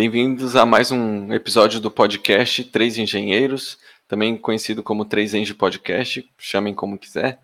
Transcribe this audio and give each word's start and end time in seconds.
Bem-vindos 0.00 0.54
a 0.54 0.64
mais 0.64 0.92
um 0.92 1.32
episódio 1.32 1.80
do 1.80 1.90
podcast 1.90 2.62
Três 2.62 2.96
Engenheiros, 2.96 3.80
também 4.06 4.36
conhecido 4.36 4.80
como 4.80 5.04
Três 5.04 5.34
Eng 5.34 5.52
Podcast, 5.54 6.24
chamem 6.38 6.72
como 6.72 6.96
quiser. 6.96 7.40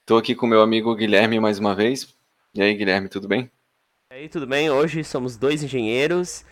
Estou 0.00 0.18
aqui 0.18 0.34
com 0.34 0.44
meu 0.44 0.60
amigo 0.60 0.92
Guilherme 0.96 1.38
mais 1.38 1.60
uma 1.60 1.76
vez. 1.76 2.12
E 2.52 2.60
aí, 2.60 2.74
Guilherme, 2.74 3.08
tudo 3.08 3.28
bem? 3.28 3.48
E 4.12 4.16
aí, 4.16 4.28
tudo 4.28 4.44
bem? 4.44 4.68
Hoje 4.68 5.04
somos 5.04 5.36
dois 5.36 5.62
engenheiros 5.62 6.44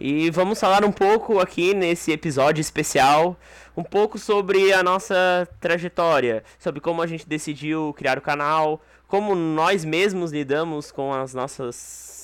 e 0.00 0.28
vamos 0.30 0.58
falar 0.58 0.84
um 0.84 0.90
pouco 0.90 1.38
aqui 1.38 1.74
nesse 1.74 2.10
episódio 2.10 2.60
especial, 2.60 3.38
um 3.76 3.84
pouco 3.84 4.18
sobre 4.18 4.72
a 4.72 4.82
nossa 4.82 5.48
trajetória, 5.60 6.42
sobre 6.58 6.80
como 6.80 7.00
a 7.00 7.06
gente 7.06 7.24
decidiu 7.24 7.94
criar 7.96 8.18
o 8.18 8.20
canal, 8.20 8.82
como 9.06 9.36
nós 9.36 9.84
mesmos 9.84 10.32
lidamos 10.32 10.90
com 10.90 11.14
as 11.14 11.32
nossas 11.32 12.21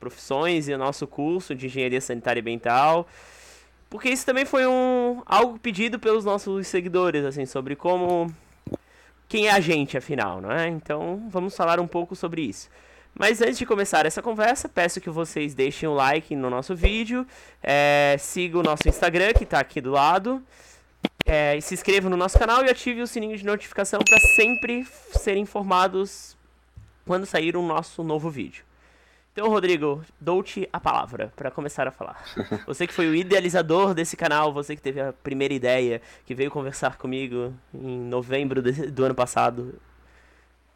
profissões 0.00 0.68
e 0.68 0.72
o 0.72 0.78
nosso 0.78 1.06
curso 1.06 1.54
de 1.54 1.66
engenharia 1.66 2.00
sanitária 2.00 2.40
e 2.40 2.42
ambiental. 2.42 3.06
Porque 3.90 4.08
isso 4.08 4.24
também 4.24 4.44
foi 4.44 4.66
um 4.66 5.22
algo 5.26 5.58
pedido 5.58 5.98
pelos 5.98 6.24
nossos 6.24 6.66
seguidores, 6.66 7.24
assim, 7.24 7.44
sobre 7.44 7.76
como 7.76 8.32
quem 9.28 9.48
é 9.48 9.52
a 9.52 9.60
gente, 9.60 9.96
afinal, 9.96 10.40
não 10.40 10.50
é? 10.50 10.68
Então, 10.68 11.28
vamos 11.28 11.54
falar 11.54 11.78
um 11.78 11.86
pouco 11.86 12.16
sobre 12.16 12.42
isso. 12.42 12.68
Mas 13.14 13.42
antes 13.42 13.58
de 13.58 13.66
começar 13.66 14.06
essa 14.06 14.22
conversa, 14.22 14.68
peço 14.68 15.00
que 15.00 15.10
vocês 15.10 15.54
deixem 15.54 15.88
o 15.88 15.92
um 15.92 15.94
like 15.94 16.34
no 16.34 16.48
nosso 16.48 16.74
vídeo, 16.74 17.26
é, 17.62 18.16
siga 18.18 18.58
o 18.58 18.62
nosso 18.62 18.88
Instagram, 18.88 19.32
que 19.32 19.44
está 19.44 19.58
aqui 19.58 19.80
do 19.80 19.90
lado, 19.90 20.42
é, 21.26 21.60
se 21.60 21.74
inscreva 21.74 22.08
no 22.08 22.16
nosso 22.16 22.38
canal 22.38 22.64
e 22.64 22.70
ative 22.70 23.02
o 23.02 23.06
sininho 23.06 23.36
de 23.36 23.44
notificação 23.44 24.00
para 24.00 24.18
sempre 24.36 24.86
serem 25.12 25.42
informados 25.42 26.36
quando 27.04 27.26
sair 27.26 27.56
o 27.56 27.62
nosso 27.62 28.02
novo 28.04 28.30
vídeo. 28.30 28.69
Então, 29.32 29.48
Rodrigo, 29.48 30.04
dou-te 30.20 30.68
a 30.72 30.80
palavra 30.80 31.32
para 31.36 31.50
começar 31.50 31.86
a 31.86 31.92
falar. 31.92 32.24
Você 32.66 32.86
que 32.86 32.92
foi 32.92 33.08
o 33.08 33.14
idealizador 33.14 33.94
desse 33.94 34.16
canal, 34.16 34.52
você 34.52 34.74
que 34.74 34.82
teve 34.82 35.00
a 35.00 35.12
primeira 35.12 35.54
ideia, 35.54 36.02
que 36.26 36.34
veio 36.34 36.50
conversar 36.50 36.98
comigo 36.98 37.54
em 37.72 38.00
novembro 38.00 38.60
do 38.60 39.04
ano 39.04 39.14
passado. 39.14 39.80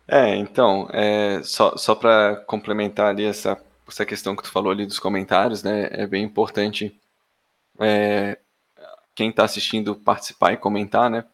É, 0.06 0.36
então, 0.36 0.88
é, 0.92 1.40
só, 1.42 1.76
só 1.76 1.94
para 1.94 2.36
complementar 2.46 3.06
ali 3.06 3.24
essa, 3.24 3.60
essa 3.88 4.06
questão 4.06 4.36
que 4.36 4.42
tu 4.42 4.52
falou 4.52 4.70
ali 4.70 4.86
dos 4.86 4.98
comentários, 4.98 5.62
né, 5.62 5.88
é 5.90 6.06
bem 6.06 6.22
importante 6.22 6.94
é, 7.80 8.38
quem 9.14 9.30
está 9.30 9.44
assistindo 9.44 9.96
participar 9.96 10.52
e 10.52 10.56
comentar, 10.56 11.10
né, 11.10 11.24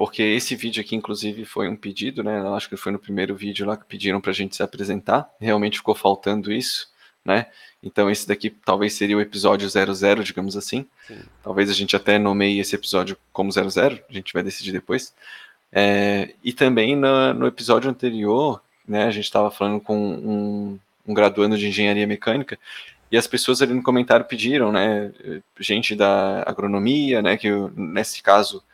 porque 0.00 0.22
esse 0.22 0.56
vídeo 0.56 0.80
aqui, 0.80 0.96
inclusive, 0.96 1.44
foi 1.44 1.68
um 1.68 1.76
pedido, 1.76 2.24
né? 2.24 2.38
Eu 2.38 2.54
acho 2.54 2.70
que 2.70 2.76
foi 2.78 2.90
no 2.90 2.98
primeiro 2.98 3.36
vídeo 3.36 3.66
lá 3.66 3.76
que 3.76 3.84
pediram 3.84 4.18
para 4.18 4.30
a 4.30 4.34
gente 4.34 4.56
se 4.56 4.62
apresentar. 4.62 5.28
Realmente 5.38 5.76
ficou 5.76 5.94
faltando 5.94 6.50
isso, 6.50 6.88
né? 7.22 7.48
Então 7.82 8.10
esse 8.10 8.26
daqui 8.26 8.48
talvez 8.48 8.94
seria 8.94 9.14
o 9.14 9.20
episódio 9.20 9.68
00, 9.68 10.24
digamos 10.24 10.56
assim. 10.56 10.86
Sim. 11.06 11.18
Talvez 11.42 11.68
a 11.68 11.74
gente 11.74 11.94
até 11.94 12.18
nomeie 12.18 12.60
esse 12.60 12.74
episódio 12.74 13.14
como 13.30 13.52
00, 13.52 14.00
a 14.08 14.12
gente 14.14 14.32
vai 14.32 14.42
decidir 14.42 14.72
depois. 14.72 15.12
É, 15.70 16.32
e 16.42 16.50
também 16.54 16.96
no, 16.96 17.34
no, 17.34 17.46
episódio 17.46 17.90
anterior, 17.90 18.62
né, 18.88 19.04
a 19.04 19.10
gente 19.10 19.24
estava 19.24 19.50
falando 19.50 19.82
com 19.82 19.98
um, 19.98 20.78
um 21.06 21.12
graduando 21.12 21.58
de 21.58 21.68
engenharia 21.68 22.06
mecânica 22.06 22.58
e 23.12 23.18
as 23.18 23.26
pessoas 23.26 23.60
ali 23.60 23.74
no 23.74 23.82
comentário 23.82 24.24
pediram, 24.24 24.72
né, 24.72 25.12
gente 25.58 25.94
da 25.94 26.42
agronomia, 26.46 27.20
né, 27.20 27.36
que 27.36 27.50
nesse 27.76 28.22
caso 28.22 28.64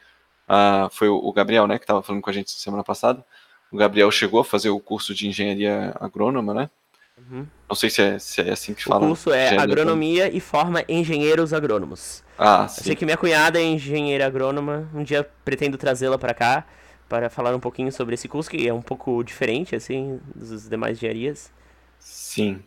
ah, 0.48 0.88
foi 0.92 1.08
o 1.08 1.32
Gabriel, 1.32 1.66
né, 1.66 1.78
que 1.78 1.84
estava 1.84 2.02
falando 2.02 2.22
com 2.22 2.30
a 2.30 2.32
gente 2.32 2.50
semana 2.50 2.84
passada. 2.84 3.24
O 3.70 3.76
Gabriel 3.76 4.10
chegou 4.10 4.40
a 4.40 4.44
fazer 4.44 4.70
o 4.70 4.80
curso 4.80 5.14
de 5.14 5.28
engenharia 5.28 5.94
agrônoma, 6.00 6.54
né? 6.54 6.70
Uhum. 7.18 7.46
Não 7.68 7.74
sei 7.74 7.90
se 7.90 8.02
é, 8.02 8.18
se 8.18 8.40
é 8.42 8.52
assim 8.52 8.74
que 8.74 8.84
fala. 8.84 9.04
O 9.04 9.08
curso 9.08 9.32
é 9.32 9.56
agronomia 9.56 10.28
e 10.34 10.38
forma 10.38 10.84
engenheiros 10.88 11.52
agrônomos. 11.52 12.22
Ah, 12.38 12.68
sim. 12.68 12.80
Eu 12.80 12.84
sei 12.84 12.96
que 12.96 13.04
minha 13.04 13.16
cunhada 13.16 13.58
é 13.58 13.62
engenheira 13.62 14.26
agrônoma. 14.26 14.88
Um 14.94 15.02
dia 15.02 15.28
pretendo 15.44 15.76
trazê-la 15.76 16.18
para 16.18 16.34
cá 16.34 16.66
para 17.08 17.30
falar 17.30 17.54
um 17.54 17.60
pouquinho 17.60 17.90
sobre 17.90 18.14
esse 18.14 18.28
curso 18.28 18.50
que 18.50 18.66
é 18.66 18.72
um 18.72 18.82
pouco 18.82 19.22
diferente 19.22 19.74
assim 19.74 20.20
dos 20.34 20.68
demais 20.68 20.98
engenharias. 20.98 21.50
Sim. 21.98 22.62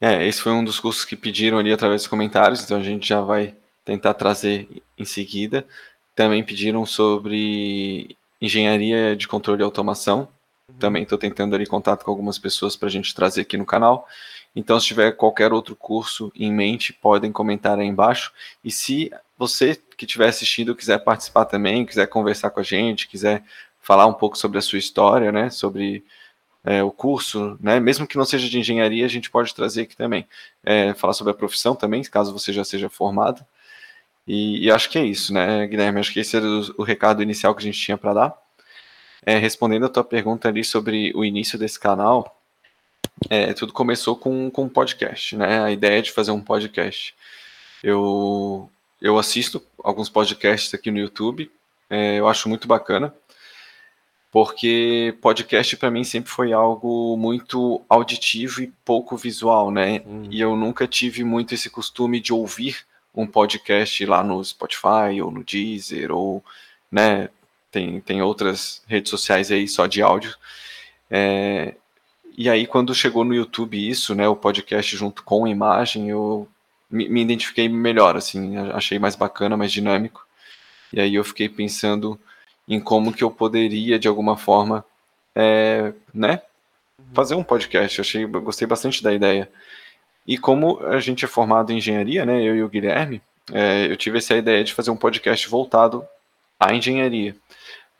É, 0.00 0.26
esse 0.26 0.40
foi 0.40 0.52
um 0.52 0.64
dos 0.64 0.80
cursos 0.80 1.04
que 1.04 1.16
pediram 1.16 1.58
ali 1.58 1.72
através 1.72 2.02
dos 2.02 2.08
comentários, 2.08 2.62
então 2.64 2.78
a 2.78 2.82
gente 2.82 3.08
já 3.08 3.20
vai 3.20 3.54
tentar 3.84 4.14
trazer 4.14 4.68
em 4.98 5.04
seguida. 5.04 5.66
Também 6.22 6.44
pediram 6.44 6.86
sobre 6.86 8.16
engenharia 8.40 9.16
de 9.16 9.26
controle 9.26 9.60
e 9.60 9.64
automação. 9.64 10.28
Uhum. 10.68 10.74
Também 10.78 11.02
estou 11.02 11.18
tentando 11.18 11.56
ali 11.56 11.66
contato 11.66 12.04
com 12.04 12.12
algumas 12.12 12.38
pessoas 12.38 12.76
para 12.76 12.86
a 12.86 12.90
gente 12.90 13.12
trazer 13.12 13.40
aqui 13.40 13.56
no 13.56 13.66
canal. 13.66 14.06
Então, 14.54 14.78
se 14.78 14.86
tiver 14.86 15.10
qualquer 15.16 15.52
outro 15.52 15.74
curso 15.74 16.30
em 16.36 16.52
mente, 16.52 16.92
podem 16.92 17.32
comentar 17.32 17.76
aí 17.76 17.88
embaixo. 17.88 18.32
E 18.62 18.70
se 18.70 19.10
você 19.36 19.76
que 19.96 20.04
estiver 20.04 20.28
assistindo 20.28 20.76
quiser 20.76 20.98
participar 20.98 21.44
também, 21.46 21.84
quiser 21.84 22.06
conversar 22.06 22.50
com 22.50 22.60
a 22.60 22.62
gente, 22.62 23.08
quiser 23.08 23.42
falar 23.80 24.06
um 24.06 24.14
pouco 24.14 24.38
sobre 24.38 24.58
a 24.58 24.62
sua 24.62 24.78
história, 24.78 25.32
né, 25.32 25.50
sobre 25.50 26.04
é, 26.62 26.84
o 26.84 26.92
curso, 26.92 27.58
né, 27.60 27.80
mesmo 27.80 28.06
que 28.06 28.16
não 28.16 28.24
seja 28.24 28.48
de 28.48 28.60
engenharia, 28.60 29.04
a 29.04 29.08
gente 29.08 29.28
pode 29.28 29.52
trazer 29.52 29.82
aqui 29.82 29.96
também. 29.96 30.24
É, 30.62 30.94
falar 30.94 31.14
sobre 31.14 31.32
a 31.32 31.36
profissão 31.36 31.74
também, 31.74 32.00
caso 32.04 32.32
você 32.32 32.52
já 32.52 32.62
seja 32.62 32.88
formado. 32.88 33.44
E, 34.26 34.66
e, 34.66 34.70
acho 34.70 34.88
que 34.88 34.98
é 34.98 35.04
isso, 35.04 35.32
né, 35.32 35.66
Guilherme? 35.66 36.00
Acho 36.00 36.12
que 36.12 36.20
esse 36.20 36.36
era 36.36 36.46
o, 36.46 36.74
o 36.78 36.82
recado 36.82 37.22
inicial 37.22 37.54
que 37.54 37.60
a 37.60 37.64
gente 37.64 37.80
tinha 37.80 37.98
para 37.98 38.14
dar. 38.14 38.34
É, 39.24 39.36
respondendo 39.36 39.86
a 39.86 39.88
tua 39.88 40.04
pergunta 40.04 40.48
ali 40.48 40.64
sobre 40.64 41.12
o 41.14 41.24
início 41.24 41.58
desse 41.58 41.78
canal, 41.78 42.40
é, 43.30 43.52
tudo 43.52 43.72
começou 43.72 44.16
com, 44.16 44.50
com 44.50 44.64
um 44.64 44.68
podcast, 44.68 45.36
né? 45.36 45.62
A 45.62 45.70
ideia 45.70 46.02
de 46.02 46.12
fazer 46.12 46.30
um 46.30 46.40
podcast. 46.40 47.14
Eu, 47.82 48.70
eu 49.00 49.18
assisto 49.18 49.62
alguns 49.82 50.08
podcasts 50.08 50.72
aqui 50.74 50.90
no 50.90 50.98
YouTube, 50.98 51.50
é, 51.90 52.18
eu 52.18 52.28
acho 52.28 52.48
muito 52.48 52.66
bacana, 52.66 53.14
porque 54.30 55.16
podcast 55.20 55.76
para 55.76 55.90
mim 55.90 56.04
sempre 56.04 56.30
foi 56.30 56.52
algo 56.52 57.16
muito 57.16 57.82
auditivo 57.88 58.62
e 58.62 58.72
pouco 58.84 59.16
visual, 59.16 59.70
né? 59.70 60.02
Hum. 60.06 60.28
E 60.30 60.40
eu 60.40 60.56
nunca 60.56 60.86
tive 60.86 61.22
muito 61.22 61.54
esse 61.54 61.68
costume 61.68 62.20
de 62.20 62.32
ouvir 62.32 62.78
um 63.14 63.26
podcast 63.26 64.04
lá 64.06 64.22
no 64.22 64.42
Spotify 64.44 65.20
ou 65.22 65.30
no 65.30 65.44
Deezer 65.44 66.12
ou, 66.12 66.42
né, 66.90 67.28
tem, 67.70 68.00
tem 68.00 68.22
outras 68.22 68.82
redes 68.86 69.10
sociais 69.10 69.50
aí 69.50 69.68
só 69.68 69.86
de 69.86 70.02
áudio. 70.02 70.34
É, 71.10 71.74
e 72.36 72.48
aí 72.48 72.66
quando 72.66 72.94
chegou 72.94 73.24
no 73.24 73.34
YouTube 73.34 73.76
isso, 73.88 74.14
né, 74.14 74.28
o 74.28 74.36
podcast 74.36 74.96
junto 74.96 75.22
com 75.22 75.46
imagem, 75.46 76.08
eu 76.08 76.48
me, 76.90 77.08
me 77.08 77.22
identifiquei 77.22 77.68
melhor, 77.68 78.16
assim, 78.16 78.56
achei 78.74 78.98
mais 78.98 79.16
bacana, 79.16 79.56
mais 79.56 79.72
dinâmico. 79.72 80.26
E 80.92 81.00
aí 81.00 81.14
eu 81.14 81.24
fiquei 81.24 81.48
pensando 81.48 82.20
em 82.68 82.78
como 82.80 83.12
que 83.12 83.24
eu 83.24 83.30
poderia, 83.30 83.98
de 83.98 84.08
alguma 84.08 84.36
forma, 84.36 84.84
é, 85.34 85.92
né, 86.12 86.42
fazer 87.14 87.34
um 87.34 87.42
podcast. 87.42 87.98
Eu 87.98 88.02
achei, 88.02 88.26
gostei 88.26 88.66
bastante 88.66 89.02
da 89.02 89.12
ideia. 89.12 89.50
E 90.26 90.38
como 90.38 90.78
a 90.86 91.00
gente 91.00 91.24
é 91.24 91.28
formado 91.28 91.72
em 91.72 91.78
engenharia, 91.78 92.24
né, 92.24 92.42
eu 92.42 92.56
e 92.56 92.62
o 92.62 92.68
Guilherme, 92.68 93.20
é, 93.52 93.86
eu 93.90 93.96
tive 93.96 94.18
essa 94.18 94.36
ideia 94.36 94.62
de 94.62 94.72
fazer 94.72 94.90
um 94.90 94.96
podcast 94.96 95.48
voltado 95.48 96.06
à 96.58 96.72
engenharia, 96.74 97.34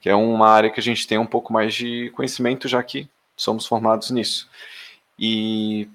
que 0.01 0.09
é 0.09 0.15
uma 0.15 0.49
área 0.49 0.71
que 0.71 0.79
a 0.79 0.83
gente 0.83 1.07
tem 1.07 1.19
um 1.19 1.27
pouco 1.27 1.53
mais 1.53 1.75
de 1.75 2.11
conhecimento, 2.11 2.69
já 2.69 2.83
que 2.83 3.09
somos 3.37 3.67
formados 3.67 4.11
nisso. 4.11 4.49
E, 5.19 5.89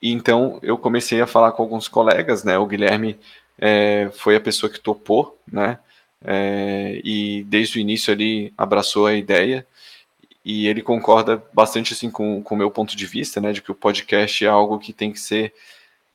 e 0.00 0.12
então 0.12 0.58
eu 0.62 0.78
comecei 0.78 1.20
a 1.20 1.26
falar 1.26 1.52
com 1.52 1.62
alguns 1.62 1.88
colegas, 1.88 2.42
né, 2.42 2.56
o 2.56 2.66
Guilherme 2.66 3.18
é, 3.58 4.10
foi 4.14 4.36
a 4.36 4.40
pessoa 4.40 4.70
que 4.70 4.80
topou, 4.80 5.38
né, 5.50 5.78
é, 6.24 7.00
e 7.04 7.44
desde 7.44 7.78
o 7.78 7.80
início 7.80 8.10
ele 8.12 8.52
abraçou 8.56 9.06
a 9.06 9.14
ideia 9.14 9.66
e 10.44 10.66
ele 10.66 10.82
concorda 10.82 11.42
bastante 11.52 11.94
assim 11.94 12.10
com 12.10 12.44
o 12.48 12.56
meu 12.56 12.70
ponto 12.70 12.94
de 12.94 13.06
vista, 13.06 13.40
né, 13.40 13.52
de 13.52 13.62
que 13.62 13.70
o 13.70 13.74
podcast 13.74 14.44
é 14.44 14.48
algo 14.48 14.78
que 14.78 14.92
tem 14.92 15.10
que 15.10 15.18
ser 15.18 15.54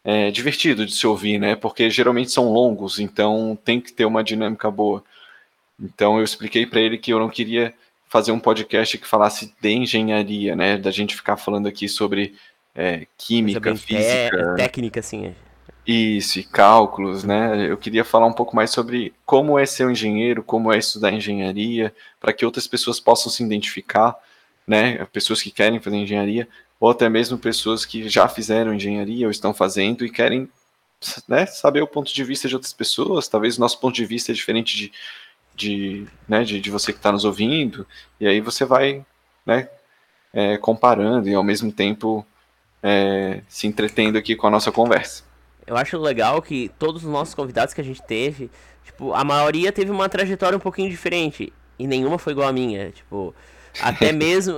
é, 0.03 0.29
divertido 0.29 0.85
de 0.85 0.94
se 0.94 1.07
ouvir, 1.07 1.40
né, 1.40 1.56
porque 1.56 1.90
geralmente 1.90 2.31
são 2.31 2.52
longos, 2.52 2.99
então 2.99 3.58
tem 3.66 3.81
que 3.81 3.91
ter 3.91 4.05
uma 4.05 4.23
dinâmica 4.23 4.70
boa. 4.70 5.03
Então 5.81 6.17
eu 6.17 6.23
expliquei 6.23 6.66
para 6.66 6.79
ele 6.79 6.97
que 6.97 7.11
eu 7.11 7.20
não 7.20 7.29
queria 7.29 7.73
fazer 8.08 8.31
um 8.31 8.40
podcast 8.40 8.97
que 8.97 9.08
falasse 9.08 9.53
de 9.59 9.72
engenharia, 9.72 10.55
né, 10.55 10.78
da 10.78 10.91
gente 10.91 11.16
ficar 11.16 11.37
falando 11.37 11.67
aqui 11.67 11.90
sobre 11.90 12.35
é, 12.75 13.08
química, 13.17 13.75
física, 13.75 14.55
técnica, 14.55 14.99
assim. 14.99 15.25
É. 15.28 15.48
Isso, 15.91 16.38
e 16.38 16.44
cálculos, 16.44 17.24
né? 17.24 17.68
Eu 17.68 17.76
queria 17.76 18.06
falar 18.06 18.28
um 18.28 18.34
pouco 18.34 18.56
mais 18.56 18.70
sobre 18.70 19.12
como 19.26 19.58
é 19.58 19.66
ser 19.66 19.88
um 19.88 19.90
engenheiro, 19.90 20.44
como 20.44 20.72
é 20.72 20.78
estudar 20.78 21.12
engenharia, 21.12 21.91
para 22.20 22.32
que 22.32 22.46
outras 22.46 22.68
pessoas 22.68 23.00
possam 23.00 23.32
se 23.32 23.44
identificar, 23.44 24.16
né? 24.68 25.03
Pessoas 25.08 25.41
que 25.41 25.50
querem 25.50 25.80
fazer 25.80 25.97
engenharia, 25.97 26.47
ou 26.80 26.91
até 26.91 27.09
mesmo 27.09 27.40
pessoas 27.40 27.86
que 27.86 28.08
já 28.08 28.28
fizeram 28.28 28.72
engenharia 28.72 29.26
ou 29.26 29.32
estão 29.32 29.52
fazendo 29.52 30.06
e 30.06 30.12
querem 30.12 30.47
né, 31.28 31.47
saber 31.47 31.82
o 31.82 31.88
ponto 31.88 32.14
de 32.14 32.24
vista 32.24 32.47
de 32.47 32.53
outras 32.53 32.72
pessoas. 32.72 33.28
Talvez 33.28 33.58
o 33.58 33.59
nosso 33.59 33.80
ponto 33.80 33.96
de 33.96 34.06
vista 34.06 34.32
é 34.32 34.35
diferente 34.35 34.78
de, 34.78 34.92
de, 35.56 36.08
né, 36.28 36.44
de, 36.44 36.62
de 36.62 36.70
você 36.70 36.94
que 36.94 37.00
está 37.00 37.12
nos 37.12 37.26
ouvindo, 37.26 37.88
e 38.20 38.28
aí 38.28 38.42
você 38.42 38.64
vai 38.64 39.03
né, 39.44 39.68
é, 40.32 40.56
comparando 40.58 41.28
e 41.28 41.34
ao 41.34 41.44
mesmo 41.44 41.72
tempo 41.72 42.24
é, 42.84 43.42
se 43.47 43.66
entretendo 43.66 44.20
aqui 44.20 44.35
com 44.35 44.46
a 44.46 44.52
nossa 44.52 44.72
conversa. 44.72 45.28
Eu 45.70 45.78
acho 45.78 46.00
legal 46.00 46.42
que 46.42 46.72
todos 46.80 47.04
os 47.04 47.12
nossos 47.12 47.36
convidados 47.36 47.76
que 47.76 47.80
a 47.80 47.84
gente 47.84 48.02
teve, 48.02 48.50
tipo, 48.84 49.14
a 49.14 49.24
maioria 49.24 49.72
teve 49.72 49.92
uma 49.92 50.10
trajetória 50.10 50.58
um 50.58 50.60
pouquinho 50.60 50.90
diferente. 50.90 51.54
E 51.78 51.86
nenhuma 51.86 52.18
foi 52.18 52.34
igual 52.34 52.50
a 52.50 52.52
minha. 52.52 52.90
Tipo, 52.90 53.36
até 53.80 54.12
mesmo. 54.12 54.56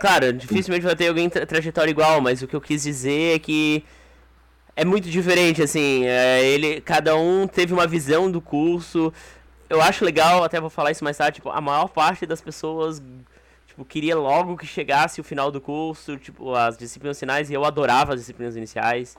Claro, 0.00 0.32
dificilmente 0.32 0.84
vai 0.84 0.94
ter 0.94 1.08
alguém 1.08 1.28
tra 1.28 1.44
trajetória 1.44 1.90
igual, 1.90 2.20
mas 2.20 2.42
o 2.42 2.46
que 2.46 2.54
eu 2.54 2.60
quis 2.60 2.84
dizer 2.84 3.34
é 3.34 3.38
que 3.40 3.84
é 4.76 4.84
muito 4.84 5.10
diferente, 5.10 5.60
assim. 5.60 6.04
É, 6.06 6.44
ele, 6.44 6.80
cada 6.80 7.16
um 7.16 7.48
teve 7.48 7.74
uma 7.74 7.86
visão 7.86 8.30
do 8.30 8.40
curso. 8.40 9.12
Eu 9.68 9.82
acho 9.82 10.04
legal, 10.04 10.44
até 10.44 10.60
vou 10.60 10.70
falar 10.70 10.92
isso 10.92 11.02
mais 11.02 11.16
tarde, 11.16 11.36
tipo, 11.36 11.50
a 11.50 11.60
maior 11.60 11.88
parte 11.88 12.24
das 12.24 12.40
pessoas 12.40 13.02
tipo, 13.66 13.84
queria 13.84 14.14
logo 14.14 14.56
que 14.56 14.66
chegasse 14.66 15.20
o 15.20 15.24
final 15.24 15.50
do 15.50 15.60
curso, 15.60 16.16
tipo, 16.18 16.54
as 16.54 16.76
disciplinas 16.76 17.18
finais, 17.18 17.50
e 17.50 17.54
eu 17.54 17.64
adorava 17.64 18.12
as 18.14 18.20
disciplinas 18.20 18.54
iniciais. 18.54 19.16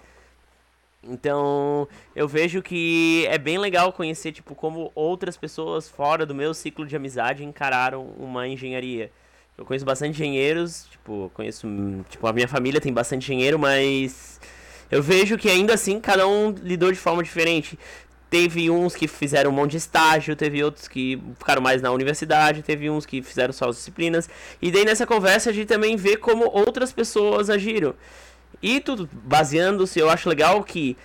Então, 1.06 1.88
eu 2.16 2.28
vejo 2.28 2.62
que 2.62 3.26
é 3.30 3.38
bem 3.38 3.58
legal 3.58 3.92
conhecer, 3.92 4.32
tipo, 4.32 4.56
como 4.56 4.92
outras 4.96 5.36
pessoas 5.36 5.90
fora 5.90 6.26
do 6.26 6.34
meu 6.34 6.54
ciclo 6.54 6.86
de 6.86 6.96
amizade 6.96 7.44
encararam 7.44 8.14
uma 8.18 8.48
engenharia. 8.48 9.12
Eu 9.58 9.66
conheço 9.66 9.86
bastante 9.86 10.12
engenheiros, 10.12 10.88
tipo, 10.90 11.30
conheço, 11.34 11.68
tipo, 12.10 12.26
a 12.26 12.34
minha 12.34 12.48
família 12.48 12.82
tem 12.82 12.92
bastante 12.92 13.24
engenheiro, 13.24 13.60
mas 13.60 14.40
eu 14.90 15.04
vejo 15.04 15.38
que 15.38 15.50
ainda 15.50 15.74
assim 15.74 16.00
cada 16.00 16.28
um 16.28 16.52
lidou 16.52 16.92
de 16.92 16.98
forma 16.98 17.22
diferente. 17.22 17.78
Teve 18.30 18.72
uns 18.72 18.96
que 18.96 19.08
fizeram 19.08 19.52
um 19.52 19.54
monte 19.54 19.72
de 19.72 19.78
estágio, 19.78 20.36
teve 20.36 20.64
outros 20.64 20.88
que 20.88 21.22
ficaram 21.38 21.62
mais 21.62 21.84
na 21.84 21.92
universidade, 21.92 22.64
teve 22.64 22.90
uns 22.90 23.06
que 23.06 23.22
fizeram 23.22 23.54
só 23.54 23.70
as 23.70 23.76
disciplinas. 23.76 24.28
E 24.60 24.72
daí 24.72 24.86
nessa 24.86 25.06
conversa 25.06 25.52
a 25.52 25.54
gente 25.54 25.68
também 25.68 25.96
vê 25.96 26.18
como 26.18 26.46
outras 26.46 26.92
pessoas 26.92 27.50
agiram. 27.50 27.94
E 28.64 28.80
tudo 28.80 29.10
baseando-se, 29.12 30.00
eu 30.00 30.10
acho 30.10 30.30
legal 30.30 30.64
que 30.64 30.96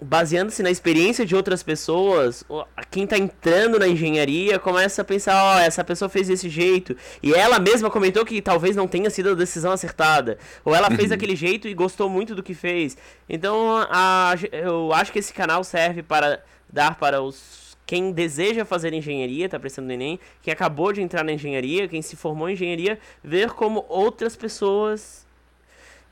baseando-se 0.00 0.62
na 0.62 0.70
experiência 0.70 1.26
de 1.26 1.34
outras 1.34 1.60
pessoas, 1.60 2.44
quem 2.88 3.02
está 3.02 3.18
entrando 3.18 3.80
na 3.80 3.88
engenharia 3.88 4.58
começa 4.60 5.02
a 5.02 5.04
pensar, 5.04 5.34
ó, 5.34 5.56
oh, 5.56 5.58
essa 5.58 5.84
pessoa 5.84 6.08
fez 6.08 6.28
desse 6.28 6.48
jeito, 6.48 6.96
e 7.20 7.34
ela 7.34 7.58
mesma 7.58 7.90
comentou 7.90 8.24
que 8.24 8.40
talvez 8.40 8.76
não 8.76 8.88
tenha 8.88 9.10
sido 9.10 9.30
a 9.30 9.34
decisão 9.34 9.72
acertada, 9.72 10.38
ou 10.64 10.74
ela 10.74 10.88
fez 10.88 11.02
uhum. 11.02 11.08
daquele 11.08 11.36
jeito 11.36 11.68
e 11.68 11.74
gostou 11.74 12.08
muito 12.08 12.34
do 12.34 12.42
que 12.42 12.54
fez. 12.54 12.96
Então, 13.28 13.84
a, 13.90 14.34
eu 14.52 14.92
acho 14.94 15.12
que 15.12 15.18
esse 15.18 15.34
canal 15.34 15.62
serve 15.64 16.02
para 16.02 16.42
dar 16.72 16.96
para 16.96 17.20
os 17.20 17.68
quem 17.84 18.12
deseja 18.12 18.64
fazer 18.64 18.92
engenharia, 18.94 19.46
está 19.46 19.58
prestando 19.58 19.88
no 19.88 19.92
ENEM, 19.92 20.20
quem 20.42 20.52
acabou 20.52 20.92
de 20.92 21.02
entrar 21.02 21.24
na 21.24 21.32
engenharia, 21.32 21.88
quem 21.88 22.00
se 22.00 22.14
formou 22.14 22.48
em 22.48 22.52
engenharia, 22.52 23.00
ver 23.22 23.50
como 23.50 23.84
outras 23.88 24.36
pessoas 24.36 25.26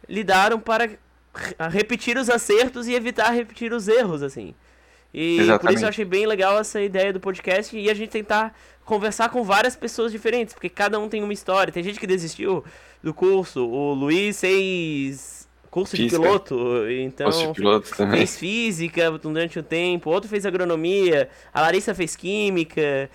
lidaram 0.08 0.58
para 0.58 0.90
repetir 1.70 2.16
os 2.16 2.30
acertos 2.30 2.86
e 2.88 2.94
evitar 2.94 3.30
repetir 3.30 3.72
os 3.72 3.88
erros, 3.88 4.22
assim. 4.22 4.54
E 5.12 5.38
Exatamente. 5.38 5.60
por 5.60 5.72
isso 5.72 5.84
eu 5.84 5.88
achei 5.88 6.04
bem 6.04 6.26
legal 6.26 6.58
essa 6.58 6.80
ideia 6.80 7.12
do 7.12 7.20
podcast 7.20 7.76
e 7.76 7.88
a 7.88 7.94
gente 7.94 8.10
tentar 8.10 8.54
conversar 8.84 9.28
com 9.30 9.42
várias 9.42 9.76
pessoas 9.76 10.12
diferentes, 10.12 10.54
porque 10.54 10.68
cada 10.68 10.98
um 10.98 11.08
tem 11.08 11.22
uma 11.22 11.32
história. 11.32 11.72
Tem 11.72 11.82
gente 11.82 12.00
que 12.00 12.06
desistiu 12.06 12.64
do 13.02 13.14
curso, 13.14 13.66
o 13.66 13.94
Luiz 13.94 14.40
fez 14.40 15.48
curso 15.70 15.96
física. 15.96 16.16
de 16.16 16.22
piloto, 16.22 16.88
então 16.88 17.30
de 17.30 17.52
piloto 17.52 17.94
fez 17.94 18.38
física 18.38 19.10
durante 19.10 19.58
um 19.58 19.62
tempo, 19.62 20.10
outro 20.10 20.28
fez 20.28 20.46
agronomia, 20.46 21.28
a 21.52 21.60
Larissa 21.60 21.94
fez 21.94 22.16
química, 22.16 23.10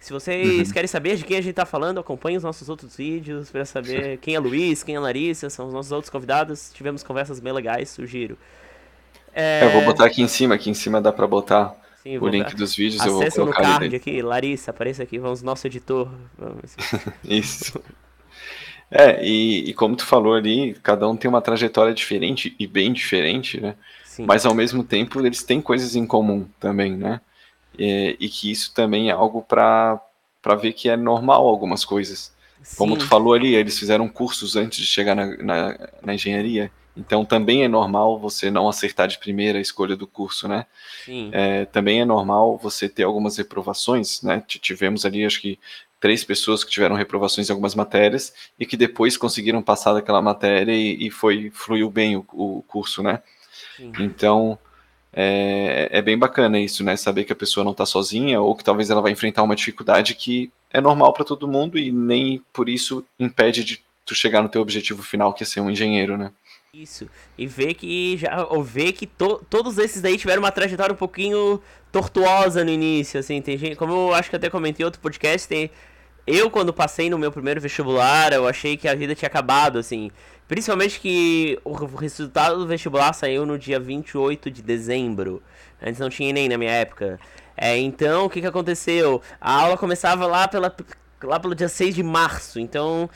se 0.00 0.12
vocês 0.12 0.68
uhum. 0.68 0.72
querem 0.72 0.86
saber 0.86 1.16
de 1.16 1.24
quem 1.24 1.36
a 1.36 1.40
gente 1.40 1.54
tá 1.54 1.66
falando, 1.66 1.98
acompanhe 1.98 2.36
os 2.36 2.44
nossos 2.44 2.68
outros 2.68 2.96
vídeos 2.96 3.50
para 3.50 3.64
saber 3.64 4.18
quem 4.18 4.34
é 4.34 4.38
Luiz, 4.38 4.82
quem 4.82 4.94
é 4.94 5.00
Larissa, 5.00 5.50
são 5.50 5.66
os 5.66 5.74
nossos 5.74 5.90
outros 5.90 6.10
convidados. 6.10 6.70
Tivemos 6.72 7.02
conversas 7.02 7.40
bem 7.40 7.52
legais, 7.52 7.90
sugiro. 7.90 8.38
É... 9.34 9.64
Eu 9.64 9.70
vou 9.70 9.84
botar 9.84 10.06
aqui 10.06 10.22
em 10.22 10.28
cima, 10.28 10.54
aqui 10.54 10.70
em 10.70 10.74
cima 10.74 11.00
dá 11.00 11.12
para 11.12 11.26
botar 11.26 11.74
Sim, 12.02 12.18
o 12.18 12.28
link 12.28 12.54
dos 12.54 12.76
vídeos. 12.76 13.00
Acesse 13.02 13.38
eu 13.38 13.44
vou 13.44 13.52
colocar 13.54 13.74
no 13.74 13.78
card 13.80 13.96
aqui, 13.96 14.22
Larissa, 14.22 14.70
apareça 14.70 15.02
aqui, 15.02 15.18
vamos 15.18 15.42
nosso 15.42 15.66
editor. 15.66 16.08
Vamos. 16.38 16.76
Isso. 17.24 17.80
É, 18.90 19.22
e, 19.22 19.68
e, 19.68 19.74
como 19.74 19.96
tu 19.96 20.06
falou 20.06 20.34
ali, 20.34 20.74
cada 20.82 21.06
um 21.08 21.16
tem 21.16 21.28
uma 21.28 21.42
trajetória 21.42 21.92
diferente 21.92 22.54
e 22.58 22.66
bem 22.66 22.92
diferente, 22.92 23.60
né? 23.60 23.74
Sim. 24.04 24.24
Mas 24.26 24.46
ao 24.46 24.54
mesmo 24.54 24.82
tempo 24.82 25.20
eles 25.20 25.42
têm 25.42 25.60
coisas 25.60 25.94
em 25.94 26.06
comum 26.06 26.46
também, 26.58 26.96
né? 26.96 27.20
É, 27.78 28.16
e 28.18 28.28
que 28.28 28.50
isso 28.50 28.72
também 28.74 29.08
é 29.08 29.12
algo 29.12 29.42
para 29.42 30.00
ver 30.60 30.72
que 30.72 30.88
é 30.88 30.96
normal 30.96 31.46
algumas 31.46 31.84
coisas. 31.84 32.34
Sim. 32.62 32.76
Como 32.76 32.96
tu 32.96 33.06
falou 33.06 33.34
ali, 33.34 33.54
eles 33.54 33.78
fizeram 33.78 34.08
cursos 34.08 34.56
antes 34.56 34.78
de 34.78 34.86
chegar 34.86 35.14
na, 35.14 35.36
na, 35.36 35.88
na, 36.02 36.14
engenharia, 36.14 36.70
então 36.96 37.24
também 37.24 37.62
é 37.62 37.68
normal 37.68 38.18
você 38.18 38.50
não 38.50 38.68
acertar 38.68 39.06
de 39.06 39.18
primeira 39.18 39.58
a 39.58 39.62
escolha 39.62 39.94
do 39.94 40.06
curso, 40.06 40.48
né? 40.48 40.66
É, 41.32 41.64
também 41.66 42.00
é 42.00 42.04
normal 42.04 42.58
você 42.58 42.88
ter 42.88 43.04
algumas 43.04 43.36
reprovações, 43.36 44.20
né? 44.22 44.42
Tivemos 44.46 45.06
ali, 45.06 45.24
acho 45.24 45.40
que 45.40 45.58
três 46.00 46.24
pessoas 46.24 46.64
que 46.64 46.70
tiveram 46.70 46.96
reprovações 46.96 47.48
em 47.48 47.52
algumas 47.52 47.74
matérias 47.74 48.32
e 48.58 48.66
que 48.66 48.76
depois 48.76 49.16
conseguiram 49.16 49.62
passar 49.62 49.92
daquela 49.92 50.20
matéria 50.20 50.72
e, 50.72 51.06
e 51.06 51.10
foi 51.10 51.50
fluiu 51.50 51.88
bem 51.90 52.16
o, 52.16 52.24
o 52.32 52.62
curso, 52.66 53.02
né? 53.02 53.22
Sim. 53.76 53.92
Então 54.00 54.58
é, 55.12 55.88
é 55.90 56.02
bem 56.02 56.18
bacana 56.18 56.58
isso, 56.60 56.84
né? 56.84 56.96
Saber 56.96 57.24
que 57.24 57.32
a 57.32 57.36
pessoa 57.36 57.64
não 57.64 57.72
está 57.72 57.86
sozinha 57.86 58.40
ou 58.40 58.54
que 58.54 58.64
talvez 58.64 58.90
ela 58.90 59.00
vai 59.00 59.12
enfrentar 59.12 59.42
uma 59.42 59.56
dificuldade 59.56 60.14
que 60.14 60.50
é 60.70 60.80
normal 60.80 61.12
para 61.12 61.24
todo 61.24 61.48
mundo 61.48 61.78
e 61.78 61.90
nem 61.90 62.42
por 62.52 62.68
isso 62.68 63.04
impede 63.18 63.64
de 63.64 63.82
tu 64.04 64.14
chegar 64.14 64.42
no 64.42 64.48
teu 64.48 64.62
objetivo 64.62 65.02
final, 65.02 65.32
que 65.32 65.42
é 65.42 65.46
ser 65.46 65.60
um 65.60 65.70
engenheiro, 65.70 66.16
né? 66.16 66.30
Isso. 66.72 67.08
E 67.36 67.46
ver 67.46 67.74
que 67.74 68.16
já 68.18 68.46
ou 68.46 68.62
ver 68.62 68.92
que 68.92 69.06
to, 69.06 69.44
todos 69.48 69.78
esses 69.78 70.02
daí 70.02 70.18
tiveram 70.18 70.42
uma 70.42 70.52
trajetória 70.52 70.92
um 70.92 70.96
pouquinho 70.96 71.60
tortuosa 71.90 72.62
no 72.62 72.70
início, 72.70 73.18
assim, 73.18 73.40
tem 73.40 73.56
gente, 73.56 73.76
como 73.76 73.92
eu 73.92 74.14
acho 74.14 74.28
que 74.28 74.36
até 74.36 74.50
comentei 74.50 74.84
em 74.84 74.86
outro 74.86 75.00
podcast, 75.00 75.48
tem 75.48 75.70
eu 76.28 76.50
quando 76.50 76.74
passei 76.74 77.08
no 77.08 77.18
meu 77.18 77.32
primeiro 77.32 77.58
vestibular, 77.58 78.34
eu 78.34 78.46
achei 78.46 78.76
que 78.76 78.86
a 78.86 78.94
vida 78.94 79.14
tinha 79.14 79.26
acabado, 79.26 79.78
assim. 79.78 80.10
Principalmente 80.48 80.98
que 80.98 81.60
o 81.62 81.74
resultado 81.74 82.56
do 82.56 82.66
vestibular 82.66 83.12
saiu 83.12 83.44
no 83.44 83.58
dia 83.58 83.78
28 83.78 84.50
de 84.50 84.62
dezembro. 84.62 85.42
Antes 85.80 86.00
não 86.00 86.08
tinha 86.08 86.32
nem 86.32 86.48
na 86.48 86.56
minha 86.56 86.72
época. 86.72 87.20
É, 87.54 87.76
então, 87.76 88.24
o 88.24 88.30
que, 88.30 88.40
que 88.40 88.46
aconteceu? 88.46 89.20
A 89.38 89.52
aula 89.60 89.76
começava 89.76 90.26
lá, 90.26 90.48
pela, 90.48 90.74
lá 91.22 91.38
pelo 91.38 91.54
dia 91.54 91.68
6 91.68 91.94
de 91.94 92.02
março. 92.02 92.58
Então, 92.58 93.10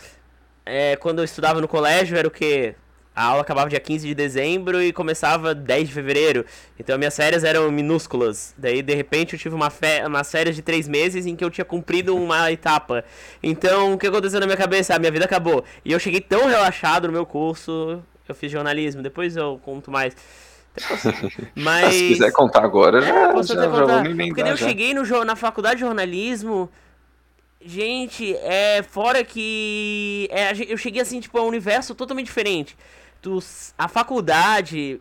é, 0.66 0.94
quando 0.96 1.20
eu 1.20 1.24
estudava 1.24 1.58
no 1.58 1.66
colégio, 1.66 2.18
era 2.18 2.28
o 2.28 2.30
quê? 2.30 2.74
A 3.14 3.24
aula 3.24 3.42
acabava 3.42 3.68
dia 3.68 3.78
15 3.78 4.06
de 4.08 4.14
dezembro 4.14 4.82
e 4.82 4.90
começava 4.90 5.54
10 5.54 5.88
de 5.88 5.94
fevereiro. 5.94 6.46
Então 6.78 6.96
minhas 6.96 7.14
férias 7.14 7.44
eram 7.44 7.70
minúsculas. 7.70 8.54
Daí, 8.56 8.80
de 8.80 8.94
repente, 8.94 9.34
eu 9.34 9.38
tive 9.38 9.54
uma, 9.54 9.68
fe 9.68 10.02
uma 10.06 10.24
férias 10.24 10.56
de 10.56 10.62
3 10.62 10.88
meses 10.88 11.26
em 11.26 11.36
que 11.36 11.44
eu 11.44 11.50
tinha 11.50 11.64
cumprido 11.64 12.16
uma 12.16 12.50
etapa. 12.52 13.04
Então, 13.42 13.92
o 13.92 13.98
que 13.98 14.06
aconteceu 14.06 14.40
na 14.40 14.46
minha 14.46 14.56
cabeça? 14.56 14.94
A 14.94 14.98
minha 14.98 15.12
vida 15.12 15.26
acabou. 15.26 15.62
E 15.84 15.92
eu 15.92 15.98
cheguei 15.98 16.22
tão 16.22 16.46
relaxado 16.46 17.06
no 17.06 17.12
meu 17.12 17.26
curso. 17.26 18.02
Eu 18.26 18.34
fiz 18.34 18.50
jornalismo. 18.50 19.02
Depois 19.02 19.36
eu 19.36 19.60
conto 19.62 19.90
mais. 19.90 20.16
Mas... 21.54 21.94
Se 21.94 22.08
quiser 22.08 22.32
contar 22.32 22.64
agora, 22.64 23.02
já, 23.02 23.08
é, 23.08 23.42
já, 23.42 23.54
já 23.54 23.68
contar. 23.68 24.04
Porque 24.04 24.42
daí 24.42 24.52
eu 24.52 24.56
já. 24.56 24.66
cheguei 24.66 24.94
no, 24.94 25.24
na 25.24 25.36
faculdade 25.36 25.76
de 25.76 25.80
jornalismo... 25.82 26.70
Gente, 27.64 28.34
é 28.38 28.82
fora 28.82 29.22
que 29.22 30.28
é, 30.32 30.50
eu 30.66 30.76
cheguei 30.76 31.00
assim, 31.00 31.20
tipo, 31.20 31.38
a 31.38 31.44
um 31.44 31.46
universo 31.46 31.94
totalmente 31.94 32.26
diferente 32.26 32.76
tu, 33.22 33.38
a 33.78 33.88
faculdade, 33.88 35.00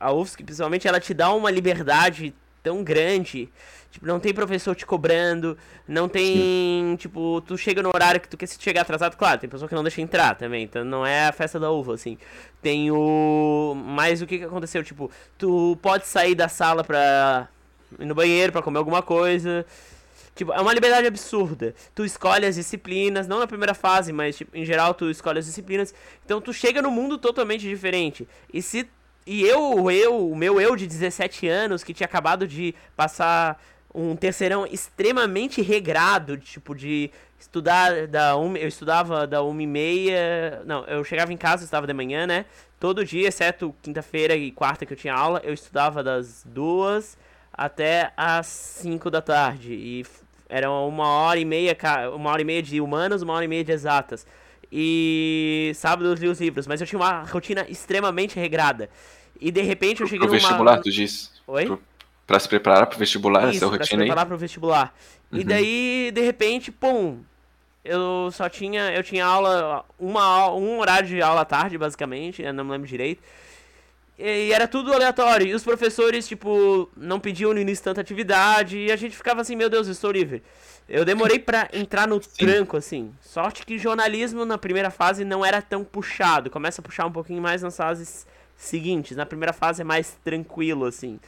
a 0.00 0.12
UFSC 0.12 0.42
principalmente, 0.42 0.88
ela 0.88 0.98
te 0.98 1.14
dá 1.14 1.32
uma 1.32 1.50
liberdade 1.50 2.34
tão 2.62 2.82
grande. 2.82 3.48
Tipo, 3.90 4.06
não 4.06 4.20
tem 4.20 4.32
professor 4.32 4.74
te 4.74 4.86
cobrando, 4.86 5.58
não 5.86 6.08
tem, 6.08 6.94
tipo, 6.96 7.40
tu 7.40 7.58
chega 7.58 7.82
no 7.82 7.90
horário 7.92 8.20
que 8.20 8.28
tu 8.28 8.36
quer 8.36 8.48
chegar 8.48 8.82
atrasado, 8.82 9.16
claro, 9.16 9.40
tem 9.40 9.50
pessoa 9.50 9.68
que 9.68 9.74
não 9.74 9.82
deixa 9.82 10.00
entrar 10.00 10.36
também, 10.36 10.62
então 10.62 10.84
não 10.84 11.04
é 11.04 11.26
a 11.26 11.32
festa 11.32 11.58
da 11.58 11.72
uva, 11.72 11.94
assim. 11.94 12.16
Tem 12.62 12.90
o... 12.92 13.74
Mas 13.74 14.22
o 14.22 14.26
que 14.28 14.38
que 14.38 14.44
aconteceu? 14.44 14.84
Tipo, 14.84 15.10
tu 15.36 15.76
pode 15.82 16.06
sair 16.06 16.36
da 16.36 16.48
sala 16.48 16.84
pra 16.84 17.48
ir 17.98 18.04
no 18.06 18.14
banheiro, 18.14 18.52
pra 18.52 18.62
comer 18.62 18.78
alguma 18.78 19.02
coisa, 19.02 19.66
Tipo, 20.40 20.54
é 20.54 20.60
uma 20.62 20.72
liberdade 20.72 21.06
absurda. 21.06 21.74
Tu 21.94 22.02
escolhe 22.02 22.46
as 22.46 22.54
disciplinas, 22.54 23.28
não 23.28 23.40
na 23.40 23.46
primeira 23.46 23.74
fase, 23.74 24.10
mas 24.10 24.38
tipo, 24.38 24.56
em 24.56 24.64
geral 24.64 24.94
tu 24.94 25.10
escolhe 25.10 25.38
as 25.38 25.44
disciplinas. 25.44 25.92
Então 26.24 26.40
tu 26.40 26.50
chega 26.50 26.80
num 26.80 26.90
mundo 26.90 27.18
totalmente 27.18 27.68
diferente. 27.68 28.26
E 28.50 28.62
se 28.62 28.88
e 29.26 29.42
eu, 29.42 29.90
eu, 29.90 30.30
o 30.30 30.34
meu 30.34 30.58
eu 30.58 30.74
de 30.76 30.86
17 30.86 31.46
anos 31.46 31.84
que 31.84 31.92
tinha 31.92 32.06
acabado 32.06 32.48
de 32.48 32.74
passar 32.96 33.62
um 33.94 34.16
terceirão 34.16 34.66
extremamente 34.66 35.60
regrado, 35.60 36.38
tipo 36.38 36.74
de 36.74 37.10
estudar 37.38 38.06
da 38.06 38.34
um, 38.34 38.56
eu 38.56 38.66
estudava 38.66 39.26
da 39.26 39.42
uma 39.42 39.62
e 39.62 39.66
meia, 39.66 40.62
não, 40.64 40.86
eu 40.86 41.04
chegava 41.04 41.34
em 41.34 41.36
casa, 41.36 41.64
estava 41.64 41.86
de 41.86 41.92
manhã, 41.92 42.26
né? 42.26 42.46
Todo 42.78 43.04
dia, 43.04 43.28
exceto 43.28 43.74
quinta-feira 43.82 44.34
e 44.34 44.50
quarta 44.50 44.86
que 44.86 44.94
eu 44.94 44.96
tinha 44.96 45.12
aula, 45.12 45.42
eu 45.44 45.52
estudava 45.52 46.02
das 46.02 46.46
duas 46.46 47.18
até 47.52 48.10
às 48.16 48.46
5 48.46 49.10
da 49.10 49.20
tarde. 49.20 49.74
E 49.74 50.06
era 50.50 50.70
uma 50.70 51.06
hora 51.06 51.38
e 51.38 51.44
meia, 51.44 51.76
uma 52.14 52.30
hora 52.30 52.42
e 52.42 52.44
meia 52.44 52.62
de 52.62 52.80
humanas, 52.80 53.22
uma 53.22 53.32
hora 53.34 53.44
e 53.44 53.48
meia 53.48 53.64
de 53.64 53.72
exatas. 53.72 54.26
E 54.72 55.72
sábado 55.74 56.08
eu 56.08 56.14
li 56.14 56.28
os 56.28 56.40
livros, 56.40 56.66
mas 56.66 56.80
eu 56.80 56.86
tinha 56.86 56.98
uma 56.98 57.22
rotina 57.22 57.66
extremamente 57.68 58.38
regrada. 58.38 58.88
E 59.40 59.50
de 59.50 59.62
repente 59.62 60.00
eu 60.00 60.06
cheguei 60.06 60.26
pro 60.26 60.36
numa... 60.36 60.38
vestibular, 60.38 60.80
tu 60.80 60.90
diz? 60.90 61.32
Oi? 61.46 61.66
Pro, 61.66 61.82
pra 62.26 62.38
se 62.38 62.48
preparar 62.48 62.86
pro 62.86 62.98
vestibular, 62.98 63.48
Isso, 63.48 63.64
essa 63.64 63.66
pra 63.66 63.76
se 63.76 63.78
rotina 63.78 64.02
aí? 64.02 64.08
preparar 64.08 64.26
pro 64.26 64.36
vestibular. 64.38 64.94
E 65.32 65.38
Uhum. 65.38 65.44
daí, 65.44 66.10
de 66.12 66.20
repente, 66.20 66.70
pum, 66.70 67.20
eu 67.84 68.30
só 68.32 68.48
tinha, 68.48 68.92
eu 68.92 69.02
tinha 69.02 69.24
aula, 69.24 69.84
uma, 69.98 70.52
um 70.52 70.78
horário 70.80 71.08
de 71.08 71.20
aula 71.22 71.40
à 71.40 71.44
tarde, 71.44 71.78
basicamente, 71.78 72.42
eu 72.42 72.52
não 72.52 72.64
me 72.64 72.70
lembro 72.72 72.86
direito. 72.86 73.22
E 74.22 74.52
era 74.52 74.68
tudo 74.68 74.92
aleatório. 74.92 75.46
E 75.46 75.54
os 75.54 75.64
professores, 75.64 76.28
tipo, 76.28 76.90
não 76.96 77.18
pediam 77.18 77.54
no 77.54 77.60
início 77.60 77.82
tanta 77.84 78.00
atividade. 78.00 78.76
E 78.78 78.92
a 78.92 78.96
gente 78.96 79.16
ficava 79.16 79.40
assim, 79.40 79.56
meu 79.56 79.70
Deus, 79.70 79.86
eu 79.86 79.92
estou 79.92 80.10
livre. 80.10 80.42
Eu 80.88 81.04
demorei 81.04 81.38
pra 81.38 81.68
entrar 81.72 82.06
no 82.06 82.20
tranco, 82.20 82.76
assim. 82.76 83.12
Sorte 83.22 83.64
que 83.64 83.78
jornalismo 83.78 84.44
na 84.44 84.58
primeira 84.58 84.90
fase 84.90 85.24
não 85.24 85.44
era 85.44 85.62
tão 85.62 85.84
puxado. 85.84 86.50
Começa 86.50 86.80
a 86.80 86.84
puxar 86.84 87.06
um 87.06 87.12
pouquinho 87.12 87.40
mais 87.40 87.62
nas 87.62 87.76
fases 87.76 88.26
seguintes. 88.56 89.16
Na 89.16 89.24
primeira 89.24 89.52
fase 89.52 89.82
é 89.82 89.84
mais 89.84 90.18
tranquilo, 90.24 90.84
assim. 90.84 91.18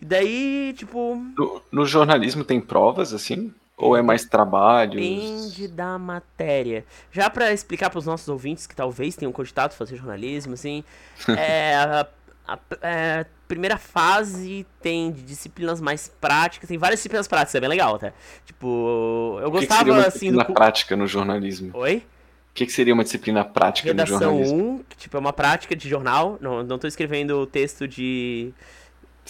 E 0.00 0.04
daí, 0.04 0.72
tipo, 0.76 1.16
No, 1.36 1.60
no 1.70 1.84
jornalismo 1.84 2.44
tem 2.44 2.60
provas, 2.60 3.12
assim? 3.12 3.52
Ou 3.80 3.96
é 3.96 4.02
mais 4.02 4.26
trabalhos? 4.26 4.96
Depende 4.96 5.66
da 5.68 5.98
matéria. 5.98 6.84
Já 7.10 7.30
pra 7.30 7.50
explicar 7.50 7.88
pros 7.88 8.04
nossos 8.04 8.28
ouvintes 8.28 8.66
que 8.66 8.76
talvez 8.76 9.16
tenham 9.16 9.32
cogitado 9.32 9.74
fazer 9.74 9.96
jornalismo, 9.96 10.52
assim, 10.52 10.84
é, 11.36 12.06
a, 12.50 12.58
é, 12.82 13.26
primeira 13.46 13.78
fase 13.78 14.66
tem 14.82 15.12
de 15.12 15.22
disciplinas 15.22 15.80
mais 15.80 16.08
práticas, 16.20 16.68
tem 16.68 16.78
várias 16.78 16.98
disciplinas 16.98 17.28
práticas, 17.28 17.54
é 17.54 17.60
bem 17.60 17.68
legal, 17.68 17.98
tá? 17.98 18.12
Tipo, 18.44 19.38
eu 19.40 19.48
O 19.48 19.52
que, 19.52 19.58
que 19.58 19.66
gostava 19.66 19.78
seria 19.78 19.92
uma 19.92 20.00
assim 20.00 20.10
disciplina 20.10 20.44
do 20.44 20.52
prática 20.52 20.96
no 20.96 21.06
jornalismo? 21.06 21.70
Oi? 21.74 21.96
O 21.96 22.54
que, 22.54 22.66
que 22.66 22.72
seria 22.72 22.92
uma 22.92 23.04
disciplina 23.04 23.44
prática 23.44 23.94
no 23.94 24.00
Redação 24.00 24.18
jornalismo? 24.18 24.74
1, 24.80 24.84
que 24.88 24.96
tipo, 24.96 25.16
é 25.16 25.20
uma 25.20 25.32
prática 25.32 25.76
de 25.76 25.88
jornal, 25.88 26.36
não, 26.40 26.64
não 26.64 26.78
tô 26.78 26.88
escrevendo 26.88 27.46
texto 27.46 27.86
de 27.86 28.52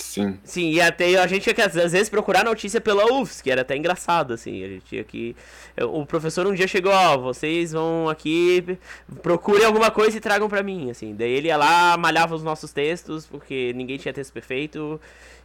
Sim. 0.00 0.38
Sim, 0.42 0.70
e 0.70 0.80
até 0.80 1.16
a 1.18 1.26
gente 1.26 1.42
tinha 1.42 1.54
que 1.54 1.60
às 1.62 1.74
vezes 1.74 2.08
procurar 2.08 2.44
notícia 2.44 2.80
pela 2.80 3.04
UFS, 3.12 3.42
que 3.42 3.50
era 3.50 3.60
até 3.60 3.76
engraçado, 3.76 4.32
assim. 4.32 4.64
A 4.64 4.68
gente 4.68 4.84
tinha 4.86 5.04
que. 5.04 5.36
O 5.80 6.04
professor 6.06 6.46
um 6.46 6.54
dia 6.54 6.66
chegou, 6.66 6.92
ó, 6.92 7.18
vocês 7.18 7.72
vão 7.72 8.08
aqui, 8.08 8.78
procurem 9.22 9.64
alguma 9.64 9.90
coisa 9.90 10.16
e 10.16 10.20
tragam 10.20 10.48
pra 10.48 10.62
mim, 10.62 10.90
assim. 10.90 11.14
Daí 11.14 11.30
ele 11.30 11.48
ia 11.48 11.56
lá, 11.56 11.96
malhava 11.96 12.34
os 12.34 12.42
nossos 12.42 12.72
textos, 12.72 13.26
porque 13.26 13.72
ninguém 13.74 13.98
tinha 13.98 14.12
texto 14.12 14.32
perfeito. 14.32 15.00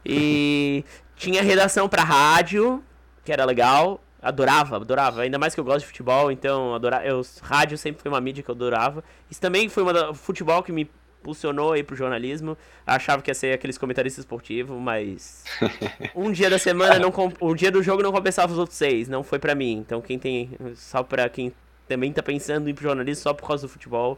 E 0.06 0.84
tinha 1.16 1.42
redação 1.44 1.90
pra 1.90 2.04
rádio, 2.04 2.84
que 3.24 3.32
era 3.32 3.46
legal. 3.46 4.02
Adorava, 4.22 4.78
adorava. 4.78 5.22
Ainda 5.22 5.38
mais 5.38 5.54
que 5.54 5.60
eu 5.60 5.64
gosto 5.64 5.82
de 5.82 5.88
futebol, 5.88 6.32
então 6.32 6.74
adorava. 6.74 7.06
Eu, 7.06 7.22
rádio 7.42 7.78
sempre 7.78 8.02
foi 8.02 8.10
uma 8.10 8.22
mídia 8.22 8.42
que 8.42 8.50
eu 8.50 8.56
adorava. 8.56 9.04
Isso 9.30 9.42
também 9.42 9.70
foi 9.70 9.84
uma 9.84 9.94
da, 9.94 10.14
futebol 10.14 10.64
que 10.64 10.72
me 10.72 10.90
impulsionou 11.26 11.74
aí 11.74 11.82
pro 11.84 11.96
jornalismo. 11.96 12.56
Achava 12.86 13.22
que 13.22 13.32
ia 13.32 13.36
ser 13.36 13.54
aqueles 13.54 13.78
comentaristas 13.78 14.24
esportivos, 14.24 14.80
mas 14.80 15.44
um 16.16 16.32
dia 16.32 16.50
da 16.50 16.60
semana 16.60 17.00
não 17.00 17.12
com- 17.12 17.34
o 17.40 17.56
dia 17.56 17.72
do 17.72 17.82
jogo 17.82 18.04
não 18.04 18.12
compensava 18.12 18.54
os 18.54 18.60
outros 18.60 18.78
seis, 18.78 19.08
não 19.08 19.24
foi 19.24 19.40
pra 19.40 19.56
mim. 19.56 19.74
Então 19.86 20.00
quem 20.02 20.20
tem 20.20 20.52
só 20.76 21.02
pra 21.02 21.28
quem 21.28 21.52
também 21.88 22.12
tá 22.14 22.22
pensando 22.22 22.68
em 22.68 22.72
ir 22.72 22.74
pro 22.74 22.84
jornalismo 22.84 23.24
só 23.24 23.34
por 23.34 23.48
causa 23.48 23.66
do 23.68 23.70
futebol, 23.70 24.18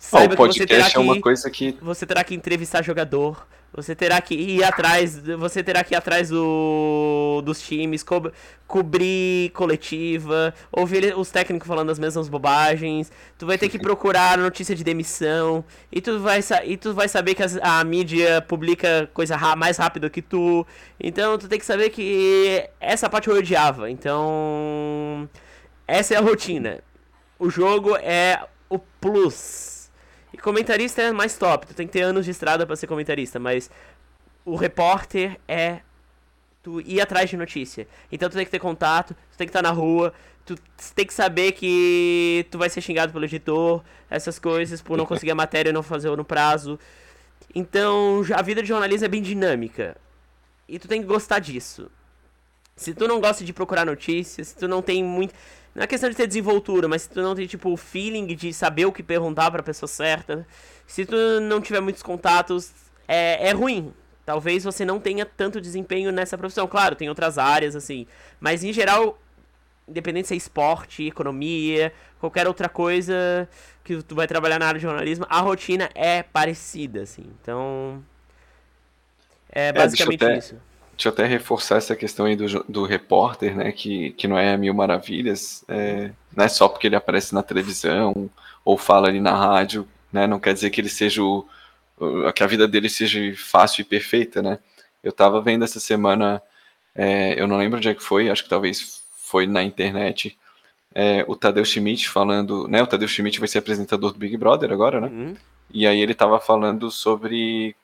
Saiba 0.00 0.32
o 0.34 0.36
que 0.36 0.42
você 0.54 0.66
terá 0.66 0.78
podcast 0.84 0.96
é 0.96 1.00
uma 1.00 1.14
que 1.14 1.20
coisa 1.20 1.50
que 1.50 1.76
você 1.80 2.06
terá 2.06 2.24
que 2.24 2.34
entrevistar 2.34 2.82
jogador, 2.82 3.46
você 3.70 3.94
terá 3.94 4.18
que 4.20 4.34
ir 4.34 4.64
atrás, 4.64 5.18
você 5.38 5.62
terá 5.62 5.84
que 5.84 5.94
ir 5.94 5.96
atrás 5.96 6.30
do, 6.30 7.42
dos 7.44 7.60
times, 7.60 8.02
co 8.02 8.32
cobrir 8.66 9.50
coletiva, 9.50 10.54
ouvir 10.72 11.14
os 11.16 11.30
técnicos 11.30 11.68
falando 11.68 11.90
as 11.90 11.98
mesmas 11.98 12.28
bobagens, 12.30 13.12
tu 13.38 13.44
vai 13.46 13.58
ter 13.58 13.68
que 13.68 13.78
procurar 13.78 14.38
notícia 14.38 14.74
de 14.74 14.82
demissão, 14.82 15.62
e 15.92 16.00
tu 16.00 16.18
vai, 16.18 16.40
e 16.64 16.76
tu 16.78 16.94
vai 16.94 17.06
saber 17.06 17.34
que 17.34 17.42
as- 17.42 17.58
a 17.60 17.84
mídia 17.84 18.40
publica 18.40 19.08
coisa 19.12 19.36
mais 19.54 19.76
rápido 19.76 20.08
que 20.08 20.22
tu, 20.22 20.66
então 20.98 21.36
tu 21.36 21.46
tem 21.46 21.58
que 21.58 21.66
saber 21.66 21.90
que 21.90 22.66
essa 22.80 23.08
parte 23.10 23.28
eu 23.28 23.36
odiava, 23.36 23.90
então 23.90 25.28
essa 25.86 26.14
é 26.14 26.16
a 26.16 26.20
rotina. 26.22 26.80
O 27.38 27.50
jogo 27.50 27.96
é 27.96 28.40
o 28.68 28.78
plus. 28.78 29.69
E 30.32 30.38
comentarista 30.38 31.02
é 31.02 31.12
mais 31.12 31.36
top. 31.36 31.66
Tu 31.66 31.74
tem 31.74 31.86
que 31.86 31.92
ter 31.92 32.02
anos 32.02 32.24
de 32.24 32.30
estrada 32.30 32.66
pra 32.66 32.76
ser 32.76 32.86
comentarista, 32.86 33.38
mas 33.38 33.70
o 34.44 34.56
repórter 34.56 35.38
é 35.46 35.80
tu 36.62 36.80
ir 36.80 37.00
atrás 37.00 37.28
de 37.30 37.36
notícia. 37.36 37.86
Então 38.10 38.28
tu 38.28 38.34
tem 38.34 38.44
que 38.44 38.50
ter 38.50 38.58
contato, 38.58 39.14
tu 39.32 39.36
tem 39.36 39.46
que 39.46 39.50
estar 39.50 39.62
na 39.62 39.70
rua, 39.70 40.12
tu 40.44 40.54
tem 40.94 41.06
que 41.06 41.14
saber 41.14 41.52
que 41.52 42.46
tu 42.50 42.58
vai 42.58 42.68
ser 42.68 42.80
xingado 42.80 43.12
pelo 43.12 43.24
editor, 43.24 43.82
essas 44.08 44.38
coisas, 44.38 44.82
por 44.82 44.96
não 44.96 45.06
conseguir 45.06 45.30
a 45.30 45.34
matéria 45.34 45.70
e 45.70 45.72
não 45.72 45.82
fazer 45.82 46.14
no 46.16 46.24
prazo. 46.24 46.78
Então, 47.54 48.22
a 48.34 48.42
vida 48.42 48.62
de 48.62 48.68
jornalismo 48.68 49.04
é 49.04 49.08
bem 49.08 49.22
dinâmica. 49.22 49.96
E 50.68 50.78
tu 50.78 50.86
tem 50.86 51.00
que 51.00 51.06
gostar 51.06 51.40
disso. 51.40 51.90
Se 52.76 52.94
tu 52.94 53.06
não 53.06 53.20
gosta 53.20 53.44
de 53.44 53.52
procurar 53.52 53.84
notícias, 53.84 54.48
se 54.48 54.56
tu 54.56 54.68
não 54.68 54.80
tem 54.80 55.02
muito. 55.02 55.34
Não 55.74 55.82
é 55.84 55.86
questão 55.86 56.10
de 56.10 56.16
ter 56.16 56.26
desenvoltura, 56.26 56.88
mas 56.88 57.02
se 57.02 57.10
tu 57.10 57.22
não 57.22 57.34
tem, 57.34 57.46
tipo, 57.46 57.70
o 57.72 57.76
feeling 57.76 58.26
de 58.34 58.52
saber 58.52 58.86
o 58.86 58.92
que 58.92 59.02
perguntar 59.02 59.50
pra 59.50 59.62
pessoa 59.62 59.88
certa, 59.88 60.46
se 60.86 61.06
tu 61.06 61.14
não 61.42 61.60
tiver 61.60 61.80
muitos 61.80 62.02
contatos, 62.02 62.72
é, 63.06 63.48
é 63.48 63.52
ruim. 63.52 63.92
Talvez 64.26 64.64
você 64.64 64.84
não 64.84 65.00
tenha 65.00 65.24
tanto 65.24 65.60
desempenho 65.60 66.12
nessa 66.12 66.36
profissão. 66.36 66.66
Claro, 66.66 66.94
tem 66.96 67.08
outras 67.08 67.38
áreas, 67.38 67.74
assim. 67.76 68.06
Mas 68.40 68.62
em 68.64 68.72
geral, 68.72 69.18
independente 69.88 70.28
se 70.28 70.34
é 70.34 70.36
esporte, 70.36 71.06
economia, 71.06 71.92
qualquer 72.18 72.46
outra 72.46 72.68
coisa 72.68 73.48
que 73.82 74.02
tu 74.02 74.14
vai 74.14 74.26
trabalhar 74.26 74.58
na 74.58 74.66
área 74.66 74.78
de 74.78 74.82
jornalismo, 74.86 75.26
a 75.28 75.40
rotina 75.40 75.88
é 75.94 76.22
parecida, 76.22 77.02
assim. 77.02 77.24
Então. 77.40 78.02
É 79.52 79.70
eu 79.70 79.74
basicamente 79.74 80.24
até- 80.24 80.38
isso. 80.38 80.56
Deixa 81.00 81.08
eu 81.08 81.12
até 81.14 81.24
reforçar 81.24 81.76
essa 81.76 81.96
questão 81.96 82.26
aí 82.26 82.36
do, 82.36 82.62
do 82.68 82.84
repórter, 82.84 83.56
né? 83.56 83.72
Que, 83.72 84.10
que 84.10 84.28
não 84.28 84.36
é 84.36 84.54
mil 84.58 84.74
maravilhas. 84.74 85.64
É, 85.66 86.10
não 86.36 86.44
é 86.44 86.48
só 86.48 86.68
porque 86.68 86.88
ele 86.88 86.94
aparece 86.94 87.34
na 87.34 87.42
televisão 87.42 88.28
ou 88.62 88.76
fala 88.76 89.08
ali 89.08 89.18
na 89.18 89.34
rádio, 89.34 89.88
né? 90.12 90.26
Não 90.26 90.38
quer 90.38 90.52
dizer 90.52 90.68
que 90.68 90.78
ele 90.78 90.90
seja 90.90 91.22
o, 91.22 91.48
que 92.34 92.42
a 92.42 92.46
vida 92.46 92.68
dele 92.68 92.90
seja 92.90 93.18
fácil 93.34 93.80
e 93.80 93.84
perfeita, 93.84 94.42
né? 94.42 94.58
Eu 95.02 95.10
tava 95.10 95.40
vendo 95.40 95.64
essa 95.64 95.80
semana, 95.80 96.42
é, 96.94 97.40
eu 97.40 97.46
não 97.46 97.56
lembro 97.56 97.78
onde 97.78 97.88
é 97.88 97.94
que 97.94 98.02
foi, 98.02 98.28
acho 98.28 98.44
que 98.44 98.50
talvez 98.50 99.02
foi 99.16 99.46
na 99.46 99.62
internet, 99.62 100.38
é, 100.94 101.24
o 101.26 101.34
Tadeu 101.34 101.64
Schmidt 101.64 102.10
falando, 102.10 102.68
né? 102.68 102.82
O 102.82 102.86
Tadeu 102.86 103.08
Schmidt 103.08 103.38
vai 103.38 103.48
ser 103.48 103.56
apresentador 103.56 104.12
do 104.12 104.18
Big 104.18 104.36
Brother 104.36 104.70
agora, 104.70 105.00
né? 105.00 105.08
Uhum. 105.08 105.34
E 105.72 105.86
aí 105.86 105.98
ele 105.98 106.12
estava 106.12 106.38
falando 106.38 106.90
sobre 106.90 107.74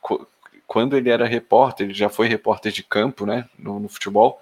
quando 0.67 0.97
ele 0.97 1.11
era 1.11 1.27
repórter, 1.27 1.87
ele 1.87 1.95
já 1.95 2.09
foi 2.09 2.27
repórter 2.27 2.73
de 2.73 2.83
campo, 2.83 3.25
né, 3.25 3.49
no, 3.59 3.79
no 3.81 3.89
futebol, 3.89 4.41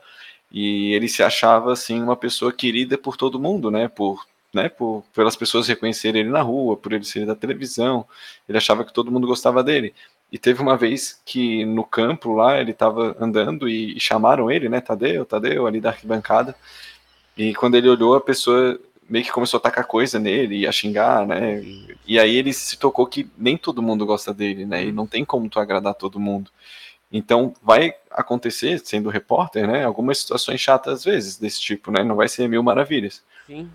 e 0.50 0.92
ele 0.94 1.08
se 1.08 1.22
achava 1.22 1.72
assim 1.72 2.02
uma 2.02 2.16
pessoa 2.16 2.52
querida 2.52 2.96
por 2.96 3.16
todo 3.16 3.40
mundo, 3.40 3.70
né, 3.70 3.88
por, 3.88 4.24
né, 4.52 4.68
por 4.68 5.04
pelas 5.14 5.36
pessoas 5.36 5.68
reconhecerem 5.68 6.22
ele 6.22 6.30
na 6.30 6.42
rua, 6.42 6.76
por 6.76 6.92
ele 6.92 7.04
ser 7.04 7.26
da 7.26 7.34
televisão, 7.34 8.06
ele 8.48 8.58
achava 8.58 8.84
que 8.84 8.92
todo 8.92 9.10
mundo 9.10 9.26
gostava 9.26 9.62
dele. 9.62 9.94
E 10.32 10.38
teve 10.38 10.60
uma 10.62 10.76
vez 10.76 11.20
que 11.24 11.64
no 11.64 11.84
campo 11.84 12.32
lá 12.32 12.60
ele 12.60 12.72
estava 12.72 13.16
andando 13.20 13.68
e, 13.68 13.96
e 13.96 14.00
chamaram 14.00 14.50
ele, 14.50 14.68
né, 14.68 14.80
Tadeu, 14.80 15.24
Tadeu, 15.24 15.66
ali 15.66 15.80
da 15.80 15.90
arquibancada. 15.90 16.56
E 17.36 17.54
quando 17.54 17.76
ele 17.76 17.88
olhou, 17.88 18.14
a 18.14 18.20
pessoa 18.20 18.78
meio 19.08 19.24
que 19.24 19.32
começou 19.32 19.58
a 19.58 19.60
tacar 19.60 19.86
coisa 19.86 20.18
nele 20.18 20.60
e 20.60 20.66
a 20.66 20.72
xingar, 20.72 21.26
né? 21.26 21.62
E 22.06 22.18
aí 22.18 22.36
ele 22.36 22.52
se 22.52 22.78
tocou 22.78 23.06
que 23.06 23.28
nem 23.36 23.56
todo 23.56 23.82
mundo 23.82 24.06
gosta 24.06 24.32
dele, 24.32 24.64
né? 24.64 24.84
E 24.86 24.92
não 24.92 25.06
tem 25.06 25.24
como 25.24 25.48
tu 25.48 25.58
agradar 25.58 25.94
todo 25.94 26.20
mundo. 26.20 26.50
Então 27.12 27.54
vai 27.62 27.94
acontecer, 28.10 28.80
sendo 28.80 29.08
repórter, 29.08 29.66
né? 29.66 29.84
Algumas 29.84 30.18
situações 30.18 30.60
chatas 30.60 30.94
às 30.94 31.04
vezes 31.04 31.38
desse 31.38 31.60
tipo, 31.60 31.90
né? 31.90 32.02
Não 32.02 32.16
vai 32.16 32.28
ser 32.28 32.48
mil 32.48 32.62
maravilhas. 32.62 33.22
Sim. 33.46 33.70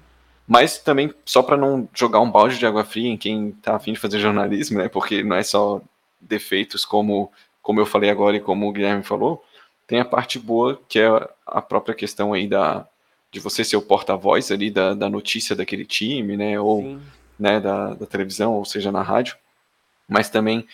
Mas 0.48 0.79
também, 0.79 1.13
só 1.24 1.43
para 1.43 1.55
não 1.55 1.88
jogar 1.93 2.19
um 2.19 2.31
balde 2.31 2.57
de 2.57 2.65
água 2.65 2.83
fria 2.83 3.07
em 3.07 3.17
quem 3.17 3.51
tá 3.51 3.75
afim 3.75 3.93
de 3.93 4.00
fazer 4.00 4.19
jornalismo, 4.19 4.79
né? 4.79 4.89
Porque 4.89 5.24
não 5.24 5.36
é 5.36 5.43
só 5.43 5.79
defeitos 6.19 6.83
como, 6.83 7.31
como 7.62 7.79
eu 7.79 7.86
falei 7.86 8.09
agora 8.09 8.36
e 8.36 8.41
como 8.41 8.67
o 8.67 8.71
Guilherme 8.71 9.03
falou, 9.03 9.43
tem 9.86 10.00
a 10.00 10.05
parte 10.05 10.39
boa, 10.39 10.81
que 10.89 11.00
é 11.00 11.07
a 11.45 11.62
própria 11.62 11.95
questão 11.95 12.33
aí 12.33 12.48
da, 12.48 12.88
de 13.31 13.39
você 13.39 13.63
ser 13.63 13.77
o 13.77 13.81
porta-voz 13.81 14.51
ali 14.51 14.71
da, 14.71 14.93
da 14.93 15.09
notícia 15.09 15.55
daquele 15.55 15.86
time, 15.86 16.36
né? 16.36 16.59
Ou 16.59 16.81
Sim. 16.81 17.01
né, 17.38 17.59
da, 17.59 17.93
da 17.93 18.05
televisão, 18.05 18.53
ou 18.53 18.65
seja, 18.65 18.91
na 18.91 19.01
rádio, 19.01 19.36
mas 20.07 20.29
também 20.29 20.67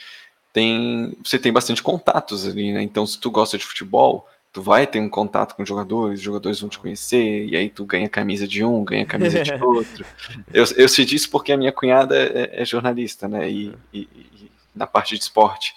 tem 0.54 1.16
você 1.24 1.38
tem 1.38 1.52
bastante 1.52 1.84
contatos 1.84 2.48
ali, 2.48 2.72
né? 2.74 2.82
Então, 2.82 3.06
se 3.06 3.20
tu 3.20 3.30
gosta 3.30 3.58
de 3.58 3.66
futebol, 3.66 4.28
tu 4.54 4.62
vai 4.62 4.88
ter 4.88 5.00
um 5.02 5.10
contato 5.10 5.54
com 5.56 5.66
jogadores, 5.66 6.20
os 6.20 6.24
jogadores 6.26 6.60
vão 6.62 6.70
te 6.70 6.80
conhecer, 6.80 7.46
e 7.46 7.58
aí 7.58 7.70
tu 7.70 7.84
ganha 7.86 8.08
camisa 8.08 8.48
de 8.48 8.64
um, 8.64 8.84
ganha 8.86 9.06
camisa 9.06 9.44
de 9.44 9.52
outro. 9.62 10.06
Eu, 10.54 10.64
eu 10.78 10.88
sei 10.88 11.04
disso 11.04 11.30
porque 11.30 11.52
a 11.52 11.58
minha 11.58 11.74
cunhada 11.74 12.16
é, 12.18 12.62
é 12.62 12.66
jornalista, 12.66 13.28
né? 13.28 13.50
E, 13.50 13.74
e- 13.94 14.08
e 14.14 14.52
na 14.74 14.88
parte 14.88 15.16
de 15.18 15.22
esporte. 15.22 15.74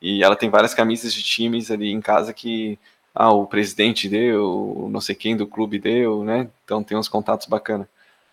E 0.00 0.22
ela 0.22 0.34
tem 0.36 0.50
várias 0.50 0.74
camisas 0.74 1.12
de 1.14 1.22
times 1.22 1.70
ali 1.70 1.90
em 1.90 2.00
casa 2.00 2.32
que 2.32 2.78
ah, 3.14 3.32
o 3.32 3.46
presidente 3.46 4.08
deu, 4.08 4.88
não 4.90 5.00
sei 5.00 5.14
quem 5.14 5.36
do 5.36 5.46
clube 5.46 5.78
deu, 5.78 6.24
né? 6.24 6.48
Então 6.64 6.82
tem 6.82 6.96
uns 6.96 7.08
contatos 7.08 7.46
bacanas. 7.46 7.86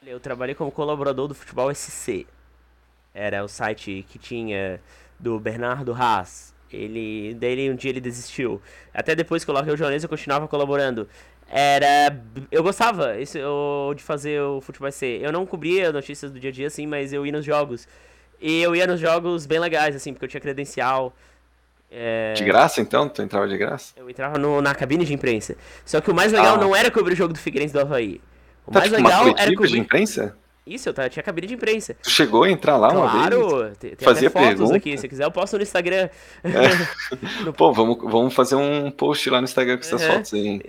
Eu 0.06 0.20
trabalhei 0.20 0.56
como 0.56 0.72
colaborador 0.72 1.28
do 1.28 1.36
Futebol 1.36 1.74
SC. 1.74 2.26
Era 3.14 3.44
o 3.44 3.48
site 3.48 4.06
que 4.10 4.18
tinha 4.18 4.80
do 5.20 5.40
Bernardo 5.40 5.94
Haas. 5.94 6.54
Ele, 6.72 7.34
daí 7.34 7.70
um 7.70 7.76
dia 7.76 7.90
ele 7.90 8.00
desistiu. 8.00 8.62
Até 8.94 9.16
depois 9.16 9.44
que 9.44 9.50
eu 9.50 9.54
coloquei 9.54 9.74
o 9.74 9.78
jornalismo, 9.78 10.06
eu 10.06 10.10
continuava 10.10 10.48
colaborando. 10.48 11.10
Era. 11.50 12.24
Eu 12.52 12.62
gostava 12.64 13.20
isso, 13.20 13.38
eu, 13.38 13.94
de 13.96 14.04
fazer 14.04 14.40
o 14.42 14.62
Futebol 14.62 14.92
C. 14.92 15.20
Eu 15.22 15.32
não 15.32 15.46
cobria 15.46 15.92
notícias 15.92 16.32
do 16.32 16.40
dia 16.40 16.52
a 16.52 16.54
dia, 16.54 16.68
assim, 16.68 16.86
mas 16.86 17.12
eu 17.12 17.26
ia 17.26 17.32
nos 17.32 17.44
jogos. 17.44 17.88
E 18.40 18.62
eu 18.62 18.76
ia 18.76 18.88
nos 18.88 19.00
jogos 19.00 19.46
bem 19.46 19.60
legais, 19.60 19.96
assim, 19.96 20.14
porque 20.14 20.26
eu 20.26 20.30
tinha 20.30 20.40
credencial. 20.40 21.14
É... 21.92 22.34
De 22.34 22.44
graça, 22.44 22.82
então? 22.82 23.10
Tu 23.10 23.22
entrava 23.22 23.48
de 23.48 23.58
graça? 23.58 23.94
Eu 23.98 24.10
entrava 24.10 24.38
no, 24.38 24.62
na 24.62 24.76
cabine 24.76 25.06
de 25.06 25.14
imprensa. 25.14 25.56
Só 25.86 26.00
que 26.00 26.12
o 26.12 26.14
mais 26.14 26.32
legal 26.32 26.56
ah. 26.56 26.60
não 26.60 26.76
era 26.76 26.92
cobrir 26.92 27.14
o 27.14 27.16
jogo 27.16 27.34
do 27.34 27.40
Figueirense 27.40 27.74
do 27.74 27.80
Havaí. 27.80 28.22
O 28.66 28.72
tá, 28.72 28.80
mais 28.80 28.92
tipo, 28.92 29.04
legal 29.04 29.28
era 29.38 29.56
cobrir... 29.56 29.72
de 29.72 29.80
imprensa? 29.80 30.36
Isso, 30.70 30.88
eu 30.88 30.94
tava, 30.94 31.10
tinha 31.10 31.24
cabine 31.24 31.48
de 31.48 31.56
imprensa. 31.56 31.96
Tu 32.04 32.12
chegou 32.12 32.44
a 32.44 32.50
entrar 32.50 32.78
lá 32.78 32.92
claro, 32.92 33.48
uma 33.48 33.64
vez? 33.64 33.78
Tem, 33.80 33.96
tem 33.96 34.06
Fazia 34.06 34.30
fotos 34.30 34.50
pergunta. 34.50 34.76
aqui, 34.76 34.98
se 35.00 35.08
quiser 35.08 35.24
eu 35.24 35.32
posto 35.32 35.58
no 35.58 35.64
Instagram. 35.64 36.10
É. 36.44 36.52
no... 37.44 37.52
Pô, 37.52 37.74
vamos, 37.74 37.98
vamos 38.04 38.36
fazer 38.36 38.54
um 38.54 38.92
post 38.92 39.28
lá 39.32 39.40
no 39.42 39.46
Instagram 39.46 39.78
com 39.78 39.84
essas 39.84 40.02
uhum. 40.04 40.14
fotos 40.14 40.34
aí. 40.36 40.62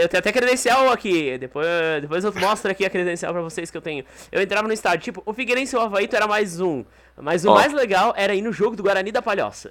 Eu 0.00 0.08
tenho 0.08 0.20
até 0.20 0.32
credencial 0.32 0.90
aqui, 0.90 1.36
depois, 1.36 1.66
depois 2.00 2.24
eu 2.24 2.32
mostro 2.36 2.70
aqui 2.70 2.86
a 2.86 2.88
credencial 2.88 3.30
pra 3.34 3.42
vocês 3.42 3.70
que 3.70 3.76
eu 3.76 3.82
tenho. 3.82 4.06
Eu 4.30 4.40
entrava 4.40 4.66
no 4.66 4.72
estádio, 4.72 5.04
tipo, 5.04 5.22
o 5.26 5.34
Figueirense 5.34 5.76
e 5.76 5.78
o 5.78 5.82
Havaí 5.82 6.08
era 6.10 6.26
mais 6.26 6.58
um. 6.58 6.82
Mas 7.20 7.44
o 7.44 7.50
oh. 7.50 7.54
mais 7.54 7.74
legal 7.74 8.14
era 8.16 8.34
ir 8.34 8.40
no 8.40 8.52
jogo 8.52 8.74
do 8.74 8.82
Guarani 8.82 9.12
da 9.12 9.20
Palhoça. 9.20 9.70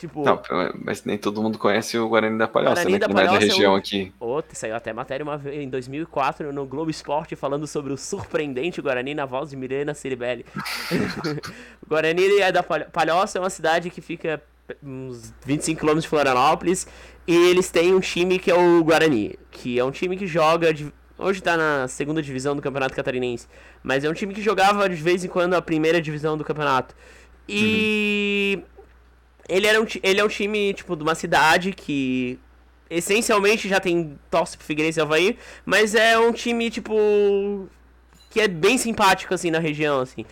Tipo, 0.00 0.24
não, 0.24 0.40
mas 0.82 1.04
nem 1.04 1.18
todo 1.18 1.42
mundo 1.42 1.58
conhece 1.58 1.98
o 1.98 2.08
Guarani 2.08 2.38
da 2.38 2.48
Palhoça, 2.48 2.76
Guarani 2.76 2.92
né? 2.92 2.98
Da 3.00 3.06
Palhoça 3.06 3.36
é 3.36 3.38
da 3.38 3.44
região 3.44 3.72
é 3.72 3.74
um... 3.74 3.78
aqui. 3.78 4.10
Outro, 4.18 4.56
saiu 4.56 4.74
até 4.74 4.94
matéria 4.94 5.22
uma 5.22 5.36
vez, 5.36 5.62
em 5.62 5.68
2004 5.68 6.50
no 6.54 6.64
Globo 6.64 6.90
Esporte 6.90 7.36
falando 7.36 7.66
sobre 7.66 7.92
o 7.92 7.98
surpreendente 7.98 8.80
Guarani 8.80 9.12
na 9.12 9.26
voz 9.26 9.50
de 9.50 9.56
Mirena 9.56 9.92
Ciribelli. 9.92 10.46
Guarani 11.86 12.40
é 12.40 12.50
da 12.50 12.62
Palhoça, 12.62 13.36
é 13.36 13.42
uma 13.42 13.50
cidade 13.50 13.90
que 13.90 14.00
fica 14.00 14.42
uns 14.82 15.34
25 15.44 15.78
km 15.78 15.98
de 15.98 16.08
Florianópolis 16.08 16.86
e 17.26 17.36
eles 17.36 17.70
têm 17.70 17.94
um 17.94 18.00
time 18.00 18.38
que 18.38 18.50
é 18.50 18.54
o 18.54 18.82
Guarani, 18.82 19.38
que 19.50 19.78
é 19.78 19.84
um 19.84 19.90
time 19.90 20.16
que 20.16 20.26
joga 20.26 20.72
de... 20.72 20.90
Hoje 21.18 21.42
tá 21.42 21.58
na 21.58 21.86
segunda 21.88 22.22
divisão 22.22 22.56
do 22.56 22.62
Campeonato 22.62 22.94
Catarinense, 22.94 23.46
mas 23.82 24.02
é 24.02 24.08
um 24.08 24.14
time 24.14 24.32
que 24.32 24.40
jogava 24.40 24.88
de 24.88 24.94
vez 24.94 25.22
em 25.26 25.28
quando 25.28 25.52
a 25.52 25.60
primeira 25.60 26.00
divisão 26.00 26.38
do 26.38 26.44
campeonato. 26.44 26.94
E 27.46 28.62
uhum 28.62 28.79
ele, 29.50 29.66
era 29.66 29.82
um, 29.82 29.86
ele 30.02 30.20
é 30.20 30.24
um 30.24 30.28
time, 30.28 30.72
tipo, 30.72 30.94
de 30.94 31.02
uma 31.02 31.14
cidade 31.14 31.72
que 31.72 32.38
essencialmente 32.88 33.68
já 33.68 33.80
tem 33.80 34.18
torce 34.30 34.56
pro 34.56 34.66
Figueirense 34.66 35.00
e 35.00 35.02
Havaí, 35.02 35.38
mas 35.66 35.94
é 35.94 36.18
um 36.18 36.32
time, 36.32 36.70
tipo, 36.70 37.68
que 38.30 38.40
é 38.40 38.48
bem 38.48 38.78
simpático, 38.78 39.34
assim, 39.34 39.50
na 39.50 39.58
região, 39.58 40.00
assim. 40.00 40.24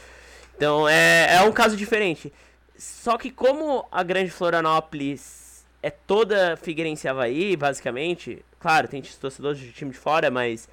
Então, 0.57 0.89
é, 0.89 1.37
é 1.37 1.43
um 1.43 1.53
caso 1.53 1.77
diferente. 1.77 2.33
Só 2.77 3.19
que 3.19 3.31
como 3.31 3.87
a 3.91 4.03
Grande 4.05 4.31
Florianópolis 4.31 5.65
é 5.83 5.91
toda 5.91 6.57
Figueirense 6.57 7.07
e 7.07 7.11
Havaí, 7.11 7.57
basicamente, 7.57 8.45
claro, 8.61 8.87
tem 8.87 9.03
torcedores 9.03 9.59
de 9.59 9.73
time 9.73 9.91
de 9.91 9.99
fora, 9.99 10.31
mas 10.31 10.69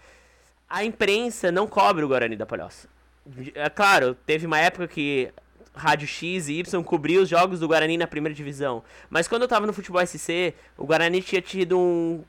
a 0.70 0.84
imprensa 0.84 1.52
não 1.52 1.68
cobre 1.68 2.04
o 2.04 2.08
Guarani 2.08 2.36
da 2.36 2.46
Palhoça. 2.46 2.88
É 3.56 3.70
claro, 3.70 4.16
teve 4.26 4.46
uma 4.46 4.60
época 4.60 4.88
que 4.88 5.32
Rádio 5.76 6.08
X 6.08 6.48
e 6.48 6.60
Y 6.60 6.84
cobrir 6.84 7.18
os 7.18 7.30
jogos 7.30 7.60
do 7.60 7.68
Guarani 7.68 7.98
na 7.98 8.08
primeira 8.08 8.34
divisão. 8.34 8.84
Mas 9.10 9.28
quando 9.28 9.44
eu 9.44 9.48
tava 9.48 9.68
no 9.68 9.74
futebol 9.74 10.06
SC, 10.06 10.54
o 10.78 10.86
Guarani 10.86 11.22
tinha 11.22 11.42
tido 11.42 11.78
um 11.78 12.24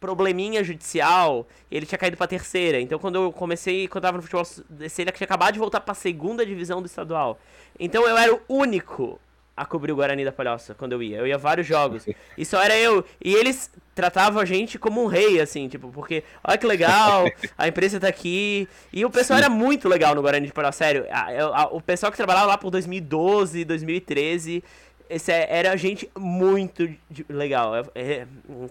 probleminha 0.00 0.64
judicial 0.64 1.46
ele 1.70 1.86
tinha 1.86 1.96
caído 1.98 2.16
pra 2.16 2.26
terceira. 2.26 2.80
Então 2.80 2.98
quando 2.98 3.16
eu 3.16 3.32
comecei, 3.32 3.88
quando 3.88 4.04
eu 4.04 4.08
tava 4.08 4.16
no 4.18 4.22
futebol 4.22 4.44
SC, 4.44 5.02
ele 5.02 5.12
tinha 5.12 5.24
acabado 5.24 5.54
de 5.54 5.58
voltar 5.58 5.80
pra 5.80 5.94
segunda 5.94 6.44
divisão 6.44 6.82
do 6.82 6.86
estadual. 6.86 7.38
Então 7.78 8.06
eu 8.06 8.16
era 8.16 8.34
o 8.34 8.40
único 8.48 9.18
a 9.56 9.66
cobrir 9.66 9.92
o 9.92 9.96
Guarani 9.96 10.24
da 10.24 10.32
Palhoça 10.32 10.74
quando 10.74 10.92
eu 10.92 11.02
ia. 11.02 11.18
Eu 11.18 11.26
ia 11.26 11.34
a 11.34 11.38
vários 11.38 11.66
jogos. 11.66 12.06
E 12.36 12.44
só 12.44 12.62
era 12.62 12.76
eu. 12.76 13.04
E 13.22 13.34
eles 13.34 13.70
tratavam 13.94 14.40
a 14.40 14.44
gente 14.44 14.78
como 14.78 15.02
um 15.02 15.06
rei, 15.06 15.40
assim, 15.40 15.68
tipo, 15.68 15.88
porque, 15.90 16.24
olha 16.42 16.56
que 16.56 16.66
legal, 16.66 17.30
a 17.58 17.68
imprensa 17.68 18.00
tá 18.00 18.08
aqui. 18.08 18.66
E 18.92 19.04
o 19.04 19.10
pessoal 19.10 19.38
Sim. 19.38 19.44
era 19.44 19.52
muito 19.52 19.88
legal 19.88 20.14
no 20.14 20.22
Guarani 20.22 20.46
de 20.46 20.52
Palhoça, 20.52 20.78
sério. 20.78 21.06
A, 21.10 21.62
a, 21.62 21.66
o 21.66 21.80
pessoal 21.80 22.10
que 22.10 22.16
trabalhava 22.16 22.46
lá 22.46 22.58
por 22.58 22.70
2012, 22.70 23.64
2013 23.64 24.64
esse 25.12 25.30
é, 25.30 25.46
era 25.50 25.76
gente 25.76 26.10
muito 26.18 26.88
legal. 27.28 27.76
É, 27.76 27.82
é, 27.94 28.26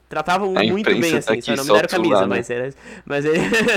tratavam 0.10 0.58
a 0.58 0.64
muito 0.64 0.90
bem, 0.90 1.18
assim. 1.18 1.40
Tá 1.40 1.42
só 1.42 1.56
não 1.56 1.64
me 1.64 1.74
deram 1.74 1.88
camisa, 1.88 2.16
lá, 2.16 2.22
né? 2.22 2.28
mas 2.28 2.50
era. 2.50 2.74
Mas, 3.06 3.26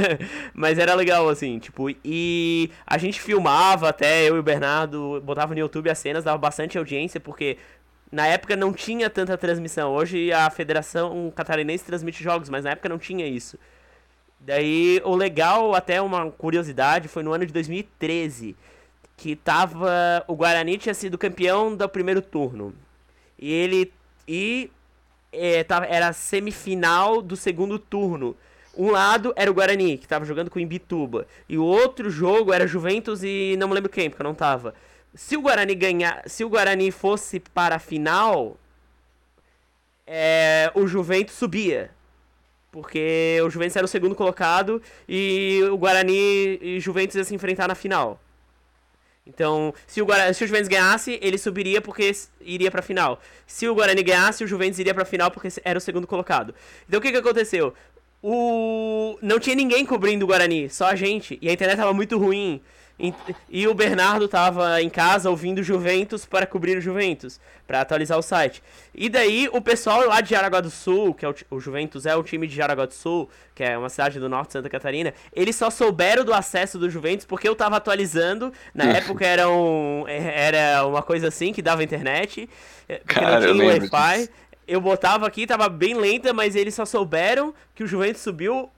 mas 0.54 0.78
era 0.78 0.94
legal, 0.94 1.28
assim, 1.28 1.58
tipo, 1.58 1.90
e 2.04 2.70
a 2.86 2.96
gente 2.96 3.20
filmava 3.20 3.88
até, 3.88 4.28
eu 4.28 4.36
e 4.36 4.38
o 4.38 4.42
Bernardo, 4.42 5.20
botava 5.24 5.54
no 5.54 5.60
YouTube 5.60 5.90
as 5.90 5.98
cenas, 5.98 6.24
dava 6.24 6.38
bastante 6.38 6.78
audiência, 6.78 7.20
porque 7.20 7.58
na 8.10 8.26
época 8.26 8.56
não 8.56 8.72
tinha 8.72 9.10
tanta 9.10 9.36
transmissão. 9.36 9.92
Hoje 9.92 10.32
a 10.32 10.48
Federação 10.48 11.32
Catarinense 11.34 11.84
transmite 11.84 12.22
jogos, 12.22 12.48
mas 12.48 12.64
na 12.64 12.70
época 12.70 12.88
não 12.88 12.98
tinha 12.98 13.26
isso. 13.26 13.58
Daí, 14.40 15.00
o 15.04 15.14
legal, 15.14 15.74
até 15.74 16.00
uma 16.00 16.30
curiosidade, 16.30 17.08
foi 17.08 17.22
no 17.22 17.32
ano 17.32 17.46
de 17.46 17.52
2013 17.52 18.56
que 19.16 19.36
tava. 19.36 20.24
O 20.26 20.34
Guarani 20.34 20.78
tinha 20.78 20.94
sido 20.94 21.18
campeão 21.18 21.74
do 21.74 21.88
primeiro 21.88 22.22
turno. 22.22 22.74
E 23.38 23.52
ele. 23.52 23.92
E. 24.26 24.70
É, 25.32 25.64
tava, 25.64 25.86
era 25.86 26.12
semifinal 26.12 27.20
do 27.20 27.36
segundo 27.36 27.78
turno. 27.78 28.36
Um 28.76 28.90
lado 28.90 29.32
era 29.36 29.50
o 29.50 29.54
Guarani, 29.54 29.98
que 29.98 30.06
tava 30.06 30.24
jogando 30.24 30.50
com 30.50 30.58
o 30.58 30.62
Imbituba. 30.62 31.26
E 31.48 31.56
o 31.58 31.64
outro 31.64 32.10
jogo 32.10 32.52
era 32.52 32.66
Juventus 32.66 33.22
e 33.22 33.56
não 33.58 33.68
me 33.68 33.74
lembro 33.74 33.90
quem, 33.90 34.08
porque 34.10 34.22
eu 34.22 34.26
não 34.26 34.34
tava. 34.34 34.74
Se 35.14 35.36
o 35.36 35.42
Guarani 35.42 35.74
ganhar. 35.74 36.22
Se 36.28 36.44
o 36.44 36.48
Guarani 36.48 36.90
fosse 36.90 37.40
para 37.40 37.76
a 37.76 37.78
final. 37.78 38.56
É, 40.06 40.70
o 40.74 40.86
Juventus 40.86 41.34
subia. 41.34 41.90
Porque 42.70 43.40
o 43.44 43.48
Juventus 43.48 43.76
era 43.76 43.84
o 43.84 43.88
segundo 43.88 44.16
colocado 44.16 44.82
e 45.08 45.60
o 45.70 45.78
Guarani 45.78 46.58
e 46.60 46.80
Juventus 46.80 47.14
ia 47.14 47.24
se 47.24 47.34
enfrentar 47.34 47.68
na 47.68 47.74
final. 47.76 48.20
Então, 49.26 49.72
se 49.86 50.02
o, 50.02 50.06
Guarani, 50.06 50.34
se 50.34 50.44
o 50.44 50.46
Juventus 50.46 50.68
ganhasse, 50.68 51.18
ele 51.22 51.38
subiria 51.38 51.80
porque 51.80 52.12
iria 52.42 52.70
pra 52.70 52.82
final. 52.82 53.20
Se 53.46 53.66
o 53.66 53.74
Guarani 53.74 54.02
ganhasse, 54.02 54.44
o 54.44 54.46
Juventus 54.46 54.78
iria 54.78 54.92
pra 54.92 55.04
final 55.04 55.30
porque 55.30 55.48
era 55.64 55.78
o 55.78 55.80
segundo 55.80 56.06
colocado. 56.06 56.54
Então, 56.86 56.98
o 56.98 57.02
que 57.02 57.10
que 57.10 57.16
aconteceu? 57.18 57.72
O... 58.22 59.18
Não 59.22 59.38
tinha 59.38 59.56
ninguém 59.56 59.84
cobrindo 59.86 60.24
o 60.24 60.28
Guarani, 60.28 60.68
só 60.68 60.86
a 60.86 60.94
gente. 60.94 61.38
E 61.40 61.48
a 61.48 61.52
internet 61.52 61.78
tava 61.78 61.94
muito 61.94 62.18
ruim. 62.18 62.60
E 63.50 63.66
o 63.66 63.74
Bernardo 63.74 64.28
tava 64.28 64.80
em 64.80 64.88
casa 64.88 65.28
ouvindo 65.28 65.64
Juventus 65.64 66.24
para 66.24 66.46
cobrir 66.46 66.78
o 66.78 66.80
Juventus, 66.80 67.40
para 67.66 67.80
atualizar 67.80 68.16
o 68.16 68.22
site. 68.22 68.62
E 68.94 69.08
daí 69.08 69.48
o 69.52 69.60
pessoal 69.60 70.06
lá 70.06 70.20
de 70.20 70.30
Jaraguá 70.30 70.60
do 70.60 70.70
Sul, 70.70 71.12
que 71.12 71.24
é 71.24 71.28
o, 71.28 71.34
o, 71.50 71.60
Juventus 71.60 72.06
é 72.06 72.14
o 72.14 72.22
time 72.22 72.46
de 72.46 72.54
Jaraguá 72.54 72.86
do 72.86 72.94
Sul, 72.94 73.28
que 73.52 73.64
é 73.64 73.76
uma 73.76 73.88
cidade 73.88 74.20
do 74.20 74.28
norte 74.28 74.48
de 74.48 74.52
Santa 74.52 74.70
Catarina, 74.70 75.12
eles 75.32 75.56
só 75.56 75.70
souberam 75.70 76.24
do 76.24 76.32
acesso 76.32 76.78
do 76.78 76.88
Juventus 76.88 77.26
porque 77.26 77.48
eu 77.48 77.56
tava 77.56 77.76
atualizando. 77.76 78.52
Na 78.72 78.84
época 78.84 79.26
era, 79.26 79.48
um, 79.48 80.04
era 80.06 80.86
uma 80.86 81.02
coisa 81.02 81.28
assim 81.28 81.52
que 81.52 81.60
dava 81.60 81.82
internet, 81.82 82.48
eh, 82.88 82.98
porque 82.98 83.20
Cara, 83.20 83.40
não 83.40 83.54
tinha 83.54 83.66
Wi-Fi. 83.66 84.28
Eu 84.68 84.80
botava 84.80 85.26
aqui, 85.26 85.46
tava 85.46 85.68
bem 85.68 85.94
lenta, 85.94 86.32
mas 86.32 86.54
eles 86.54 86.74
só 86.74 86.84
souberam 86.84 87.52
que 87.74 87.82
o 87.82 87.86
Juventus 87.86 88.22
subiu 88.22 88.70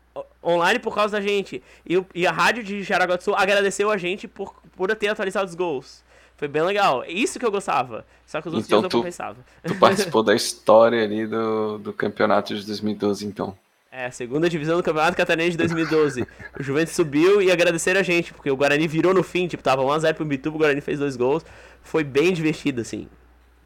online 0.44 0.78
por 0.78 0.94
causa 0.94 1.12
da 1.12 1.20
gente. 1.20 1.62
E, 1.88 2.02
e 2.14 2.26
a 2.26 2.32
rádio 2.32 2.62
de 2.62 2.82
Jaraguá 2.82 3.16
do 3.16 3.22
Sul 3.22 3.34
agradeceu 3.34 3.90
a 3.90 3.96
gente 3.96 4.28
por, 4.28 4.54
por 4.76 4.94
ter 4.94 5.08
atualizado 5.08 5.48
os 5.48 5.54
gols. 5.54 6.04
Foi 6.36 6.48
bem 6.48 6.62
legal. 6.62 7.04
Isso 7.06 7.38
que 7.38 7.46
eu 7.46 7.50
gostava. 7.50 8.04
Só 8.26 8.42
que 8.42 8.48
os 8.48 8.54
outros 8.54 8.68
então, 8.68 8.80
dias 8.80 8.92
eu 8.92 8.98
compensava. 8.98 9.36
Tu 9.64 9.74
participou 9.76 10.22
da 10.22 10.34
história 10.34 11.02
ali 11.02 11.26
do, 11.26 11.78
do 11.78 11.92
campeonato 11.92 12.54
de 12.54 12.66
2012, 12.66 13.26
então. 13.26 13.56
É, 13.90 14.10
segunda 14.10 14.46
divisão 14.50 14.76
do 14.76 14.82
Campeonato 14.82 15.16
Catarinense 15.16 15.52
de 15.52 15.56
2012. 15.56 16.26
o 16.60 16.62
Juventus 16.62 16.92
subiu 16.92 17.40
e 17.40 17.50
agradeceram 17.50 18.00
a 18.00 18.02
gente, 18.02 18.34
porque 18.34 18.50
o 18.50 18.56
Guarani 18.56 18.86
virou 18.86 19.14
no 19.14 19.22
fim, 19.22 19.48
tipo, 19.48 19.62
tava 19.62 19.82
1x0 19.82 20.12
pro 20.12 20.24
Bituba, 20.26 20.56
o 20.56 20.58
Guarani 20.58 20.82
fez 20.82 20.98
dois 20.98 21.16
gols. 21.16 21.42
Foi 21.82 22.04
bem 22.04 22.34
divertido, 22.34 22.82
assim. 22.82 23.08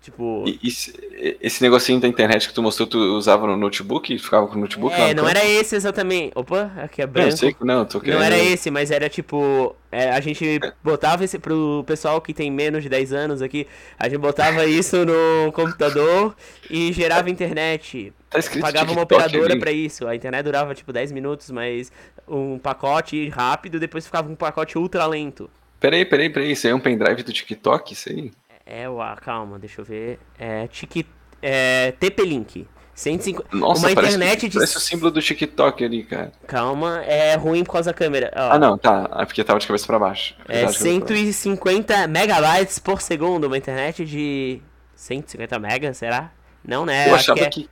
Tipo. 0.01 0.45
E, 0.47 0.59
e, 0.63 1.37
esse 1.43 1.63
negocinho 1.63 2.01
da 2.01 2.09
internet 2.09 2.49
que 2.49 2.55
tu 2.55 2.63
mostrou, 2.63 2.89
tu 2.89 2.99
usava 2.99 3.47
no 3.47 3.55
notebook? 3.55 4.19
Ficava 4.19 4.47
com 4.47 4.57
o 4.57 4.61
notebook 4.61 4.95
É, 4.95 5.13
não 5.13 5.29
era 5.29 5.45
esse 5.45 5.77
exatamente. 5.77 6.33
Opa, 6.35 6.73
aqui 6.79 7.03
é 7.03 7.07
branco. 7.07 7.31
Não, 7.31 7.37
sei, 7.37 7.57
não, 7.61 7.85
tô 7.85 8.01
querendo... 8.01 8.19
não 8.19 8.25
era 8.25 8.39
esse, 8.39 8.71
mas 8.71 8.91
era 8.91 9.11
tipo. 9.11 9.77
É, 9.93 10.11
a 10.11 10.21
gente 10.21 10.59
botava 10.83 11.25
esse 11.25 11.39
pro 11.39 11.85
pessoal 11.87 12.21
que 12.21 12.33
tem 12.33 12.51
menos 12.51 12.83
de 12.83 12.89
10 12.89 13.13
anos 13.13 13.43
aqui. 13.43 13.67
A 13.99 14.09
gente 14.09 14.19
botava 14.19 14.65
isso 14.67 15.05
no 15.05 15.53
computador 15.53 16.35
e 16.71 16.93
gerava 16.95 17.29
internet. 17.29 18.13
Tá 18.31 18.39
escrito 18.39 18.63
Pagava 18.63 18.93
uma 18.93 19.03
operadora 19.03 19.59
para 19.59 19.73
isso. 19.73 20.07
A 20.07 20.17
internet 20.17 20.45
durava 20.45 20.75
tipo 20.75 20.95
10 20.95 21.13
minutos, 21.13 21.51
mas 21.51 21.93
um 22.27 22.59
pacote 22.59 23.29
rápido, 23.29 23.79
depois 23.79 24.07
ficava 24.07 24.31
um 24.31 24.37
pacote 24.37 24.79
ultra 24.79 25.05
lento. 25.05 25.51
Peraí, 25.79 26.07
peraí, 26.07 26.31
peraí. 26.31 26.53
Isso 26.53 26.67
aí 26.67 26.73
é 26.73 26.77
um 26.77 26.81
pendrive 26.81 27.23
do 27.23 27.33
TikTok? 27.33 27.93
Isso 27.93 28.09
aí? 28.09 28.31
É 28.64 28.88
o. 28.88 28.99
Calma, 29.20 29.59
deixa 29.59 29.81
eu 29.81 29.85
ver. 29.85 30.18
É. 30.38 30.66
Tiki, 30.68 31.07
é 31.42 31.92
TP-Link. 31.99 32.66
150... 32.94 33.57
Nossa, 33.57 33.87
uma 33.87 33.94
parece, 33.94 34.14
internet 34.16 34.40
que, 34.40 34.49
de... 34.51 34.55
parece 34.57 34.77
o 34.77 34.81
símbolo 34.81 35.11
do 35.11 35.23
TikTok 35.23 35.83
ali, 35.83 36.03
cara. 36.05 36.33
Calma, 36.46 37.03
é 37.05 37.35
ruim 37.35 37.64
por 37.64 37.73
causa 37.73 37.90
da 37.90 37.96
câmera. 37.96 38.31
Ó, 38.37 38.53
Ah, 38.53 38.59
não, 38.59 38.77
tá. 38.77 39.09
É 39.16 39.25
porque 39.25 39.42
tava 39.42 39.59
de 39.59 39.66
cabeça 39.66 39.87
pra 39.87 39.99
baixo. 39.99 40.35
é 40.46 40.53
Verdade, 40.53 40.77
cabeça 40.79 41.01
pra 41.01 41.14
baixo. 41.16 41.33
150 41.33 42.07
megabytes 42.09 42.79
por 42.79 43.01
segundo, 43.01 43.44
uma 43.46 43.57
internet 43.57 44.05
de 44.05 44.61
150 44.94 45.59
megas, 45.59 45.96
será? 45.96 46.31
Não, 46.62 46.85
né? 46.85 47.09
Eu 47.09 47.14
Acho 47.14 47.33
achava 47.33 47.46
é- 47.46 47.49
que, 47.51 47.70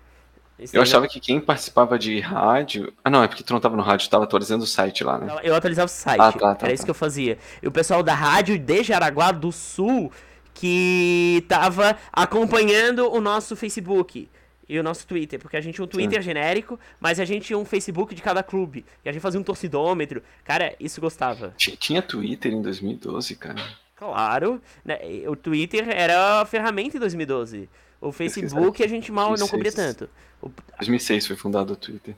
isso 0.58 0.74
eu 0.74 0.80
achava 0.80 1.06
que 1.06 1.20
quem 1.20 1.38
participava 1.40 1.98
de 1.98 2.18
rádio. 2.20 2.90
Ah, 3.04 3.10
não, 3.10 3.22
é 3.22 3.28
porque 3.28 3.42
tu 3.42 3.52
não 3.52 3.60
tava 3.60 3.76
no 3.76 3.82
rádio, 3.82 4.08
tu 4.08 4.10
tava 4.10 4.24
atualizando 4.24 4.64
o 4.64 4.66
site 4.66 5.04
lá, 5.04 5.18
né? 5.18 5.36
Eu 5.42 5.54
atualizava 5.54 5.86
o 5.86 5.88
site, 5.90 6.20
Ah, 6.22 6.32
tá, 6.32 6.54
tá, 6.54 6.64
era 6.66 6.72
isso 6.72 6.84
tá. 6.84 6.86
que 6.86 6.90
eu 6.90 6.94
fazia. 6.94 7.36
E 7.62 7.68
o 7.68 7.70
pessoal 7.70 8.02
da 8.02 8.14
rádio 8.14 8.58
de 8.58 8.82
Jaraguá 8.82 9.30
do 9.30 9.52
Sul 9.52 10.10
que 10.58 11.44
tava 11.48 11.96
acompanhando 12.12 13.10
o 13.12 13.20
nosso 13.20 13.54
Facebook 13.54 14.28
e 14.68 14.78
o 14.78 14.82
nosso 14.82 15.06
Twitter, 15.06 15.38
porque 15.38 15.56
a 15.56 15.60
gente 15.60 15.76
tinha 15.76 15.84
um 15.84 15.88
Twitter 15.88 16.20
genérico, 16.20 16.78
mas 17.00 17.18
a 17.18 17.24
gente 17.24 17.46
tinha 17.46 17.58
um 17.58 17.64
Facebook 17.64 18.14
de 18.14 18.20
cada 18.20 18.42
clube. 18.42 18.84
E 19.04 19.08
a 19.08 19.12
gente 19.12 19.22
fazia 19.22 19.40
um 19.40 19.42
torcidômetro. 19.42 20.22
Cara, 20.44 20.74
isso 20.78 21.00
gostava. 21.00 21.54
Ti- 21.56 21.76
Tinha 21.76 22.02
Twitter 22.02 22.52
em 22.52 22.60
2012, 22.60 23.34
cara. 23.36 23.62
Claro, 23.96 24.60
né? 24.84 24.98
O 25.26 25.34
Twitter 25.34 25.88
era 25.88 26.40
a 26.42 26.44
ferramenta 26.46 26.96
em 26.96 27.00
2012. 27.00 27.68
O 28.00 28.12
Facebook 28.12 28.82
a 28.82 28.86
gente 28.86 29.10
mal 29.10 29.30
não 29.36 29.48
cobria 29.48 29.72
2006. 29.72 29.96
tanto. 29.96 30.10
O- 30.42 30.50
2006 30.78 31.26
foi 31.26 31.36
fundado 31.36 31.72
o 31.72 31.76
Twitter. 31.76 32.14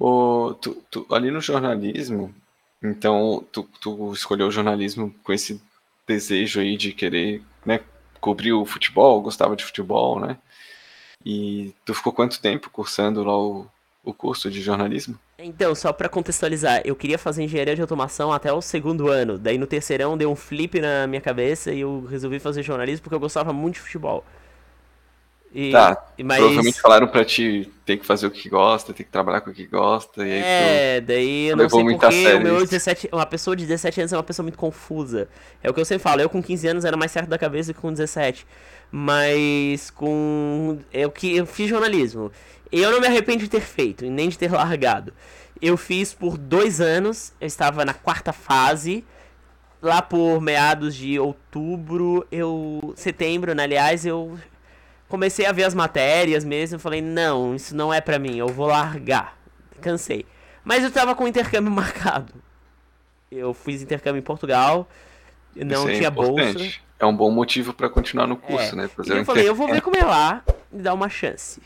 O, 0.00 0.54
tu, 0.60 0.82
tu- 0.90 1.06
ali 1.10 1.30
no 1.30 1.40
jornalismo, 1.40 2.34
então 2.82 3.44
tu, 3.52 3.68
tu 3.80 4.12
escolheu 4.12 4.48
o 4.48 4.50
jornalismo 4.50 5.14
com 5.22 5.32
esse 5.32 5.60
desejo 6.06 6.60
aí 6.60 6.76
de 6.76 6.92
querer 6.92 7.42
né, 7.64 7.80
cobrir 8.20 8.52
o 8.52 8.64
futebol, 8.64 9.20
gostava 9.20 9.56
de 9.56 9.64
futebol, 9.64 10.20
né? 10.20 10.38
E 11.24 11.74
tu 11.84 11.94
ficou 11.94 12.12
quanto 12.12 12.40
tempo 12.40 12.70
cursando 12.70 13.24
lá 13.24 13.38
o, 13.38 13.66
o 14.02 14.12
curso 14.12 14.50
de 14.50 14.60
jornalismo? 14.60 15.18
Então, 15.38 15.74
só 15.74 15.92
pra 15.92 16.08
contextualizar, 16.08 16.82
eu 16.84 16.94
queria 16.94 17.18
fazer 17.18 17.42
engenharia 17.42 17.74
de 17.74 17.80
automação 17.80 18.32
até 18.32 18.52
o 18.52 18.60
segundo 18.60 19.08
ano. 19.08 19.38
Daí 19.38 19.58
no 19.58 19.66
terceirão 19.66 20.16
deu 20.16 20.30
um 20.30 20.36
flip 20.36 20.80
na 20.80 21.06
minha 21.06 21.20
cabeça 21.20 21.72
e 21.72 21.80
eu 21.80 22.06
resolvi 22.08 22.38
fazer 22.38 22.62
jornalismo 22.62 23.02
porque 23.02 23.14
eu 23.14 23.20
gostava 23.20 23.52
muito 23.52 23.74
de 23.74 23.80
futebol. 23.80 24.24
E, 25.54 25.70
Tá, 25.70 26.04
mas 26.18 26.38
Provavelmente 26.38 26.80
falaram 26.80 27.06
pra 27.06 27.24
ti 27.24 27.72
ter 27.86 27.96
que 27.96 28.04
fazer 28.04 28.26
o 28.26 28.30
que 28.30 28.48
gosta, 28.48 28.92
ter 28.92 29.04
que 29.04 29.10
trabalhar 29.10 29.40
com 29.40 29.50
o 29.50 29.54
que 29.54 29.64
gosta, 29.66 30.26
e 30.26 30.32
aí 30.32 30.40
tu... 30.40 30.44
É, 30.44 31.00
daí 31.00 31.46
eu 31.46 31.56
não 31.56 31.68
sei 31.68 31.84
porque 31.84 32.34
o 32.34 32.40
meu 32.40 32.56
isso. 32.56 32.72
17, 32.72 33.08
uma 33.12 33.24
pessoa 33.24 33.54
de 33.54 33.64
17 33.64 34.00
anos 34.00 34.12
é 34.12 34.16
uma 34.16 34.22
pessoa 34.24 34.42
muito 34.42 34.58
confusa. 34.58 35.28
É 35.62 35.70
o 35.70 35.74
que 35.74 35.78
eu 35.78 35.84
sempre 35.84 36.02
falo, 36.02 36.20
eu 36.20 36.28
com 36.28 36.42
15 36.42 36.66
anos 36.66 36.84
era 36.84 36.96
mais 36.96 37.12
certo 37.12 37.28
da 37.28 37.38
cabeça 37.38 37.72
que 37.72 37.80
com 37.80 37.92
17. 37.92 38.44
Mas 38.90 39.90
com 39.90 40.78
eu 40.92 41.10
que 41.10 41.36
eu 41.36 41.46
fiz 41.46 41.68
jornalismo. 41.68 42.32
Eu 42.72 42.90
não 42.90 43.00
me 43.00 43.06
arrependo 43.06 43.38
de 43.38 43.48
ter 43.48 43.60
feito, 43.60 44.04
e 44.04 44.10
nem 44.10 44.28
de 44.28 44.36
ter 44.36 44.50
largado. 44.50 45.12
Eu 45.62 45.76
fiz 45.76 46.12
por 46.12 46.36
dois 46.36 46.80
anos, 46.80 47.32
eu 47.40 47.46
estava 47.46 47.84
na 47.84 47.94
quarta 47.94 48.32
fase. 48.32 49.04
Lá 49.80 50.00
por 50.00 50.40
meados 50.40 50.96
de 50.96 51.18
outubro, 51.18 52.26
eu. 52.32 52.94
setembro, 52.96 53.54
né, 53.54 53.64
aliás, 53.64 54.06
eu 54.06 54.38
comecei 55.08 55.46
a 55.46 55.52
ver 55.52 55.64
as 55.64 55.74
matérias 55.74 56.44
mesmo, 56.44 56.78
falei, 56.78 57.00
não, 57.00 57.54
isso 57.54 57.74
não 57.76 57.92
é 57.92 58.00
pra 58.00 58.18
mim, 58.18 58.36
eu 58.36 58.48
vou 58.48 58.66
largar. 58.66 59.36
Cansei. 59.80 60.24
Mas 60.64 60.82
eu 60.82 60.90
tava 60.90 61.14
com 61.14 61.28
intercâmbio 61.28 61.70
marcado. 61.72 62.32
Eu 63.30 63.52
fiz 63.52 63.82
intercâmbio 63.82 64.18
em 64.20 64.22
Portugal, 64.22 64.88
não 65.54 65.88
é 65.88 65.94
tinha 65.94 66.10
bolsa. 66.10 66.58
É 66.98 67.04
um 67.06 67.14
bom 67.16 67.30
motivo 67.30 67.72
pra 67.74 67.88
continuar 67.88 68.26
no 68.26 68.36
curso, 68.36 68.72
É. 68.74 68.76
né? 68.76 68.84
E 68.84 68.88
Fazer 68.88 69.12
o 69.14 69.16
eu 69.18 69.24
falei, 69.24 69.48
eu 69.48 69.54
vou 69.54 69.66
ver 69.68 69.82
como 69.82 69.96
é 69.96 70.04
lá 70.04 70.42
e 70.72 70.78
dar 70.78 70.94
uma 70.94 71.08
chance. 71.08 71.60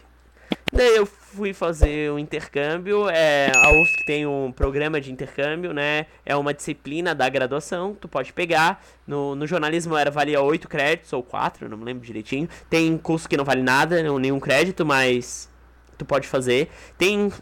Daí 0.72 0.96
eu 0.96 1.06
fui 1.06 1.52
fazer 1.54 2.10
o 2.12 2.18
intercâmbio. 2.18 3.08
É, 3.08 3.50
a 3.54 3.70
UFSC 3.72 4.04
tem 4.04 4.26
um 4.26 4.52
programa 4.52 5.00
de 5.00 5.10
intercâmbio, 5.10 5.72
né? 5.72 6.06
É 6.24 6.36
uma 6.36 6.52
disciplina 6.52 7.14
da 7.14 7.28
graduação, 7.28 7.94
tu 7.98 8.06
pode 8.06 8.32
pegar. 8.32 8.84
No, 9.06 9.34
no 9.34 9.46
jornalismo 9.46 9.96
era 9.96 10.10
valia 10.10 10.40
8 10.42 10.68
créditos 10.68 11.12
ou 11.12 11.22
4, 11.22 11.68
não 11.68 11.76
me 11.78 11.84
lembro 11.84 12.04
direitinho. 12.04 12.48
Tem 12.68 12.96
curso 12.98 13.28
que 13.28 13.36
não 13.36 13.44
vale 13.44 13.62
nada, 13.62 14.02
não- 14.02 14.18
nenhum 14.18 14.38
crédito, 14.38 14.84
mas 14.84 15.48
tu 15.96 16.04
pode 16.04 16.28
fazer. 16.28 16.70
Tem 16.98 17.32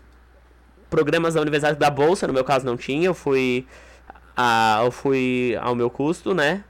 programas 0.88 1.34
da 1.34 1.40
Universidade 1.40 1.78
da 1.78 1.90
Bolsa, 1.90 2.26
no 2.26 2.32
meu 2.32 2.44
caso 2.44 2.64
não 2.64 2.76
tinha, 2.76 3.06
eu 3.06 3.14
fui, 3.14 3.66
a, 4.36 4.82
eu 4.84 4.90
fui 4.92 5.56
ao 5.60 5.74
meu 5.74 5.90
custo, 5.90 6.32
né? 6.32 6.62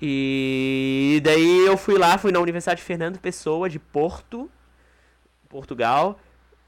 E 0.00 1.20
daí 1.22 1.66
eu 1.66 1.76
fui 1.76 1.96
lá, 1.98 2.18
fui 2.18 2.32
na 2.32 2.40
Universidade 2.40 2.82
Fernando 2.82 3.18
Pessoa 3.18 3.68
de 3.68 3.78
Porto, 3.78 4.50
Portugal. 5.54 6.18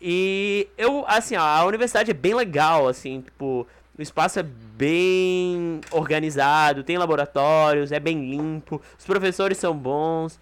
E 0.01 0.69
eu, 0.79 1.05
assim, 1.09 1.35
a 1.35 1.65
universidade 1.65 2.13
é 2.13 2.15
bem 2.15 2.35
legal, 2.35 2.87
assim, 2.87 3.23
tipo, 3.23 3.67
o 3.99 4.03
espaço 4.03 4.39
é 4.39 4.45
bem 4.45 5.81
organizado, 5.91 6.85
tem 6.85 6.97
laboratórios, 6.97 7.91
é 7.91 7.99
bem 7.99 8.31
limpo, 8.31 8.81
os 8.97 9.05
professores 9.05 9.59
são 9.59 9.77
bons. 9.77 10.39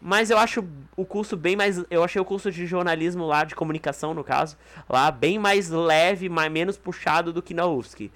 Mas 0.00 0.30
eu 0.30 0.38
acho 0.38 0.64
o 0.96 1.04
curso 1.04 1.36
bem 1.36 1.54
mais. 1.54 1.84
Eu 1.88 2.02
achei 2.02 2.20
o 2.20 2.24
curso 2.24 2.50
de 2.50 2.66
jornalismo 2.66 3.24
lá, 3.24 3.44
de 3.44 3.54
comunicação 3.54 4.12
no 4.14 4.24
caso, 4.24 4.56
lá 4.88 5.10
bem 5.12 5.38
mais 5.38 5.68
leve, 5.70 6.28
mais, 6.28 6.50
menos 6.50 6.76
puxado 6.76 7.32
do 7.32 7.40
que 7.40 7.54
na 7.54 7.66
UFSC. 7.66 8.10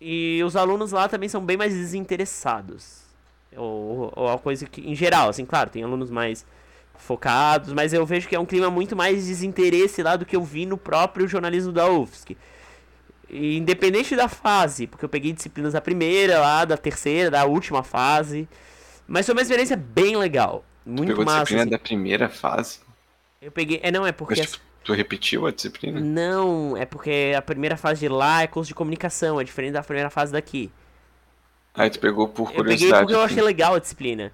E 0.00 0.42
os 0.44 0.56
alunos 0.56 0.90
lá 0.90 1.08
também 1.08 1.28
são 1.28 1.44
bem 1.44 1.56
mais 1.56 1.72
desinteressados. 1.72 3.04
Ou, 3.56 4.12
ou 4.16 4.28
a 4.28 4.38
coisa 4.38 4.66
que. 4.66 4.80
Em 4.80 4.96
geral, 4.96 5.28
assim, 5.28 5.46
claro, 5.46 5.70
tem 5.70 5.84
alunos 5.84 6.10
mais 6.10 6.44
focados, 6.98 7.72
mas 7.72 7.92
eu 7.92 8.04
vejo 8.06 8.28
que 8.28 8.34
é 8.36 8.40
um 8.40 8.46
clima 8.46 8.70
muito 8.70 8.94
mais 8.96 9.26
desinteresse 9.26 10.02
lá 10.02 10.16
do 10.16 10.24
que 10.26 10.36
eu 10.36 10.42
vi 10.42 10.66
no 10.66 10.76
próprio 10.76 11.26
jornalismo 11.28 11.72
da 11.72 11.88
UFSC. 11.90 12.36
E 13.28 13.56
independente 13.56 14.14
da 14.14 14.28
fase, 14.28 14.86
porque 14.86 15.04
eu 15.04 15.08
peguei 15.08 15.32
disciplinas 15.32 15.72
da 15.72 15.80
primeira 15.80 16.38
lá, 16.38 16.64
da 16.64 16.76
terceira, 16.76 17.30
da 17.30 17.44
última 17.44 17.82
fase. 17.82 18.48
Mas 19.06 19.26
foi 19.26 19.34
uma 19.34 19.42
experiência 19.42 19.76
bem 19.76 20.16
legal. 20.16 20.64
Muito 20.84 21.08
Pegou 21.08 21.22
a 21.22 21.24
massa. 21.26 21.38
disciplina 21.40 21.62
assim. 21.62 21.70
da 21.70 21.78
primeira 21.78 22.28
fase. 22.28 22.80
Eu 23.42 23.50
peguei. 23.50 23.80
É, 23.82 23.90
não, 23.90 24.06
é 24.06 24.12
porque. 24.12 24.36
Mas 24.40 24.52
tipo, 24.52 24.64
tu 24.84 24.92
repetiu 24.92 25.46
a 25.46 25.50
disciplina? 25.50 26.00
Não, 26.00 26.76
é 26.76 26.84
porque 26.86 27.34
a 27.36 27.42
primeira 27.42 27.76
fase 27.76 28.00
de 28.00 28.08
lá 28.08 28.42
é 28.42 28.46
curso 28.46 28.68
de 28.68 28.74
comunicação, 28.74 29.40
é 29.40 29.44
diferente 29.44 29.72
da 29.72 29.82
primeira 29.82 30.10
fase 30.10 30.32
daqui. 30.32 30.70
Aí 31.74 31.90
tu 31.90 31.98
pegou 31.98 32.28
por 32.28 32.50
Eu 32.54 32.64
peguei 32.64 32.64
curiosidade. 32.64 33.00
porque 33.02 33.14
eu 33.14 33.20
assim. 33.22 33.34
achei 33.34 33.42
legal 33.42 33.74
a 33.74 33.78
disciplina. 33.78 34.32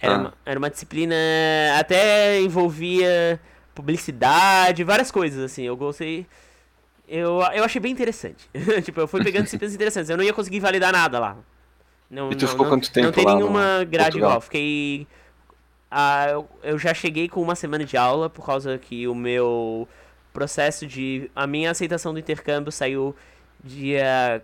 Era, 0.00 0.14
Ah. 0.14 0.18
uma, 0.18 0.34
era 0.46 0.58
uma 0.58 0.70
disciplina. 0.70 1.14
Até 1.78 2.40
envolvia 2.40 3.40
publicidade, 3.74 4.84
várias 4.84 5.10
coisas, 5.10 5.42
assim. 5.42 5.62
Eu 5.64 5.76
gostei. 5.76 6.26
Eu, 7.08 7.40
eu 7.54 7.64
achei 7.64 7.80
bem 7.80 7.92
interessante. 7.92 8.48
tipo, 8.84 9.00
eu 9.00 9.08
fui 9.08 9.22
pegando 9.24 9.44
disciplinas 9.44 9.74
interessantes. 9.74 10.10
Eu 10.10 10.16
não 10.16 10.24
ia 10.24 10.32
conseguir 10.32 10.60
validar 10.60 10.92
nada 10.92 11.18
lá. 11.18 11.36
Não, 12.10 12.30
E 12.30 12.34
tu 12.36 12.42
não, 12.42 12.48
ficou 12.48 12.64
não, 12.66 12.72
quanto 12.72 12.90
tempo 12.92 13.06
Não 13.06 13.12
tem 13.12 13.24
lá 13.24 13.34
nenhuma 13.34 13.84
grade 13.84 14.10
Portugal? 14.12 14.30
igual. 14.30 14.40
Fiquei. 14.40 15.06
Ah, 15.90 16.26
eu, 16.30 16.48
eu 16.62 16.78
já 16.78 16.92
cheguei 16.92 17.28
com 17.28 17.40
uma 17.42 17.54
semana 17.54 17.84
de 17.84 17.96
aula, 17.96 18.28
por 18.28 18.44
causa 18.44 18.76
que 18.78 19.08
o 19.08 19.14
meu 19.14 19.88
processo 20.32 20.86
de. 20.86 21.30
A 21.34 21.46
minha 21.46 21.70
aceitação 21.70 22.12
do 22.12 22.18
intercâmbio 22.18 22.70
saiu 22.70 23.14
dia 23.64 24.42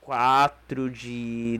4 0.00 0.90
de. 0.90 1.58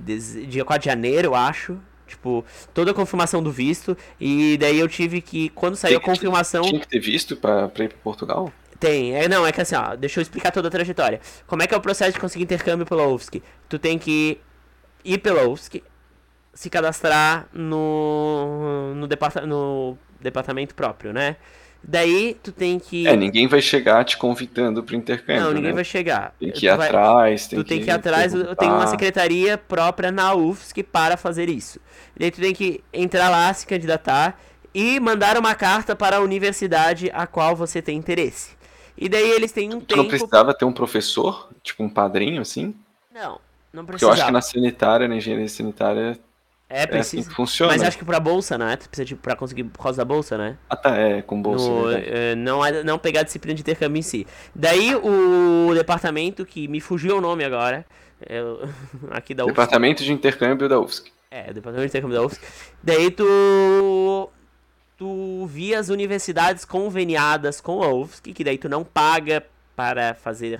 dia 0.48 0.64
4 0.64 0.82
de 0.82 0.86
janeiro, 0.90 1.28
eu 1.28 1.34
acho. 1.34 1.78
Tipo, 2.06 2.44
toda 2.72 2.92
a 2.92 2.94
confirmação 2.94 3.42
do 3.42 3.50
visto. 3.50 3.96
E 4.20 4.56
daí 4.58 4.78
eu 4.78 4.88
tive 4.88 5.20
que. 5.20 5.48
Quando 5.50 5.76
saiu 5.76 5.98
a 5.98 6.00
confirmação. 6.00 6.62
Tinha 6.62 6.80
que 6.80 6.88
ter 6.88 7.00
visto 7.00 7.36
pra, 7.36 7.68
pra 7.68 7.84
ir 7.84 7.88
pra 7.88 7.98
Portugal? 7.98 8.52
Tem, 8.78 9.14
é, 9.14 9.26
não, 9.26 9.46
é 9.46 9.52
que 9.52 9.60
assim, 9.60 9.74
ó, 9.74 9.96
deixa 9.96 10.20
eu 10.20 10.22
explicar 10.22 10.50
toda 10.50 10.68
a 10.68 10.70
trajetória. 10.70 11.20
Como 11.46 11.62
é 11.62 11.66
que 11.66 11.74
é 11.74 11.76
o 11.76 11.80
processo 11.80 12.12
de 12.12 12.20
conseguir 12.20 12.44
intercâmbio 12.44 12.84
pela 12.84 13.06
UFSC? 13.06 13.42
Tu 13.68 13.78
tem 13.78 13.98
que 13.98 14.38
ir 15.04 15.18
pela 15.18 15.48
UFSC, 15.48 15.82
se 16.52 16.68
cadastrar 16.68 17.48
no, 17.52 18.94
no, 18.94 19.06
departa 19.06 19.46
no 19.46 19.96
departamento 20.20 20.74
próprio, 20.74 21.12
né? 21.12 21.36
Daí 21.82 22.34
tu 22.42 22.50
tem 22.50 22.78
que. 22.80 23.06
É, 23.06 23.14
ninguém 23.16 23.46
vai 23.46 23.62
chegar 23.62 24.04
te 24.04 24.16
convidando 24.16 24.82
pro 24.82 24.96
intercâmbio. 24.96 25.40
não, 25.42 25.48
ninguém 25.52 25.70
né? 25.70 25.74
vai 25.74 25.84
chegar. 25.84 26.34
Tem 26.38 26.50
Tu 26.50 26.58
que 26.60 26.66
ir 26.66 26.76
vai- 26.76 26.88
atrás, 26.88 27.46
tem 27.46 27.58
tu 27.58 27.62
que 27.64 27.68
tem 27.68 27.80
que 27.80 27.86
ir 27.88 27.92
atrás, 27.92 28.32
tem 28.32 28.40
uma 28.42 28.54
perguntar. 28.56 28.86
secretaria 28.88 29.56
própria 29.56 30.10
na 30.10 30.34
UFSC 30.34 30.82
para 30.82 31.16
fazer 31.16 31.48
isso. 31.48 31.78
Daí 32.18 32.30
tu 32.30 32.40
tem 32.40 32.52
que 32.52 32.82
entrar 32.92 33.28
lá, 33.28 33.52
se 33.54 33.64
candidatar 33.66 34.40
e 34.74 34.98
mandar 34.98 35.38
uma 35.38 35.54
carta 35.54 35.94
para 35.94 36.16
a 36.16 36.20
universidade 36.20 37.10
a 37.14 37.26
qual 37.26 37.54
você 37.54 37.80
tem 37.80 37.96
interesse. 37.96 38.56
E 38.98 39.08
daí 39.08 39.30
eles 39.30 39.52
têm 39.52 39.72
um 39.72 39.80
Tu 39.80 39.94
não 39.96 40.04
tempo. 40.04 40.16
precisava 40.16 40.52
ter 40.54 40.64
um 40.64 40.72
professor, 40.72 41.50
tipo 41.62 41.84
um 41.84 41.88
padrinho, 41.88 42.40
assim? 42.42 42.74
Não, 43.14 43.38
não 43.72 43.84
Porque 43.84 44.04
precisava. 44.04 44.10
eu 44.10 44.12
acho 44.14 44.26
que 44.26 44.32
na 44.32 44.40
sanitária, 44.40 45.06
na 45.06 45.16
engenharia 45.16 45.48
sanitária, 45.48 46.18
É, 46.68 46.80
é 46.80 46.82
assim 46.82 46.88
precisa. 46.90 47.28
que 47.30 47.36
funciona. 47.36 47.72
Mas 47.72 47.82
acho 47.82 47.96
que 47.98 48.04
pra 48.04 48.18
bolsa, 48.18 48.58
né? 48.58 48.76
Tu 48.76 48.88
precisa 48.88 49.04
de, 49.04 49.14
pra 49.14 49.36
conseguir 49.36 49.64
por 49.64 49.82
causa 49.82 49.98
da 49.98 50.04
bolsa, 50.04 50.36
né? 50.36 50.56
Ah, 50.68 50.76
tá, 50.76 50.96
é, 50.96 51.22
com 51.22 51.40
bolsa. 51.40 51.68
No, 51.68 51.84
verdade. 51.84 52.06
eh, 52.08 52.34
não, 52.34 52.64
é- 52.64 52.82
não 52.82 52.98
pegar 52.98 53.20
a 53.20 53.22
disciplina 53.22 53.54
de 53.54 53.60
intercâmbio 53.62 53.98
em 54.00 54.02
si. 54.02 54.26
Daí 54.54 54.94
o 54.96 55.72
departamento, 55.74 56.44
que 56.44 56.66
me 56.66 56.80
fugiu 56.80 57.18
o 57.18 57.20
nome 57.20 57.44
agora, 57.44 57.86
eu- 58.28 58.68
aqui 59.12 59.32
da 59.32 59.44
UFSC. 59.44 59.52
Departamento 59.54 60.02
de 60.02 60.12
intercâmbio 60.12 60.68
da 60.68 60.80
UFSC. 60.80 61.12
É, 61.30 61.52
departamento 61.52 61.80
de 61.82 61.86
intercâmbio 61.86 62.16
da 62.18 62.24
UFSC. 62.24 62.40
Daí 62.82 63.10
tu. 63.10 64.28
Tu 64.98 65.46
vi 65.46 65.74
as 65.74 65.90
universidades 65.90 66.64
conveniadas 66.64 67.60
com 67.60 67.82
a 67.82 67.92
UFSC, 67.92 68.32
que 68.32 68.42
daí 68.42 68.56
tu 68.56 68.66
não 68.66 68.82
paga 68.82 69.44
para 69.76 70.14
fazer 70.14 70.58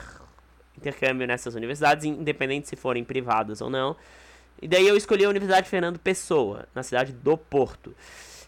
intercâmbio 0.76 1.26
nessas 1.26 1.54
universidades, 1.54 2.04
independente 2.04 2.68
se 2.68 2.76
forem 2.76 3.02
privadas 3.02 3.62
ou 3.62 3.70
não. 3.70 3.96
E 4.60 4.66
daí 4.66 4.86
eu 4.86 4.96
escolhi 4.96 5.24
a 5.24 5.28
Universidade 5.28 5.68
Fernando 5.68 5.98
Pessoa, 5.98 6.66
na 6.74 6.82
cidade 6.82 7.12
do 7.12 7.36
Porto. 7.36 7.94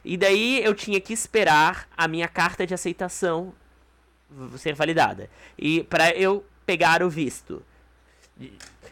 E 0.05 0.17
daí 0.17 0.63
eu 0.65 0.75
tinha 0.75 1.01
que 1.01 1.13
esperar 1.13 1.89
a 1.97 2.09
minha 2.09 2.29
carta 2.29 2.67
de 2.67 2.73
aceitação 2.73 3.53
ser 4.57 4.75
validada. 4.75 5.29
E 5.59 5.83
para 5.85 6.11
eu 6.17 6.45
pegar 6.65 7.03
o 7.03 7.11
visto. 7.11 7.63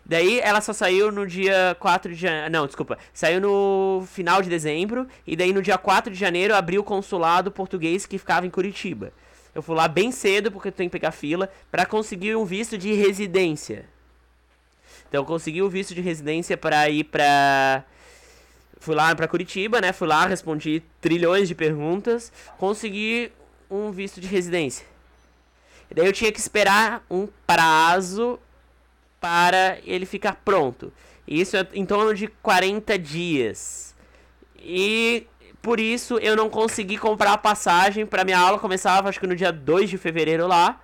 Daí 0.04 0.40
ela 0.40 0.60
só 0.60 0.72
saiu 0.72 1.10
no 1.10 1.26
dia 1.26 1.76
4 1.80 2.14
de 2.14 2.20
janeiro. 2.20 2.50
Não, 2.50 2.66
desculpa. 2.66 2.98
Saiu 3.12 3.40
no 3.40 4.06
final 4.06 4.40
de 4.40 4.48
dezembro. 4.48 5.06
E 5.26 5.36
daí 5.36 5.52
no 5.52 5.62
dia 5.62 5.78
4 5.78 6.12
de 6.12 6.18
janeiro 6.18 6.54
abriu 6.54 6.80
o 6.80 6.84
consulado 6.84 7.50
português 7.50 8.06
que 8.06 8.18
ficava 8.18 8.46
em 8.46 8.50
Curitiba. 8.50 9.12
Eu 9.54 9.62
fui 9.62 9.74
lá 9.74 9.88
bem 9.88 10.12
cedo, 10.12 10.52
porque 10.52 10.68
eu 10.68 10.72
tenho 10.72 10.90
que 10.90 10.98
pegar 10.98 11.12
fila, 11.12 11.50
para 11.70 11.86
conseguir 11.86 12.36
um 12.36 12.44
visto 12.44 12.76
de 12.76 12.92
residência. 12.92 13.86
Então 15.08 15.24
consegui 15.24 15.62
o 15.62 15.68
visto 15.68 15.94
de 15.94 16.00
residência 16.00 16.56
para 16.56 16.88
ir 16.88 17.04
pra. 17.04 17.84
Fui 18.78 18.94
lá 18.94 19.14
para 19.14 19.26
Curitiba, 19.26 19.80
né? 19.80 19.92
Fui 19.92 20.06
lá, 20.06 20.26
respondi 20.26 20.82
trilhões 21.00 21.48
de 21.48 21.54
perguntas, 21.54 22.32
consegui 22.58 23.32
um 23.70 23.90
visto 23.90 24.20
de 24.20 24.26
residência. 24.26 24.86
E 25.90 25.94
daí 25.94 26.06
eu 26.06 26.12
tinha 26.12 26.30
que 26.30 26.38
esperar 26.38 27.04
um 27.10 27.28
prazo 27.46 28.38
para 29.20 29.78
ele 29.84 30.06
ficar 30.06 30.40
pronto. 30.44 30.92
Isso 31.26 31.56
é 31.56 31.66
em 31.72 31.84
torno 31.84 32.14
de 32.14 32.28
40 32.28 32.98
dias. 32.98 33.94
E 34.58 35.26
por 35.60 35.80
isso 35.80 36.18
eu 36.18 36.36
não 36.36 36.48
consegui 36.48 36.96
comprar 36.96 37.32
a 37.32 37.38
passagem 37.38 38.06
para 38.06 38.24
minha 38.24 38.38
aula 38.38 38.58
começava 38.58 39.08
acho 39.08 39.18
que 39.18 39.26
no 39.26 39.34
dia 39.34 39.52
2 39.52 39.90
de 39.90 39.98
fevereiro 39.98 40.46
lá. 40.46 40.80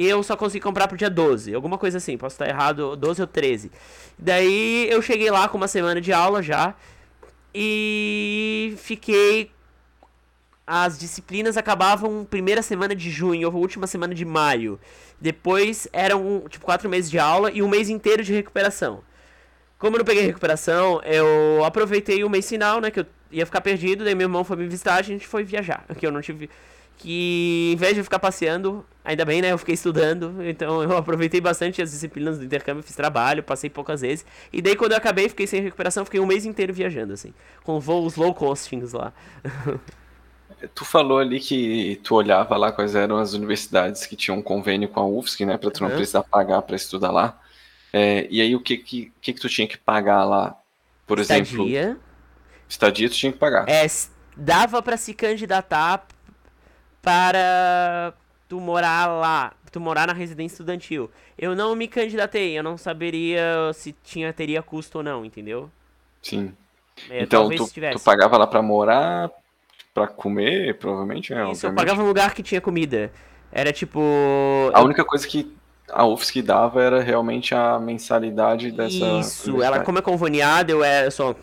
Eu 0.00 0.22
só 0.22 0.36
consegui 0.36 0.62
comprar 0.62 0.86
pro 0.86 0.96
dia 0.96 1.10
12, 1.10 1.52
alguma 1.52 1.76
coisa 1.76 1.98
assim, 1.98 2.16
posso 2.16 2.34
estar 2.34 2.48
errado, 2.48 2.94
12 2.94 3.20
ou 3.20 3.26
13. 3.26 3.72
Daí 4.16 4.88
eu 4.88 5.02
cheguei 5.02 5.28
lá 5.28 5.48
com 5.48 5.56
uma 5.56 5.66
semana 5.66 6.00
de 6.00 6.12
aula 6.12 6.40
já 6.40 6.74
e 7.52 8.74
fiquei 8.76 9.50
as 10.64 10.98
disciplinas 10.98 11.56
acabavam 11.56 12.24
primeira 12.24 12.62
semana 12.62 12.94
de 12.94 13.10
junho 13.10 13.48
ou 13.48 13.54
última 13.56 13.86
semana 13.86 14.14
de 14.14 14.24
maio. 14.24 14.78
Depois 15.20 15.88
eram 15.92 16.44
tipo 16.48 16.64
quatro 16.64 16.88
meses 16.88 17.10
de 17.10 17.18
aula 17.18 17.50
e 17.50 17.62
um 17.62 17.68
mês 17.68 17.88
inteiro 17.88 18.22
de 18.22 18.32
recuperação. 18.32 19.02
Como 19.78 19.96
eu 19.96 19.98
não 19.98 20.04
peguei 20.04 20.24
recuperação, 20.24 21.00
eu 21.02 21.64
aproveitei 21.64 22.22
o 22.22 22.30
mês 22.30 22.48
final, 22.48 22.80
né? 22.80 22.90
Que 22.90 23.00
eu 23.00 23.06
ia 23.32 23.46
ficar 23.46 23.60
perdido, 23.62 24.04
daí 24.04 24.14
meu 24.14 24.26
irmão 24.26 24.44
foi 24.44 24.56
me 24.56 24.66
visitar, 24.68 24.94
a 24.96 25.02
gente 25.02 25.26
foi 25.26 25.42
viajar. 25.42 25.84
Que 25.98 26.06
eu 26.06 26.12
não 26.12 26.20
tive. 26.20 26.50
Que 26.98 27.72
em 27.72 27.76
vez 27.76 27.94
de 27.94 28.02
ficar 28.02 28.18
passeando, 28.18 28.84
ainda 29.04 29.24
bem, 29.24 29.40
né? 29.40 29.52
Eu 29.52 29.58
fiquei 29.58 29.74
estudando, 29.74 30.44
então 30.44 30.82
eu 30.82 30.96
aproveitei 30.96 31.40
bastante 31.40 31.80
as 31.80 31.92
disciplinas 31.92 32.38
do 32.38 32.44
intercâmbio, 32.44 32.82
fiz 32.82 32.94
trabalho, 32.94 33.42
passei 33.42 33.70
poucas 33.70 34.00
vezes. 34.00 34.26
E 34.52 34.60
daí 34.60 34.76
quando 34.76 34.92
eu 34.92 34.98
acabei, 34.98 35.28
fiquei 35.28 35.46
sem 35.46 35.62
recuperação, 35.62 36.04
fiquei 36.04 36.20
um 36.20 36.26
mês 36.26 36.44
inteiro 36.44 36.74
viajando, 36.74 37.12
assim, 37.14 37.32
com 37.64 37.78
voos 37.80 38.16
low 38.16 38.34
costings 38.34 38.92
lá. 38.92 39.12
Tu 40.74 40.84
falou 40.84 41.18
ali 41.18 41.38
que 41.38 42.00
tu 42.02 42.16
olhava 42.16 42.56
lá 42.56 42.72
quais 42.72 42.96
eram 42.96 43.16
as 43.18 43.32
universidades 43.32 44.06
que 44.06 44.16
tinham 44.16 44.38
um 44.38 44.42
convênio 44.42 44.88
com 44.88 44.98
a 44.98 45.06
UFSC, 45.06 45.46
né? 45.46 45.56
Pra 45.56 45.70
tu 45.70 45.82
não 45.82 45.90
uhum. 45.90 45.96
precisar 45.96 46.24
pagar 46.24 46.62
para 46.62 46.74
estudar 46.74 47.12
lá. 47.12 47.38
É, 47.92 48.26
e 48.28 48.40
aí 48.40 48.56
o 48.56 48.60
que, 48.60 48.76
que, 48.78 49.12
que, 49.20 49.32
que 49.34 49.40
tu 49.40 49.48
tinha 49.48 49.68
que 49.68 49.78
pagar 49.78 50.24
lá? 50.24 50.58
Por 51.06 51.20
exemplo. 51.20 51.64
Estadia. 51.64 51.96
Estadia 52.68 53.08
tu 53.08 53.14
tinha 53.14 53.32
que 53.32 53.38
pagar. 53.38 53.68
É, 53.68 53.86
dava 54.36 54.82
para 54.82 54.96
se 54.96 55.14
candidatar 55.14 56.06
para 57.02 58.12
tu 58.48 58.60
morar 58.60 59.06
lá, 59.06 59.52
tu 59.70 59.80
morar 59.80 60.06
na 60.06 60.12
residência 60.12 60.54
estudantil. 60.54 61.10
Eu 61.38 61.54
não 61.54 61.74
me 61.74 61.86
candidatei, 61.86 62.58
eu 62.58 62.62
não 62.62 62.76
saberia 62.76 63.70
se 63.74 63.94
tinha 64.02 64.32
teria 64.32 64.62
custo 64.62 64.98
ou 64.98 65.04
não, 65.04 65.24
entendeu? 65.24 65.70
Sim. 66.22 66.52
É, 67.10 67.22
então 67.22 67.48
tu, 67.48 67.66
tu, 67.66 68.00
pagava 68.00 68.36
lá 68.36 68.46
para 68.46 68.60
morar, 68.60 69.30
para 69.94 70.08
comer, 70.08 70.76
provavelmente, 70.78 71.32
é, 71.32 71.52
Isso, 71.52 71.66
eu 71.66 71.74
pagava 71.74 72.02
um 72.02 72.06
lugar 72.06 72.34
que 72.34 72.42
tinha 72.42 72.60
comida. 72.60 73.12
Era 73.52 73.72
tipo. 73.72 74.00
A 74.74 74.82
única 74.82 75.04
coisa 75.04 75.26
que 75.26 75.56
a 75.90 76.04
UFSC 76.04 76.42
dava 76.42 76.82
era 76.82 77.00
realmente 77.00 77.54
a 77.54 77.78
mensalidade 77.78 78.70
dessa. 78.70 79.20
Isso, 79.20 79.62
ela, 79.62 79.80
como 79.80 79.98
é 79.98 80.02
conveniada, 80.02 80.70
eu, 80.70 80.84
é, 80.84 81.06
eu, 81.06 81.10
sou, 81.10 81.36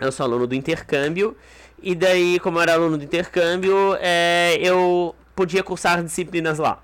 eu 0.00 0.12
sou 0.12 0.24
aluno 0.24 0.46
do 0.46 0.54
intercâmbio. 0.54 1.36
E 1.82 1.94
daí, 1.94 2.40
como 2.40 2.58
eu 2.58 2.62
era 2.62 2.74
aluno 2.74 2.96
do 2.96 3.04
intercâmbio, 3.04 3.96
é, 4.00 4.56
eu 4.60 5.14
podia 5.34 5.62
cursar 5.62 6.02
disciplinas 6.02 6.58
lá. 6.58 6.82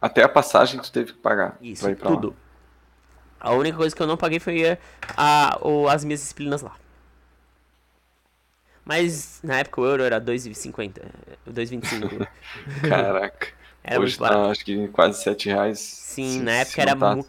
Até 0.00 0.22
a 0.22 0.28
passagem 0.28 0.80
tu 0.80 0.90
teve 0.90 1.12
que 1.12 1.18
pagar. 1.18 1.58
Isso, 1.60 1.94
tudo. 1.96 2.28
Lá. 2.28 2.34
A 3.40 3.52
única 3.52 3.76
coisa 3.76 3.94
que 3.94 4.02
eu 4.02 4.06
não 4.06 4.16
paguei 4.16 4.38
foi 4.38 4.70
a, 4.70 4.78
a, 5.16 5.92
as 5.92 6.04
minhas 6.04 6.20
disciplinas 6.20 6.62
lá. 6.62 6.74
Mas 8.84 9.40
na 9.42 9.58
época 9.58 9.80
o 9.80 9.86
euro 9.86 10.02
era 10.02 10.20
2,50. 10.20 11.00
2,25. 11.48 12.28
Caraca. 12.88 13.48
Era 13.82 14.00
Hoje 14.00 14.18
tá, 14.18 14.50
acho 14.50 14.64
que 14.64 14.88
quase 14.88 15.22
7 15.22 15.48
reais. 15.48 15.78
Sim, 15.78 16.38
se, 16.38 16.40
na 16.40 16.52
época 16.52 16.82
era 16.82 16.96
tá 16.96 17.14
muito. 17.14 17.28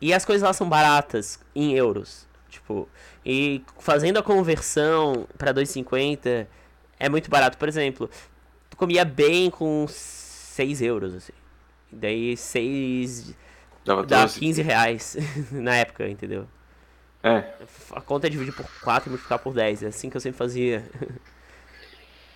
E 0.00 0.12
as 0.12 0.24
coisas 0.24 0.46
lá 0.46 0.52
são 0.52 0.68
baratas 0.68 1.40
em 1.54 1.72
euros. 1.72 2.26
Tipo, 2.50 2.88
e 3.28 3.60
fazendo 3.80 4.18
a 4.18 4.22
conversão 4.22 5.26
para 5.36 5.52
2,50 5.52 6.46
é 6.96 7.08
muito 7.08 7.28
barato. 7.28 7.58
Por 7.58 7.66
exemplo, 7.68 8.08
tu 8.70 8.76
comia 8.76 9.04
bem 9.04 9.50
com 9.50 9.84
6 9.88 10.80
euros, 10.80 11.12
assim. 11.12 11.32
Daí 11.90 12.36
6. 12.36 13.34
Dava 13.84 14.06
dá 14.06 14.28
15 14.28 14.62
reais 14.62 15.16
na 15.50 15.74
época, 15.74 16.08
entendeu? 16.08 16.46
É. 17.20 17.52
A 17.90 18.00
conta 18.00 18.28
é 18.28 18.30
dividir 18.30 18.54
por 18.54 18.64
4 18.80 19.08
e 19.08 19.10
multiplicar 19.10 19.40
por 19.40 19.52
10. 19.52 19.82
É 19.82 19.86
assim 19.88 20.08
que 20.08 20.16
eu 20.16 20.20
sempre 20.20 20.38
fazia. 20.38 20.88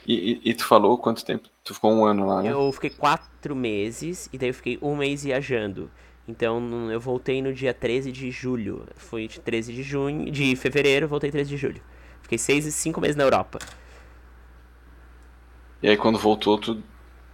E, 0.05 0.40
e, 0.44 0.50
e, 0.50 0.55
tu 0.55 0.64
falou 0.64 0.98
quanto 0.98 1.24
tempo? 1.24 1.48
Tu 1.62 1.72
ficou 1.72 1.92
um 1.92 2.05
ano 2.05 2.26
lá, 2.26 2.42
né? 2.42 2.50
Eu 2.50 2.72
fiquei 2.72 2.90
quatro 2.90 3.55
meses 3.55 4.29
e 4.33 4.38
daí 4.38 4.48
eu 4.48 4.55
fiquei 4.55 4.76
um 4.83 4.96
mês 4.96 5.22
viajando. 5.22 5.88
Então 6.28 6.90
eu 6.90 7.00
voltei 7.00 7.42
no 7.42 7.52
dia 7.52 7.74
13 7.74 8.12
de 8.12 8.30
julho. 8.30 8.87
Fui 8.96 9.26
de 9.26 9.40
13 9.40 9.72
de 9.72 9.83
junho, 9.83 10.30
de 10.30 10.54
fevereiro, 10.56 11.09
voltei 11.09 11.30
13 11.30 11.50
de 11.50 11.56
julho. 11.56 11.83
Fiquei 12.22 12.38
seis 12.38 12.66
e 12.66 12.72
cinco 12.72 13.00
meses 13.00 13.16
na 13.16 13.24
Europa. 13.24 13.59
E 15.83 15.88
aí 15.88 15.96
quando 15.96 16.18
voltou, 16.18 16.59
tu 16.59 16.83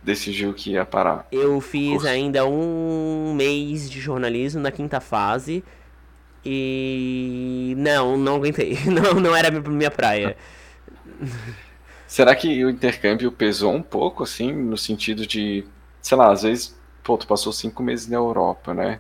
decidiu 0.03 0.55
que 0.55 0.71
ia 0.73 0.87
parar? 0.87 1.27
Eu 1.31 1.61
fiz 1.61 2.05
ainda 2.05 2.47
um 2.47 3.35
mês 3.35 3.91
de 3.91 4.01
jornalismo 4.01 4.61
na 4.61 4.71
quinta 4.71 5.01
fase. 5.01 5.63
E 6.45 7.75
não, 7.77 8.17
não 8.17 8.37
aguentei. 8.37 8.79
Não, 8.87 9.15
não 9.15 9.35
era 9.35 9.51
minha 9.51 9.91
praia. 9.91 10.37
Será 12.07 12.37
que 12.37 12.65
o 12.65 12.71
intercâmbio 12.71 13.33
pesou 13.33 13.75
um 13.75 13.83
pouco, 13.83 14.23
assim, 14.23 14.53
no 14.53 14.79
sentido 14.79 15.27
de, 15.27 15.65
sei 16.01 16.17
lá, 16.17 16.31
às 16.31 16.43
vezes, 16.43 16.76
pô, 17.07 17.17
tu 17.17 17.27
passou 17.27 17.53
cinco 17.53 17.85
meses 17.85 18.09
na 18.09 18.17
Europa, 18.17 18.75
né? 18.75 18.99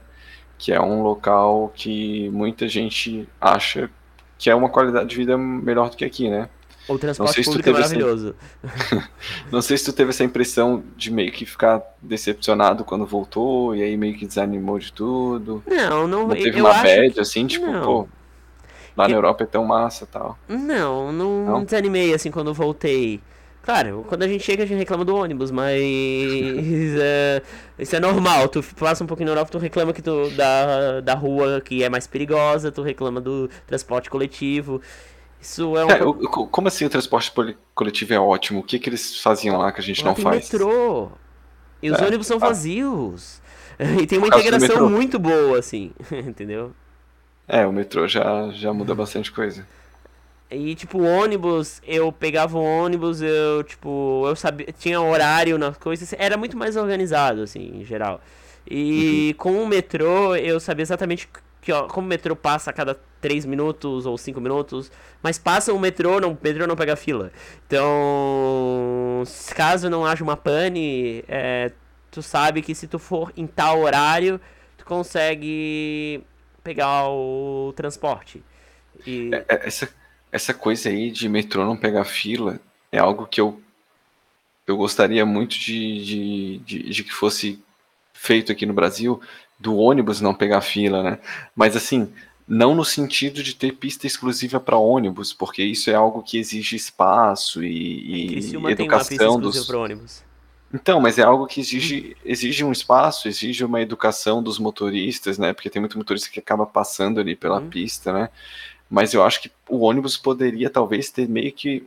Que 0.56 0.72
é 0.72 0.80
um 0.80 1.02
local 1.02 1.72
que 1.74 2.30
muita 2.30 2.68
gente 2.68 3.28
acha 3.40 3.90
que 4.38 4.48
é 4.48 4.54
uma 4.54 4.68
qualidade 4.68 5.08
de 5.08 5.16
vida 5.16 5.36
melhor 5.36 5.90
do 5.90 5.96
que 5.96 6.04
aqui, 6.04 6.30
né? 6.30 6.48
O 6.88 6.96
transporte 6.96 7.42
público 7.42 7.68
é 7.68 7.72
maravilhoso. 7.72 8.36
Essa... 8.62 9.10
não 9.50 9.60
sei 9.60 9.76
se 9.76 9.84
tu 9.84 9.92
teve 9.92 10.10
essa 10.10 10.22
impressão 10.22 10.84
de 10.96 11.10
meio 11.10 11.32
que 11.32 11.44
ficar 11.44 11.82
decepcionado 12.00 12.84
quando 12.84 13.04
voltou 13.04 13.74
e 13.74 13.82
aí 13.82 13.96
meio 13.96 14.16
que 14.16 14.24
desanimou 14.24 14.78
de 14.78 14.92
tudo. 14.92 15.64
Não, 15.66 16.06
não. 16.06 16.28
não 16.28 16.36
teve 16.36 16.60
uma 16.60 16.74
bad, 16.74 17.10
que... 17.10 17.18
assim, 17.18 17.44
tipo, 17.44 17.66
não. 17.66 17.82
pô, 17.82 18.08
lá 18.96 19.06
eu... 19.06 19.08
na 19.08 19.16
Europa 19.16 19.42
é 19.42 19.46
tão 19.48 19.64
massa 19.64 20.06
tal. 20.06 20.38
Não, 20.48 21.10
não, 21.10 21.44
não 21.44 21.64
desanimei 21.64 22.14
assim 22.14 22.30
quando 22.30 22.54
voltei. 22.54 23.20
Claro, 23.66 24.04
quando 24.08 24.22
a 24.22 24.28
gente 24.28 24.44
chega 24.44 24.62
a 24.62 24.66
gente 24.66 24.78
reclama 24.78 25.04
do 25.04 25.16
ônibus, 25.16 25.50
mas 25.50 25.82
é, 25.82 27.42
isso 27.76 27.96
é 27.96 27.98
normal. 27.98 28.48
Tu 28.48 28.62
passa 28.78 29.02
um 29.02 29.08
pouquinho 29.08 29.26
na 29.26 29.32
Europa, 29.32 29.50
tu 29.50 29.58
reclama 29.58 29.92
que 29.92 30.00
tu, 30.00 30.30
da, 30.30 31.00
da 31.00 31.14
rua 31.14 31.60
que 31.60 31.82
é 31.82 31.88
mais 31.88 32.06
perigosa, 32.06 32.70
tu 32.70 32.80
reclama 32.80 33.20
do 33.20 33.50
transporte 33.66 34.08
coletivo. 34.08 34.80
Isso 35.40 35.76
é 35.76 35.84
um. 35.84 35.90
É, 35.90 35.98
como 36.48 36.68
assim 36.68 36.84
o 36.84 36.88
transporte 36.88 37.32
coletivo 37.74 38.14
é 38.14 38.20
ótimo? 38.20 38.60
O 38.60 38.62
que, 38.62 38.78
que 38.78 38.88
eles 38.88 39.20
faziam 39.20 39.58
lá 39.58 39.72
que 39.72 39.80
a 39.80 39.84
gente 39.84 40.00
lá 40.00 40.10
não 40.10 40.14
tem 40.14 40.22
faz? 40.22 40.48
metrô. 40.48 41.10
E 41.82 41.90
os 41.90 41.98
é, 41.98 42.06
ônibus 42.06 42.28
são 42.28 42.36
ah. 42.36 42.40
vazios. 42.40 43.42
E 44.00 44.06
tem 44.06 44.16
uma 44.16 44.28
integração 44.28 44.88
muito 44.88 45.18
boa, 45.18 45.58
assim. 45.58 45.92
Entendeu? 46.10 46.72
É, 47.46 47.66
o 47.66 47.72
metrô 47.72 48.08
já, 48.08 48.48
já 48.52 48.72
muda 48.72 48.94
bastante 48.94 49.30
coisa. 49.30 49.66
E, 50.50 50.74
tipo, 50.76 51.02
ônibus, 51.02 51.82
eu 51.84 52.12
pegava 52.12 52.56
o 52.56 52.62
ônibus, 52.62 53.20
eu, 53.20 53.64
tipo, 53.64 54.24
eu 54.26 54.36
sabia, 54.36 54.66
tinha 54.78 55.00
horário 55.00 55.58
nas 55.58 55.76
coisas, 55.76 56.14
era 56.16 56.36
muito 56.36 56.56
mais 56.56 56.76
organizado, 56.76 57.42
assim, 57.42 57.80
em 57.80 57.84
geral. 57.84 58.20
E 58.68 59.30
uhum. 59.30 59.36
com 59.38 59.62
o 59.62 59.66
metrô, 59.66 60.36
eu 60.36 60.60
sabia 60.60 60.82
exatamente 60.82 61.28
que, 61.60 61.72
ó, 61.72 61.88
como 61.88 62.06
o 62.06 62.08
metrô 62.08 62.36
passa 62.36 62.70
a 62.70 62.72
cada 62.72 62.96
3 63.20 63.44
minutos 63.44 64.06
ou 64.06 64.16
5 64.16 64.40
minutos, 64.40 64.90
mas 65.20 65.36
passa 65.36 65.72
o 65.72 65.78
metrô, 65.80 66.20
não, 66.20 66.32
o 66.32 66.38
metrô 66.40 66.64
não 66.64 66.76
pega 66.76 66.94
fila. 66.94 67.32
Então, 67.66 69.24
caso 69.54 69.90
não 69.90 70.06
haja 70.06 70.22
uma 70.22 70.36
pane, 70.36 71.24
é, 71.26 71.72
tu 72.10 72.22
sabe 72.22 72.62
que 72.62 72.72
se 72.72 72.86
tu 72.86 73.00
for 73.00 73.32
em 73.36 73.48
tal 73.48 73.80
horário, 73.80 74.40
tu 74.78 74.84
consegue 74.84 76.22
pegar 76.62 77.08
o 77.08 77.72
transporte. 77.74 78.44
E... 79.04 79.30
É, 79.32 79.44
é, 79.48 79.66
essa, 79.66 79.88
essa 80.30 80.52
coisa 80.52 80.88
aí 80.88 81.10
de 81.10 81.28
metrô 81.28 81.64
não 81.64 81.76
pegar 81.76 82.04
fila 82.04 82.60
é 82.90 82.98
algo 82.98 83.26
que 83.26 83.40
eu, 83.40 83.60
eu 84.66 84.76
gostaria 84.76 85.24
muito 85.24 85.58
de, 85.58 86.04
de, 86.04 86.58
de, 86.58 86.90
de 86.90 87.04
que 87.04 87.12
fosse 87.12 87.62
feito 88.12 88.50
aqui 88.50 88.66
no 88.66 88.74
Brasil, 88.74 89.20
do 89.58 89.76
ônibus 89.76 90.20
não 90.20 90.34
pegar 90.34 90.60
fila, 90.60 91.02
né? 91.02 91.18
Mas 91.54 91.76
assim, 91.76 92.12
não 92.46 92.74
no 92.74 92.84
sentido 92.84 93.42
de 93.42 93.54
ter 93.54 93.72
pista 93.72 94.06
exclusiva 94.06 94.60
para 94.60 94.76
ônibus, 94.76 95.32
porque 95.32 95.62
isso 95.62 95.90
é 95.90 95.94
algo 95.94 96.22
que 96.22 96.38
exige 96.38 96.76
espaço 96.76 97.62
e, 97.62 98.38
e 98.38 98.70
educação 98.70 99.40
dos 99.40 99.68
ônibus. 99.70 100.24
Então, 100.72 101.00
mas 101.00 101.18
é 101.18 101.22
algo 101.22 101.46
que 101.46 101.60
exige, 101.60 102.16
exige 102.24 102.64
um 102.64 102.72
espaço, 102.72 103.28
exige 103.28 103.64
uma 103.64 103.80
educação 103.80 104.42
dos 104.42 104.58
motoristas, 104.58 105.38
né? 105.38 105.52
Porque 105.52 105.70
tem 105.70 105.80
muito 105.80 105.96
motorista 105.96 106.28
que 106.28 106.40
acaba 106.40 106.66
passando 106.66 107.20
ali 107.20 107.36
pela 107.36 107.60
hum. 107.60 107.68
pista, 107.68 108.12
né? 108.12 108.28
Mas 108.88 109.12
eu 109.12 109.24
acho 109.24 109.42
que 109.42 109.50
o 109.68 109.80
ônibus 109.80 110.16
poderia 110.16 110.70
talvez 110.70 111.10
ter 111.10 111.28
meio 111.28 111.52
que 111.52 111.84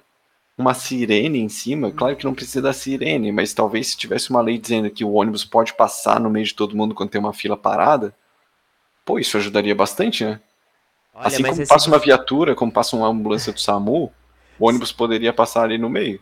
uma 0.58 0.74
sirene 0.74 1.40
em 1.40 1.48
cima. 1.48 1.92
Claro 1.92 2.18
que 2.18 2.26
não 2.26 2.34
precisa 2.34 2.62
da 2.62 2.74
sirene, 2.74 3.32
mas 3.32 3.54
talvez 3.54 3.88
se 3.88 3.98
tivesse 3.98 4.30
uma 4.30 4.42
lei 4.42 4.58
dizendo 4.58 4.90
que 4.90 5.06
o 5.06 5.14
ônibus 5.14 5.46
pode 5.46 5.74
passar 5.74 6.20
no 6.20 6.30
meio 6.30 6.46
de 6.46 6.54
todo 6.54 6.76
mundo 6.76 6.94
quando 6.94 7.10
tem 7.10 7.22
uma 7.22 7.32
fila 7.32 7.56
parada, 7.56 8.14
pô, 9.06 9.18
isso 9.18 9.38
ajudaria 9.38 9.74
bastante, 9.74 10.26
né? 10.26 10.42
Olha, 11.14 11.28
assim 11.28 11.44
como 11.44 11.68
passa 11.68 11.88
uma 11.88 11.98
viatura, 11.98 12.56
como 12.56 12.72
passa 12.72 12.96
uma 12.96 13.08
ambulância 13.08 13.54
do 13.54 13.60
SAMU, 13.60 14.12
o 14.60 14.68
ônibus 14.68 14.92
poderia 14.92 15.32
passar 15.32 15.64
ali 15.64 15.78
no 15.78 15.90
meio. 15.90 16.20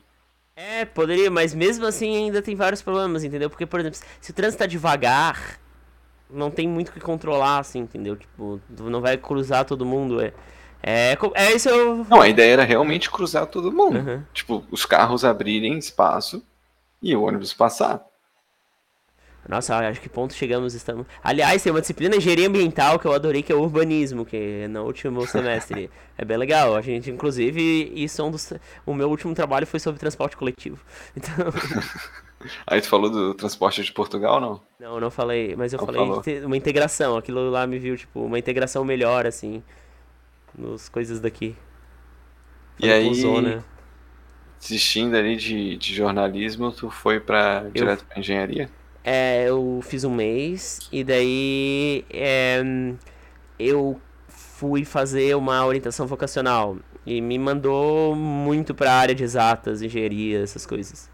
É, 0.56 0.86
poderia, 0.86 1.30
mas 1.30 1.54
mesmo 1.54 1.86
assim 1.86 2.16
ainda 2.16 2.42
tem 2.42 2.56
vários 2.56 2.82
problemas, 2.82 3.24
entendeu? 3.24 3.50
Porque, 3.50 3.66
por 3.66 3.80
exemplo, 3.80 4.00
se 4.22 4.32
o 4.32 4.34
trânsito 4.34 4.60
tá 4.60 4.66
devagar, 4.66 5.60
não 6.30 6.50
tem 6.50 6.68
muito 6.68 6.90
o 6.90 6.92
que 6.94 7.00
controlar, 7.00 7.60
assim, 7.60 7.80
entendeu? 7.80 8.16
Tipo, 8.16 8.60
não 8.70 9.02
vai 9.02 9.18
cruzar 9.18 9.66
todo 9.66 9.86
mundo, 9.86 10.22
é... 10.22 10.34
É, 10.82 11.18
é 11.34 11.52
isso 11.54 11.70
eu... 11.70 12.06
Não, 12.10 12.22
a 12.22 12.30
ideia 12.30 12.54
era 12.54 12.64
realmente 12.64 13.10
cruzar 13.10 13.46
todo 13.48 13.72
mundo. 13.72 14.00
Uhum. 14.00 14.24
Tipo, 14.34 14.64
os 14.72 14.86
carros 14.86 15.26
abrirem 15.26 15.78
espaço 15.78 16.44
e 17.02 17.16
o 17.16 17.24
ônibus 17.24 17.54
passar. 17.54 18.06
Nossa, 19.48 19.78
acho 19.78 20.02
que 20.02 20.10
ponto 20.10 20.34
chegamos 20.34 20.74
estamos. 20.74 21.08
Aliás, 21.24 21.64
tem 21.64 21.72
uma 21.72 21.80
disciplina 21.80 22.12
de 22.12 22.18
engenharia 22.18 22.48
ambiental 22.48 23.00
que 23.00 23.06
eu 23.06 23.14
adorei, 23.14 23.42
que 23.42 23.52
é 23.52 23.56
urbanismo, 23.56 24.26
que 24.26 24.36
é 24.64 24.68
no 24.68 24.84
último 24.84 25.26
semestre. 25.28 25.90
é 26.18 26.26
bem 26.26 26.38
legal. 26.38 26.76
A 26.76 26.82
gente, 26.82 27.10
inclusive, 27.10 27.92
isso 27.96 28.22
é 28.22 28.26
um 28.26 28.32
dos... 28.32 28.54
O 28.86 28.94
meu 28.94 29.10
último 29.10 29.34
trabalho 29.34 29.66
foi 29.66 29.80
sobre 29.80 30.00
transporte 30.00 30.36
coletivo. 30.36 30.80
Então. 31.16 31.34
Aí 32.68 32.80
tu 32.80 32.88
falou 32.88 33.10
do 33.10 33.34
transporte 33.34 33.82
de 33.84 33.92
Portugal, 33.92 34.40
não? 34.40 34.62
Não, 34.80 35.00
não 35.00 35.10
falei, 35.10 35.56
mas 35.56 35.74
eu 35.74 35.80
não 35.80 35.86
falei 35.88 36.02
falou. 36.02 36.22
de 36.22 36.46
uma 36.46 36.56
integração. 36.56 37.18
Aquilo 37.18 37.50
lá 37.50 37.66
me 37.66 37.80
viu, 37.80 37.98
tipo, 37.98 38.22
uma 38.22 38.38
integração 38.38 38.86
melhor, 38.86 39.26
assim, 39.26 39.64
nos 40.58 40.90
coisas 40.90 41.20
daqui. 41.20 41.56
E 42.80 42.90
aí, 42.92 43.14
zona. 43.14 43.64
desistindo 44.60 45.16
ali 45.16 45.36
de, 45.36 45.78
de 45.78 45.94
jornalismo, 45.94 46.72
tu 46.72 46.90
foi 46.90 47.20
para 47.20 47.70
direto 47.74 48.06
pra 48.06 48.20
engenharia? 48.20 48.70
É, 49.04 49.48
eu 49.48 49.80
fiz 49.84 50.04
um 50.04 50.14
mês 50.14 50.82
e 50.92 51.04
daí 51.04 52.06
é, 52.10 52.62
eu 53.58 54.00
fui 54.28 54.84
fazer 54.84 55.36
uma 55.36 55.66
orientação 55.66 56.06
vocacional 56.06 56.78
e 57.06 57.22
me 57.22 57.40
mandou 57.40 58.16
muito 58.16 58.76
para 58.76 58.92
a 58.92 58.96
área 58.96 59.16
de 59.16 59.24
exatas, 59.24 59.82
engenharia, 59.82 60.42
essas 60.42 60.66
coisas. 60.66 61.10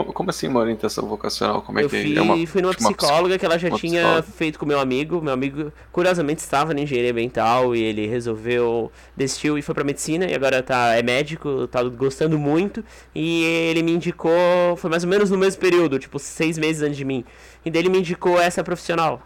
Como, 0.00 0.12
como, 0.12 0.30
assim 0.30 0.48
uma 0.48 0.60
orientação 0.60 1.06
vocacional? 1.06 1.60
Como 1.62 1.78
é 1.78 1.84
eu 1.84 1.90
que 1.90 2.02
fui, 2.02 2.16
é 2.16 2.22
uma, 2.22 2.46
fui 2.46 2.62
numa 2.62 2.74
tipo 2.74 2.88
psicóloga 2.88 3.38
que 3.38 3.44
ela 3.44 3.58
já 3.58 3.70
tinha 3.70 4.00
psicóloga. 4.02 4.22
feito 4.22 4.58
com 4.58 4.64
meu 4.64 4.80
amigo. 4.80 5.20
Meu 5.20 5.32
amigo, 5.32 5.72
curiosamente, 5.92 6.40
estava 6.40 6.72
na 6.72 6.80
engenharia 6.80 7.10
ambiental 7.10 7.76
e 7.76 7.82
ele 7.82 8.06
resolveu, 8.06 8.90
desistiu 9.16 9.58
e 9.58 9.62
foi 9.62 9.74
para 9.74 9.84
medicina 9.84 10.24
e 10.24 10.34
agora 10.34 10.62
tá, 10.62 10.94
é 10.96 11.02
médico, 11.02 11.66
tá 11.66 11.82
gostando 11.82 12.38
muito. 12.38 12.82
E 13.14 13.44
ele 13.44 13.82
me 13.82 13.92
indicou, 13.92 14.32
foi 14.76 14.88
mais 14.88 15.04
ou 15.04 15.10
menos 15.10 15.30
no 15.30 15.36
mesmo 15.36 15.60
período, 15.60 15.98
tipo 15.98 16.18
seis 16.18 16.56
meses 16.56 16.82
antes 16.82 16.96
de 16.96 17.04
mim. 17.04 17.24
E 17.64 17.70
daí 17.70 17.82
ele 17.82 17.90
me 17.90 17.98
indicou 17.98 18.40
essa 18.40 18.64
profissional. 18.64 19.22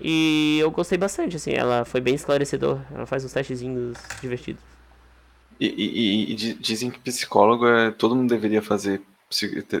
E 0.00 0.58
eu 0.60 0.70
gostei 0.70 0.98
bastante, 0.98 1.36
assim, 1.36 1.52
ela 1.52 1.84
foi 1.84 2.00
bem 2.00 2.14
esclarecedor. 2.14 2.80
Ela 2.94 3.06
faz 3.06 3.24
uns 3.24 3.32
testezinhos 3.32 3.96
divertidos. 4.20 4.62
E, 5.58 5.66
e, 5.66 6.32
e 6.32 6.34
dizem 6.34 6.90
que 6.90 6.98
psicólogo 6.98 7.66
é, 7.66 7.90
todo 7.92 8.14
mundo 8.14 8.28
deveria 8.28 8.60
fazer 8.60 9.00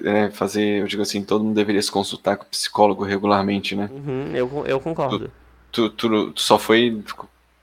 é, 0.04 0.30
fazer, 0.30 0.80
eu 0.80 0.86
digo 0.86 1.02
assim, 1.02 1.22
todo 1.22 1.44
mundo 1.44 1.54
deveria 1.54 1.82
se 1.82 1.90
consultar 1.90 2.36
com 2.36 2.44
o 2.44 2.48
psicólogo 2.48 3.04
regularmente, 3.04 3.76
né? 3.76 3.88
Uhum, 3.92 4.34
eu, 4.34 4.64
eu 4.66 4.80
concordo. 4.80 5.30
Tu, 5.70 5.90
tu, 5.90 6.08
tu, 6.08 6.32
tu, 6.32 6.40
só 6.40 6.58
foi 6.58 7.02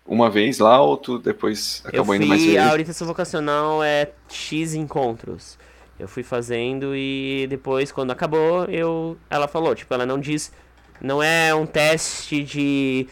uma 0.06 0.30
vez 0.30 0.60
lá 0.60 0.82
ou 0.82 0.98
tu 0.98 1.18
depois 1.18 1.82
acabou 1.86 2.16
indo 2.16 2.28
mais 2.28 2.42
vezes? 2.42 2.58
A 2.58 2.72
orientação 2.72 3.08
vocacional 3.08 3.84
é 3.84 4.12
X 4.30 4.74
encontros. 4.74 5.58
Eu 6.00 6.08
fui 6.08 6.24
fazendo 6.24 6.96
e 6.96 7.46
depois, 7.50 7.92
quando 7.92 8.12
acabou, 8.12 8.66
eu 8.66 9.18
ela 9.30 9.48
falou, 9.48 9.76
tipo, 9.76 9.94
ela 9.94 10.06
não 10.06 10.20
diz. 10.20 10.52
Não 11.00 11.22
é 11.22 11.54
um 11.54 11.66
teste 11.66 12.44
de 12.44 13.08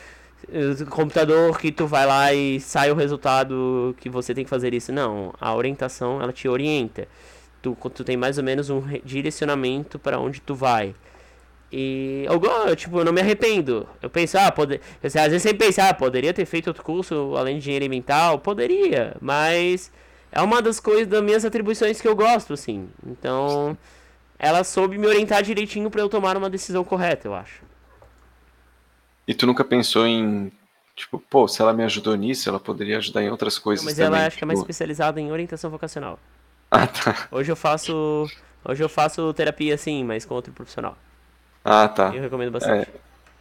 eh, 0.52 0.86
computador 0.90 1.58
que 1.60 1.72
tu 1.72 1.88
vai 1.88 2.06
lá 2.06 2.34
e 2.34 2.60
sai 2.60 2.92
o 2.92 2.96
resultado 2.96 3.96
que 4.00 4.10
você 4.10 4.34
tem 4.34 4.44
que 4.44 4.50
fazer 4.50 4.74
isso. 4.74 4.92
Não, 4.92 5.34
a 5.40 5.54
orientação 5.56 6.22
ela 6.22 6.34
te 6.34 6.48
orienta 6.48 7.08
tu, 7.62 7.76
tu 7.94 8.04
tem 8.04 8.18
mais 8.18 8.38
ou 8.38 8.44
menos 8.44 8.70
um 8.70 8.82
direcionamento 9.04 9.98
para 10.00 10.20
onde 10.20 10.42
tu 10.42 10.56
vai. 10.56 10.96
E 11.72 12.26
eu, 12.28 12.76
tipo, 12.76 13.00
eu 13.00 13.06
não 13.06 13.14
me 13.14 13.22
arrependo. 13.22 13.88
Eu 14.02 14.10
penso, 14.10 14.38
ah, 14.38 14.52
pode... 14.52 14.82
às 15.04 15.14
vezes 15.14 15.44
sempre 15.44 15.68
penso, 15.68 15.82
ah, 15.82 15.94
poderia 15.94 16.34
ter 16.34 16.46
feito 16.46 16.68
outro 16.68 16.84
curso 16.84 17.36
além 17.38 17.56
de 17.56 17.62
engenharia 17.62 17.90
mental? 17.90 18.40
Poderia, 18.40 19.16
mas 19.22 19.92
é 20.32 20.42
uma 20.42 20.62
das 20.62 20.80
coisas 20.80 21.08
das 21.08 21.24
minhas 21.24 21.46
atribuições 21.46 22.02
que 22.02 22.08
eu 22.08 22.16
gosto, 22.16 22.54
assim. 22.54 22.90
Então, 23.06 23.78
ela 24.38 24.64
soube 24.64 24.98
me 24.98 25.06
orientar 25.06 25.44
direitinho 25.44 25.92
para 25.92 26.02
eu 26.02 26.10
tomar 26.10 26.36
uma 26.38 26.50
decisão 26.50 26.84
correta, 26.84 27.28
eu 27.28 27.36
acho. 27.36 27.62
E 29.28 29.34
tu 29.36 29.46
nunca 29.46 29.64
pensou 29.64 30.08
em, 30.08 30.52
tipo, 30.96 31.20
pô, 31.20 31.48
se 31.48 31.62
ela 31.62 31.72
me 31.72 31.84
ajudou 31.84 32.16
nisso, 32.16 32.50
ela 32.50 32.60
poderia 32.60 32.98
ajudar 32.98 33.22
em 33.22 33.30
outras 33.30 33.60
coisas 33.60 33.86
não, 33.86 33.92
mas 33.92 33.96
também. 33.96 34.10
Mas 34.10 34.18
ela 34.18 34.28
acho 34.28 34.36
tipo... 34.36 34.40
que 34.40 34.44
é 34.44 34.48
mais 34.48 34.60
tipo 34.60 34.72
especializada 34.72 35.22
em 35.22 35.32
orientação 35.32 35.70
vocacional. 35.70 36.18
Ah, 36.72 36.86
tá. 36.86 37.28
Hoje 37.32 37.52
eu 37.52 37.56
faço. 37.56 38.30
Hoje 38.64 38.84
eu 38.84 38.90
faço 38.90 39.34
terapia 39.34 39.76
sim, 39.76 40.04
mas 40.04 40.24
com 40.24 40.36
outro 40.36 40.54
profissional. 40.54 40.96
Ah, 41.66 41.88
tá. 41.88 42.14
Eu 42.14 42.22
recomendo 42.22 42.52
bastante. 42.52 42.88
É, 42.88 42.94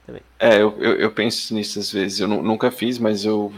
também. 0.07 0.23
é 0.39 0.55
eu, 0.55 0.75
eu, 0.79 0.97
eu, 0.97 1.11
penso 1.11 1.53
nisso 1.55 1.79
às 1.79 1.93
vezes. 1.93 2.21
Eu 2.21 2.29
nunca 2.29 2.71
fiz, 2.71 2.99
mas 2.99 3.27
eu 3.27 3.53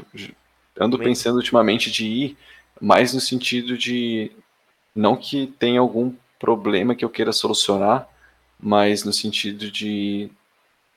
ando 0.79 0.97
também. 0.97 1.13
pensando 1.13 1.37
ultimamente 1.37 1.91
de 1.91 2.05
ir 2.05 2.39
mais 2.81 3.15
no 3.15 3.21
sentido 3.21 3.79
de. 3.79 4.33
Não 4.93 5.17
que 5.17 5.47
tenha 5.59 5.79
algum 5.79 6.13
problema 6.39 6.97
que 6.97 7.05
eu 7.05 7.11
queira 7.11 7.33
solucionar, 7.33 8.09
mas 8.59 9.05
no 9.05 9.13
sentido 9.13 9.71
de 9.71 10.31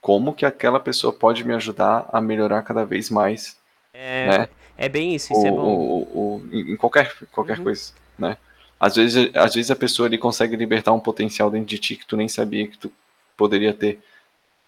como 0.01 0.33
que 0.33 0.45
aquela 0.45 0.79
pessoa 0.79 1.13
pode 1.13 1.43
me 1.43 1.53
ajudar 1.53 2.09
a 2.11 2.19
melhorar 2.19 2.63
cada 2.63 2.85
vez 2.85 3.09
mais. 3.11 3.55
É, 3.93 4.27
né? 4.27 4.49
é 4.75 4.89
bem 4.89 5.13
isso, 5.13 5.31
isso 5.31 5.43
o, 5.43 5.47
é 5.47 5.51
bom. 5.51 6.41
Em 6.51 6.75
qualquer, 6.75 7.15
qualquer 7.31 7.59
uhum. 7.59 7.65
coisa, 7.65 7.93
né? 8.17 8.35
Às 8.83 8.97
vezes, 8.97 9.31
às 9.33 9.53
vezes 9.53 9.71
a 9.71 9.75
pessoa 9.77 10.07
ali 10.07 10.17
consegue 10.17 10.57
libertar 10.57 10.91
um 10.91 10.99
potencial 10.99 11.49
dentro 11.49 11.67
de 11.67 11.77
ti 11.77 11.95
que 11.95 12.05
tu 12.05 12.17
nem 12.17 12.27
sabia 12.27 12.67
que 12.67 12.77
tu 12.77 12.91
poderia 13.37 13.73
ter. 13.73 13.99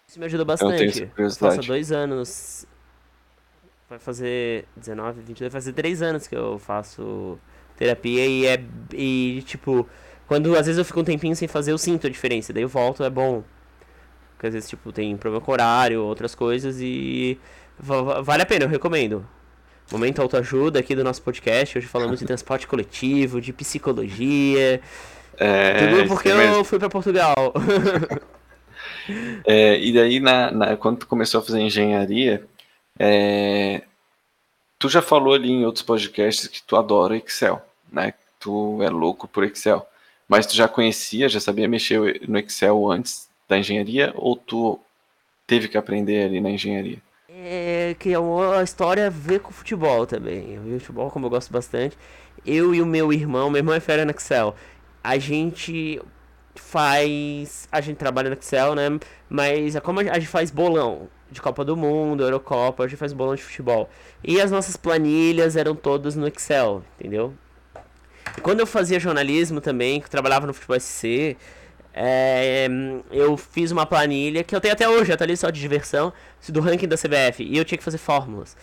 Isso 0.08 0.18
me 0.18 0.24
ajuda 0.24 0.42
bastante. 0.42 1.10
Eu 1.18 1.30
faço 1.30 1.60
dois 1.60 1.92
anos. 1.92 2.66
Vai 3.90 3.98
fazer 3.98 4.64
19, 4.74 5.20
22, 5.20 5.52
vai 5.52 5.60
fazer 5.60 5.72
três 5.74 6.00
anos 6.00 6.26
que 6.26 6.34
eu 6.34 6.58
faço 6.58 7.38
terapia 7.76 8.26
e 8.26 8.46
é. 8.46 8.64
E 8.94 9.42
tipo, 9.46 9.86
quando 10.26 10.56
às 10.56 10.64
vezes 10.64 10.78
eu 10.78 10.84
fico 10.84 11.00
um 11.00 11.04
tempinho 11.04 11.36
sem 11.36 11.46
fazer, 11.46 11.72
eu 11.72 11.78
sinto 11.78 12.06
a 12.06 12.10
diferença. 12.10 12.54
Daí 12.54 12.62
eu 12.62 12.68
volto, 12.68 13.04
é 13.04 13.10
bom. 13.10 13.44
Porque 14.32 14.46
às 14.46 14.54
vezes, 14.54 14.68
tipo, 14.68 14.92
tem 14.92 15.14
problema 15.16 15.44
com 15.44 15.52
horário, 15.52 16.02
outras 16.02 16.34
coisas 16.34 16.80
e. 16.80 17.38
Vale 17.78 18.42
a 18.42 18.46
pena, 18.46 18.64
eu 18.64 18.68
recomendo. 18.68 19.26
Momento 19.90 20.20
autoajuda 20.20 20.80
aqui 20.80 20.96
do 20.96 21.04
nosso 21.04 21.22
podcast. 21.22 21.78
Hoje 21.78 21.86
falamos 21.86 22.18
de 22.18 22.26
transporte 22.26 22.66
coletivo, 22.66 23.40
de 23.40 23.52
psicologia. 23.52 24.80
É, 25.38 25.88
tudo 25.88 26.08
porque 26.08 26.28
eu 26.28 26.64
fui 26.64 26.78
para 26.78 26.88
Portugal. 26.88 27.54
é, 29.46 29.78
e 29.78 29.92
daí, 29.92 30.18
na, 30.18 30.50
na, 30.50 30.76
quando 30.76 30.98
tu 30.98 31.06
começou 31.06 31.40
a 31.40 31.44
fazer 31.44 31.60
engenharia, 31.60 32.44
é, 32.98 33.82
tu 34.78 34.88
já 34.88 35.00
falou 35.00 35.34
ali 35.34 35.50
em 35.50 35.64
outros 35.64 35.84
podcasts 35.84 36.48
que 36.48 36.62
tu 36.62 36.76
adora 36.76 37.16
Excel, 37.16 37.62
né? 37.92 38.14
Tu 38.40 38.82
é 38.82 38.90
louco 38.90 39.28
por 39.28 39.44
Excel. 39.44 39.86
Mas 40.28 40.46
tu 40.46 40.56
já 40.56 40.66
conhecia, 40.66 41.28
já 41.28 41.38
sabia 41.38 41.68
mexer 41.68 42.20
no 42.28 42.38
Excel 42.38 42.90
antes 42.90 43.28
da 43.48 43.56
engenharia 43.56 44.12
ou 44.16 44.36
tu 44.36 44.80
teve 45.46 45.68
que 45.68 45.78
aprender 45.78 46.24
ali 46.24 46.40
na 46.40 46.50
engenharia? 46.50 46.98
É, 47.38 47.94
que 47.98 48.12
é 48.12 48.18
uma 48.18 48.62
história 48.62 49.06
a 49.06 49.10
ver 49.10 49.40
com 49.40 49.52
futebol 49.52 50.06
também. 50.06 50.58
O 50.58 50.80
futebol, 50.80 51.10
como 51.10 51.26
eu 51.26 51.30
gosto 51.30 51.52
bastante. 51.52 51.96
Eu 52.44 52.74
e 52.74 52.80
o 52.80 52.86
meu 52.86 53.12
irmão, 53.12 53.50
meu 53.50 53.58
irmão 53.58 53.74
é 53.74 53.80
fera 53.80 54.04
no 54.04 54.10
Excel. 54.10 54.54
A 55.04 55.18
gente 55.18 56.00
faz. 56.54 57.68
A 57.70 57.80
gente 57.80 57.98
trabalha 57.98 58.30
no 58.30 58.36
Excel, 58.36 58.74
né? 58.74 58.98
Mas 59.28 59.76
é 59.76 59.80
como 59.80 60.00
a 60.00 60.04
gente 60.04 60.28
faz 60.28 60.50
bolão 60.50 61.08
de 61.30 61.42
Copa 61.42 61.64
do 61.64 61.76
Mundo, 61.76 62.22
Eurocopa, 62.22 62.84
a 62.84 62.88
gente 62.88 62.98
faz 62.98 63.12
bolão 63.12 63.34
de 63.34 63.42
futebol. 63.42 63.90
E 64.24 64.40
as 64.40 64.50
nossas 64.50 64.76
planilhas 64.76 65.56
eram 65.56 65.74
todas 65.74 66.16
no 66.16 66.26
Excel, 66.28 66.82
entendeu? 66.98 67.34
Quando 68.42 68.60
eu 68.60 68.66
fazia 68.66 68.98
jornalismo 68.98 69.60
também, 69.60 70.00
que 70.00 70.06
eu 70.06 70.10
trabalhava 70.10 70.46
no 70.46 70.54
Futebol 70.54 70.78
SC, 70.78 71.36
é, 71.98 72.68
eu 73.10 73.38
fiz 73.38 73.70
uma 73.70 73.86
planilha 73.86 74.44
que 74.44 74.54
eu 74.54 74.60
tenho 74.60 74.74
até 74.74 74.86
hoje, 74.86 75.16
tá 75.16 75.24
ali 75.24 75.34
só 75.34 75.48
de 75.48 75.58
diversão, 75.58 76.12
do 76.50 76.60
ranking 76.60 76.86
da 76.86 76.96
CBF, 76.96 77.42
e 77.42 77.56
eu 77.56 77.64
tinha 77.64 77.78
que 77.78 77.84
fazer 77.84 77.96
fórmulas. 77.96 78.54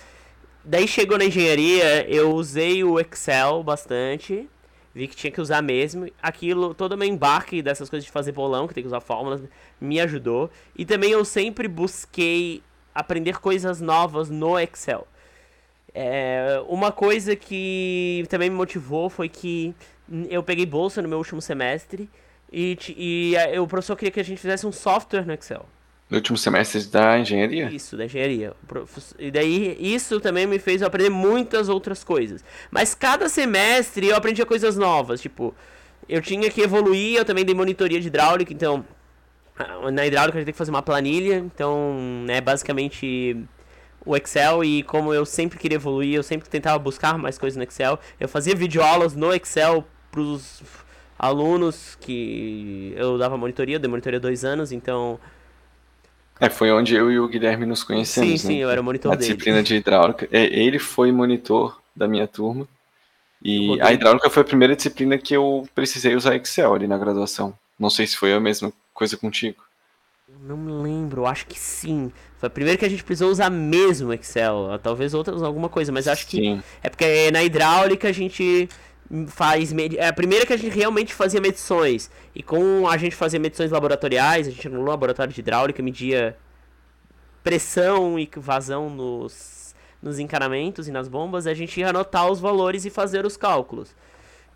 Daí 0.64 0.88
chegou 0.88 1.18
na 1.18 1.26
engenharia, 1.26 2.08
eu 2.08 2.32
usei 2.32 2.84
o 2.84 3.00
Excel 3.00 3.64
bastante, 3.64 4.48
vi 4.94 5.08
que 5.08 5.16
tinha 5.16 5.32
que 5.32 5.42
usar 5.42 5.64
mesmo. 5.64 6.08
Aquilo, 6.22 6.76
todo 6.76 6.94
o 6.94 6.98
meu 6.98 7.08
embarque 7.08 7.64
dessas 7.64 7.90
coisas 7.90 8.06
de 8.06 8.12
fazer 8.12 8.32
bolão, 8.34 8.68
que 8.68 8.74
tem 8.76 8.84
que 8.84 8.88
usar 8.88 9.02
fórmulas, 9.02 9.42
me 9.82 10.00
ajudou. 10.00 10.52
E 10.78 10.86
também 10.86 11.10
eu 11.10 11.26
sempre 11.26 11.68
busquei 11.68 12.62
aprender 12.94 13.40
coisas 13.40 13.82
novas 13.82 14.30
no 14.30 14.60
Excel. 14.60 15.08
É, 15.94 16.64
uma 16.68 16.92
coisa 16.92 17.36
que 17.36 18.26
também 18.30 18.50
me 18.50 18.56
motivou 18.56 19.10
foi 19.10 19.28
que 19.28 19.74
eu 20.30 20.44
peguei 20.44 20.66
bolsa 20.68 21.02
no 21.02 21.10
meu 21.10 21.18
último 21.18 21.42
semestre 21.42 22.10
e, 22.54 22.78
e 22.96 23.38
a, 23.38 23.62
o 23.62 23.68
professor 23.68 23.96
queria 23.96 24.12
que 24.12 24.20
a 24.20 24.24
gente 24.24 24.40
fizesse 24.40 24.68
um 24.68 24.72
software 24.72 25.26
no 25.26 25.34
Excel. 25.34 25.66
No 26.10 26.18
último 26.18 26.38
semestre 26.38 26.84
da 26.84 27.18
engenharia? 27.18 27.72
Isso, 27.72 27.98
da 27.98 28.06
engenharia. 28.06 28.54
E 29.18 29.32
daí, 29.32 29.76
isso 29.80 30.20
também 30.20 30.46
me 30.46 30.60
fez 30.60 30.84
aprender 30.84 31.10
muitas 31.10 31.70
outras 31.70 32.04
coisas. 32.04 32.44
Mas 32.70 32.94
cada 32.94 33.28
semestre 33.28 34.10
eu 34.10 34.16
aprendia 34.16 34.46
coisas 34.46 34.78
novas. 34.78 35.20
Tipo, 35.20 35.56
eu 36.08 36.22
tinha 36.22 36.52
que 36.52 36.62
evoluir, 36.62 37.18
eu 37.18 37.26
também 37.26 37.44
dei 37.44 37.56
monitoria 37.56 38.00
de 38.00 38.08
hidráulica, 38.08 38.54
então. 38.54 38.86
Na 39.92 40.06
hidráulica 40.06 40.38
a 40.38 40.42
gente 40.42 40.46
tem 40.46 40.54
que 40.54 40.58
fazer 40.58 40.72
uma 40.72 40.82
planilha, 40.82 41.38
então, 41.38 41.96
né, 42.26 42.42
basicamente 42.42 43.38
o 44.06 44.16
Excel 44.18 44.64
e 44.64 44.84
como 44.84 45.14
eu 45.14 45.26
sempre 45.26 45.58
queria 45.58 45.76
evoluir, 45.76 46.16
eu 46.16 46.24
sempre 46.24 46.50
tentava 46.50 46.78
buscar 46.78 47.18
mais 47.18 47.38
coisas 47.38 47.58
no 47.58 47.64
Excel. 47.64 48.00
Eu 48.20 48.28
fazia 48.28 48.56
videoaulas 48.56 49.16
no 49.16 49.34
Excel 49.34 49.84
pros 50.12 50.62
alunos 51.18 51.98
que 52.00 52.94
eu 52.96 53.18
dava 53.18 53.38
monitoria, 53.38 53.76
eu 53.76 53.80
dei 53.80 53.90
monitoria 53.90 54.20
dois 54.20 54.44
anos, 54.44 54.72
então 54.72 55.20
é, 56.40 56.50
foi 56.50 56.72
onde 56.72 56.96
eu 56.96 57.12
e 57.12 57.20
o 57.20 57.28
Guilherme 57.28 57.66
nos 57.66 57.84
conhecemos. 57.84 58.42
Sim, 58.42 58.48
sim, 58.48 58.58
né? 58.58 58.64
eu 58.64 58.70
era 58.70 58.82
monitor 58.82 59.12
Na 59.12 59.16
dele. 59.16 59.30
disciplina 59.30 59.64
de 59.64 59.76
hidráulica. 59.76 60.28
É, 60.32 60.44
ele 60.44 60.80
foi 60.80 61.12
monitor 61.12 61.80
da 61.96 62.08
minha 62.08 62.28
turma. 62.28 62.68
E 63.42 63.80
a 63.82 63.92
hidráulica 63.92 64.30
foi 64.30 64.42
a 64.42 64.46
primeira 64.46 64.76
disciplina 64.76 65.18
que 65.18 65.34
eu 65.36 65.68
precisei 65.76 66.16
usar 66.16 66.36
Excel 66.36 66.74
ali 66.74 66.88
na 66.88 66.98
graduação. 66.98 67.54
Não 67.78 67.90
sei 67.90 68.08
se 68.08 68.16
foi 68.16 68.34
a 68.34 68.40
mesma 68.40 68.72
coisa 68.94 69.18
contigo. 69.18 69.64
Não 70.42 70.58
me 70.58 70.72
lembro, 70.72 71.26
acho 71.26 71.46
que 71.46 71.60
sim. 71.60 72.12
Foi 72.38 72.48
a 72.48 72.50
primeira 72.50 72.78
que 72.78 72.86
a 72.86 72.90
gente 72.90 73.04
precisou 73.04 73.30
usar 73.30 73.50
mesmo 73.50 74.14
Excel. 74.14 74.80
Talvez 74.82 75.14
outras 75.14 75.44
alguma 75.44 75.70
coisa, 75.70 75.92
mas 75.92 76.08
acho 76.08 76.26
sim. 76.26 76.58
que. 76.58 76.64
É 76.82 76.90
porque 76.90 77.32
na 77.32 77.44
hidráulica 77.44 78.08
a 78.08 78.12
gente 78.12 78.68
faz 79.28 79.72
é 79.98 80.08
a 80.08 80.14
primeira 80.14 80.46
que 80.46 80.54
a 80.54 80.58
gente 80.58 80.76
realmente 80.76 81.14
fazia 81.14 81.40
medições. 81.40 82.10
E 82.34 82.42
com 82.42 82.88
a 82.88 82.98
gente 82.98 83.16
fazia 83.16 83.40
medições 83.40 83.72
laboratoriais 83.72 84.48
a 84.48 84.52
gente 84.52 84.68
no 84.70 84.84
laboratório 84.84 85.34
de 85.34 85.40
hidráulica 85.40 85.84
media 85.84 86.36
pressão 87.44 88.18
e 88.18 88.30
vazão 88.38 88.90
nos, 88.90 89.76
nos 90.02 90.18
encanamentos 90.18 90.88
e 90.88 90.92
nas 90.92 91.08
bombas 91.08 91.46
a 91.46 91.54
gente 91.54 91.80
ia 91.80 91.90
anotar 91.90 92.32
os 92.32 92.40
valores 92.40 92.86
e 92.86 92.90
fazer 92.90 93.26
os 93.26 93.38
cálculos. 93.38 93.94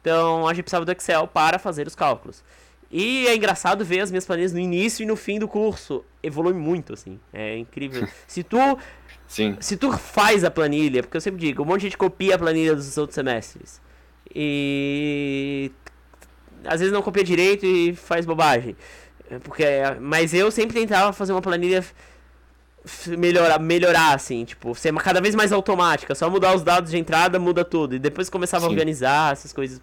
Então 0.02 0.48
a 0.48 0.54
gente 0.54 0.64
precisava 0.64 0.86
do 0.86 0.92
Excel 0.92 1.28
para 1.28 1.60
fazer 1.60 1.86
os 1.86 1.96
cálculos. 1.96 2.44
E 2.90 3.28
é 3.28 3.36
engraçado 3.36 3.84
ver 3.84 4.00
as 4.00 4.10
minhas 4.10 4.26
planilhas 4.26 4.54
no 4.54 4.60
início 4.60 5.04
e 5.04 5.06
no 5.06 5.18
fim 5.18 5.38
do 5.38 5.48
curso. 5.48 6.06
Evolui 6.24 6.54
muito 6.54 6.94
assim. 6.94 7.20
É 7.34 7.58
incrível. 7.58 8.08
Se 8.26 8.44
tu 8.44 8.58
Sim. 9.28 9.58
se 9.60 9.76
tu 9.76 9.92
faz 9.92 10.46
a 10.46 10.50
planilha 10.50 11.04
porque 11.04 11.18
eu 11.18 11.22
sempre 11.22 11.42
digo 11.42 11.62
um 11.62 11.66
monte 11.66 11.82
de 11.82 11.88
gente 11.88 11.98
copia 11.98 12.36
a 12.36 12.38
planilha 12.38 12.74
dos 12.74 12.98
outros 12.98 13.14
semestres 13.14 13.82
e 14.34 15.72
às 16.66 16.80
vezes 16.80 16.94
não 16.94 17.02
copia 17.02 17.24
direito 17.24 17.66
e 17.66 17.96
faz 17.96 18.26
bobagem. 18.26 18.76
Porque, 19.44 19.64
mas 20.00 20.34
eu 20.34 20.50
sempre 20.52 20.80
tentava 20.80 21.12
fazer 21.12 21.34
uma 21.34 21.42
planilha 21.42 21.84
melhorar, 23.18 23.60
melhorar 23.60 24.16
assim, 24.16 24.46
tipo, 24.46 24.74
ser 24.74 24.94
cada 24.96 25.20
vez 25.20 25.36
mais 25.36 25.52
automática, 25.52 26.16
só 26.16 26.30
mudar 26.30 26.56
os 26.56 26.64
dados 26.64 26.92
de 26.92 26.98
entrada, 26.98 27.38
muda 27.38 27.66
tudo 27.66 27.96
e 27.96 28.00
depois 28.00 28.30
começava 28.30 28.62
Sim. 28.62 28.68
a 28.68 28.70
organizar 28.72 29.34
essas 29.34 29.52
coisas. 29.52 29.82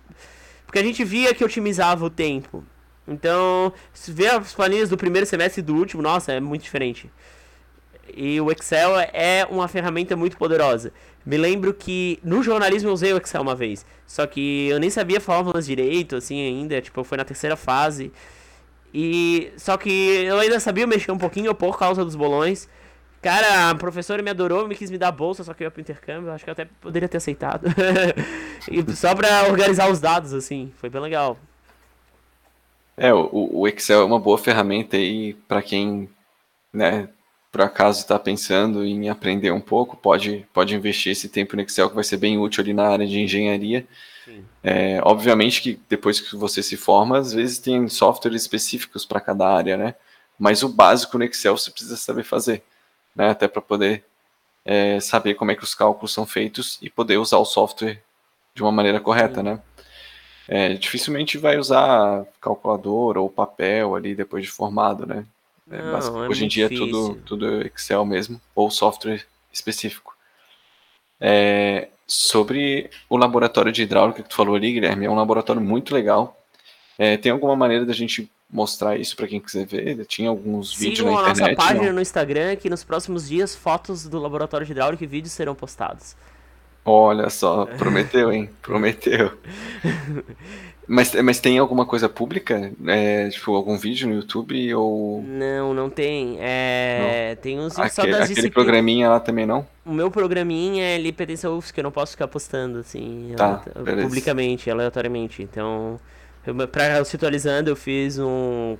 Porque 0.64 0.78
a 0.78 0.82
gente 0.82 1.04
via 1.04 1.34
que 1.34 1.44
otimizava 1.44 2.04
o 2.04 2.10
tempo. 2.10 2.64
Então, 3.06 3.72
se 3.92 4.10
ver 4.10 4.30
as 4.30 4.54
planilhas 4.54 4.88
do 4.88 4.96
primeiro 4.96 5.26
semestre 5.26 5.60
e 5.60 5.62
do 5.62 5.74
último, 5.74 6.02
nossa, 6.02 6.32
é 6.32 6.40
muito 6.40 6.62
diferente. 6.62 7.10
E 8.16 8.40
o 8.40 8.50
Excel 8.50 8.98
é 9.12 9.46
uma 9.50 9.68
ferramenta 9.68 10.16
muito 10.16 10.36
poderosa. 10.36 10.92
Me 11.24 11.36
lembro 11.36 11.72
que 11.72 12.18
no 12.22 12.42
jornalismo 12.42 12.88
eu 12.90 12.92
usei 12.92 13.12
o 13.12 13.16
Excel 13.16 13.42
uma 13.42 13.54
vez. 13.54 13.84
Só 14.06 14.26
que 14.26 14.68
eu 14.68 14.78
nem 14.78 14.90
sabia 14.90 15.20
fórmulas 15.20 15.66
direito, 15.66 16.16
assim, 16.16 16.40
ainda. 16.46 16.80
Tipo, 16.80 17.02
foi 17.04 17.18
na 17.18 17.24
terceira 17.24 17.56
fase. 17.56 18.12
E. 18.92 19.52
Só 19.56 19.76
que 19.76 19.90
eu 19.90 20.38
ainda 20.38 20.60
sabia 20.60 20.86
mexer 20.86 21.12
um 21.12 21.18
pouquinho 21.18 21.54
por 21.54 21.78
causa 21.78 22.04
dos 22.04 22.14
bolões. 22.14 22.68
Cara, 23.22 23.70
a 23.70 23.74
professora 23.74 24.22
me 24.22 24.30
adorou, 24.30 24.68
me 24.68 24.74
quis 24.74 24.90
me 24.90 24.98
dar 24.98 25.10
bolsa, 25.10 25.42
só 25.42 25.54
que 25.54 25.62
eu 25.62 25.66
ia 25.66 25.70
pro 25.70 25.80
intercâmbio. 25.80 26.30
Acho 26.30 26.44
que 26.44 26.50
eu 26.50 26.52
até 26.52 26.66
poderia 26.80 27.08
ter 27.08 27.16
aceitado. 27.16 27.66
e 28.70 28.94
só 28.94 29.14
pra 29.14 29.48
organizar 29.48 29.90
os 29.90 29.98
dados, 29.98 30.34
assim. 30.34 30.70
Foi 30.76 30.90
bem 30.90 31.00
legal. 31.00 31.38
É, 32.96 33.12
o, 33.12 33.28
o 33.32 33.66
Excel 33.66 34.02
é 34.02 34.04
uma 34.04 34.20
boa 34.20 34.36
ferramenta 34.36 34.96
aí 34.96 35.34
para 35.48 35.62
quem 35.62 36.08
né, 36.72 37.08
por 37.54 37.60
acaso 37.60 38.00
está 38.00 38.18
pensando 38.18 38.84
em 38.84 39.08
aprender 39.08 39.52
um 39.52 39.60
pouco, 39.60 39.96
pode, 39.96 40.44
pode 40.52 40.74
investir 40.74 41.12
esse 41.12 41.28
tempo 41.28 41.54
no 41.54 41.62
Excel 41.62 41.88
que 41.88 41.94
vai 41.94 42.02
ser 42.02 42.16
bem 42.16 42.36
útil 42.36 42.60
ali 42.60 42.74
na 42.74 42.88
área 42.88 43.06
de 43.06 43.20
engenharia. 43.20 43.86
É, 44.60 44.98
obviamente 45.04 45.62
que 45.62 45.80
depois 45.88 46.18
que 46.18 46.34
você 46.34 46.64
se 46.64 46.76
forma, 46.76 47.16
às 47.16 47.32
vezes 47.32 47.60
tem 47.60 47.88
softwares 47.88 48.42
específicos 48.42 49.04
para 49.04 49.20
cada 49.20 49.48
área, 49.48 49.76
né? 49.76 49.94
Mas 50.36 50.64
o 50.64 50.68
básico 50.68 51.16
no 51.16 51.22
Excel 51.22 51.56
você 51.56 51.70
precisa 51.70 51.96
saber 51.96 52.24
fazer, 52.24 52.60
né? 53.14 53.30
Até 53.30 53.46
para 53.46 53.62
poder 53.62 54.02
é, 54.64 54.98
saber 54.98 55.34
como 55.34 55.52
é 55.52 55.54
que 55.54 55.62
os 55.62 55.76
cálculos 55.76 56.12
são 56.12 56.26
feitos 56.26 56.76
e 56.82 56.90
poder 56.90 57.18
usar 57.18 57.38
o 57.38 57.44
software 57.44 58.02
de 58.52 58.62
uma 58.62 58.72
maneira 58.72 58.98
correta, 58.98 59.36
Sim. 59.36 59.42
né? 59.44 59.60
É, 60.48 60.74
dificilmente 60.74 61.38
vai 61.38 61.56
usar 61.56 62.26
calculador 62.40 63.16
ou 63.16 63.30
papel 63.30 63.94
ali 63.94 64.12
depois 64.12 64.42
de 64.42 64.50
formado, 64.50 65.06
né? 65.06 65.24
É, 65.70 65.82
Não, 65.82 66.24
é 66.24 66.28
hoje 66.28 66.44
em 66.44 66.48
dia 66.48 66.66
é 66.66 66.68
tudo, 66.68 67.14
tudo 67.24 67.62
Excel 67.62 68.04
mesmo, 68.04 68.40
ou 68.54 68.70
software 68.70 69.24
específico. 69.52 70.14
É, 71.20 71.88
sobre 72.06 72.90
o 73.08 73.16
laboratório 73.16 73.72
de 73.72 73.82
hidráulica 73.82 74.22
que 74.22 74.28
tu 74.28 74.34
falou 74.34 74.54
ali, 74.54 74.72
Guilherme, 74.72 75.06
é 75.06 75.10
um 75.10 75.14
laboratório 75.14 75.60
muito 75.60 75.94
legal. 75.94 76.38
É, 76.98 77.16
tem 77.16 77.32
alguma 77.32 77.56
maneira 77.56 77.84
da 77.84 77.92
gente 77.92 78.30
mostrar 78.50 78.96
isso 78.96 79.16
para 79.16 79.26
quem 79.26 79.40
quiser 79.40 79.66
ver? 79.66 80.04
Tinha 80.06 80.28
alguns 80.28 80.76
Sigam 80.76 80.90
vídeos 80.90 81.06
na 81.06 81.12
internet. 81.12 81.36
Sigam 81.36 81.46
a 81.46 81.50
nossa 81.50 81.66
página 81.66 81.86
não? 81.86 81.92
no 81.94 82.00
Instagram 82.00 82.56
que 82.56 82.70
nos 82.70 82.84
próximos 82.84 83.28
dias 83.28 83.54
fotos 83.54 84.06
do 84.06 84.18
laboratório 84.18 84.66
de 84.66 84.72
hidráulica 84.72 85.02
e 85.02 85.06
vídeos 85.06 85.32
serão 85.32 85.54
postados. 85.54 86.14
Olha 86.84 87.30
só, 87.30 87.66
prometeu, 87.78 88.32
hein? 88.32 88.50
Prometeu. 88.60 89.32
Mas, 90.86 91.14
mas 91.14 91.40
tem 91.40 91.58
alguma 91.58 91.86
coisa 91.86 92.08
pública? 92.08 92.70
É, 92.86 93.28
tipo, 93.30 93.54
algum 93.54 93.76
vídeo 93.78 94.06
no 94.06 94.16
YouTube 94.16 94.74
ou. 94.74 95.22
Não, 95.22 95.72
não 95.72 95.88
tem. 95.88 96.36
É, 96.40 97.34
não. 97.34 97.42
Tem 97.42 97.58
uns 97.58 97.78
aquele, 97.78 98.12
das 98.12 98.30
Aquele 98.30 98.50
programinha 98.50 99.08
lá 99.08 99.18
também 99.18 99.46
não? 99.46 99.66
O 99.84 99.92
meu 99.92 100.10
programinha 100.10 100.84
ele 100.94 101.10
pertence 101.10 101.46
ao 101.46 101.56
UFS, 101.56 101.70
que 101.70 101.80
eu 101.80 101.84
não 101.84 101.90
posso 101.90 102.12
ficar 102.12 102.28
postando 102.28 102.80
assim 102.80 103.32
tá, 103.36 103.62
publicamente, 104.02 104.70
aleatoriamente. 104.70 105.42
Então, 105.42 105.98
eu, 106.46 106.54
pra 106.68 107.02
se 107.04 107.16
atualizando, 107.16 107.70
eu 107.70 107.76
fiz 107.76 108.18
um 108.18 108.76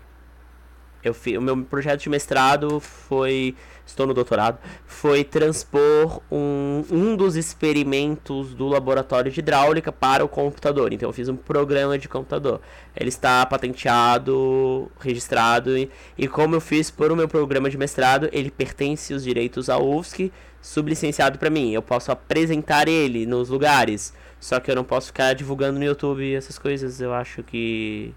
eu 1.08 1.14
fi, 1.14 1.36
o 1.36 1.42
meu 1.42 1.56
projeto 1.64 2.00
de 2.00 2.08
mestrado 2.08 2.80
foi, 2.80 3.54
estou 3.86 4.06
no 4.06 4.14
doutorado, 4.14 4.58
foi 4.86 5.22
transpor 5.22 6.20
um, 6.30 6.82
um 6.90 7.16
dos 7.16 7.36
experimentos 7.36 8.54
do 8.54 8.66
laboratório 8.66 9.30
de 9.30 9.40
hidráulica 9.40 9.92
para 9.92 10.24
o 10.24 10.28
computador. 10.28 10.92
Então 10.92 11.08
eu 11.08 11.12
fiz 11.12 11.28
um 11.28 11.36
programa 11.36 11.98
de 11.98 12.08
computador. 12.08 12.60
Ele 12.96 13.08
está 13.08 13.44
patenteado, 13.44 14.90
registrado 14.98 15.76
e, 15.76 15.90
e 16.16 16.26
como 16.26 16.54
eu 16.54 16.60
fiz 16.60 16.90
por 16.90 17.12
o 17.12 17.16
meu 17.16 17.28
programa 17.28 17.68
de 17.68 17.76
mestrado, 17.76 18.28
ele 18.32 18.50
pertence 18.50 19.12
os 19.12 19.24
direitos 19.24 19.68
à 19.68 19.78
UFSC, 19.78 20.32
sublicenciado 20.60 21.38
para 21.38 21.50
mim. 21.50 21.72
Eu 21.72 21.82
posso 21.82 22.10
apresentar 22.10 22.88
ele 22.88 23.26
nos 23.26 23.50
lugares, 23.50 24.14
só 24.40 24.58
que 24.58 24.70
eu 24.70 24.74
não 24.74 24.84
posso 24.84 25.08
ficar 25.08 25.34
divulgando 25.34 25.78
no 25.78 25.84
YouTube 25.84 26.34
essas 26.34 26.58
coisas. 26.58 27.00
Eu 27.00 27.12
acho 27.12 27.42
que 27.42 28.14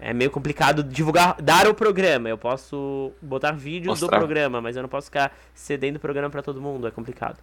é 0.00 0.12
meio 0.12 0.30
complicado 0.30 0.82
divulgar, 0.82 1.40
dar 1.40 1.66
o 1.66 1.74
programa. 1.74 2.28
Eu 2.28 2.38
posso 2.38 3.12
botar 3.20 3.52
vídeos 3.52 4.00
Mostrar. 4.00 4.16
do 4.16 4.20
programa, 4.20 4.60
mas 4.60 4.76
eu 4.76 4.82
não 4.82 4.88
posso 4.88 5.06
ficar 5.06 5.36
cedendo 5.54 5.96
o 5.96 6.00
programa 6.00 6.30
para 6.30 6.42
todo 6.42 6.60
mundo. 6.60 6.86
É 6.86 6.90
complicado. 6.90 7.38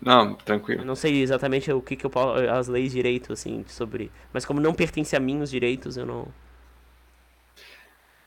Não, 0.00 0.34
tranquilo. 0.34 0.82
Eu 0.82 0.86
não 0.86 0.96
sei 0.96 1.22
exatamente 1.22 1.70
o 1.72 1.80
que, 1.80 1.94
que 1.94 2.04
eu 2.04 2.10
posso. 2.10 2.42
as 2.50 2.68
leis 2.68 2.92
direito, 2.92 3.32
assim, 3.32 3.64
sobre. 3.68 4.10
Mas 4.32 4.44
como 4.44 4.60
não 4.60 4.74
pertence 4.74 5.14
a 5.14 5.20
mim 5.20 5.40
os 5.40 5.50
direitos, 5.50 5.96
eu 5.96 6.04
não. 6.04 6.26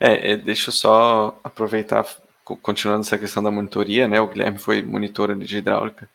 É, 0.00 0.32
é, 0.32 0.36
deixa 0.36 0.68
eu 0.68 0.72
só 0.72 1.38
aproveitar, 1.44 2.04
continuando 2.44 3.00
essa 3.00 3.18
questão 3.18 3.42
da 3.42 3.50
monitoria, 3.50 4.08
né? 4.08 4.20
O 4.20 4.28
Guilherme 4.28 4.58
foi 4.58 4.82
monitor 4.82 5.34
de 5.34 5.56
hidráulica 5.58 6.08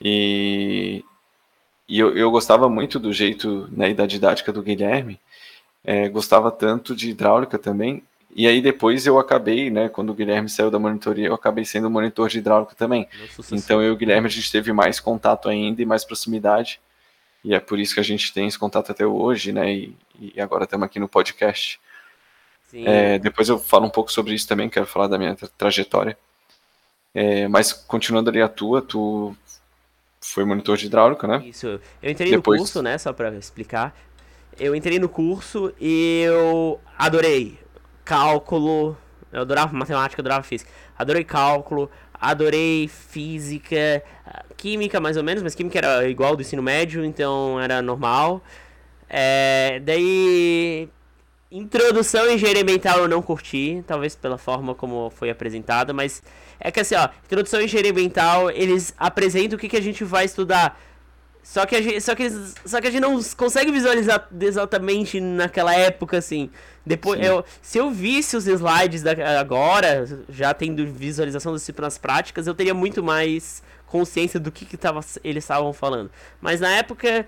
e, 0.00 1.04
e 1.88 1.98
eu, 1.98 2.16
eu 2.16 2.30
gostava 2.30 2.68
muito 2.68 2.98
do 2.98 3.12
jeito 3.12 3.68
né, 3.72 3.90
e 3.90 3.94
da 3.94 4.06
didática 4.06 4.52
do 4.52 4.62
Guilherme, 4.62 5.20
é, 5.86 6.08
gostava 6.08 6.50
tanto 6.50 6.96
de 6.96 7.08
hidráulica 7.08 7.56
também. 7.56 8.02
E 8.34 8.46
aí 8.46 8.60
depois 8.60 9.06
eu 9.06 9.18
acabei, 9.18 9.70
né, 9.70 9.88
quando 9.88 10.10
o 10.10 10.14
Guilherme 10.14 10.48
saiu 10.48 10.70
da 10.70 10.78
monitoria, 10.78 11.28
eu 11.28 11.34
acabei 11.34 11.64
sendo 11.64 11.88
monitor 11.88 12.28
de 12.28 12.38
hidráulica 12.38 12.74
também. 12.74 13.08
Então 13.52 13.80
eu 13.80 13.90
e 13.90 13.92
o 13.92 13.96
Guilherme 13.96 14.26
a 14.26 14.30
gente 14.30 14.50
teve 14.50 14.72
mais 14.72 15.00
contato 15.00 15.48
ainda 15.48 15.80
e 15.80 15.86
mais 15.86 16.04
proximidade. 16.04 16.80
E 17.42 17.54
é 17.54 17.60
por 17.60 17.78
isso 17.78 17.94
que 17.94 18.00
a 18.00 18.02
gente 18.02 18.34
tem 18.34 18.48
esse 18.48 18.58
contato 18.58 18.90
até 18.90 19.06
hoje, 19.06 19.52
né? 19.52 19.72
E, 19.72 19.96
e 20.20 20.40
agora 20.40 20.64
estamos 20.64 20.84
aqui 20.84 20.98
no 20.98 21.08
podcast. 21.08 21.80
É, 22.74 23.18
depois 23.18 23.48
eu 23.48 23.58
falo 23.58 23.86
um 23.86 23.90
pouco 23.90 24.12
sobre 24.12 24.34
isso 24.34 24.48
também, 24.48 24.68
quero 24.68 24.84
falar 24.84 25.06
da 25.06 25.16
minha 25.16 25.34
tra 25.34 25.48
trajetória. 25.56 26.18
É, 27.14 27.46
mas 27.48 27.72
continuando 27.72 28.28
ali 28.28 28.42
a 28.42 28.48
tua, 28.48 28.82
tu 28.82 29.34
foi 30.20 30.44
monitor 30.44 30.76
de 30.76 30.86
hidráulica, 30.86 31.26
né? 31.26 31.42
Isso. 31.46 31.80
Eu 32.02 32.10
entrei 32.10 32.32
depois... 32.32 32.58
no 32.58 32.64
curso, 32.64 32.82
né? 32.82 32.98
Só 32.98 33.12
para 33.12 33.32
explicar. 33.36 33.96
Eu 34.58 34.74
entrei 34.74 34.98
no 34.98 35.08
curso 35.08 35.72
e 35.80 36.22
eu 36.24 36.80
adorei 36.96 37.58
cálculo. 38.04 38.96
Eu 39.32 39.42
adorava 39.42 39.72
matemática, 39.74 40.20
eu 40.20 40.22
adorava 40.22 40.42
física. 40.42 40.70
Adorei 40.98 41.24
cálculo, 41.24 41.90
adorei 42.14 42.88
física, 42.88 44.02
química 44.56 44.98
mais 44.98 45.16
ou 45.16 45.22
menos, 45.22 45.42
mas 45.42 45.54
química 45.54 45.78
era 45.78 46.08
igual 46.08 46.34
do 46.34 46.42
ensino 46.42 46.62
médio, 46.62 47.04
então 47.04 47.60
era 47.60 47.82
normal. 47.82 48.42
É, 49.08 49.80
daí 49.84 50.88
Introdução 51.50 52.28
em 52.28 52.34
engenharia 52.34 52.62
ambiental 52.62 52.98
eu 52.98 53.08
não 53.08 53.22
curti, 53.22 53.82
talvez 53.86 54.16
pela 54.16 54.36
forma 54.36 54.74
como 54.74 55.10
foi 55.10 55.30
apresentada, 55.30 55.92
mas 55.92 56.20
é 56.58 56.72
que 56.72 56.80
assim, 56.80 56.96
ó, 56.96 57.08
introdução 57.24 57.60
em 57.60 57.66
engenharia 57.66 57.92
ambiental, 57.92 58.50
eles 58.50 58.92
apresentam 58.98 59.56
o 59.56 59.60
que, 59.60 59.68
que 59.68 59.76
a 59.76 59.80
gente 59.80 60.02
vai 60.02 60.24
estudar. 60.24 60.76
Só 61.46 61.64
que, 61.64 61.76
a 61.76 61.80
gente, 61.80 62.00
só, 62.00 62.12
que, 62.16 62.28
só 62.64 62.80
que 62.80 62.88
a 62.88 62.90
gente 62.90 63.00
não 63.00 63.22
consegue 63.36 63.70
visualizar 63.70 64.28
exatamente 64.40 65.20
naquela 65.20 65.72
época, 65.72 66.18
assim. 66.18 66.50
Depois, 66.84 67.24
eu, 67.24 67.44
se 67.62 67.78
eu 67.78 67.88
visse 67.88 68.36
os 68.36 68.48
slides 68.48 69.00
da, 69.00 69.12
agora, 69.38 70.04
já 70.28 70.52
tendo 70.52 70.84
visualização 70.84 71.52
das 71.52 71.62
disciplinas 71.62 71.96
práticas, 71.98 72.48
eu 72.48 72.54
teria 72.54 72.74
muito 72.74 73.00
mais 73.00 73.62
consciência 73.86 74.40
do 74.40 74.50
que, 74.50 74.64
que 74.64 74.76
tava, 74.76 75.00
eles 75.22 75.44
estavam 75.44 75.72
falando. 75.72 76.10
Mas 76.40 76.60
na 76.60 76.68
época, 76.68 77.24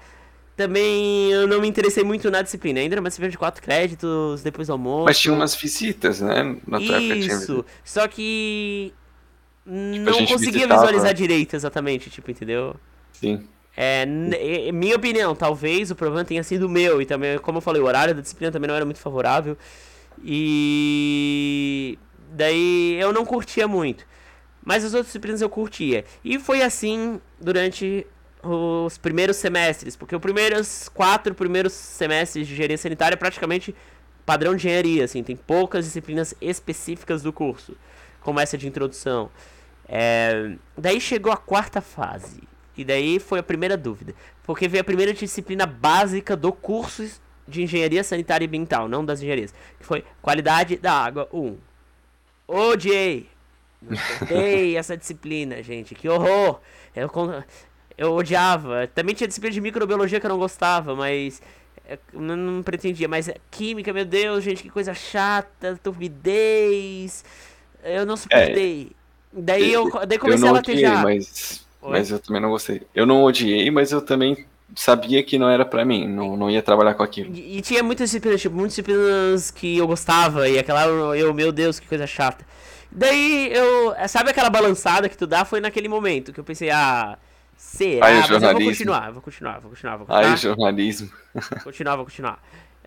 também 0.57 1.31
eu 1.31 1.47
não 1.47 1.61
me 1.61 1.69
interessei 1.69 2.03
muito 2.03 2.29
na 2.29 2.43
disciplina. 2.43 2.81
Ainda 2.81 2.97
era 2.97 3.01
uma 3.01 3.11
disciplina 3.11 3.31
de 3.31 3.39
quatro 3.39 3.63
créditos, 3.63 4.43
depois 4.43 4.67
do 4.67 4.73
almoço. 4.73 5.05
Mas 5.05 5.21
tinha 5.21 5.33
umas 5.33 5.55
visitas, 5.55 6.21
né? 6.21 6.57
Na 6.67 6.81
Isso. 6.81 7.65
Só 7.85 8.09
que. 8.09 8.93
Tipo, 9.65 9.77
não 9.77 10.27
conseguia 10.27 10.53
visitava. 10.53 10.81
visualizar 10.81 11.15
direito, 11.15 11.55
exatamente, 11.55 12.11
tipo, 12.11 12.29
entendeu? 12.33 12.75
Sim. 13.13 13.47
É, 13.81 14.05
minha 14.73 14.97
opinião, 14.97 15.37
talvez 15.37 15.93
o 15.93 15.95
problema 15.95 16.25
tenha 16.25 16.43
sido 16.43 16.69
meu. 16.69 17.01
E 17.01 17.07
também, 17.07 17.39
como 17.39 17.59
eu 17.59 17.63
falei, 17.63 17.81
o 17.81 17.85
horário 17.85 18.13
da 18.13 18.21
disciplina 18.21 18.51
também 18.51 18.67
não 18.67 18.75
era 18.75 18.85
muito 18.85 18.99
favorável. 18.99 19.57
E. 20.25 21.97
Daí 22.33 22.97
eu 23.01 23.13
não 23.13 23.25
curtia 23.25 23.69
muito. 23.69 24.05
Mas 24.65 24.85
as 24.85 24.95
outras 24.95 25.07
disciplinas 25.07 25.41
eu 25.41 25.49
curtia. 25.49 26.05
E 26.25 26.41
foi 26.41 26.61
assim 26.63 27.21
durante 27.41 28.05
os 28.43 28.99
primeiros 28.99 29.37
semestres, 29.37 29.95
porque 29.95 30.15
os 30.15 30.21
primeiros 30.21 30.89
quatro 30.89 31.33
primeiros 31.33 31.73
semestres 31.73 32.49
de 32.49 32.55
engenharia 32.55 32.79
sanitária 32.79 33.15
é 33.15 33.17
praticamente 33.17 33.75
padrão 34.27 34.55
de 34.55 34.67
engenharia, 34.67 35.05
assim, 35.05 35.23
tem 35.23 35.37
poucas 35.37 35.85
disciplinas 35.85 36.35
específicas 36.41 37.23
do 37.23 37.33
curso, 37.33 37.77
como 38.21 38.39
essa 38.41 38.59
de 38.59 38.67
introdução. 38.69 39.31
É... 39.89 40.53
Daí 40.77 41.01
chegou 41.01 41.33
a 41.33 41.37
quarta 41.37 41.81
fase, 41.81 42.43
e 42.79 42.85
daí 42.85 43.19
foi 43.19 43.41
a 43.41 43.43
primeira 43.43 43.77
dúvida, 43.77 44.15
porque 44.45 44.69
veio 44.69 44.81
a 44.81 44.85
primeira 44.85 45.13
disciplina 45.13 45.67
básica 45.67 46.37
do 46.37 46.53
curso 46.53 47.05
de 47.47 47.63
engenharia 47.63 48.05
sanitária 48.05 48.45
e 48.45 48.49
ambiental, 48.49 48.89
não 48.89 49.05
das 49.05 49.19
engenharias, 49.19 49.53
que 49.79 49.85
foi 49.85 50.05
qualidade 50.23 50.77
da 50.77 50.93
água 50.93 51.29
1. 51.33 51.57
Odiei! 52.47 53.29
Odeio 54.23 54.79
essa 54.79 54.97
disciplina, 54.97 55.63
gente, 55.63 55.95
que 55.95 56.09
horror! 56.09 56.61
Eu, 56.95 57.11
eu 57.97 58.15
odiava. 58.15 58.87
Também 58.95 59.15
tinha 59.15 59.27
disciplina 59.27 59.53
de 59.53 59.61
microbiologia 59.61 60.21
que 60.21 60.27
eu 60.27 60.31
não 60.31 60.39
gostava, 60.39 60.95
mas. 60.95 61.43
É, 61.89 61.99
não, 62.13 62.37
não 62.37 62.63
pretendia. 62.63 63.09
Mas 63.09 63.31
química, 63.51 63.93
meu 63.93 64.05
Deus, 64.05 64.45
gente, 64.45 64.63
que 64.63 64.71
coisa 64.71 64.95
chata, 64.95 65.79
turbidez. 65.83 67.25
Eu 67.83 68.07
não 68.07 68.17
suportei. 68.17 68.93
É, 68.93 69.41
daí 69.41 69.73
eu 69.73 69.91
daí 70.07 70.19
comecei 70.19 70.45
eu 70.45 70.47
não 70.47 70.57
a 70.57 70.59
latejar. 70.59 71.05
Odiei, 71.05 71.27
mas, 71.89 71.99
mas 71.99 72.11
eu 72.11 72.19
também 72.19 72.43
não 72.43 72.51
gostei. 72.51 72.83
Eu 72.95 73.07
não 73.07 73.23
odiei, 73.23 73.71
mas 73.71 73.93
eu 73.93 74.01
também 74.01 74.47
sabia 74.75 75.23
que 75.23 75.39
não 75.39 75.49
era 75.49 75.65
para 75.65 75.85
mim, 75.85 76.07
não, 76.07 76.37
não 76.37 76.51
ia 76.51 76.63
trabalhar 76.63 76.95
com 76.95 77.03
aquilo. 77.03 77.35
E, 77.35 77.59
e, 77.59 77.61
tinha 77.63 77.83
muitas 77.83 78.11
disciplinas, 78.11 78.41
tipo, 78.41 78.55
muitas 78.55 78.73
disciplinas 78.73 79.51
que 79.51 79.79
eu 79.79 79.87
gostava, 79.87 80.49
e 80.49 80.59
aquela, 80.59 80.85
eu, 81.17 81.33
meu 81.33 81.51
Deus, 81.51 81.79
que 81.81 81.89
coisa 81.89 82.07
chata. 82.07 82.45
Daí 82.91 83.51
eu, 83.53 83.95
sabe 84.09 84.31
aquela 84.31 84.51
balançada 84.51 85.09
que 85.09 85.17
tu 85.17 85.27
dá? 85.27 85.45
Foi 85.45 85.61
naquele 85.61 85.89
momento 85.89 86.33
que 86.33 86.41
eu 86.41 86.45
pensei, 86.45 86.71
ah, 86.71 87.19
Será? 87.59 88.07
Aí, 88.07 88.21
mas 88.21 88.31
eu 88.31 88.41
vou 88.41 88.65
continuar, 88.65 89.11
vou 89.11 89.21
continuar, 89.21 89.61
vou 89.61 89.71
continuar, 89.71 89.97
vou 89.97 90.07
continuar. 90.07 90.31
Aí, 90.31 90.37
jornalismo. 90.37 91.11
Vou 91.35 91.61
continuar, 91.65 91.97
vou 91.97 92.05
continuar. 92.05 92.41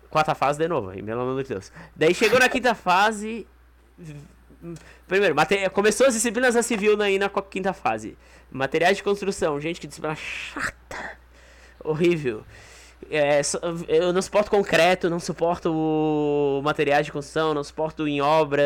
Quarta 0.08 0.34
fase 0.34 0.58
de 0.58 0.66
novo, 0.66 0.88
aí, 0.88 1.02
pelo 1.02 1.20
amor 1.20 1.42
de 1.42 1.50
Deus. 1.50 1.70
Daí 1.94 2.14
chegou 2.14 2.38
na 2.38 2.48
quinta 2.48 2.74
fase. 2.74 3.46
Primeiro, 5.12 5.34
mate... 5.34 5.68
começou 5.74 6.06
as 6.06 6.14
disciplinas 6.14 6.54
da 6.54 6.62
civil 6.62 6.98
aí 7.02 7.18
na 7.18 7.28
quinta 7.28 7.74
fase. 7.74 8.16
Materiais 8.50 8.96
de 8.96 9.02
construção, 9.02 9.60
gente, 9.60 9.78
que 9.78 9.86
disciplina 9.86 10.16
chata. 10.16 11.18
Horrível. 11.84 12.42
É, 13.10 13.42
eu 13.88 14.10
não 14.10 14.22
suporto 14.22 14.50
concreto, 14.50 15.10
não 15.10 15.20
suporto 15.20 16.62
materiais 16.64 17.04
de 17.04 17.12
construção, 17.12 17.52
não 17.52 17.62
suporto 17.62 18.08
em 18.08 18.22
obra, 18.22 18.64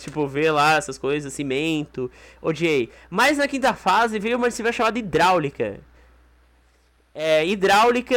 tipo, 0.00 0.26
ver 0.26 0.50
lá 0.50 0.74
essas 0.74 0.98
coisas, 0.98 1.32
cimento. 1.32 2.10
Odiei. 2.42 2.90
Mas 3.08 3.38
na 3.38 3.46
quinta 3.46 3.72
fase 3.72 4.18
veio 4.18 4.36
uma 4.36 4.48
disciplina 4.48 4.72
chamada 4.72 4.98
hidráulica. 4.98 5.78
É, 7.14 7.46
hidráulica. 7.46 8.16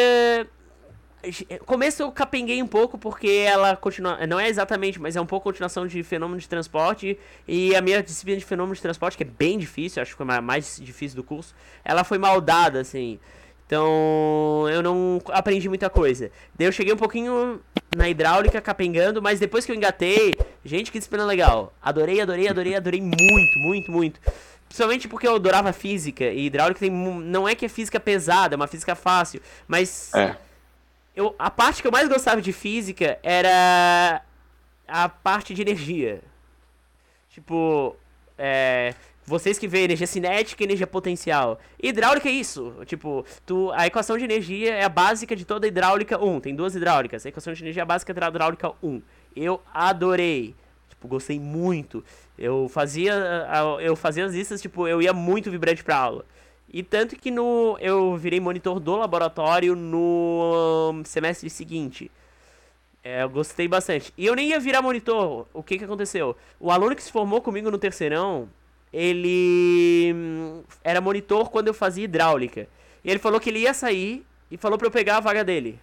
Começo 1.66 2.04
eu 2.04 2.12
capenguei 2.12 2.62
um 2.62 2.68
pouco 2.68 2.98
porque 2.98 3.28
ela 3.28 3.76
continua. 3.76 4.26
Não 4.28 4.40
é 4.40 4.48
exatamente, 4.48 5.00
mas 5.00 5.16
é 5.16 5.22
um 5.22 5.26
pouco 5.26 5.44
continuação 5.44 5.88
de 5.88 6.02
fenômeno 6.04 6.40
de 6.40 6.48
transporte. 6.48 7.18
E 7.48 7.76
a 7.76 7.82
minha 7.82 8.02
disciplina 8.02 8.40
de 8.40 8.46
fenômeno 8.46 8.76
de 8.76 8.82
transporte, 8.82 9.18
que 9.18 9.24
é 9.24 9.28
bem 9.28 9.58
difícil, 9.58 10.02
acho 10.02 10.12
que 10.12 10.24
foi 10.24 10.36
a 10.36 10.42
mais 10.42 10.80
difícil 10.82 11.16
do 11.16 11.24
curso, 11.24 11.56
ela 11.84 12.04
foi 12.04 12.18
maldada, 12.18 12.80
assim. 12.80 13.20
Então, 13.66 14.66
eu 14.72 14.82
não 14.82 15.22
aprendi 15.28 15.68
muita 15.68 15.90
coisa. 15.90 16.32
Daí 16.58 16.68
eu 16.68 16.72
cheguei 16.72 16.94
um 16.94 16.98
pouquinho 16.98 17.60
na 17.96 18.08
hidráulica, 18.08 18.62
capengando, 18.62 19.22
mas 19.22 19.40
depois 19.40 19.66
que 19.66 19.72
eu 19.72 19.76
engatei, 19.76 20.34
gente, 20.64 20.90
que 20.90 20.98
disciplina 20.98 21.26
legal. 21.26 21.74
Adorei, 21.82 22.22
adorei, 22.22 22.48
adorei, 22.48 22.76
adorei 22.76 23.02
muito, 23.02 23.60
muito, 23.60 23.92
muito. 23.92 24.22
Principalmente 24.68 25.08
porque 25.10 25.28
eu 25.28 25.36
adorava 25.36 25.74
física, 25.74 26.26
e 26.26 26.46
hidráulica 26.46 26.80
tem, 26.80 26.90
não 26.90 27.48
é 27.48 27.56
que 27.56 27.66
é 27.66 27.70
física 27.70 28.00
pesada, 28.00 28.56
é 28.56 28.58
uma 28.58 28.68
física 28.68 28.96
fácil, 28.96 29.42
mas... 29.68 30.14
É. 30.14 30.38
Eu, 31.18 31.34
a 31.40 31.50
parte 31.50 31.82
que 31.82 31.88
eu 31.88 31.92
mais 31.92 32.08
gostava 32.08 32.40
de 32.40 32.54
física 32.54 33.18
era 33.24 34.22
a 34.88 35.10
parte 35.10 35.52
de 35.56 35.64
energia. 35.64 36.22
Tipo, 37.28 37.96
é, 38.38 38.94
vocês 39.26 39.58
que 39.58 39.68
veem 39.68 39.86
energia 39.86 40.06
cinética 40.06 40.62
e 40.62 40.68
energia 40.68 40.86
potencial. 40.86 41.60
Hidráulica 41.82 42.30
é 42.30 42.32
isso. 42.32 42.72
Tipo, 42.86 43.26
tu, 43.48 43.72
a 43.74 43.88
equação 43.88 44.16
de 44.16 44.26
energia 44.26 44.76
é 44.76 44.84
a 44.84 44.90
básica 44.90 45.36
de 45.36 45.44
toda 45.44 45.66
hidráulica 45.66 46.24
1. 46.24 46.40
Tem 46.40 46.56
duas 46.56 46.76
hidráulicas. 46.76 47.26
A 47.26 47.30
equação 47.30 47.52
de 47.52 47.64
energia 47.64 47.82
é 47.82 47.84
a 47.84 47.86
básica 47.86 48.14
da 48.14 48.28
hidráulica 48.28 48.72
1. 48.84 49.02
Eu 49.36 49.60
adorei. 49.74 50.54
Tipo, 50.88 51.08
gostei 51.08 51.40
muito. 51.40 52.06
Eu 52.38 52.70
fazia, 52.70 53.48
eu 53.82 53.96
fazia 53.96 54.24
as 54.24 54.34
listas, 54.34 54.62
tipo, 54.62 54.88
eu 54.88 55.02
ia 55.02 55.14
muito 55.14 55.50
vibrante 55.50 55.84
pra 55.84 55.98
aula. 55.98 56.26
E 56.72 56.84
tanto 56.84 57.16
que 57.16 57.32
no 57.32 57.78
eu 57.80 58.18
virei 58.18 58.40
monitor 58.40 58.80
do 58.80 58.96
laboratório 58.96 59.76
no 59.76 61.02
semestre 61.06 61.50
seguinte. 61.50 62.12
É, 63.04 63.24
eu 63.24 63.30
gostei 63.30 63.68
bastante. 63.68 64.14
E 64.18 64.26
eu 64.26 64.36
nem 64.36 64.50
ia 64.50 64.60
virar 64.60 64.82
monitor. 64.82 65.48
O 65.54 65.64
que 65.64 65.78
que 65.78 65.86
aconteceu? 65.86 66.36
O 66.60 66.72
aluno 66.72 66.96
que 66.96 67.04
se 67.04 67.12
formou 67.12 67.42
comigo 67.42 67.72
no 67.72 67.78
terceirão, 67.78 68.50
ele 68.92 70.12
hum, 70.14 70.64
era 70.84 71.00
monitor 71.00 71.50
quando 71.50 71.68
eu 71.70 71.74
fazia 71.74 72.04
hidráulica. 72.04 72.68
E 73.04 73.10
ele 73.10 73.20
falou 73.20 73.40
que 73.40 73.50
ele 73.50 73.60
ia 73.60 73.74
sair 73.74 74.26
e 74.52 74.58
falou 74.58 74.78
para 74.78 74.88
eu 74.88 74.92
pegar 74.92 75.18
a 75.18 75.22
vaga 75.22 75.44
dele. 75.44 75.80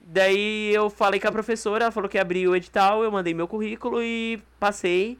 Daí 0.00 0.72
eu 0.72 0.88
falei 0.88 1.18
com 1.20 1.28
a 1.28 1.32
professora, 1.32 1.84
ela 1.84 1.92
falou 1.92 2.08
que 2.08 2.18
abriu 2.18 2.52
o 2.52 2.56
edital, 2.56 3.02
eu 3.02 3.10
mandei 3.10 3.34
meu 3.34 3.48
currículo 3.48 4.02
e 4.02 4.40
passei 4.58 5.18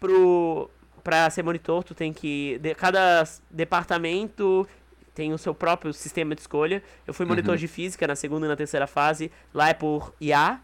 pro 0.00 0.70
para 1.02 1.28
ser 1.30 1.42
monitor, 1.42 1.82
tu 1.82 1.94
tem 1.94 2.12
que 2.12 2.58
de, 2.60 2.74
cada 2.74 3.24
departamento 3.50 4.66
tem 5.14 5.32
o 5.32 5.38
seu 5.38 5.54
próprio 5.54 5.92
sistema 5.92 6.34
de 6.34 6.40
escolha. 6.40 6.82
Eu 7.06 7.12
fui 7.12 7.26
monitor 7.26 7.52
uhum. 7.52 7.60
de 7.60 7.68
física 7.68 8.06
na 8.06 8.16
segunda 8.16 8.46
e 8.46 8.48
na 8.48 8.56
terceira 8.56 8.86
fase, 8.86 9.30
lá 9.52 9.68
é 9.68 9.74
por 9.74 10.14
IA. 10.20 10.60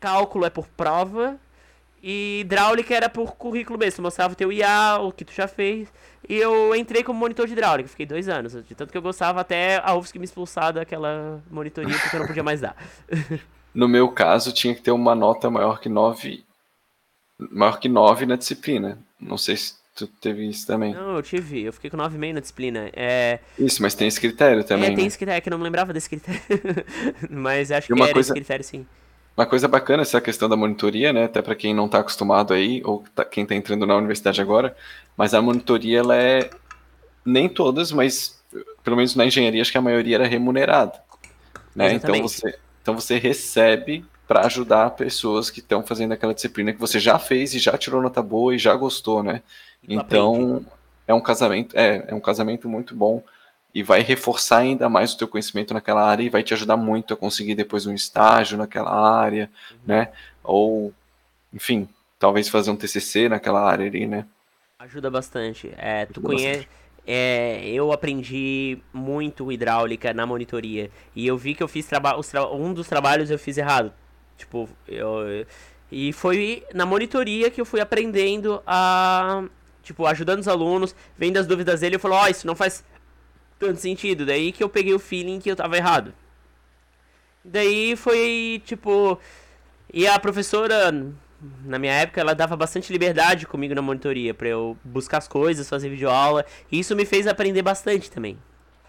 Cálculo 0.00 0.44
é 0.44 0.50
por 0.50 0.68
prova 0.68 1.36
E 2.00 2.40
hidráulica 2.42 2.94
era 2.94 3.08
por 3.08 3.36
currículo 3.36 3.78
mesmo. 3.78 3.96
Tu 3.96 4.02
mostrava 4.02 4.32
o 4.32 4.36
teu 4.36 4.52
IA, 4.52 4.98
o 5.00 5.12
que 5.12 5.24
tu 5.24 5.32
já 5.32 5.48
fez. 5.48 5.92
E 6.28 6.36
eu 6.36 6.74
entrei 6.74 7.02
como 7.02 7.18
monitor 7.18 7.46
de 7.46 7.52
hidráulica. 7.52 7.88
Fiquei 7.88 8.06
dois 8.06 8.28
anos. 8.28 8.52
De 8.52 8.74
tanto 8.74 8.90
que 8.90 8.98
eu 8.98 9.02
gostava 9.02 9.40
até 9.40 9.80
a 9.84 9.94
UFSC 9.94 10.18
me 10.18 10.24
expulsar 10.24 10.72
daquela 10.72 11.42
monitoria 11.50 11.96
porque 11.98 12.16
eu 12.16 12.20
não 12.20 12.26
podia 12.26 12.42
mais 12.42 12.60
dar. 12.60 12.76
No 13.74 13.86
meu 13.86 14.08
caso, 14.10 14.52
tinha 14.52 14.74
que 14.74 14.80
ter 14.80 14.90
uma 14.90 15.14
nota 15.14 15.50
maior 15.50 15.78
que 15.78 15.88
9. 15.88 16.44
Maior 17.38 17.78
que 17.78 17.88
9 17.88 18.26
na 18.26 18.34
disciplina. 18.34 18.98
Não 19.20 19.36
sei 19.36 19.56
se 19.56 19.74
tu 19.94 20.06
teve 20.06 20.48
isso 20.48 20.66
também. 20.66 20.94
Não, 20.94 21.16
eu 21.16 21.22
tive. 21.22 21.62
Eu 21.62 21.72
fiquei 21.72 21.90
com 21.90 21.96
9,5 21.96 22.32
na 22.34 22.40
disciplina. 22.40 22.90
É... 22.94 23.40
Isso, 23.58 23.82
mas 23.82 23.94
tem 23.94 24.06
esse 24.06 24.20
critério 24.20 24.62
também. 24.64 24.86
É, 24.86 24.94
tem 24.94 25.04
né? 25.04 25.06
esse 25.06 25.18
critério, 25.18 25.38
é 25.38 25.40
que 25.40 25.48
eu 25.48 25.50
não 25.50 25.58
me 25.58 25.64
lembrava 25.64 25.92
desse 25.92 26.08
critério. 26.08 26.40
mas 27.28 27.72
acho 27.72 27.86
que 27.88 27.92
era 27.92 28.12
coisa- 28.12 28.20
esse 28.28 28.32
critério, 28.32 28.64
sim. 28.64 28.86
Uma 29.36 29.46
coisa 29.46 29.68
bacana 29.68 30.02
essa 30.02 30.20
questão 30.20 30.48
da 30.48 30.56
monitoria, 30.56 31.12
né? 31.12 31.24
Até 31.24 31.40
para 31.40 31.54
quem 31.54 31.72
não 31.72 31.86
está 31.86 32.00
acostumado 32.00 32.52
aí, 32.52 32.82
ou 32.84 33.04
tá- 33.14 33.24
quem 33.24 33.44
está 33.44 33.54
entrando 33.54 33.86
na 33.86 33.96
universidade 33.96 34.40
agora, 34.40 34.76
mas 35.16 35.34
a 35.34 35.42
monitoria, 35.42 36.00
ela 36.00 36.16
é. 36.16 36.50
Nem 37.24 37.48
todas, 37.48 37.92
mas 37.92 38.38
pelo 38.82 38.96
menos 38.96 39.14
na 39.14 39.26
engenharia, 39.26 39.60
acho 39.60 39.70
que 39.70 39.78
a 39.78 39.82
maioria 39.82 40.16
era 40.16 40.26
remunerada. 40.26 40.98
Né? 41.74 41.92
Então, 41.92 42.20
você, 42.22 42.58
então 42.82 42.94
você 42.94 43.18
recebe 43.18 44.04
para 44.28 44.46
ajudar 44.46 44.90
pessoas 44.92 45.50
que 45.50 45.60
estão 45.60 45.82
fazendo 45.84 46.12
aquela 46.12 46.34
disciplina 46.34 46.72
que 46.74 46.80
você 46.80 47.00
já 47.00 47.18
fez 47.18 47.54
e 47.54 47.60
já 47.60 47.78
tirou 47.78 48.02
nota 48.02 48.22
boa 48.22 48.54
e 48.54 48.58
já 48.58 48.76
gostou, 48.76 49.22
né? 49.24 49.42
E 49.88 50.00
tu 50.02 50.02
Então, 50.04 50.66
é 51.06 51.14
um 51.14 51.20
casamento, 51.22 51.76
é, 51.76 52.04
é 52.08 52.14
um 52.14 52.20
casamento 52.20 52.68
muito 52.68 52.94
bom 52.94 53.24
e 53.74 53.82
vai 53.82 54.02
reforçar 54.02 54.58
ainda 54.58 54.88
mais 54.88 55.14
o 55.14 55.18
teu 55.18 55.28
conhecimento 55.28 55.74
naquela 55.74 56.04
área 56.04 56.24
e 56.24 56.30
vai 56.30 56.42
te 56.42 56.54
ajudar 56.54 56.76
muito 56.76 57.14
a 57.14 57.16
conseguir 57.16 57.54
depois 57.56 57.86
um 57.86 57.94
estágio 57.94 58.58
naquela 58.58 58.90
área, 58.92 59.50
né? 59.86 60.12
Ou, 60.44 60.92
enfim, 61.52 61.88
talvez 62.18 62.48
fazer 62.48 62.70
um 62.70 62.76
TCC 62.76 63.28
naquela 63.28 63.62
área 63.62 63.86
ali, 63.86 64.06
né? 64.06 64.26
Ajuda 64.78 65.10
bastante. 65.10 65.72
É, 65.76 66.06
tu 66.06 66.20
Ajuda 66.20 66.28
conhece. 66.28 66.68
É, 67.06 67.66
eu 67.68 67.90
aprendi 67.92 68.78
muito 68.92 69.50
hidráulica 69.50 70.12
na 70.12 70.26
monitoria. 70.26 70.90
E 71.16 71.26
eu 71.26 71.36
vi 71.38 71.54
que 71.54 71.62
eu 71.62 71.68
fiz 71.68 71.86
traba 71.86 72.16
os 72.18 72.28
tra- 72.28 72.50
um 72.52 72.72
dos 72.74 72.86
trabalhos 72.88 73.30
eu 73.30 73.38
fiz 73.38 73.56
errado. 73.58 73.92
Tipo, 74.38 74.68
eu. 74.86 75.44
E 75.90 76.12
foi 76.12 76.64
na 76.72 76.86
monitoria 76.86 77.50
que 77.50 77.60
eu 77.60 77.66
fui 77.66 77.80
aprendendo 77.80 78.62
a. 78.66 79.44
Tipo, 79.82 80.06
ajudando 80.06 80.40
os 80.40 80.48
alunos, 80.48 80.94
vendo 81.16 81.38
as 81.38 81.46
dúvidas 81.46 81.80
dele, 81.80 81.96
eu 81.96 82.00
falo, 82.00 82.14
ó, 82.14 82.28
isso 82.28 82.46
não 82.46 82.54
faz 82.54 82.84
tanto 83.58 83.80
sentido. 83.80 84.24
Daí 84.24 84.52
que 84.52 84.62
eu 84.62 84.68
peguei 84.68 84.94
o 84.94 84.98
feeling 84.98 85.40
que 85.40 85.50
eu 85.50 85.56
tava 85.56 85.76
errado. 85.76 86.14
Daí 87.44 87.96
foi, 87.96 88.62
tipo. 88.64 89.18
E 89.92 90.06
a 90.06 90.18
professora, 90.18 90.92
na 91.64 91.78
minha 91.78 91.92
época, 91.92 92.20
ela 92.20 92.34
dava 92.34 92.54
bastante 92.56 92.92
liberdade 92.92 93.46
comigo 93.46 93.74
na 93.74 93.82
monitoria, 93.82 94.34
pra 94.34 94.48
eu 94.48 94.76
buscar 94.84 95.18
as 95.18 95.26
coisas, 95.26 95.68
fazer 95.68 95.88
videoaula. 95.88 96.44
E 96.70 96.78
isso 96.78 96.94
me 96.94 97.04
fez 97.04 97.26
aprender 97.26 97.62
bastante 97.62 98.10
também. 98.10 98.38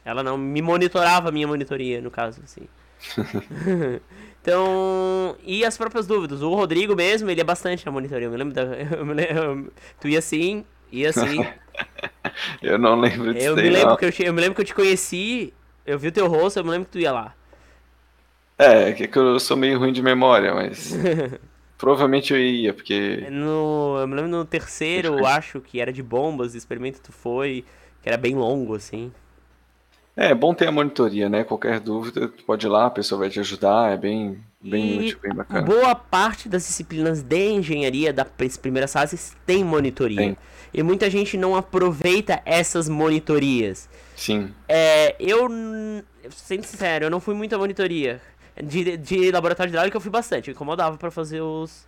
Ela 0.03 0.21
não 0.21 0.37
me 0.37 0.61
monitorava 0.61 1.29
a 1.29 1.31
minha 1.31 1.47
monitoria, 1.47 2.01
no 2.01 2.11
caso, 2.11 2.41
assim. 2.43 2.67
então, 4.49 5.37
e 5.43 5.63
as 5.65 5.77
próprias 5.77 6.07
dúvidas. 6.07 6.41
O 6.41 6.53
Rodrigo 6.53 6.95
mesmo, 6.95 7.29
ele 7.29 7.41
é 7.41 7.43
bastante 7.43 7.85
na 7.85 7.91
monitoria. 7.91 8.27
Eu 8.27 8.31
me 8.31 8.37
lembro 8.37 8.53
da. 8.53 8.63
Eu 8.97 9.05
me 9.05 9.13
lembro, 9.13 9.73
tu 9.99 10.07
ia 10.07 10.19
assim, 10.19 10.65
ia 10.91 11.09
assim. 11.09 11.47
Eu 12.61 12.77
não 12.77 12.99
lembro 12.99 13.33
disso 13.33 13.51
Eu 13.51 13.57
me 13.57 13.69
lembro 13.69 13.95
não. 13.95 13.97
que 13.97 14.05
eu, 14.05 14.11
eu 14.27 14.33
me 14.33 14.41
lembro 14.41 14.55
que 14.55 14.61
eu 14.61 14.65
te 14.65 14.75
conheci, 14.75 15.53
eu 15.85 15.97
vi 15.97 16.09
o 16.09 16.11
teu 16.11 16.27
rosto, 16.27 16.57
eu 16.59 16.63
me 16.63 16.69
lembro 16.71 16.85
que 16.85 16.91
tu 16.93 16.99
ia 16.99 17.11
lá. 17.11 17.35
É, 18.57 18.91
que 18.93 19.07
que 19.07 19.17
eu 19.17 19.39
sou 19.39 19.55
meio 19.55 19.79
ruim 19.79 19.93
de 19.93 20.01
memória, 20.01 20.53
mas 20.53 20.93
provavelmente 21.77 22.33
eu 22.33 22.39
ia, 22.39 22.73
porque 22.73 23.31
No, 23.31 23.97
eu 23.99 24.07
me 24.07 24.15
lembro 24.15 24.31
no 24.31 24.45
terceiro, 24.45 25.07
eu 25.09 25.25
acho 25.25 25.61
que 25.61 25.79
era 25.79 25.91
de 25.91 26.01
bombas, 26.03 26.55
experimento 26.55 27.01
tu 27.01 27.11
foi, 27.11 27.65
que 28.01 28.09
era 28.09 28.17
bem 28.17 28.35
longo, 28.35 28.75
assim. 28.75 29.13
É 30.16 30.34
bom 30.36 30.53
ter 30.53 30.68
a 30.68 30.72
monitoria, 30.72 31.30
né? 31.30 31.43
Qualquer 31.43 31.80
dúvida, 31.80 32.28
tu 32.28 32.43
pode 32.43 32.66
ir 32.66 32.70
lá, 32.70 32.88
a 32.88 32.91
pessoa 32.91 33.20
vai 33.20 33.30
te 33.30 33.39
ajudar, 33.39 33.93
é 33.93 33.97
bem, 33.97 34.43
bem 34.62 34.97
E 34.97 34.99
útil, 34.99 35.20
bem 35.22 35.34
bacana. 35.34 35.66
boa 35.66 35.95
parte 35.95 36.49
das 36.49 36.66
disciplinas 36.68 37.22
de 37.22 37.49
engenharia 37.51 38.12
das 38.14 38.57
primeiras 38.57 38.91
fases 38.91 39.36
tem 39.45 39.64
monitoria. 39.64 40.18
Tem. 40.18 40.38
E 40.74 40.84
muita 40.84 41.10
gente 41.10 41.38
não 41.38 41.55
aproveita 41.55 42.41
essas 42.45 42.88
monitorias. 42.89 43.89
Sim, 44.16 44.53
É, 44.68 45.16
eu, 45.20 45.47
sendo 46.32 46.64
sincero, 46.66 47.05
eu 47.05 47.10
não 47.10 47.20
fui 47.20 47.34
muito 47.34 47.55
à 47.55 47.57
monitoria. 47.57 48.22
De, 48.62 48.97
de 48.97 49.32
laboratório 49.32 49.70
de 49.72 49.76
hidráulica 49.76 49.95
eu 49.97 50.01
fui 50.01 50.12
bastante, 50.12 50.49
eu 50.49 50.53
incomodava 50.53 50.97
pra 50.97 51.10
fazer 51.10 51.41
os 51.41 51.88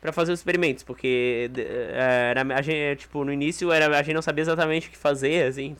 para 0.00 0.12
fazer 0.12 0.32
os 0.32 0.40
experimentos, 0.40 0.84
porque 0.84 1.50
é, 1.56 2.28
era, 2.30 2.42
a 2.54 2.62
gente, 2.62 3.00
tipo, 3.00 3.24
no 3.24 3.32
início 3.32 3.72
era, 3.72 3.86
a 3.98 4.02
gente 4.02 4.14
não 4.14 4.20
sabia 4.22 4.42
exatamente 4.42 4.88
o 4.88 4.90
que 4.90 4.98
fazer, 4.98 5.46
assim. 5.48 5.76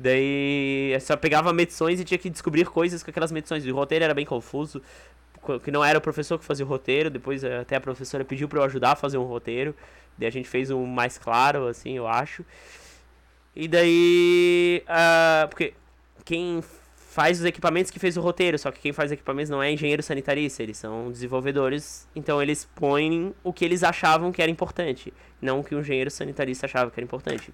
Daí 0.00 0.96
só 1.00 1.16
pegava 1.16 1.52
medições 1.52 2.00
e 2.00 2.04
tinha 2.04 2.18
que 2.18 2.30
descobrir 2.30 2.64
coisas 2.66 3.02
com 3.02 3.10
aquelas 3.10 3.30
medições. 3.30 3.64
O 3.66 3.74
roteiro 3.74 4.04
era 4.04 4.14
bem 4.14 4.24
confuso, 4.24 4.80
co- 5.42 5.60
que 5.60 5.70
não 5.70 5.84
era 5.84 5.98
o 5.98 6.00
professor 6.00 6.38
que 6.38 6.44
fazia 6.44 6.64
o 6.64 6.68
roteiro, 6.68 7.10
depois 7.10 7.44
eh, 7.44 7.58
até 7.60 7.76
a 7.76 7.80
professora 7.80 8.24
pediu 8.24 8.48
pra 8.48 8.60
eu 8.60 8.64
ajudar 8.64 8.92
a 8.92 8.96
fazer 8.96 9.18
um 9.18 9.24
roteiro. 9.24 9.74
Daí 10.16 10.28
a 10.28 10.32
gente 10.32 10.48
fez 10.48 10.70
um 10.70 10.86
mais 10.86 11.18
claro, 11.18 11.66
assim, 11.66 11.96
eu 11.96 12.06
acho. 12.06 12.44
E 13.54 13.66
daí. 13.68 14.82
ah, 14.88 15.46
porque 15.50 15.74
quem 16.24 16.62
faz 16.94 17.40
os 17.40 17.44
equipamentos 17.44 17.90
que 17.90 17.98
fez 17.98 18.16
o 18.16 18.20
roteiro, 18.20 18.56
só 18.58 18.70
que 18.70 18.80
quem 18.80 18.92
faz 18.92 19.08
os 19.10 19.12
equipamentos 19.14 19.50
não 19.50 19.60
é 19.62 19.70
engenheiro 19.72 20.02
sanitarista, 20.02 20.62
eles 20.62 20.76
são 20.78 21.10
desenvolvedores, 21.10 22.06
então 22.14 22.40
eles 22.40 22.68
põem 22.76 23.34
o 23.42 23.52
que 23.52 23.64
eles 23.64 23.82
achavam 23.82 24.30
que 24.30 24.40
era 24.40 24.50
importante, 24.50 25.12
não 25.42 25.58
o 25.60 25.64
que 25.64 25.74
o 25.74 25.80
engenheiro 25.80 26.08
sanitarista 26.10 26.66
achava 26.66 26.88
que 26.90 27.00
era 27.00 27.04
importante. 27.04 27.52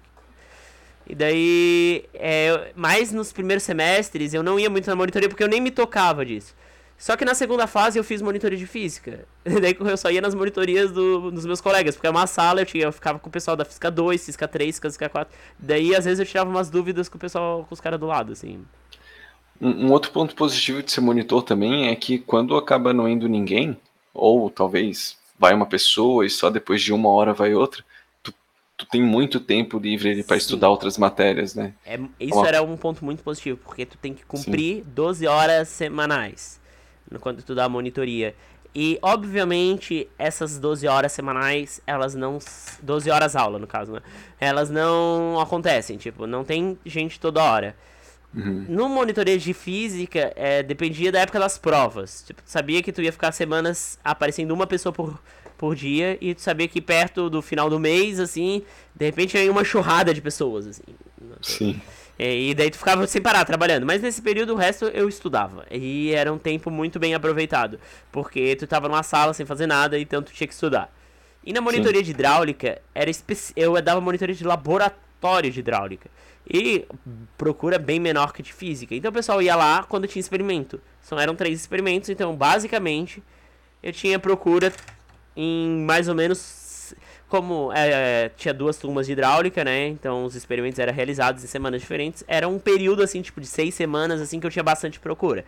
E 1.09 1.15
daí, 1.15 2.03
é, 2.13 2.71
mais 2.75 3.11
nos 3.11 3.31
primeiros 3.31 3.63
semestres, 3.63 4.33
eu 4.33 4.43
não 4.43 4.59
ia 4.59 4.69
muito 4.69 4.89
na 4.89 4.95
monitoria 4.95 5.29
porque 5.29 5.43
eu 5.43 5.47
nem 5.47 5.61
me 5.61 5.71
tocava 5.71 6.25
disso. 6.25 6.53
Só 6.97 7.15
que 7.15 7.23
na 7.23 7.35
segunda 7.35 7.67
fase 7.67 7.99
eu 7.99 8.03
fiz 8.03 8.21
monitoria 8.21 8.57
de 8.57 8.65
física. 8.65 9.25
Daí 9.45 9.77
eu 9.79 9.95
só 9.97 10.09
ia 10.09 10.19
nas 10.19 10.33
monitorias 10.33 10.91
do- 10.91 11.29
dos 11.29 11.45
meus 11.45 11.61
colegas, 11.61 11.95
porque 11.95 12.07
é 12.07 12.09
uma 12.09 12.25
sala, 12.25 12.61
eu, 12.61 12.65
tinha, 12.65 12.85
eu 12.85 12.91
ficava 12.91 13.19
com 13.19 13.29
o 13.29 13.31
pessoal 13.31 13.55
da 13.55 13.63
Física 13.63 13.91
2, 13.91 14.25
Física 14.25 14.47
3, 14.47 14.79
Física 14.79 15.07
4. 15.07 15.31
Daí 15.59 15.95
às 15.95 16.05
vezes 16.05 16.19
eu 16.19 16.25
tirava 16.25 16.49
umas 16.49 16.71
dúvidas 16.71 17.07
com 17.07 17.17
o 17.17 17.21
pessoal, 17.21 17.63
com 17.69 17.73
os 17.73 17.79
caras 17.79 17.99
do 17.99 18.07
lado, 18.07 18.31
assim. 18.33 18.65
Um, 19.61 19.87
um 19.87 19.91
outro 19.91 20.11
ponto 20.11 20.35
positivo 20.35 20.81
de 20.81 20.91
ser 20.91 21.01
monitor 21.01 21.43
também 21.43 21.87
é 21.89 21.95
que 21.95 22.17
quando 22.17 22.55
acaba 22.57 22.91
não 22.93 23.07
indo 23.07 23.29
ninguém, 23.29 23.77
ou 24.11 24.49
talvez 24.49 25.17
vai 25.37 25.53
uma 25.53 25.67
pessoa 25.67 26.25
e 26.25 26.29
só 26.31 26.49
depois 26.49 26.81
de 26.81 26.91
uma 26.91 27.09
hora 27.09 27.31
vai 27.31 27.53
outra, 27.53 27.83
tu, 28.77 28.85
tem 28.85 29.01
muito 29.01 29.39
tempo 29.39 29.79
livre 29.79 30.23
para 30.23 30.35
Sim. 30.35 30.41
estudar 30.41 30.69
outras 30.69 30.97
matérias, 30.97 31.55
né? 31.55 31.73
É, 31.85 31.99
isso 32.19 32.37
Ó. 32.37 32.45
era 32.45 32.61
um 32.61 32.77
ponto 32.77 33.03
muito 33.03 33.23
positivo, 33.23 33.57
porque 33.63 33.85
tu 33.85 33.97
tem 33.97 34.13
que 34.13 34.23
cumprir 34.25 34.83
12 34.85 35.25
horas 35.27 35.67
semanais 35.67 36.59
quando 37.19 37.41
tu 37.41 37.55
dá 37.55 37.65
a 37.65 37.69
monitoria. 37.69 38.35
E, 38.75 38.99
obviamente, 39.01 40.07
essas 40.19 40.59
12 40.59 40.87
horas 40.87 41.11
semanais, 41.11 41.81
elas 41.87 42.13
não. 42.13 42.37
s- 42.37 42.77
12 42.83 43.09
horas 43.09 43.35
aula, 43.35 43.57
no 43.57 43.65
caso, 43.65 43.93
né? 43.93 44.01
Elas 44.39 44.69
não 44.69 45.39
acontecem, 45.39 45.97
tipo, 45.97 46.27
não 46.27 46.43
tem 46.43 46.77
gente 46.85 47.19
toda 47.19 47.41
hora. 47.43 47.75
No 48.33 48.87
monitoria 48.87 49.35
de 49.39 49.51
física, 49.51 50.31
é, 50.35 50.61
dependia 50.61 51.11
da 51.11 51.21
época 51.21 51.39
das 51.39 51.57
provas. 51.57 52.23
Tipo, 52.27 52.39
sabia 52.45 52.83
que 52.83 52.91
tu 52.91 53.01
ia 53.01 53.11
ficar 53.11 53.31
semanas 53.31 53.97
aparecendo 54.03 54.51
uma 54.51 54.67
pessoa 54.67 54.93
por, 54.93 55.19
por 55.57 55.75
dia, 55.75 56.17
e 56.21 56.35
tu 56.35 56.41
sabia 56.41 56.67
que 56.67 56.79
perto 56.79 57.29
do 57.29 57.41
final 57.41 57.69
do 57.69 57.79
mês, 57.79 58.19
assim, 58.19 58.61
de 58.95 59.05
repente 59.05 59.37
ia 59.37 59.51
uma 59.51 59.63
churrada 59.63 60.13
de 60.13 60.21
pessoas, 60.21 60.67
assim. 60.67 60.83
Sim. 61.41 61.81
É, 62.19 62.35
E 62.35 62.53
daí 62.53 62.71
tu 62.71 62.77
ficava 62.77 63.05
sem 63.05 63.21
parar 63.21 63.45
trabalhando. 63.45 63.85
Mas 63.85 64.01
nesse 64.01 64.21
período 64.21 64.53
o 64.53 64.55
resto 64.55 64.85
eu 64.85 65.07
estudava. 65.07 65.65
E 65.69 66.11
era 66.13 66.31
um 66.33 66.37
tempo 66.37 66.71
muito 66.71 66.99
bem 66.99 67.13
aproveitado. 67.13 67.79
Porque 68.11 68.55
tu 68.55 68.65
tava 68.65 68.87
numa 68.87 69.03
sala 69.03 69.33
sem 69.33 69.45
fazer 69.45 69.67
nada, 69.67 69.99
então 69.99 70.21
tu 70.21 70.31
tinha 70.31 70.47
que 70.47 70.53
estudar. 70.53 70.93
E 71.43 71.53
na 71.53 71.61
monitoria 71.61 72.03
de 72.03 72.11
hidráulica, 72.11 72.81
era 72.93 73.09
especi... 73.09 73.53
eu 73.55 73.79
dava 73.81 74.01
monitoria 74.01 74.35
de 74.35 74.43
laboratório 74.43 75.51
de 75.51 75.59
hidráulica. 75.59 76.09
E 76.49 76.85
procura 77.37 77.77
bem 77.77 77.99
menor 77.99 78.33
que 78.33 78.41
de 78.41 78.51
física. 78.51 78.95
Então 78.95 79.09
o 79.11 79.13
pessoal 79.13 79.41
ia 79.41 79.55
lá 79.55 79.83
quando 79.83 80.07
tinha 80.07 80.19
experimento. 80.19 80.81
Só 81.01 81.17
eram 81.19 81.35
três 81.35 81.59
experimentos, 81.59 82.09
então 82.09 82.35
basicamente 82.35 83.21
eu 83.83 83.93
tinha 83.93 84.17
procura 84.17 84.73
em 85.37 85.85
mais 85.85 86.09
ou 86.09 86.15
menos 86.15 86.95
como 87.29 87.71
é, 87.73 88.29
tinha 88.35 88.53
duas 88.53 88.77
turmas 88.77 89.05
de 89.05 89.11
hidráulica, 89.11 89.63
né? 89.63 89.87
Então 89.87 90.25
os 90.25 90.35
experimentos 90.35 90.79
eram 90.79 90.93
realizados 90.93 91.43
em 91.43 91.47
semanas 91.47 91.81
diferentes. 91.81 92.23
Era 92.27 92.47
um 92.47 92.57
período 92.57 93.03
assim, 93.03 93.21
tipo 93.21 93.39
de 93.39 93.47
seis 93.47 93.75
semanas, 93.75 94.19
assim 94.19 94.39
que 94.39 94.47
eu 94.47 94.51
tinha 94.51 94.63
bastante 94.63 94.99
procura. 94.99 95.45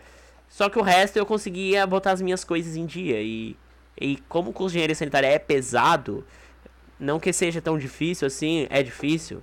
Só 0.48 0.68
que 0.68 0.78
o 0.78 0.82
resto 0.82 1.16
eu 1.16 1.26
conseguia 1.26 1.86
botar 1.86 2.12
as 2.12 2.22
minhas 2.22 2.44
coisas 2.44 2.76
em 2.76 2.86
dia 2.86 3.20
e 3.20 3.56
e 4.00 4.16
como 4.28 4.50
o 4.50 4.52
curso 4.52 4.72
de 4.72 4.78
engenharia 4.78 4.94
sanitária 4.94 5.26
é 5.26 5.38
pesado, 5.38 6.24
não 6.98 7.20
que 7.20 7.32
seja 7.32 7.60
tão 7.60 7.78
difícil 7.78 8.26
assim, 8.26 8.66
é 8.70 8.82
difícil. 8.82 9.42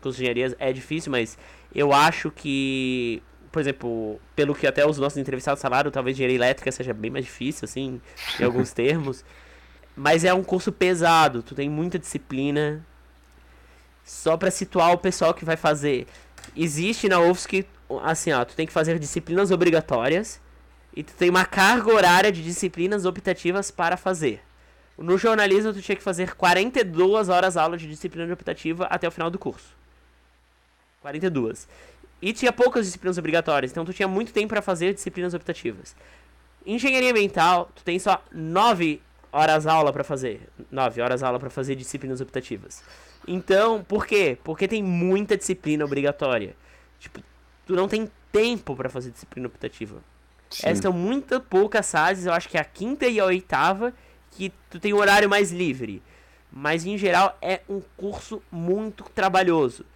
Curso 0.00 0.16
de 0.16 0.24
engenharia 0.24 0.56
é 0.58 0.72
difícil, 0.72 1.12
mas 1.12 1.36
eu 1.74 1.92
acho 1.92 2.30
que, 2.30 3.22
por 3.50 3.60
exemplo, 3.60 4.20
pelo 4.34 4.54
que 4.54 4.66
até 4.66 4.86
os 4.86 4.98
nossos 4.98 5.18
entrevistados 5.18 5.60
falaram, 5.60 5.90
talvez 5.90 6.16
engenharia 6.16 6.36
elétrica 6.36 6.72
seja 6.72 6.94
bem 6.94 7.10
mais 7.10 7.24
difícil, 7.26 7.66
assim, 7.66 8.00
em 8.40 8.44
alguns 8.44 8.72
termos. 8.72 9.24
Mas 9.96 10.24
é 10.24 10.32
um 10.32 10.42
curso 10.42 10.72
pesado, 10.72 11.42
tu 11.42 11.54
tem 11.54 11.68
muita 11.68 11.98
disciplina. 11.98 12.84
Só 14.04 14.36
para 14.36 14.50
situar 14.50 14.92
o 14.92 14.98
pessoal 14.98 15.34
que 15.34 15.44
vai 15.44 15.56
fazer. 15.56 16.06
Existe 16.56 17.08
na 17.08 17.20
UFSC, 17.20 17.66
assim, 18.02 18.32
ó, 18.32 18.44
tu 18.44 18.54
tem 18.54 18.66
que 18.66 18.72
fazer 18.72 18.98
disciplinas 18.98 19.50
obrigatórias 19.50 20.40
e 20.94 21.02
tu 21.02 21.12
tem 21.14 21.30
uma 21.30 21.44
carga 21.44 21.92
horária 21.92 22.32
de 22.32 22.42
disciplinas 22.42 23.04
optativas 23.04 23.70
para 23.70 23.96
fazer. 23.96 24.42
No 24.98 25.16
jornalismo, 25.16 25.72
tu 25.72 25.80
tinha 25.80 25.96
que 25.96 26.02
fazer 26.02 26.34
42 26.34 27.28
horas 27.28 27.56
aula 27.56 27.76
de 27.76 27.88
disciplina 27.88 28.32
optativa 28.32 28.86
até 28.86 29.08
o 29.08 29.10
final 29.10 29.30
do 29.30 29.38
curso. 29.38 29.74
42. 31.00 31.68
E 32.20 32.32
tinha 32.32 32.52
poucas 32.52 32.86
disciplinas 32.86 33.18
obrigatórias, 33.18 33.72
então 33.72 33.84
tu 33.84 33.92
tinha 33.92 34.06
muito 34.06 34.32
tempo 34.32 34.48
para 34.48 34.62
fazer 34.62 34.94
disciplinas 34.94 35.34
optativas. 35.34 35.96
Engenharia 36.64 37.10
ambiental, 37.10 37.70
tu 37.74 37.82
tem 37.82 37.98
só 37.98 38.22
9 38.30 39.00
horas 39.32 39.66
aula 39.66 39.92
para 39.92 40.04
fazer. 40.04 40.48
9 40.70 41.00
horas 41.00 41.22
aula 41.22 41.38
para 41.40 41.50
fazer 41.50 41.74
disciplinas 41.74 42.20
optativas. 42.20 42.84
Então, 43.26 43.82
por 43.82 44.06
quê? 44.06 44.36
Porque 44.44 44.68
tem 44.68 44.82
muita 44.82 45.36
disciplina 45.36 45.84
obrigatória. 45.84 46.54
Tipo, 47.00 47.20
tu 47.66 47.74
não 47.74 47.88
tem 47.88 48.10
tempo 48.30 48.76
para 48.76 48.88
fazer 48.88 49.10
disciplina 49.10 49.48
optativa. 49.48 50.02
Sim. 50.50 50.68
Essas 50.68 50.82
são 50.82 50.92
muito 50.92 51.40
poucas 51.40 51.90
fases, 51.90 52.26
eu 52.26 52.32
acho 52.32 52.48
que 52.48 52.58
é 52.58 52.60
a 52.60 52.64
quinta 52.64 53.06
e 53.06 53.18
a 53.18 53.24
oitava 53.24 53.94
que 54.30 54.52
tu 54.68 54.78
tem 54.78 54.92
um 54.92 54.98
horário 54.98 55.28
mais 55.28 55.50
livre. 55.50 56.02
Mas 56.50 56.84
em 56.84 56.98
geral 56.98 57.36
é 57.40 57.62
um 57.68 57.80
curso 57.96 58.42
muito 58.50 59.04
trabalhoso. 59.14 59.86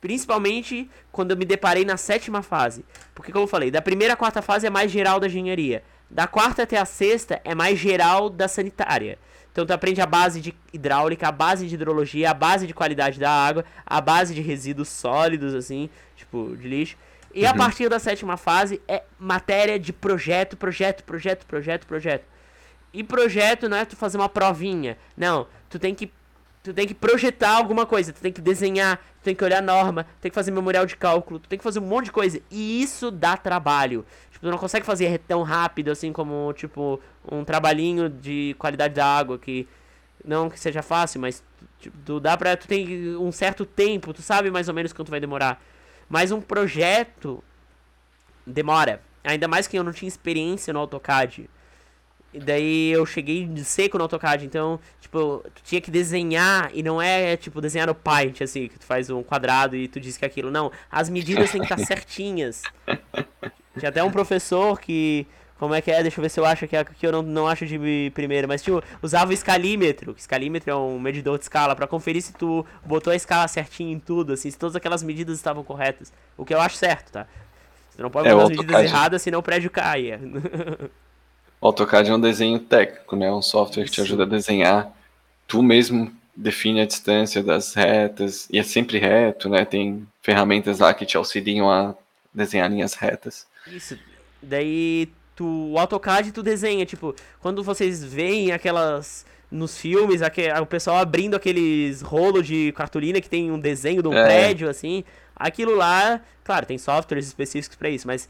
Principalmente 0.00 0.90
quando 1.10 1.30
eu 1.30 1.36
me 1.36 1.44
deparei 1.44 1.84
na 1.84 1.96
sétima 1.96 2.42
fase. 2.42 2.84
Porque, 3.14 3.32
como 3.32 3.44
eu 3.44 3.48
falei, 3.48 3.70
da 3.70 3.80
primeira 3.80 4.12
à 4.12 4.16
quarta 4.16 4.42
fase 4.42 4.66
é 4.66 4.70
mais 4.70 4.90
geral 4.90 5.18
da 5.18 5.26
engenharia. 5.26 5.82
Da 6.08 6.26
quarta 6.26 6.62
até 6.62 6.78
a 6.78 6.84
sexta 6.84 7.40
é 7.44 7.54
mais 7.54 7.78
geral 7.78 8.30
da 8.30 8.48
sanitária. 8.48 9.18
Então 9.50 9.64
tu 9.64 9.72
aprende 9.72 10.00
a 10.00 10.06
base 10.06 10.40
de 10.40 10.54
hidráulica, 10.72 11.28
a 11.28 11.32
base 11.32 11.66
de 11.66 11.74
hidrologia, 11.74 12.30
a 12.30 12.34
base 12.34 12.66
de 12.66 12.74
qualidade 12.74 13.18
da 13.18 13.30
água, 13.30 13.64
a 13.86 14.00
base 14.00 14.34
de 14.34 14.42
resíduos 14.42 14.88
sólidos, 14.88 15.54
assim, 15.54 15.88
tipo, 16.14 16.54
de 16.56 16.68
lixo. 16.68 16.96
E 17.34 17.42
uhum. 17.42 17.50
a 17.50 17.54
partir 17.54 17.88
da 17.88 17.98
sétima 17.98 18.36
fase 18.36 18.80
é 18.86 19.02
matéria 19.18 19.78
de 19.78 19.92
projeto, 19.92 20.56
projeto, 20.56 21.04
projeto, 21.04 21.46
projeto, 21.46 21.86
projeto. 21.86 22.24
E 22.92 23.02
projeto 23.02 23.68
não 23.68 23.76
é 23.76 23.84
tu 23.84 23.96
fazer 23.96 24.18
uma 24.18 24.28
provinha. 24.28 24.96
Não, 25.16 25.46
tu 25.68 25.78
tem 25.78 25.94
que 25.94 26.12
tu 26.66 26.74
tem 26.74 26.86
que 26.86 26.94
projetar 26.94 27.56
alguma 27.56 27.86
coisa, 27.86 28.12
tu 28.12 28.20
tem 28.20 28.32
que 28.32 28.40
desenhar, 28.40 28.96
tu 28.96 29.24
tem 29.24 29.34
que 29.34 29.44
olhar 29.44 29.62
norma, 29.62 30.04
tu 30.04 30.20
tem 30.22 30.30
que 30.30 30.34
fazer 30.34 30.50
memorial 30.50 30.84
de 30.84 30.96
cálculo, 30.96 31.38
tu 31.38 31.48
tem 31.48 31.56
que 31.56 31.62
fazer 31.62 31.78
um 31.78 31.86
monte 31.86 32.06
de 32.06 32.12
coisa. 32.12 32.40
E 32.50 32.82
isso 32.82 33.10
dá 33.10 33.36
trabalho. 33.36 34.04
Tipo, 34.30 34.46
tu 34.46 34.50
não 34.50 34.58
consegue 34.58 34.84
fazer 34.84 35.18
tão 35.20 35.42
rápido 35.42 35.90
assim 35.90 36.12
como, 36.12 36.52
tipo, 36.54 37.00
um 37.30 37.44
trabalhinho 37.44 38.08
de 38.08 38.56
qualidade 38.58 38.94
da 38.94 39.06
água 39.06 39.38
que 39.38 39.68
não 40.24 40.50
que 40.50 40.58
seja 40.58 40.82
fácil, 40.82 41.20
mas 41.20 41.42
tipo, 41.78 41.96
tu 42.04 42.18
dá 42.18 42.36
pra 42.36 42.56
tu 42.56 42.66
tem 42.66 43.16
um 43.16 43.30
certo 43.30 43.64
tempo, 43.64 44.12
tu 44.12 44.22
sabe 44.22 44.50
mais 44.50 44.68
ou 44.68 44.74
menos 44.74 44.92
quanto 44.92 45.10
vai 45.10 45.20
demorar. 45.20 45.62
Mas 46.08 46.32
um 46.32 46.40
projeto 46.40 47.42
demora. 48.44 49.00
Ainda 49.22 49.46
mais 49.46 49.68
que 49.68 49.78
eu 49.78 49.84
não 49.84 49.92
tinha 49.92 50.08
experiência 50.08 50.72
no 50.72 50.80
AutoCAD. 50.80 51.48
E 52.36 52.40
daí 52.40 52.92
eu 52.92 53.06
cheguei 53.06 53.46
de 53.46 53.64
seco 53.64 53.96
no 53.96 54.04
AutoCAD, 54.04 54.44
então, 54.44 54.78
tipo, 55.00 55.42
tu 55.54 55.62
tinha 55.64 55.80
que 55.80 55.90
desenhar, 55.90 56.70
e 56.74 56.82
não 56.82 57.00
é, 57.00 57.34
tipo, 57.34 57.62
desenhar 57.62 57.86
no 57.86 57.94
Paint, 57.94 58.42
assim, 58.42 58.68
que 58.68 58.78
tu 58.78 58.84
faz 58.84 59.08
um 59.08 59.22
quadrado 59.22 59.74
e 59.74 59.88
tu 59.88 59.98
diz 59.98 60.18
que 60.18 60.24
é 60.26 60.28
aquilo. 60.28 60.50
Não, 60.50 60.70
as 60.92 61.08
medidas 61.08 61.50
têm 61.50 61.62
que 61.62 61.72
estar 61.72 61.78
certinhas. 61.86 62.62
Tinha 63.78 63.88
até 63.88 64.04
um 64.04 64.10
professor 64.10 64.78
que, 64.78 65.26
como 65.58 65.74
é 65.74 65.80
que 65.80 65.90
é, 65.90 66.02
deixa 66.02 66.20
eu 66.20 66.22
ver 66.22 66.28
se 66.28 66.38
eu 66.38 66.44
acho 66.44 66.68
que 66.68 66.76
é 66.76 66.84
que 66.84 67.06
eu 67.06 67.10
não, 67.10 67.22
não 67.22 67.48
acho 67.48 67.64
de 67.64 68.12
primeiro, 68.14 68.46
mas 68.46 68.62
tipo, 68.62 68.82
usava 69.00 69.30
o 69.30 69.34
escalímetro. 69.34 70.12
O 70.12 70.16
escalímetro 70.16 70.70
é 70.70 70.76
um 70.76 71.00
medidor 71.00 71.38
de 71.38 71.44
escala 71.44 71.74
para 71.74 71.86
conferir 71.86 72.20
se 72.20 72.34
tu 72.34 72.66
botou 72.84 73.14
a 73.14 73.16
escala 73.16 73.48
certinho 73.48 73.92
em 73.92 73.98
tudo, 73.98 74.34
assim, 74.34 74.50
se 74.50 74.58
todas 74.58 74.76
aquelas 74.76 75.02
medidas 75.02 75.38
estavam 75.38 75.64
corretas. 75.64 76.12
O 76.36 76.44
que 76.44 76.52
eu 76.52 76.60
acho 76.60 76.76
certo, 76.76 77.12
tá? 77.12 77.26
Você 77.88 78.02
não 78.02 78.10
pode 78.10 78.28
é, 78.28 78.32
botar 78.32 78.44
as 78.44 78.50
medidas 78.50 78.84
erradas, 78.84 79.22
senão 79.22 79.38
o 79.38 79.42
prédio 79.42 79.70
cai. 79.70 80.20
O 81.60 81.66
AutoCAD 81.66 82.10
é 82.10 82.14
um 82.14 82.20
desenho 82.20 82.58
técnico, 82.58 83.16
né? 83.16 83.32
Um 83.32 83.42
software 83.42 83.84
que 83.84 83.90
te 83.90 84.00
ajuda 84.00 84.24
a 84.24 84.26
desenhar. 84.26 84.92
Tu 85.46 85.62
mesmo 85.62 86.12
define 86.34 86.80
a 86.80 86.86
distância 86.86 87.42
das 87.42 87.74
retas, 87.74 88.46
e 88.50 88.58
é 88.58 88.62
sempre 88.62 88.98
reto, 88.98 89.48
né? 89.48 89.64
Tem 89.64 90.06
ferramentas 90.22 90.80
lá 90.80 90.92
que 90.92 91.06
te 91.06 91.16
auxiliam 91.16 91.70
a 91.70 91.94
desenhar 92.32 92.70
linhas 92.70 92.94
retas. 92.94 93.46
Isso. 93.66 93.98
Daí 94.42 95.08
tu, 95.34 95.72
o 95.72 95.78
AutoCAD 95.78 96.32
tu 96.32 96.42
desenha, 96.42 96.84
tipo, 96.84 97.14
quando 97.40 97.62
vocês 97.62 98.04
veem 98.04 98.52
aquelas 98.52 99.24
nos 99.50 99.78
filmes, 99.78 100.22
aquele, 100.22 100.52
o 100.58 100.66
pessoal 100.66 100.98
abrindo 100.98 101.36
aqueles 101.36 102.02
rolos 102.02 102.46
de 102.46 102.72
cartolina 102.72 103.20
que 103.20 103.30
tem 103.30 103.50
um 103.50 103.58
desenho 103.58 104.02
de 104.02 104.08
um 104.08 104.14
é. 104.14 104.24
prédio 104.24 104.68
assim, 104.68 105.04
aquilo 105.34 105.74
lá, 105.74 106.20
claro, 106.42 106.66
tem 106.66 106.76
softwares 106.76 107.26
específicos 107.26 107.76
para 107.76 107.88
isso, 107.88 108.06
mas 108.06 108.28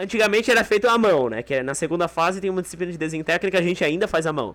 Antigamente 0.00 0.48
era 0.48 0.62
feito 0.62 0.88
à 0.88 0.96
mão, 0.96 1.28
né? 1.28 1.42
Que 1.42 1.54
é, 1.54 1.62
na 1.62 1.74
segunda 1.74 2.06
fase 2.06 2.40
tem 2.40 2.48
uma 2.48 2.62
disciplina 2.62 2.92
de 2.92 2.96
desenho 2.96 3.24
técnico 3.24 3.56
que 3.56 3.60
a 3.60 3.66
gente 3.66 3.82
ainda 3.82 4.06
faz 4.06 4.26
à 4.26 4.32
mão. 4.32 4.54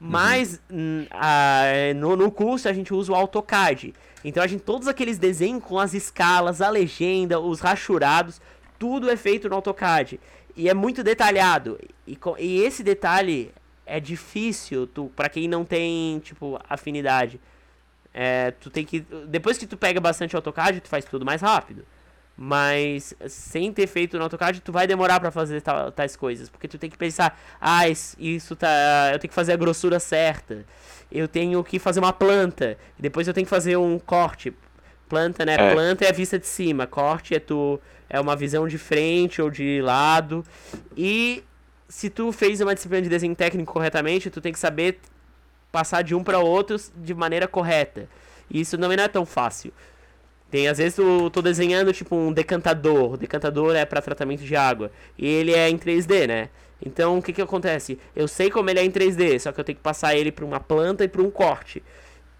Mas 0.00 0.60
uhum. 0.68 1.06
a, 1.12 1.62
no, 1.94 2.16
no 2.16 2.28
curso 2.28 2.68
a 2.68 2.72
gente 2.72 2.92
usa 2.92 3.12
o 3.12 3.14
AutoCAD. 3.14 3.94
Então 4.24 4.42
a 4.42 4.48
gente 4.48 4.64
todos 4.64 4.88
aqueles 4.88 5.16
desenhos 5.16 5.62
com 5.62 5.78
as 5.78 5.94
escalas, 5.94 6.60
a 6.60 6.68
legenda, 6.68 7.38
os 7.38 7.60
rachurados, 7.60 8.40
tudo 8.80 9.08
é 9.08 9.16
feito 9.16 9.48
no 9.48 9.54
AutoCAD. 9.54 10.18
E 10.56 10.68
é 10.68 10.74
muito 10.74 11.04
detalhado. 11.04 11.78
E, 12.04 12.18
e 12.40 12.60
esse 12.62 12.82
detalhe 12.82 13.52
é 13.86 14.00
difícil 14.00 14.90
para 15.14 15.28
quem 15.28 15.46
não 15.46 15.64
tem, 15.64 16.18
tipo, 16.18 16.58
afinidade. 16.68 17.40
É, 18.12 18.50
tu 18.50 18.70
tem 18.70 18.84
que 18.84 19.06
depois 19.28 19.56
que 19.56 19.68
tu 19.68 19.76
pega 19.76 20.00
bastante 20.00 20.34
AutoCAD, 20.34 20.80
tu 20.80 20.88
faz 20.88 21.04
tudo 21.04 21.24
mais 21.24 21.40
rápido. 21.40 21.86
Mas 22.42 23.14
sem 23.28 23.70
ter 23.70 23.86
feito 23.86 24.16
no 24.16 24.22
AutoCAD, 24.22 24.62
tu 24.62 24.72
vai 24.72 24.86
demorar 24.86 25.20
para 25.20 25.30
fazer 25.30 25.62
tais 25.94 26.16
coisas, 26.16 26.48
porque 26.48 26.66
tu 26.66 26.78
tem 26.78 26.88
que 26.88 26.96
pensar, 26.96 27.38
ah, 27.60 27.86
isso 27.86 28.56
tá, 28.56 29.10
eu 29.12 29.18
tenho 29.18 29.28
que 29.28 29.34
fazer 29.34 29.52
a 29.52 29.56
grossura 29.56 30.00
certa. 30.00 30.64
Eu 31.12 31.28
tenho 31.28 31.62
que 31.62 31.78
fazer 31.78 32.00
uma 32.00 32.14
planta, 32.14 32.78
depois 32.98 33.28
eu 33.28 33.34
tenho 33.34 33.44
que 33.44 33.50
fazer 33.50 33.76
um 33.76 33.98
corte. 33.98 34.54
Planta, 35.06 35.44
né? 35.44 35.52
É. 35.52 35.74
Planta 35.74 36.06
é 36.06 36.08
a 36.08 36.12
vista 36.12 36.38
de 36.38 36.46
cima, 36.46 36.86
corte 36.86 37.34
é 37.34 37.38
tu 37.38 37.78
é 38.08 38.18
uma 38.18 38.34
visão 38.34 38.66
de 38.66 38.78
frente 38.78 39.42
ou 39.42 39.50
de 39.50 39.82
lado. 39.82 40.42
E 40.96 41.44
se 41.90 42.08
tu 42.08 42.32
fez 42.32 42.62
uma 42.62 42.74
disciplina 42.74 43.02
de 43.02 43.10
desenho 43.10 43.36
técnico 43.36 43.70
corretamente, 43.70 44.30
tu 44.30 44.40
tem 44.40 44.50
que 44.50 44.58
saber 44.58 44.98
passar 45.70 46.00
de 46.00 46.14
um 46.14 46.24
para 46.24 46.38
outro 46.38 46.78
de 46.96 47.12
maneira 47.12 47.46
correta. 47.46 48.08
E 48.48 48.62
isso 48.62 48.78
não 48.78 48.90
é 48.90 49.08
tão 49.08 49.26
fácil. 49.26 49.74
Tem, 50.50 50.66
às 50.68 50.78
vezes 50.78 50.98
eu 50.98 51.30
tô 51.30 51.40
desenhando 51.40 51.92
tipo 51.92 52.16
um 52.16 52.32
decantador. 52.32 53.12
O 53.12 53.16
decantador 53.16 53.74
é 53.76 53.84
para 53.84 54.02
tratamento 54.02 54.42
de 54.42 54.56
água. 54.56 54.90
E 55.16 55.26
ele 55.26 55.52
é 55.54 55.68
em 55.68 55.78
3D, 55.78 56.26
né? 56.26 56.48
Então 56.84 57.18
o 57.18 57.22
que 57.22 57.32
que 57.32 57.42
acontece? 57.42 57.98
Eu 58.16 58.26
sei 58.26 58.50
como 58.50 58.70
ele 58.70 58.80
é 58.80 58.84
em 58.84 58.90
3D, 58.90 59.38
só 59.38 59.52
que 59.52 59.60
eu 59.60 59.64
tenho 59.64 59.76
que 59.76 59.82
passar 59.82 60.16
ele 60.16 60.32
para 60.32 60.44
uma 60.44 60.58
planta 60.58 61.04
e 61.04 61.08
para 61.08 61.22
um 61.22 61.30
corte. 61.30 61.82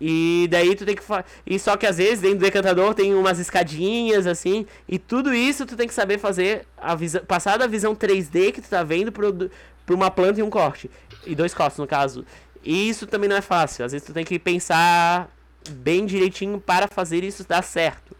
E 0.00 0.48
daí 0.50 0.74
tu 0.74 0.86
tem 0.86 0.96
que 0.96 1.02
e 1.46 1.58
só 1.58 1.76
que 1.76 1.86
às 1.86 1.98
vezes 1.98 2.20
dentro 2.20 2.38
do 2.38 2.44
decantador 2.44 2.94
tem 2.94 3.14
umas 3.14 3.38
escadinhas 3.38 4.26
assim, 4.26 4.66
e 4.88 4.98
tudo 4.98 5.34
isso 5.34 5.66
tu 5.66 5.76
tem 5.76 5.86
que 5.86 5.92
saber 5.92 6.16
fazer 6.18 6.66
a 6.78 6.96
passar 7.26 7.58
da 7.58 7.66
visão 7.66 7.94
3D 7.94 8.50
que 8.50 8.62
tu 8.62 8.68
tá 8.70 8.82
vendo 8.82 9.12
para 9.12 9.94
uma 9.94 10.10
planta 10.10 10.40
e 10.40 10.42
um 10.42 10.48
corte. 10.48 10.90
E 11.26 11.34
dois 11.34 11.52
cortes 11.52 11.78
no 11.78 11.86
caso. 11.86 12.24
E 12.64 12.88
isso 12.88 13.06
também 13.06 13.28
não 13.28 13.36
é 13.36 13.42
fácil. 13.42 13.84
Às 13.84 13.92
vezes 13.92 14.06
tu 14.06 14.14
tem 14.14 14.24
que 14.24 14.38
pensar 14.38 15.30
bem 15.68 16.06
direitinho 16.06 16.60
para 16.60 16.88
fazer 16.88 17.24
isso 17.24 17.46
dar 17.46 17.62
certo. 17.62 18.16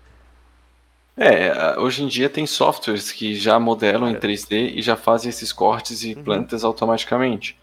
É, 1.16 1.78
hoje 1.78 2.02
em 2.02 2.06
dia 2.06 2.30
tem 2.30 2.46
softwares 2.46 3.12
que 3.12 3.34
já 3.34 3.58
modelam 3.58 4.10
em 4.10 4.14
3D 4.14 4.72
e 4.74 4.80
já 4.80 4.96
fazem 4.96 5.28
esses 5.28 5.52
cortes 5.52 6.02
e 6.02 6.14
uhum. 6.14 6.24
plantas 6.24 6.64
automaticamente. 6.64 7.58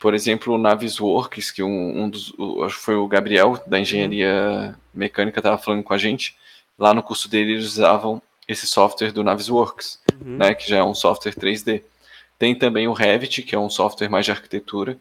Por 0.00 0.12
exemplo, 0.12 0.54
o 0.54 0.58
Navisworks, 0.58 1.50
que 1.50 1.62
um, 1.62 2.02
um 2.02 2.10
dos, 2.10 2.32
o, 2.36 2.64
acho 2.64 2.76
que 2.76 2.84
foi 2.84 2.96
o 2.96 3.06
Gabriel 3.06 3.62
da 3.66 3.78
engenharia 3.78 4.74
uhum. 4.74 4.74
mecânica 4.92 5.38
estava 5.38 5.56
falando 5.56 5.84
com 5.84 5.94
a 5.94 5.98
gente, 5.98 6.36
lá 6.78 6.92
no 6.92 7.02
curso 7.02 7.28
dele 7.28 7.52
eles 7.52 7.66
usavam 7.66 8.20
esse 8.48 8.66
software 8.66 9.12
do 9.12 9.24
Navisworks, 9.24 10.00
uhum. 10.12 10.36
né, 10.38 10.54
que 10.54 10.68
já 10.68 10.78
é 10.78 10.84
um 10.84 10.94
software 10.94 11.34
3D. 11.34 11.82
Tem 12.38 12.54
também 12.54 12.88
o 12.88 12.92
Revit, 12.92 13.42
que 13.42 13.54
é 13.54 13.58
um 13.58 13.70
software 13.70 14.08
mais 14.08 14.24
de 14.24 14.32
arquitetura, 14.32 14.98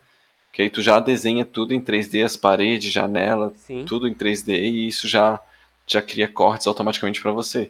que 0.55 0.61
aí 0.61 0.69
tu 0.69 0.81
já 0.81 1.01
desenha 1.01 1.43
tudo 1.43 1.73
em 1.73 1.81
3D, 1.81 2.23
as 2.23 2.37
paredes, 2.37 2.89
janela, 2.89 3.51
Sim. 3.57 3.83
tudo 3.83 4.07
em 4.07 4.13
3D 4.13 4.53
e 4.53 4.87
isso 4.87 5.05
já 5.05 5.37
já 5.85 6.01
cria 6.01 6.29
cortes 6.29 6.65
automaticamente 6.65 7.21
para 7.21 7.33
você. 7.33 7.69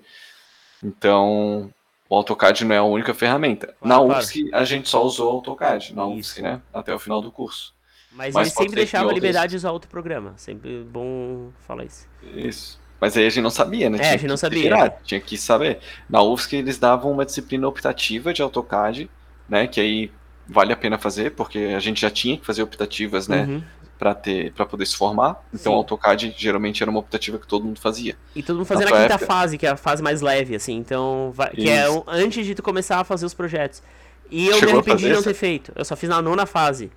Então, 0.84 1.74
o 2.08 2.16
AutoCAD 2.16 2.64
não 2.64 2.76
é 2.76 2.78
a 2.78 2.84
única 2.84 3.12
ferramenta. 3.16 3.76
Na 3.82 4.00
UFSC 4.00 4.52
a 4.54 4.64
gente 4.64 4.88
só 4.88 5.04
usou 5.04 5.32
o 5.32 5.36
AutoCAD, 5.38 5.96
na 5.96 6.06
UFSC, 6.06 6.44
né, 6.44 6.62
até 6.72 6.94
o 6.94 7.00
final 7.00 7.24
do 7.24 7.32
curso. 7.32 7.74
Mas, 8.12 8.36
Mas 8.36 8.50
ele 8.50 8.56
sempre 8.56 8.76
deixava 8.76 9.12
liberdade 9.12 9.50
de 9.50 9.58
usar 9.58 9.72
outro 9.72 9.90
programa, 9.90 10.36
sempre 10.38 10.84
bom 10.84 11.50
falar 11.66 11.86
isso. 11.86 12.08
Isso. 12.36 12.80
Mas 13.02 13.18
aí 13.18 13.26
a 13.26 13.30
gente 13.30 13.42
não 13.42 13.50
sabia, 13.50 13.90
né? 13.90 13.98
É, 13.98 14.02
tinha 14.02 14.14
a 14.14 14.18
gente 14.18 14.30
não 14.30 14.38
sabia. 14.38 14.62
Tirar, 14.62 14.90
tinha 15.04 15.20
que 15.20 15.40
saber. 15.40 15.80
Na 16.08 16.22
UFSC 16.22 16.58
eles 16.58 16.78
davam 16.78 17.12
uma 17.12 17.26
disciplina 17.26 17.68
optativa 17.68 18.32
de 18.32 18.44
AutoCAD, 18.44 19.10
né, 19.50 19.66
que 19.66 19.82
aí 19.82 20.12
vale 20.48 20.74
a 20.74 20.78
pena 20.78 20.98
fazer, 20.98 21.32
porque 21.32 21.74
a 21.76 21.80
gente 21.80 22.02
já 22.02 22.10
tinha 22.10 22.38
que 22.38 22.46
fazer 22.46 22.62
optativas, 22.62 23.28
né? 23.28 23.44
Uhum. 23.44 23.64
Para 23.98 24.14
ter 24.14 24.52
para 24.52 24.66
poder 24.66 24.86
se 24.86 24.96
formar. 24.96 25.42
Então 25.54 25.72
o 25.74 25.76
AutoCAD 25.78 26.36
geralmente 26.38 26.84
era 26.84 26.92
uma 26.92 27.00
optativa 27.00 27.38
que 27.40 27.48
todo 27.48 27.64
mundo 27.64 27.80
fazia. 27.80 28.18
E 28.36 28.44
todo 28.44 28.58
mundo 28.58 28.66
fazia 28.66 28.86
na, 28.86 28.92
na 28.92 29.02
quinta 29.04 29.14
época... 29.16 29.26
fase, 29.26 29.58
que 29.58 29.66
é 29.66 29.70
a 29.70 29.78
fase 29.78 30.04
mais 30.04 30.22
leve, 30.22 30.54
assim. 30.54 30.76
Então, 30.76 31.34
que 31.54 31.70
é 31.70 31.88
Isso. 31.88 32.04
é 32.08 32.12
antes 32.12 32.46
de 32.46 32.54
tu 32.54 32.62
começar 32.62 33.00
a 33.00 33.04
fazer 33.06 33.26
os 33.26 33.34
projetos. 33.34 33.82
E 34.30 34.48
eu 34.48 34.54
Chegou 34.56 34.74
me 34.74 34.80
arrependi 34.80 35.08
de 35.08 35.14
não 35.14 35.24
ter 35.24 35.34
feito. 35.34 35.72
Eu 35.76 35.86
só 35.86 35.96
fiz 35.96 36.10
na 36.10 36.22
nona 36.22 36.46
fase. 36.46 36.92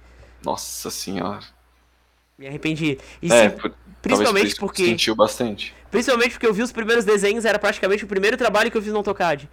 Nossa 0.44 0.90
senhora. 0.90 1.44
Me 2.36 2.46
arrependi. 2.46 2.98
E 3.22 3.32
é, 3.32 3.50
se... 3.50 3.56
por... 3.56 3.72
principalmente 4.02 4.54
por 4.56 4.66
porque. 4.66 4.84
Sentiu 4.84 5.14
bastante. 5.14 5.74
Principalmente 5.90 6.32
porque 6.32 6.46
eu 6.46 6.54
vi 6.54 6.62
os 6.62 6.72
primeiros 6.72 7.04
desenhos, 7.04 7.44
era 7.44 7.58
praticamente 7.58 8.04
o 8.04 8.06
primeiro 8.08 8.36
trabalho 8.36 8.70
que 8.70 8.76
eu 8.76 8.82
fiz 8.82 8.92
no 8.92 8.98
AutoCAD. 8.98 9.48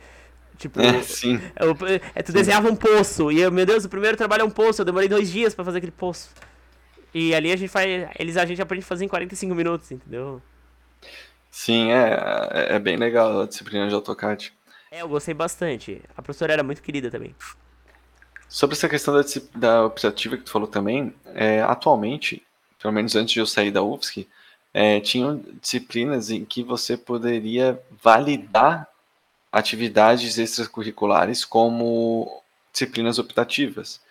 Tipo, 0.57 0.81
é, 0.81 1.01
sim. 1.01 1.41
Eu, 1.59 1.75
é, 2.13 2.23
tu 2.23 2.31
desenhava 2.31 2.69
um 2.69 2.75
poço, 2.75 3.31
e 3.31 3.41
eu, 3.41 3.51
meu 3.51 3.65
Deus, 3.65 3.85
o 3.85 3.89
primeiro 3.89 4.17
trabalho 4.17 4.41
é 4.41 4.45
um 4.45 4.49
poço, 4.49 4.81
eu 4.81 4.85
demorei 4.85 5.09
dois 5.09 5.31
dias 5.31 5.53
para 5.53 5.65
fazer 5.65 5.79
aquele 5.79 5.91
poço. 5.91 6.29
E 7.13 7.33
ali 7.33 7.51
a 7.51 7.55
gente 7.55 7.69
faz. 7.69 8.09
Eles 8.19 8.35
a 8.35 8.45
gente 8.45 8.61
aprende 8.61 8.83
a 8.83 8.87
fazer 8.87 9.05
em 9.05 9.07
45 9.07 9.55
minutos, 9.55 9.91
entendeu? 9.91 10.41
Sim, 11.49 11.91
é, 11.91 12.19
é, 12.51 12.75
é 12.75 12.79
bem 12.79 12.97
legal 12.97 13.41
a 13.41 13.47
disciplina 13.47 13.87
de 13.87 13.93
AutoCAD. 13.93 14.51
É, 14.91 15.01
eu 15.01 15.07
gostei 15.07 15.33
bastante. 15.33 16.01
A 16.15 16.21
professora 16.21 16.51
era 16.51 16.63
muito 16.63 16.81
querida 16.81 17.09
também. 17.09 17.33
Sobre 18.49 18.75
essa 18.75 18.89
questão 18.89 19.13
da, 19.13 19.21
da 19.55 19.85
optativa 19.85 20.35
que 20.35 20.43
tu 20.43 20.51
falou 20.51 20.67
também, 20.67 21.13
é, 21.33 21.61
atualmente, 21.61 22.43
pelo 22.81 22.93
menos 22.93 23.15
antes 23.15 23.33
de 23.33 23.39
eu 23.39 23.45
sair 23.45 23.71
da 23.71 23.81
UFSC, 23.81 24.27
é, 24.73 24.99
tinham 24.99 25.41
disciplinas 25.61 26.29
em 26.29 26.43
que 26.43 26.61
você 26.61 26.97
poderia 26.97 27.81
validar 28.03 28.87
atividades 29.55 30.37
extracurriculares 30.37 31.45
como 31.45 32.43
disciplinas 32.73 33.17
optativas. 33.17 34.01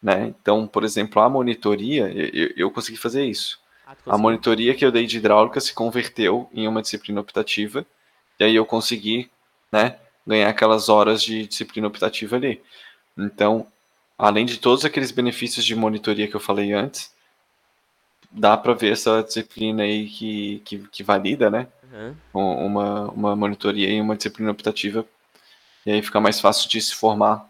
Né? 0.00 0.28
Então, 0.28 0.64
por 0.64 0.84
exemplo, 0.84 1.20
a 1.20 1.28
monitoria, 1.28 2.08
eu, 2.08 2.52
eu 2.56 2.70
consegui 2.70 2.96
fazer 2.96 3.24
isso. 3.24 3.58
Ah, 3.84 3.96
a 4.06 4.16
monitoria 4.16 4.76
que 4.76 4.84
eu 4.84 4.92
dei 4.92 5.04
de 5.04 5.16
hidráulica 5.16 5.60
se 5.60 5.74
converteu 5.74 6.48
em 6.54 6.68
uma 6.68 6.80
disciplina 6.80 7.20
optativa, 7.20 7.84
e 8.38 8.44
aí 8.44 8.54
eu 8.54 8.64
consegui 8.64 9.28
né, 9.72 9.96
ganhar 10.24 10.48
aquelas 10.48 10.88
horas 10.88 11.20
de 11.20 11.48
disciplina 11.48 11.88
optativa 11.88 12.36
ali. 12.36 12.62
Então, 13.18 13.66
além 14.16 14.46
de 14.46 14.58
todos 14.58 14.84
aqueles 14.84 15.10
benefícios 15.10 15.64
de 15.64 15.74
monitoria 15.74 16.28
que 16.28 16.36
eu 16.36 16.40
falei 16.40 16.72
antes, 16.72 17.12
dá 18.32 18.56
para 18.56 18.72
ver 18.72 18.92
essa 18.92 19.22
disciplina 19.22 19.82
aí 19.82 20.08
que, 20.08 20.62
que, 20.64 20.78
que 20.88 21.02
valida, 21.02 21.50
né? 21.50 21.66
Uhum. 21.92 22.66
Uma, 22.66 23.10
uma 23.10 23.36
monitoria 23.36 23.90
e 23.90 24.00
uma 24.00 24.16
disciplina 24.16 24.50
optativa. 24.50 25.04
E 25.84 25.92
aí 25.92 26.02
fica 26.02 26.20
mais 26.20 26.40
fácil 26.40 26.68
de 26.68 26.80
se 26.80 26.94
formar, 26.94 27.46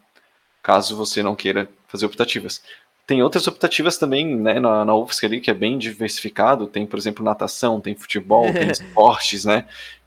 caso 0.63 0.97
você 0.97 1.23
não 1.23 1.37
queira 1.37 1.69
fazer 1.87 2.07
optativas. 2.07 2.63
Tem 3.07 3.23
outras 3.23 3.47
optativas 3.47 3.99
também, 3.99 4.37
né, 4.37 4.59
na, 4.59 4.85
na 4.85 4.95
UFSC 4.95 5.27
ali, 5.27 5.41
que 5.41 5.51
é 5.51 5.55
bem 5.55 5.77
diversificado. 5.77 6.67
Tem, 6.67 6.87
por 6.87 6.99
exemplo, 6.99 7.25
natação, 7.25 7.81
tem 7.81 7.95
futebol, 7.95 8.53
tem 8.53 8.71
esportes, 8.71 9.45
né? 9.45 9.67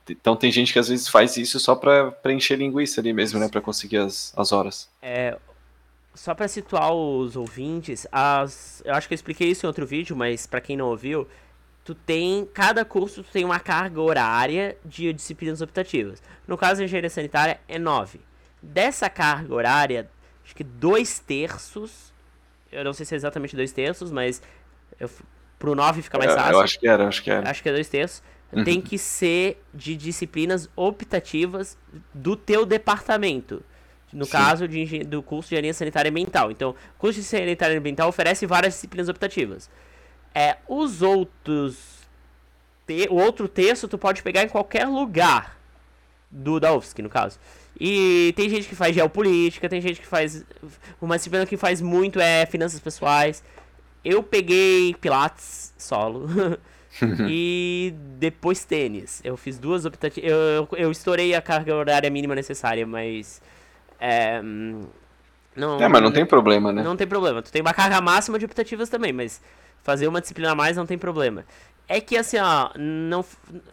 Então 0.09 0.35
tem 0.35 0.51
gente 0.51 0.71
que 0.71 0.79
às 0.79 0.87
vezes 0.87 1.07
faz 1.07 1.35
isso 1.35 1.59
só 1.59 1.75
para 1.75 2.11
preencher 2.11 2.55
linguiça 2.55 3.01
ali 3.01 3.11
mesmo, 3.11 3.39
né, 3.39 3.49
para 3.49 3.61
conseguir 3.61 3.97
as, 3.97 4.33
as 4.37 4.51
horas. 4.51 4.89
É, 5.01 5.37
só 6.15 6.33
para 6.33 6.47
situar 6.47 6.91
os 6.93 7.35
ouvintes, 7.35 8.07
as, 8.11 8.81
eu 8.85 8.93
acho 8.93 9.07
que 9.07 9.13
eu 9.13 9.15
expliquei 9.15 9.49
isso 9.49 9.65
em 9.65 9.67
outro 9.67 9.85
vídeo, 9.85 10.15
mas 10.15 10.47
para 10.47 10.61
quem 10.61 10.77
não 10.77 10.87
ouviu, 10.87 11.27
tu 11.83 11.93
tem 11.93 12.47
cada 12.53 12.83
curso 12.83 13.21
tu 13.21 13.31
tem 13.31 13.45
uma 13.45 13.59
carga 13.59 14.01
horária 14.01 14.77
de 14.83 15.11
disciplinas 15.13 15.61
optativas. 15.61 16.23
No 16.47 16.57
caso 16.57 16.79
da 16.79 16.85
engenharia 16.85 17.09
sanitária 17.09 17.59
é 17.67 17.77
9. 17.77 18.19
Dessa 18.61 19.09
carga 19.09 19.53
horária, 19.53 20.09
acho 20.43 20.55
que 20.55 20.63
dois 20.63 21.19
terços, 21.19 22.13
eu 22.71 22.83
não 22.83 22.93
sei 22.93 23.05
se 23.05 23.13
é 23.13 23.17
exatamente 23.17 23.55
dois 23.55 23.71
terços, 23.71 24.11
mas 24.11 24.41
eu, 24.99 25.09
pro 25.59 25.75
9 25.75 26.01
fica 26.01 26.17
mais 26.17 26.33
fácil. 26.33 26.53
Eu 26.53 26.61
acho 26.61 26.79
que 26.79 26.87
era, 26.87 27.07
acho 27.07 27.23
que 27.23 27.29
era. 27.29 27.49
Acho 27.49 27.61
que 27.61 27.69
é 27.69 27.73
dois 27.73 27.89
terços. 27.89 28.23
Uhum. 28.51 28.63
Tem 28.63 28.79
que 28.79 28.97
ser 28.97 29.61
de 29.73 29.97
disciplinas 29.97 30.69
optativas 30.75 31.77
do 32.13 32.35
teu 32.35 32.65
departamento 32.65 33.61
no 34.15 34.23
Sim. 34.23 34.31
caso 34.31 34.67
de, 34.67 35.03
do 35.03 35.21
curso 35.21 35.49
de 35.49 35.55
engenharia 35.55 35.73
sanitária 35.73 36.09
ambiental. 36.09 36.49
Então, 36.49 36.69
o 36.69 36.97
curso 36.97 37.19
de 37.19 37.25
sanitária 37.25 37.77
ambiental 37.77 38.07
oferece 38.07 38.45
várias 38.45 38.73
disciplinas 38.73 39.09
optativas. 39.09 39.69
É, 40.33 40.57
os 40.67 41.01
outros. 41.01 41.77
Te, 42.87 43.07
o 43.09 43.15
outro 43.15 43.47
texto 43.47 43.87
tu 43.87 43.97
pode 43.97 44.23
pegar 44.23 44.43
em 44.43 44.47
qualquer 44.47 44.87
lugar 44.87 45.57
do 46.31 46.59
da 46.59 46.73
UFSC, 46.73 47.01
no 47.01 47.09
caso. 47.09 47.37
E 47.77 48.33
tem 48.37 48.49
gente 48.49 48.69
que 48.69 48.75
faz 48.75 48.95
geopolítica, 48.95 49.67
tem 49.67 49.81
gente 49.81 49.99
que 49.99 50.07
faz. 50.07 50.45
Uma 51.01 51.17
disciplina 51.17 51.45
que 51.45 51.57
faz 51.57 51.81
muito 51.81 52.19
é 52.19 52.45
finanças 52.45 52.79
pessoais. 52.79 53.43
Eu 54.03 54.23
peguei 54.23 54.95
Pilates 54.95 55.73
solo. 55.77 56.27
e 57.27 57.93
depois 58.17 58.63
tênis. 58.63 59.19
Eu 59.25 59.35
fiz 59.35 59.59
duas 59.59 59.83
optativas. 59.83 60.29
Eu, 60.29 60.37
eu, 60.37 60.69
eu 60.77 60.91
estourei 60.91 61.35
a 61.35 61.41
carga 61.41 61.75
horária 61.75 62.09
mínima 62.09 62.33
necessária, 62.33 62.87
mas 62.87 63.41
é, 63.99 64.41
não, 65.55 65.81
é, 65.81 65.87
mas 65.87 66.01
não 66.01 66.11
tem 66.11 66.25
problema, 66.25 66.71
né? 66.73 66.83
Não 66.83 66.97
tem 66.97 67.07
problema. 67.07 67.41
Tu 67.41 67.51
tem 67.51 67.61
uma 67.61 67.73
carga 67.73 68.01
máxima 68.01 68.37
de 68.37 68.45
optativas 68.45 68.89
também, 68.89 69.13
mas 69.13 69.41
fazer 69.81 70.07
uma 70.07 70.19
disciplina 70.19 70.51
a 70.51 70.55
mais 70.55 70.75
não 70.75 70.85
tem 70.85 70.97
problema. 70.97 71.45
É 71.87 72.01
que 72.01 72.17
assim, 72.17 72.37
ó, 72.39 72.71
não 72.77 73.23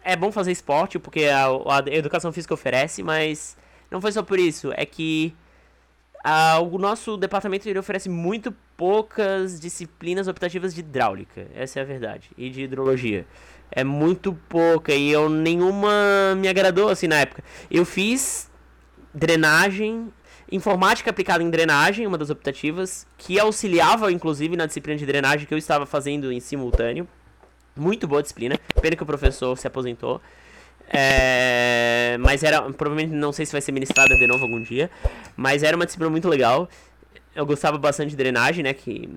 é 0.04 0.14
bom 0.14 0.30
fazer 0.30 0.52
esporte 0.52 0.98
porque 0.98 1.24
a, 1.24 1.46
a 1.46 1.82
educação 1.90 2.32
física 2.32 2.54
oferece, 2.54 3.02
mas 3.02 3.56
não 3.90 4.00
foi 4.00 4.12
só 4.12 4.22
por 4.22 4.38
isso. 4.38 4.70
É 4.76 4.86
que 4.86 5.34
a, 6.22 6.60
o 6.60 6.78
nosso 6.78 7.16
departamento 7.16 7.68
ele 7.68 7.78
oferece 7.78 8.08
muito 8.08 8.54
poucas 8.76 9.58
disciplinas 9.58 10.28
optativas 10.28 10.74
de 10.74 10.80
hidráulica. 10.80 11.46
Essa 11.54 11.80
é 11.80 11.82
a 11.82 11.86
verdade. 11.86 12.30
E 12.36 12.48
de 12.50 12.62
hidrologia. 12.62 13.26
É 13.70 13.82
muito 13.82 14.34
pouca 14.48 14.92
e 14.92 15.10
eu 15.10 15.30
nenhuma 15.30 16.34
me 16.36 16.46
agradou 16.46 16.90
assim 16.90 17.08
na 17.08 17.16
época. 17.16 17.42
Eu 17.70 17.86
fiz 17.86 18.51
drenagem, 19.14 20.12
informática 20.50 21.10
aplicada 21.10 21.42
em 21.42 21.50
drenagem, 21.50 22.06
uma 22.06 22.18
das 22.18 22.30
optativas, 22.30 23.06
que 23.18 23.38
auxiliava 23.38 24.10
inclusive 24.10 24.56
na 24.56 24.66
disciplina 24.66 24.98
de 24.98 25.06
drenagem 25.06 25.46
que 25.46 25.54
eu 25.54 25.58
estava 25.58 25.86
fazendo 25.86 26.32
em 26.32 26.40
simultâneo. 26.40 27.06
Muito 27.76 28.06
boa 28.06 28.22
disciplina, 28.22 28.58
pena 28.80 28.96
que 28.96 29.02
o 29.02 29.06
professor 29.06 29.56
se 29.56 29.66
aposentou. 29.66 30.20
É, 30.88 32.18
mas 32.20 32.42
era, 32.42 32.60
provavelmente 32.72 33.14
não 33.14 33.32
sei 33.32 33.46
se 33.46 33.52
vai 33.52 33.60
ser 33.60 33.72
ministrada 33.72 34.14
de 34.14 34.26
novo 34.26 34.44
algum 34.44 34.62
dia, 34.62 34.90
mas 35.34 35.62
era 35.62 35.74
uma 35.74 35.86
disciplina 35.86 36.10
muito 36.10 36.28
legal. 36.28 36.68
Eu 37.34 37.46
gostava 37.46 37.78
bastante 37.78 38.10
de 38.10 38.16
drenagem, 38.16 38.62
né, 38.62 38.74
que 38.74 39.08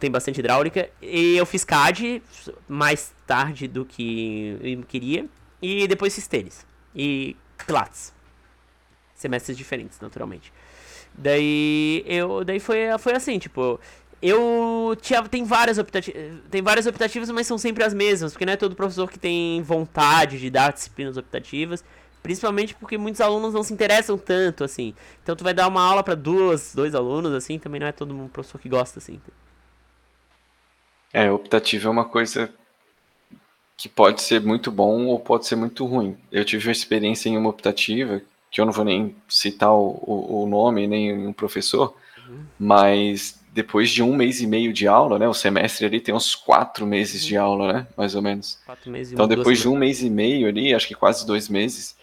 tem 0.00 0.10
bastante 0.10 0.40
hidráulica, 0.40 0.90
e 1.00 1.36
eu 1.36 1.46
fiz 1.46 1.64
CAD 1.64 2.20
mais 2.68 3.12
tarde 3.26 3.68
do 3.68 3.84
que 3.84 4.58
eu 4.60 4.82
queria, 4.82 5.26
e 5.62 5.86
depois 5.86 6.14
fiz 6.14 6.26
tênis 6.26 6.66
e 6.94 7.36
Pilates 7.64 8.13
semestres 9.24 9.56
diferentes, 9.56 9.98
naturalmente. 10.00 10.52
Daí 11.16 12.04
eu 12.06 12.44
daí 12.44 12.60
foi, 12.60 12.78
foi 12.98 13.14
assim, 13.14 13.38
tipo, 13.38 13.80
eu 14.20 14.96
tinha 15.00 15.22
tem 15.22 15.44
várias 15.44 15.78
optativas, 15.78 16.22
tem 16.50 16.60
várias 16.60 16.86
optativas, 16.86 17.30
mas 17.30 17.46
são 17.46 17.56
sempre 17.56 17.84
as 17.84 17.94
mesmas, 17.94 18.32
porque 18.32 18.44
não 18.44 18.52
é 18.52 18.56
todo 18.56 18.76
professor 18.76 19.10
que 19.10 19.18
tem 19.18 19.62
vontade 19.62 20.38
de 20.38 20.50
dar 20.50 20.72
disciplinas 20.72 21.16
optativas, 21.16 21.82
principalmente 22.22 22.74
porque 22.74 22.98
muitos 22.98 23.20
alunos 23.20 23.54
não 23.54 23.62
se 23.62 23.72
interessam 23.72 24.18
tanto 24.18 24.62
assim. 24.64 24.94
Então 25.22 25.34
tu 25.34 25.44
vai 25.44 25.54
dar 25.54 25.68
uma 25.68 25.82
aula 25.82 26.02
para 26.02 26.14
duas, 26.14 26.74
dois 26.74 26.94
alunos 26.94 27.32
assim, 27.32 27.58
também 27.58 27.80
não 27.80 27.86
é 27.86 27.92
todo 27.92 28.14
um 28.14 28.28
professor 28.28 28.58
que 28.60 28.68
gosta 28.68 28.98
assim. 28.98 29.20
É, 31.12 31.30
optativa 31.30 31.88
é 31.88 31.90
uma 31.90 32.04
coisa 32.04 32.52
que 33.76 33.88
pode 33.88 34.20
ser 34.20 34.40
muito 34.40 34.70
bom 34.70 35.06
ou 35.06 35.18
pode 35.18 35.46
ser 35.46 35.56
muito 35.56 35.84
ruim. 35.86 36.16
Eu 36.30 36.44
tive 36.44 36.66
uma 36.66 36.72
experiência 36.72 37.28
em 37.28 37.38
uma 37.38 37.50
optativa 37.50 38.20
que 38.54 38.60
eu 38.60 38.64
não 38.64 38.72
vou 38.72 38.84
nem 38.84 39.16
citar 39.28 39.72
o, 39.72 39.98
o, 40.00 40.44
o 40.44 40.46
nome, 40.46 40.86
nem 40.86 41.26
um 41.26 41.32
professor, 41.32 41.92
uhum. 42.24 42.44
mas 42.56 43.40
depois 43.52 43.90
de 43.90 44.00
um 44.00 44.14
mês 44.14 44.40
e 44.40 44.46
meio 44.46 44.72
de 44.72 44.86
aula, 44.86 45.18
né? 45.18 45.26
O 45.26 45.34
semestre 45.34 45.84
ali 45.84 46.00
tem 46.00 46.14
uns 46.14 46.36
quatro 46.36 46.86
meses 46.86 47.22
uhum. 47.22 47.28
de 47.28 47.36
aula, 47.36 47.72
né? 47.72 47.86
Mais 47.96 48.14
ou 48.14 48.22
menos. 48.22 48.60
então, 49.10 49.26
depois 49.26 49.58
de 49.58 49.68
um 49.68 49.76
mês 49.76 50.02
e 50.02 50.08
meio 50.08 50.46
ali, 50.46 50.72
acho 50.72 50.86
que 50.86 50.94
quase 50.94 51.26
dois 51.26 51.48
meses, 51.48 51.96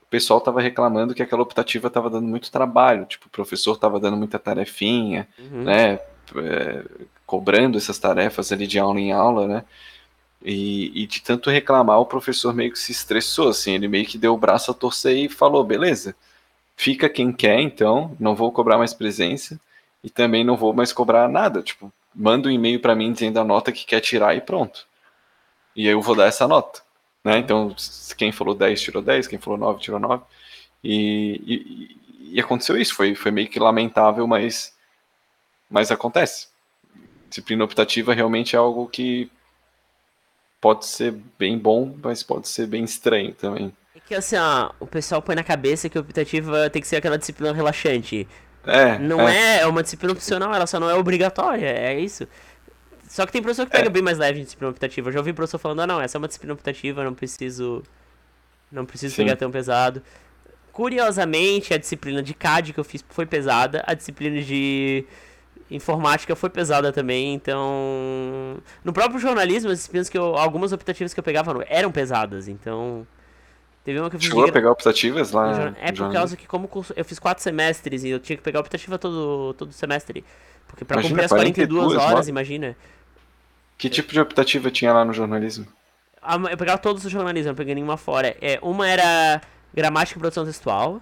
o 0.00 0.06
pessoal 0.06 0.38
estava 0.38 0.62
reclamando 0.62 1.14
que 1.14 1.22
aquela 1.22 1.42
optativa 1.42 1.88
estava 1.88 2.08
dando 2.08 2.26
muito 2.26 2.50
trabalho. 2.50 3.04
Tipo, 3.04 3.26
o 3.26 3.30
professor 3.30 3.74
estava 3.74 4.00
dando 4.00 4.16
muita 4.16 4.38
tarefinha, 4.38 5.28
uhum. 5.38 5.64
né? 5.64 5.98
É, 6.36 6.84
cobrando 7.26 7.76
essas 7.76 7.98
tarefas 7.98 8.50
ali 8.50 8.66
de 8.66 8.78
aula 8.78 8.98
em 8.98 9.12
aula, 9.12 9.46
né? 9.46 9.64
E, 10.42 11.02
e, 11.02 11.06
de 11.06 11.20
tanto 11.20 11.50
reclamar, 11.50 11.98
o 12.00 12.06
professor 12.06 12.54
meio 12.54 12.72
que 12.72 12.78
se 12.78 12.92
estressou, 12.92 13.48
assim, 13.48 13.74
ele 13.74 13.88
meio 13.88 14.06
que 14.06 14.18
deu 14.18 14.34
o 14.34 14.38
braço 14.38 14.70
a 14.70 14.74
torcer 14.74 15.16
e 15.16 15.28
falou, 15.28 15.64
beleza, 15.64 16.14
fica 16.76 17.08
quem 17.08 17.32
quer, 17.32 17.60
então, 17.60 18.16
não 18.20 18.36
vou 18.36 18.52
cobrar 18.52 18.78
mais 18.78 18.94
presença 18.94 19.60
e 20.02 20.08
também 20.08 20.44
não 20.44 20.56
vou 20.56 20.72
mais 20.72 20.92
cobrar 20.92 21.28
nada, 21.28 21.62
tipo, 21.62 21.92
manda 22.14 22.48
um 22.48 22.52
e-mail 22.52 22.80
para 22.80 22.94
mim 22.94 23.12
dizendo 23.12 23.38
a 23.40 23.44
nota 23.44 23.72
que 23.72 23.84
quer 23.84 24.00
tirar 24.00 24.36
e 24.36 24.40
pronto. 24.40 24.86
E 25.74 25.86
aí 25.86 25.92
eu 25.92 26.00
vou 26.00 26.14
dar 26.14 26.26
essa 26.26 26.46
nota, 26.46 26.82
né? 27.24 27.38
Então, 27.38 27.74
quem 28.16 28.32
falou 28.32 28.54
10 28.54 28.80
tirou 28.80 29.02
10, 29.02 29.28
quem 29.28 29.38
falou 29.38 29.58
9 29.58 29.80
tirou 29.80 30.00
9. 30.00 30.22
E, 30.84 31.42
e, 31.46 32.36
e 32.36 32.40
aconteceu 32.40 32.76
isso, 32.76 32.94
foi, 32.94 33.14
foi 33.14 33.30
meio 33.30 33.48
que 33.48 33.58
lamentável, 33.58 34.26
mas 34.26 34.76
mas 35.70 35.90
acontece. 35.90 36.48
Disciplina 37.28 37.64
optativa 37.64 38.14
realmente 38.14 38.56
é 38.56 38.58
algo 38.58 38.88
que 38.88 39.30
pode 40.60 40.86
ser 40.86 41.14
bem 41.38 41.58
bom, 41.58 41.94
mas 42.02 42.22
pode 42.22 42.48
ser 42.48 42.66
bem 42.66 42.84
estranho 42.84 43.32
também. 43.34 43.72
É 43.94 44.00
que 44.00 44.14
assim, 44.14 44.36
ó, 44.36 44.70
o 44.80 44.86
pessoal 44.86 45.22
põe 45.22 45.34
na 45.34 45.44
cabeça 45.44 45.88
que 45.88 45.98
a 45.98 46.00
optativa 46.00 46.68
tem 46.70 46.82
que 46.82 46.88
ser 46.88 46.96
aquela 46.96 47.18
disciplina 47.18 47.52
relaxante. 47.52 48.26
É. 48.66 48.98
Não 48.98 49.28
é, 49.28 49.58
é, 49.58 49.60
é 49.60 49.66
uma 49.66 49.82
disciplina 49.82 50.12
opcional, 50.12 50.54
ela 50.54 50.66
só 50.66 50.78
não 50.78 50.90
é 50.90 50.94
obrigatória, 50.94 51.66
é 51.66 51.98
isso. 51.98 52.26
Só 53.08 53.24
que 53.24 53.32
tem 53.32 53.40
professor 53.40 53.64
que 53.64 53.72
pega 53.72 53.86
é. 53.86 53.90
bem 53.90 54.02
mais 54.02 54.18
leve 54.18 54.40
em 54.40 54.44
disciplina 54.44 54.70
optativa. 54.70 55.08
Eu 55.08 55.12
já 55.12 55.18
ouvi 55.20 55.32
professor 55.32 55.58
falando, 55.58 55.80
ah 55.80 55.86
não, 55.86 56.00
essa 56.00 56.16
é 56.16 56.18
uma 56.18 56.28
disciplina 56.28 56.52
optativa, 56.52 57.02
não 57.02 57.14
preciso. 57.14 57.82
Não 58.70 58.84
preciso 58.84 59.14
Sim. 59.14 59.24
pegar 59.24 59.36
tão 59.36 59.50
pesado. 59.50 60.02
Curiosamente, 60.70 61.72
a 61.72 61.78
disciplina 61.78 62.22
de 62.22 62.34
CAD 62.34 62.74
que 62.74 62.78
eu 62.78 62.84
fiz 62.84 63.02
foi 63.08 63.24
pesada, 63.24 63.82
a 63.86 63.94
disciplina 63.94 64.42
de 64.42 65.06
informática 65.70 66.34
foi 66.34 66.50
pesada 66.50 66.92
também, 66.92 67.34
então. 67.34 68.58
No 68.84 68.92
próprio 68.92 69.18
jornalismo, 69.18 69.70
as 69.70 69.78
disciplinas 69.78 70.08
que 70.08 70.16
eu. 70.16 70.36
Algumas 70.36 70.72
optativas 70.72 71.12
que 71.12 71.20
eu 71.20 71.24
pegava 71.24 71.64
eram 71.68 71.90
pesadas, 71.92 72.48
então. 72.48 73.06
Teve 73.84 74.00
uma 74.00 74.10
que 74.10 74.16
eu 74.16 74.20
fiz. 74.20 74.28
Chegou 74.28 74.44
a 74.44 74.52
pegar 74.52 74.70
optativas 74.70 75.32
lá? 75.32 75.74
É 75.80 75.92
por 75.92 76.12
causa 76.12 76.36
que, 76.36 76.46
como 76.46 76.68
eu 76.94 77.04
fiz 77.04 77.18
quatro 77.18 77.42
semestres 77.42 78.04
e 78.04 78.10
eu 78.10 78.18
tinha 78.18 78.36
que 78.36 78.42
pegar 78.42 78.60
optativa 78.60 78.98
todo, 78.98 79.54
todo 79.54 79.72
semestre. 79.72 80.24
Porque 80.66 80.84
pra 80.84 80.96
imagina, 80.96 81.10
cumprir 81.10 81.24
as 81.24 81.30
42, 81.30 81.84
42 81.84 82.12
horas, 82.12 82.26
lá. 82.26 82.30
imagina. 82.30 82.76
Que 83.78 83.88
tipo 83.88 84.12
de 84.12 84.20
optativa 84.20 84.70
tinha 84.70 84.92
lá 84.92 85.04
no 85.04 85.12
jornalismo? 85.12 85.66
Eu 86.50 86.58
pegava 86.58 86.78
todos 86.78 87.04
os 87.04 87.10
jornalismos, 87.10 87.46
não 87.46 87.54
peguei 87.54 87.74
nenhuma 87.74 87.96
fora. 87.96 88.36
É, 88.40 88.58
uma 88.60 88.86
era 88.86 89.40
gramática 89.72 90.18
e 90.18 90.20
produção 90.20 90.44
textual. 90.44 91.00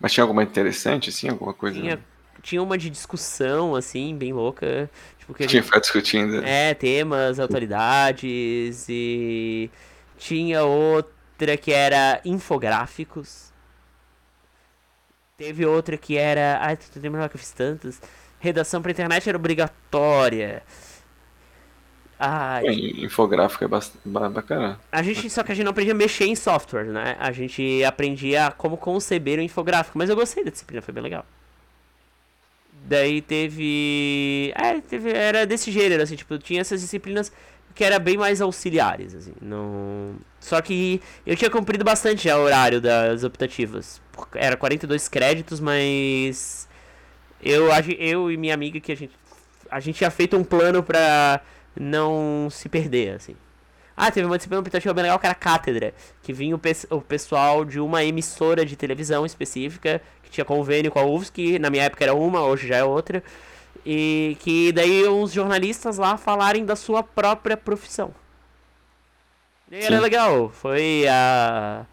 Mas 0.00 0.12
tinha 0.12 0.24
alguma 0.24 0.42
interessante, 0.42 1.10
assim? 1.10 1.28
Alguma 1.28 1.54
coisa? 1.54 1.80
Tinha, 1.80 2.00
tinha 2.46 2.62
uma 2.62 2.78
de 2.78 2.88
discussão, 2.88 3.74
assim, 3.74 4.16
bem 4.16 4.32
louca. 4.32 4.88
Tipo, 5.18 5.34
que 5.34 5.48
tinha 5.48 5.62
ficar 5.64 5.80
discutindo. 5.80 6.44
É, 6.44 6.72
temas, 6.74 7.40
autoridades 7.40 8.86
e... 8.88 9.68
Tinha 10.16 10.62
outra 10.62 11.56
que 11.56 11.72
era 11.72 12.20
infográficos. 12.24 13.52
Teve 15.36 15.66
outra 15.66 15.98
que 15.98 16.16
era... 16.16 16.60
Ai, 16.62 16.76
tô 16.76 17.00
lembrando 17.00 17.28
que 17.28 17.34
eu 17.34 17.40
fiz 17.40 17.50
tantas. 17.50 18.00
Redação 18.38 18.80
pra 18.80 18.92
internet 18.92 19.28
era 19.28 19.36
obrigatória. 19.36 20.62
Ah, 22.18 22.60
infográfico 22.64 23.64
é 23.64 23.68
bacana. 24.30 24.80
A 24.90 25.02
gente, 25.02 25.28
só 25.28 25.42
que 25.42 25.50
a 25.50 25.54
gente 25.54 25.64
não 25.64 25.72
aprendia 25.72 25.92
a 25.92 25.96
mexer 25.96 26.26
em 26.26 26.36
software, 26.36 26.84
né? 26.84 27.16
A 27.18 27.32
gente 27.32 27.82
aprendia 27.82 28.52
como 28.56 28.76
conceber 28.76 29.40
o 29.40 29.42
infográfico, 29.42 29.98
mas 29.98 30.08
eu 30.08 30.14
gostei 30.14 30.44
da 30.44 30.50
disciplina, 30.50 30.80
foi 30.80 30.94
bem 30.94 31.02
legal. 31.02 31.26
Daí 32.88 33.20
teve. 33.20 34.52
É, 34.54 34.80
teve, 34.80 35.10
era 35.10 35.44
desse 35.44 35.72
gênero, 35.72 36.02
assim, 36.02 36.14
tipo, 36.14 36.38
tinha 36.38 36.60
essas 36.60 36.80
disciplinas 36.80 37.32
que 37.74 37.84
era 37.84 37.98
bem 37.98 38.16
mais 38.16 38.40
auxiliares, 38.40 39.14
assim. 39.14 39.34
Não... 39.42 40.14
Só 40.40 40.62
que 40.62 41.00
eu 41.26 41.36
tinha 41.36 41.50
cumprido 41.50 41.84
bastante 41.84 42.24
já 42.24 42.38
o 42.38 42.42
horário 42.42 42.80
das 42.80 43.24
optativas. 43.24 44.00
Era 44.34 44.56
42 44.56 45.08
créditos, 45.08 45.60
mas. 45.60 46.68
Eu, 47.42 47.66
eu 47.98 48.30
e 48.30 48.36
minha 48.36 48.54
amiga 48.54 48.80
que 48.80 48.92
a 48.92 48.96
gente. 48.96 49.12
A 49.68 49.80
gente 49.80 49.96
tinha 49.96 50.10
feito 50.10 50.36
um 50.36 50.44
plano 50.44 50.82
pra 50.82 51.40
não 51.78 52.48
se 52.50 52.68
perder, 52.68 53.16
assim. 53.16 53.36
Ah, 53.96 54.10
teve 54.10 54.26
uma 54.26 54.36
disciplina 54.36 54.60
optativa 54.60 54.92
bem 54.92 55.04
legal 55.04 55.18
que 55.18 55.26
era 55.26 55.34
cátedra, 55.34 55.94
que 56.22 56.32
vinha 56.32 56.54
o, 56.54 56.58
pe 56.58 56.72
o 56.90 57.00
pessoal 57.00 57.64
de 57.64 57.80
uma 57.80 58.04
emissora 58.04 58.64
de 58.64 58.76
televisão 58.76 59.24
específica, 59.24 60.02
tinha 60.30 60.44
convênio 60.44 60.90
com 60.90 60.98
a 60.98 61.04
UFSC, 61.04 61.58
na 61.58 61.70
minha 61.70 61.84
época 61.84 62.04
era 62.04 62.14
uma, 62.14 62.42
hoje 62.42 62.68
já 62.68 62.76
é 62.76 62.84
outra, 62.84 63.22
e 63.84 64.36
que 64.40 64.72
daí 64.72 65.08
uns 65.08 65.32
jornalistas 65.32 65.98
lá 65.98 66.16
falarem 66.16 66.64
da 66.64 66.76
sua 66.76 67.02
própria 67.02 67.56
profissão. 67.56 68.12
E 69.70 69.84
era 69.84 70.00
legal, 70.00 70.50
foi 70.50 71.06
a 71.08 71.84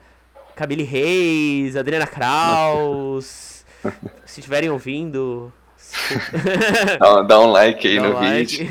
Camille 0.55 0.83
Reis, 0.83 1.75
Adriana 1.75 2.07
Kraus, 2.07 3.65
se 4.25 4.39
estiverem 4.39 4.69
ouvindo... 4.69 5.51
dá, 7.27 7.39
um 7.39 7.47
like 7.47 7.87
aí 7.87 7.99
dá 7.99 8.07
no 8.07 8.17
um 8.17 8.19
vídeo. 8.19 8.67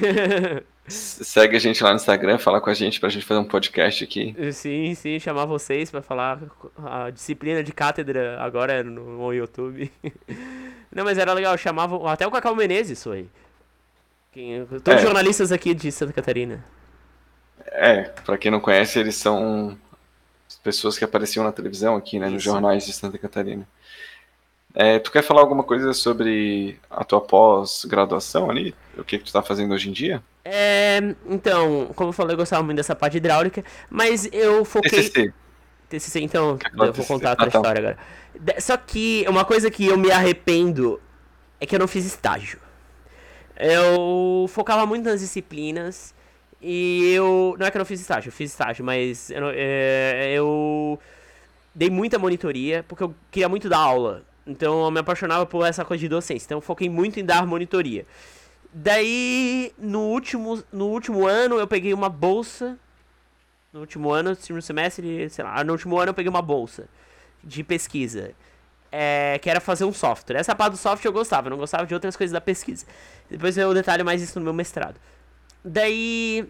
Segue 0.86 1.56
a 1.56 1.60
gente 1.60 1.82
lá 1.82 1.90
no 1.90 1.96
Instagram, 1.96 2.38
fala 2.38 2.60
com 2.60 2.68
a 2.68 2.74
gente 2.74 2.98
pra 2.98 3.08
gente 3.08 3.24
fazer 3.24 3.40
um 3.40 3.44
podcast 3.44 4.02
aqui. 4.02 4.34
Sim, 4.52 4.94
sim, 4.94 5.18
chamar 5.20 5.44
vocês 5.44 5.90
pra 5.90 6.02
falar 6.02 6.40
a 6.84 7.08
disciplina 7.10 7.62
de 7.62 7.72
cátedra 7.72 8.40
agora 8.40 8.82
no, 8.82 9.32
YouTube. 9.32 9.90
Não, 10.92 11.04
mas 11.04 11.18
era 11.18 11.32
legal, 11.32 11.56
chamavam 11.56 12.06
até 12.06 12.26
o 12.26 12.30
Cacau 12.30 12.54
Menezes 12.54 13.02
foi. 13.02 13.28
Quem, 14.32 14.66
todos 14.66 15.00
é. 15.00 15.04
jornalistas 15.04 15.52
aqui 15.52 15.72
de 15.72 15.90
Santa 15.92 16.12
Catarina. 16.12 16.64
É, 17.66 18.02
pra 18.02 18.36
quem 18.36 18.50
não 18.50 18.60
conhece, 18.60 18.98
eles 18.98 19.14
são 19.14 19.78
pessoas 20.62 20.98
que 20.98 21.04
apareciam 21.04 21.44
na 21.44 21.52
televisão 21.52 21.96
aqui, 21.96 22.18
né, 22.18 22.26
Isso. 22.26 22.34
nos 22.34 22.42
jornais 22.42 22.84
de 22.84 22.92
Santa 22.92 23.16
Catarina. 23.18 23.66
É, 24.74 24.98
tu 24.98 25.10
quer 25.12 25.22
falar 25.22 25.42
alguma 25.42 25.62
coisa 25.62 25.92
sobre 25.92 26.78
a 26.90 27.04
tua 27.04 27.20
pós-graduação 27.20 28.50
ali? 28.50 28.74
O 28.96 29.04
que, 29.04 29.18
que 29.18 29.24
tu 29.24 29.28
está 29.28 29.42
fazendo 29.42 29.72
hoje 29.74 29.88
em 29.88 29.92
dia? 29.92 30.22
É, 30.44 31.00
então, 31.26 31.90
como 31.94 32.08
eu 32.08 32.12
falei, 32.12 32.34
eu 32.34 32.38
gostava 32.38 32.62
muito 32.62 32.76
dessa 32.76 32.94
parte 32.94 33.16
hidráulica, 33.16 33.64
mas 33.88 34.28
eu 34.32 34.64
foquei. 34.64 35.08
TCC. 35.08 35.32
TCC, 35.88 36.20
então, 36.20 36.58
eu 36.78 36.92
vou 36.92 37.04
contar 37.04 37.32
a 37.32 37.36
tua 37.36 37.46
ah, 37.46 37.50
tá. 37.50 37.58
história 37.58 37.78
agora. 37.78 37.98
Só 38.60 38.76
que 38.76 39.24
uma 39.28 39.44
coisa 39.44 39.70
que 39.70 39.86
eu 39.86 39.96
me 39.96 40.10
arrependo 40.10 41.00
é 41.60 41.66
que 41.66 41.74
eu 41.74 41.78
não 41.78 41.86
fiz 41.86 42.04
estágio. 42.04 42.58
Eu 43.56 44.46
focava 44.48 44.84
muito 44.86 45.04
nas 45.04 45.20
disciplinas 45.20 46.14
e 46.60 47.12
eu. 47.12 47.54
Não 47.58 47.66
é 47.66 47.70
que 47.70 47.76
eu 47.76 47.80
não 47.80 47.86
fiz 47.86 48.00
estágio, 48.00 48.28
eu 48.28 48.32
fiz 48.32 48.50
estágio, 48.50 48.84
mas 48.84 49.30
eu, 49.30 49.50
é, 49.54 50.32
eu 50.34 50.98
dei 51.74 51.90
muita 51.90 52.18
monitoria 52.18 52.84
porque 52.88 53.04
eu 53.04 53.14
queria 53.30 53.48
muito 53.48 53.68
dar 53.68 53.78
aula. 53.78 54.22
Então 54.46 54.84
eu 54.84 54.90
me 54.90 54.98
apaixonava 54.98 55.46
por 55.46 55.64
essa 55.64 55.84
coisa 55.84 56.00
de 56.00 56.08
docência. 56.08 56.46
Então 56.46 56.58
eu 56.58 56.62
foquei 56.62 56.88
muito 56.88 57.20
em 57.20 57.24
dar 57.24 57.46
monitoria. 57.46 58.06
Daí, 58.72 59.72
no 59.76 60.00
último, 60.00 60.62
no 60.72 60.86
último 60.86 61.26
ano, 61.26 61.58
eu 61.58 61.66
peguei 61.66 61.92
uma 61.92 62.08
bolsa. 62.08 62.78
No 63.72 63.80
último 63.80 64.10
ano, 64.10 64.36
no 64.50 64.62
semestre, 64.62 65.28
sei 65.30 65.44
lá, 65.44 65.62
no 65.62 65.72
último 65.72 65.98
ano 65.98 66.10
eu 66.10 66.14
peguei 66.14 66.28
uma 66.28 66.42
bolsa 66.42 66.88
de 67.44 67.62
pesquisa. 67.62 68.32
É, 68.90 69.38
que 69.40 69.48
era 69.48 69.60
fazer 69.60 69.84
um 69.84 69.92
software. 69.92 70.36
Essa 70.36 70.54
parte 70.54 70.72
do 70.72 70.76
software 70.76 71.08
eu 71.08 71.12
gostava, 71.12 71.46
eu 71.46 71.50
não 71.50 71.56
gostava 71.56 71.86
de 71.86 71.94
outras 71.94 72.14
coisas 72.14 72.32
da 72.32 72.40
pesquisa. 72.40 72.86
Depois 73.30 73.56
eu 73.56 73.72
detalho 73.72 74.04
mais 74.04 74.20
isso 74.22 74.38
no 74.38 74.44
meu 74.44 74.52
mestrado. 74.52 75.00
Daí 75.64 76.46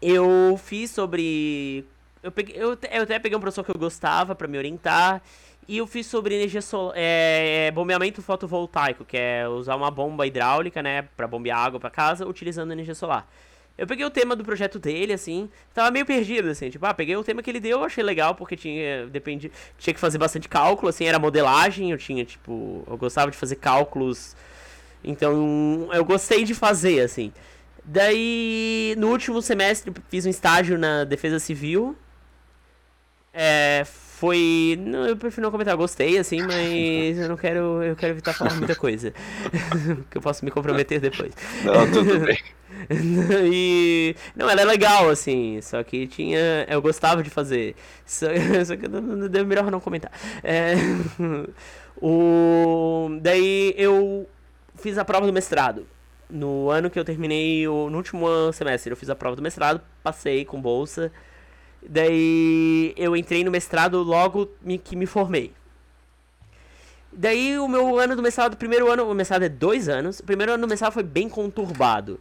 eu 0.00 0.58
fiz 0.62 0.90
sobre. 0.90 1.86
Eu, 2.22 2.32
peguei, 2.32 2.54
eu, 2.56 2.78
eu 2.90 3.02
até 3.02 3.18
peguei 3.18 3.36
um 3.36 3.40
professor 3.40 3.64
que 3.64 3.70
eu 3.70 3.78
gostava 3.78 4.34
para 4.34 4.48
me 4.48 4.58
orientar. 4.58 5.22
E 5.68 5.76
eu 5.76 5.86
fiz 5.86 6.06
sobre 6.06 6.34
energia 6.34 6.62
solar, 6.62 6.94
é, 6.96 7.66
é, 7.66 7.70
bombeamento 7.70 8.22
fotovoltaico, 8.22 9.04
que 9.04 9.18
é 9.18 9.46
usar 9.46 9.76
uma 9.76 9.90
bomba 9.90 10.26
hidráulica, 10.26 10.82
né, 10.82 11.02
para 11.14 11.28
bombear 11.28 11.58
água 11.58 11.78
para 11.78 11.90
casa 11.90 12.26
utilizando 12.26 12.72
energia 12.72 12.94
solar. 12.94 13.28
Eu 13.76 13.86
peguei 13.86 14.02
o 14.04 14.10
tema 14.10 14.34
do 14.34 14.42
projeto 14.42 14.78
dele, 14.78 15.12
assim, 15.12 15.50
tava 15.74 15.90
meio 15.90 16.06
perdido, 16.06 16.48
assim, 16.48 16.70
tipo, 16.70 16.84
ah, 16.86 16.94
peguei 16.94 17.14
o 17.16 17.22
tema 17.22 17.42
que 17.42 17.50
ele 17.50 17.60
deu, 17.60 17.84
achei 17.84 18.02
legal, 18.02 18.34
porque 18.34 18.56
tinha, 18.56 19.06
depende, 19.08 19.52
tinha 19.76 19.92
que 19.92 20.00
fazer 20.00 20.16
bastante 20.16 20.48
cálculo, 20.48 20.88
assim, 20.88 21.04
era 21.04 21.18
modelagem, 21.18 21.90
eu 21.90 21.98
tinha, 21.98 22.24
tipo, 22.24 22.82
eu 22.88 22.96
gostava 22.96 23.30
de 23.30 23.36
fazer 23.36 23.56
cálculos, 23.56 24.34
então 25.04 25.88
eu 25.92 26.04
gostei 26.04 26.44
de 26.44 26.54
fazer, 26.54 27.02
assim. 27.02 27.30
Daí, 27.84 28.94
no 28.98 29.10
último 29.10 29.40
semestre, 29.42 29.92
fiz 30.08 30.24
um 30.24 30.30
estágio 30.30 30.78
na 30.78 31.04
Defesa 31.04 31.38
Civil, 31.38 31.94
é, 33.32 33.86
foi. 34.18 34.76
Não, 34.80 35.06
eu 35.06 35.16
prefiro 35.16 35.44
não 35.44 35.50
comentar, 35.50 35.74
eu 35.74 35.78
gostei, 35.78 36.18
assim, 36.18 36.42
mas 36.42 37.18
eu 37.18 37.28
não 37.28 37.36
quero. 37.36 37.82
Eu 37.82 37.94
quero 37.94 38.14
evitar 38.14 38.32
falar 38.32 38.54
muita 38.54 38.74
coisa. 38.74 39.12
que 40.10 40.18
eu 40.18 40.20
posso 40.20 40.44
me 40.44 40.50
comprometer 40.50 41.00
depois. 41.00 41.32
Não, 41.64 41.90
tudo 41.90 42.18
bem. 42.26 42.38
e. 43.52 44.16
Não, 44.34 44.50
ela 44.50 44.60
é 44.60 44.64
legal, 44.64 45.08
assim, 45.08 45.60
só 45.62 45.82
que 45.84 46.08
tinha. 46.08 46.66
Eu 46.68 46.82
gostava 46.82 47.22
de 47.22 47.30
fazer. 47.30 47.76
Só, 48.04 48.26
só 48.66 48.76
que 48.76 48.86
é 48.86 49.44
melhor 49.44 49.70
não 49.70 49.78
comentar. 49.78 50.10
É, 50.42 50.74
o, 52.02 53.18
daí 53.20 53.72
eu 53.76 54.28
fiz 54.76 54.98
a 54.98 55.04
prova 55.04 55.26
do 55.26 55.32
mestrado. 55.32 55.86
No 56.28 56.68
ano 56.70 56.90
que 56.90 56.98
eu 56.98 57.04
terminei, 57.04 57.66
o, 57.68 57.88
no 57.88 57.98
último 57.98 58.52
semestre, 58.52 58.92
eu 58.92 58.96
fiz 58.96 59.08
a 59.08 59.14
prova 59.14 59.36
do 59.36 59.42
mestrado, 59.42 59.80
passei 60.02 60.44
com 60.44 60.60
bolsa. 60.60 61.12
Daí 61.82 62.92
eu 62.96 63.16
entrei 63.16 63.44
no 63.44 63.50
mestrado 63.50 64.02
logo 64.02 64.48
que 64.84 64.96
me 64.96 65.06
formei. 65.06 65.52
Daí 67.12 67.58
o 67.58 67.66
meu 67.66 67.98
ano 67.98 68.14
do 68.14 68.22
mestrado, 68.22 68.54
o 68.54 68.56
primeiro 68.56 68.90
ano, 68.90 69.10
o 69.10 69.14
mestrado 69.14 69.42
é 69.42 69.48
dois 69.48 69.88
anos, 69.88 70.20
o 70.20 70.24
primeiro 70.24 70.52
ano 70.52 70.66
do 70.66 70.68
mestrado 70.68 70.92
foi 70.92 71.02
bem 71.02 71.28
conturbado. 71.28 72.20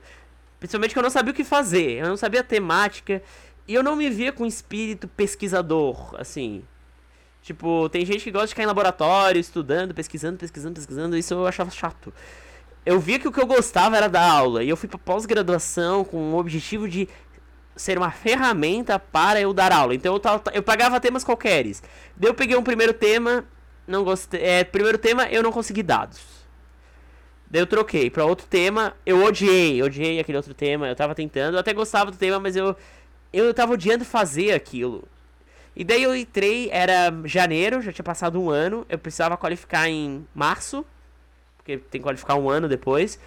Principalmente 0.59 0.93
que 0.93 0.99
eu 0.99 1.03
não 1.03 1.09
sabia 1.09 1.31
o 1.31 1.35
que 1.35 1.43
fazer, 1.43 1.99
eu 1.99 2.07
não 2.07 2.17
sabia 2.17 2.39
a 2.39 2.43
temática, 2.43 3.21
e 3.67 3.73
eu 3.73 3.83
não 3.83 3.95
me 3.95 4.09
via 4.09 4.31
com 4.31 4.45
espírito 4.45 5.07
pesquisador, 5.07 6.15
assim. 6.17 6.63
Tipo, 7.43 7.89
tem 7.89 8.05
gente 8.05 8.23
que 8.23 8.31
gosta 8.31 8.47
de 8.47 8.53
ficar 8.53 8.63
em 8.63 8.67
laboratório, 8.67 9.39
estudando, 9.39 9.93
pesquisando, 9.93 10.37
pesquisando, 10.37 10.75
pesquisando, 10.75 11.17
isso 11.17 11.33
eu 11.33 11.45
achava 11.45 11.69
chato. 11.69 12.13
eu 12.85 12.99
via 13.01 13.19
que 13.19 13.27
o 13.27 13.31
que 13.33 13.39
eu 13.41 13.45
gostava 13.45 13.97
era 13.97 14.07
da 14.07 14.21
aula. 14.21 14.63
E 14.63 14.69
eu 14.69 14.77
fui 14.77 14.87
pra 14.87 14.97
pós-graduação 14.97 16.05
com 16.05 16.33
o 16.33 16.37
objetivo 16.37 16.87
de 16.87 17.09
ser 17.77 17.97
uma 17.97 18.11
ferramenta 18.11 18.99
para 18.99 19.39
eu 19.39 19.53
dar 19.53 19.71
aula. 19.71 19.95
Então 19.95 20.15
eu, 20.15 20.41
eu 20.53 20.63
pagava 20.63 20.99
temas 20.99 21.23
qualqueres. 21.23 21.81
Daí 22.15 22.29
eu 22.29 22.33
peguei 22.33 22.57
um 22.57 22.63
primeiro 22.63 22.93
tema, 22.93 23.45
não 23.87 24.03
gostei. 24.03 24.41
É, 24.41 24.63
primeiro 24.63 24.97
tema 24.97 25.27
eu 25.29 25.41
não 25.43 25.51
consegui 25.51 25.83
dados. 25.83 26.19
Daí 27.49 27.61
eu 27.61 27.67
troquei 27.67 28.09
para 28.09 28.25
outro 28.25 28.45
tema, 28.47 28.93
eu 29.05 29.23
odiei, 29.23 29.81
odiei 29.81 30.19
aquele 30.19 30.37
outro 30.37 30.53
tema, 30.53 30.87
eu 30.87 30.95
tava 30.95 31.15
tentando, 31.15 31.53
eu 31.53 31.59
até 31.59 31.73
gostava 31.73 32.11
do 32.11 32.17
tema, 32.17 32.39
mas 32.39 32.57
eu 32.57 32.75
eu 33.31 33.53
tava 33.53 33.73
odiando 33.73 34.03
fazer 34.03 34.53
aquilo. 34.53 35.07
E 35.75 35.83
daí 35.83 36.03
eu 36.03 36.15
entrei, 36.15 36.69
era 36.71 37.13
janeiro, 37.25 37.81
já 37.81 37.91
tinha 37.91 38.03
passado 38.03 38.41
um 38.41 38.49
ano, 38.49 38.85
eu 38.89 38.97
precisava 38.97 39.37
qualificar 39.37 39.87
em 39.87 40.25
março, 40.33 40.85
porque 41.57 41.77
tem 41.77 42.01
que 42.01 42.05
qualificar 42.05 42.35
um 42.35 42.49
ano 42.49 42.67
depois. 42.67 43.19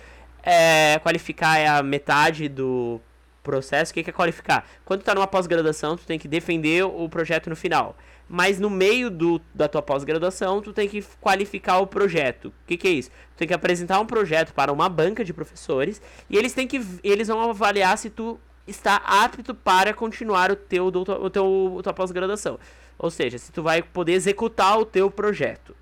É, 0.43 0.99
qualificar 1.03 1.59
é 1.59 1.69
a 1.69 1.83
metade 1.83 2.49
do 2.49 3.01
processo. 3.43 3.91
O 3.91 3.95
que 3.95 4.09
é 4.09 4.13
qualificar? 4.13 4.67
Quando 4.85 5.01
tu 5.01 5.05
tá 5.05 5.15
numa 5.15 5.27
pós-graduação, 5.27 5.97
tu 5.97 6.05
tem 6.05 6.19
que 6.19 6.29
defender 6.29 6.85
o 6.85 7.09
projeto 7.09 7.51
no 7.51 7.57
final. 7.57 7.97
Mas 8.29 8.61
no 8.61 8.71
meio 8.71 9.11
do, 9.11 9.41
da 9.53 9.69
tua 9.69 9.83
pós-graduação, 9.83 10.63
tu 10.63 10.73
tem 10.73 10.89
que 10.89 11.03
qualificar 11.21 11.79
o 11.79 11.87
projeto. 11.87 12.49
O 12.49 12.53
que, 12.67 12.77
que 12.77 12.89
é 12.89 12.91
isso? 12.93 13.11
Tu 13.11 13.39
tem 13.39 13.49
que 13.49 13.55
apresentar 13.55 13.99
um 13.99 14.07
projeto 14.07 14.55
para 14.55 14.73
uma 14.73 14.89
banca 14.89 15.25
de 15.25 15.33
professores 15.33 16.01
e 16.29 16.37
eles 16.37 16.53
têm 16.53 16.69
que 16.69 16.81
eles 17.03 17.29
vão 17.29 17.51
avaliar 17.51 17.99
se 17.99 18.09
tu 18.09 18.39
está 18.67 18.97
apto 18.97 19.55
para 19.55 19.93
continuar 19.93 20.51
o 20.53 20.57
teu, 20.57 20.87
o 20.87 21.31
teu, 21.31 21.77
a 21.79 21.83
tua 21.83 21.93
pós-graduação. 21.93 22.59
Ou 22.97 23.11
seja, 23.11 23.37
se 23.39 23.51
tu 23.51 23.63
vai 23.63 23.83
poder 23.83 24.13
executar 24.13 24.79
o 24.79 24.85
teu 24.85 25.11
projeto. 25.11 25.75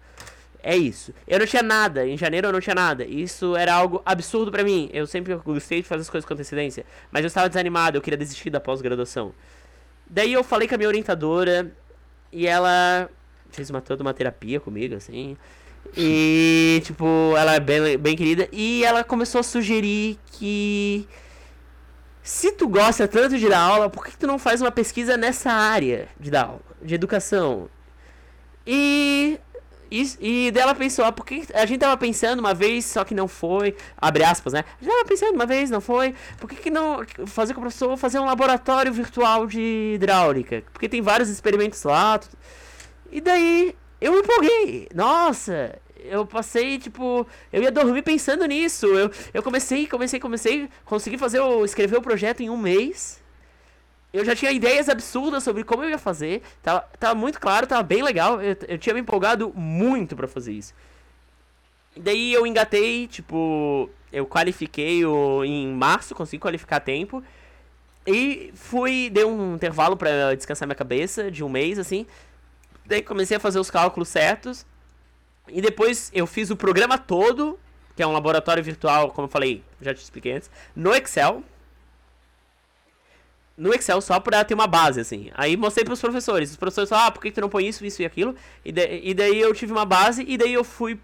É 0.68 0.76
isso. 0.76 1.14
Eu 1.26 1.38
não 1.38 1.46
tinha 1.46 1.62
nada. 1.62 2.06
Em 2.06 2.14
janeiro 2.14 2.48
eu 2.48 2.52
não 2.52 2.60
tinha 2.60 2.74
nada. 2.74 3.02
Isso 3.02 3.56
era 3.56 3.72
algo 3.72 4.02
absurdo 4.04 4.52
para 4.52 4.62
mim. 4.62 4.90
Eu 4.92 5.06
sempre 5.06 5.34
gostei 5.36 5.80
de 5.80 5.88
fazer 5.88 6.02
as 6.02 6.10
coisas 6.10 6.28
com 6.28 6.34
antecedência. 6.34 6.84
Mas 7.10 7.22
eu 7.22 7.28
estava 7.28 7.48
desanimado. 7.48 7.96
Eu 7.96 8.02
queria 8.02 8.18
desistir 8.18 8.50
da 8.50 8.60
pós-graduação. 8.60 9.32
Daí 10.06 10.30
eu 10.30 10.44
falei 10.44 10.68
com 10.68 10.74
a 10.74 10.76
minha 10.76 10.88
orientadora. 10.88 11.72
E 12.30 12.46
ela 12.46 13.08
fez 13.50 13.70
uma, 13.70 13.80
toda 13.80 14.02
uma 14.02 14.12
terapia 14.12 14.60
comigo, 14.60 14.94
assim. 14.94 15.38
E, 15.96 16.82
tipo, 16.84 17.06
ela 17.38 17.54
é 17.54 17.60
bem, 17.60 17.96
bem 17.96 18.14
querida. 18.14 18.46
E 18.52 18.84
ela 18.84 19.02
começou 19.02 19.38
a 19.38 19.42
sugerir 19.42 20.18
que 20.32 21.08
se 22.22 22.52
tu 22.52 22.68
gosta 22.68 23.08
tanto 23.08 23.38
de 23.38 23.48
dar 23.48 23.60
aula, 23.60 23.88
por 23.88 24.04
que 24.04 24.18
tu 24.18 24.26
não 24.26 24.38
faz 24.38 24.60
uma 24.60 24.70
pesquisa 24.70 25.16
nessa 25.16 25.50
área 25.50 26.08
de 26.20 26.30
dar 26.30 26.44
aula, 26.44 26.60
de 26.82 26.94
educação? 26.94 27.70
E 28.66 29.40
e, 29.90 30.46
e 30.46 30.50
dela 30.50 30.74
pensou, 30.74 31.04
ah, 31.04 31.12
porque 31.12 31.42
a 31.54 31.66
gente 31.66 31.80
tava 31.80 31.96
pensando 31.96 32.40
uma 32.40 32.54
vez, 32.54 32.84
só 32.84 33.04
que 33.04 33.14
não 33.14 33.28
foi, 33.28 33.74
abre 33.96 34.24
aspas, 34.24 34.52
né? 34.52 34.64
A 34.80 34.84
gente 34.84 34.92
tava 34.92 35.04
pensando 35.08 35.34
uma 35.34 35.46
vez, 35.46 35.70
não 35.70 35.80
foi, 35.80 36.14
por 36.38 36.48
que, 36.48 36.56
que 36.56 36.70
não 36.70 37.04
fazer 37.26 37.54
com 37.54 37.60
o 37.60 37.62
professor 37.62 37.96
fazer 37.96 38.18
um 38.18 38.24
laboratório 38.24 38.92
virtual 38.92 39.46
de 39.46 39.92
hidráulica? 39.94 40.62
Porque 40.72 40.88
tem 40.88 41.00
vários 41.00 41.28
experimentos 41.28 41.82
lá. 41.82 42.20
E 43.10 43.20
daí 43.20 43.74
eu 44.00 44.12
me 44.12 44.18
empolguei. 44.18 44.88
Nossa, 44.94 45.78
eu 46.04 46.26
passei, 46.26 46.78
tipo, 46.78 47.26
eu 47.52 47.62
ia 47.62 47.70
dormir 47.70 48.02
pensando 48.02 48.44
nisso. 48.46 48.86
Eu, 48.86 49.10
eu 49.32 49.42
comecei, 49.42 49.86
comecei, 49.86 50.20
comecei, 50.20 50.68
consegui 50.84 51.18
fazer, 51.18 51.40
o, 51.40 51.64
escrever 51.64 51.96
o 51.96 52.02
projeto 52.02 52.42
em 52.42 52.50
um 52.50 52.56
mês. 52.56 53.22
Eu 54.12 54.24
já 54.24 54.34
tinha 54.34 54.50
ideias 54.50 54.88
absurdas 54.88 55.42
sobre 55.42 55.64
como 55.64 55.84
eu 55.84 55.90
ia 55.90 55.98
fazer. 55.98 56.42
Tava, 56.62 56.80
tava 56.98 57.14
muito 57.14 57.38
claro, 57.38 57.66
tava 57.66 57.82
bem 57.82 58.02
legal. 58.02 58.40
Eu, 58.40 58.56
eu 58.66 58.78
tinha 58.78 58.94
me 58.94 59.00
empolgado 59.00 59.52
muito 59.54 60.16
para 60.16 60.26
fazer 60.26 60.52
isso. 60.52 60.74
Daí 61.96 62.32
eu 62.32 62.46
engatei, 62.46 63.06
tipo, 63.06 63.90
eu 64.12 64.24
qualifiquei 64.26 65.04
o, 65.04 65.44
em 65.44 65.68
março, 65.68 66.14
consegui 66.14 66.40
qualificar 66.40 66.76
a 66.76 66.80
tempo. 66.80 67.22
E 68.06 68.50
fui, 68.54 69.10
dei 69.10 69.24
um 69.24 69.54
intervalo 69.54 69.96
para 69.96 70.34
descansar 70.34 70.66
minha 70.66 70.74
cabeça 70.74 71.30
de 71.30 71.44
um 71.44 71.48
mês, 71.48 71.78
assim. 71.78 72.06
Daí 72.86 73.02
comecei 73.02 73.36
a 73.36 73.40
fazer 73.40 73.58
os 73.58 73.70
cálculos 73.70 74.08
certos. 74.08 74.64
E 75.48 75.60
depois 75.60 76.10
eu 76.14 76.26
fiz 76.26 76.50
o 76.50 76.56
programa 76.56 76.96
todo, 76.96 77.58
que 77.94 78.02
é 78.02 78.06
um 78.06 78.12
laboratório 78.12 78.62
virtual, 78.62 79.10
como 79.10 79.26
eu 79.26 79.30
falei, 79.30 79.62
já 79.80 79.92
te 79.92 80.02
expliquei 80.02 80.32
antes, 80.32 80.50
no 80.74 80.94
Excel. 80.94 81.42
No 83.58 83.74
Excel 83.74 84.00
só 84.00 84.20
pra 84.20 84.44
ter 84.44 84.54
uma 84.54 84.68
base, 84.68 85.00
assim. 85.00 85.30
Aí 85.34 85.56
mostrei 85.56 85.84
pros 85.84 86.00
professores. 86.00 86.52
Os 86.52 86.56
professores 86.56 86.88
falaram, 86.88 87.08
ah, 87.08 87.10
por 87.10 87.20
que 87.20 87.32
tu 87.32 87.40
não 87.40 87.48
põe 87.48 87.66
isso, 87.66 87.84
isso 87.84 88.00
e 88.00 88.06
aquilo? 88.06 88.36
E, 88.64 88.70
de, 88.70 89.00
e 89.02 89.12
daí 89.12 89.40
eu 89.40 89.52
tive 89.52 89.72
uma 89.72 89.84
base, 89.84 90.24
e 90.26 90.38
daí 90.38 90.54
eu 90.54 90.62
fui. 90.62 90.98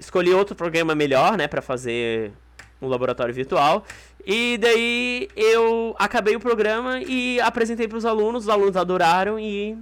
Escolhi 0.00 0.34
outro 0.34 0.56
programa 0.56 0.96
melhor, 0.96 1.38
né, 1.38 1.46
pra 1.46 1.62
fazer 1.62 2.32
um 2.80 2.88
laboratório 2.88 3.32
virtual. 3.32 3.84
E 4.26 4.58
daí 4.58 5.28
eu 5.36 5.94
acabei 5.96 6.34
o 6.34 6.40
programa 6.40 7.00
e 7.00 7.40
apresentei 7.40 7.86
pros 7.86 8.04
alunos, 8.04 8.44
os 8.44 8.48
alunos 8.48 8.76
adoraram 8.76 9.38
e. 9.38 9.78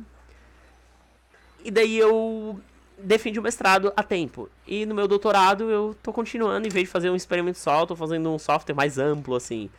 E 1.65 1.71
daí 1.71 1.99
eu 1.99 2.61
defendi 2.99 3.39
o 3.39 3.43
mestrado 3.43 3.93
a 3.97 4.03
tempo. 4.03 4.49
E 4.67 4.85
no 4.85 4.95
meu 4.95 5.09
doutorado 5.09 5.71
eu 5.71 5.97
tô 6.03 6.13
continuando, 6.13 6.67
em 6.67 6.71
vez 6.71 6.87
de 6.87 6.91
fazer 6.91 7.09
um 7.09 7.17
experimento 7.17 7.59
só, 7.59 7.87
tô 7.87 7.97
fazendo 7.97 8.31
um 8.31 8.39
software 8.39 8.75
mais 8.75 8.99
amplo, 8.99 9.35
assim. 9.35 9.71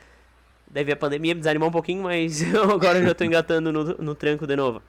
Deve 0.72 0.94
a 0.94 0.96
pandemia 0.96 1.36
me 1.36 1.40
desanimar 1.40 1.68
um 1.68 1.72
pouquinho, 1.72 2.04
mas 2.04 2.42
agora 2.56 3.00
eu 3.00 3.06
já 3.06 3.14
tô 3.14 3.24
engatando 3.24 3.72
no, 3.72 3.84
no 3.98 4.16
tranco 4.16 4.48
de 4.48 4.56
novo. 4.56 4.82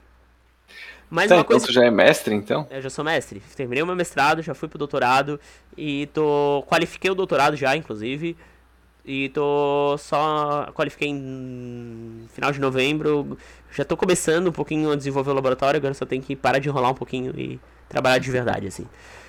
Mas 1.11 1.29
tá, 1.29 1.35
uma 1.35 1.41
então 1.43 1.45
coisa... 1.45 1.67
tu 1.67 1.73
já 1.73 1.85
é 1.85 1.91
mestre, 1.91 2.35
então? 2.35 2.67
Eu 2.71 2.81
já 2.81 2.89
sou 2.89 3.05
mestre. 3.05 3.43
Terminei 3.55 3.83
o 3.83 3.87
meu 3.87 3.97
mestrado, 3.97 4.41
já 4.41 4.55
fui 4.55 4.69
pro 4.69 4.79
doutorado 4.79 5.39
e 5.77 6.07
tô... 6.15 6.65
Qualifiquei 6.67 7.11
o 7.11 7.15
doutorado 7.15 7.55
já, 7.55 7.77
inclusive. 7.77 8.35
E 9.05 9.29
tô 9.31 9.97
só... 9.99 10.71
Qualifiquei 10.73 11.09
em 11.09 12.27
final 12.33 12.51
de 12.51 12.61
novembro. 12.61 13.37
Já 13.73 13.85
tô 13.85 13.95
começando 13.95 14.47
um 14.47 14.53
pouquinho 14.53 14.91
a 14.91 14.97
desenvolver 14.97 15.33
o 15.33 15.35
laboratório, 15.35 15.77
agora 15.77 15.93
só 15.93 16.07
tenho 16.07 16.23
que 16.23 16.35
parar 16.35 16.61
de 16.61 16.69
enrolar 16.69 16.93
um 16.93 16.95
pouquinho 16.95 17.35
e 17.39 17.61
trabalhar 17.89 18.19
de 18.19 18.31
verdade, 18.31 18.69
assim. 18.69 18.87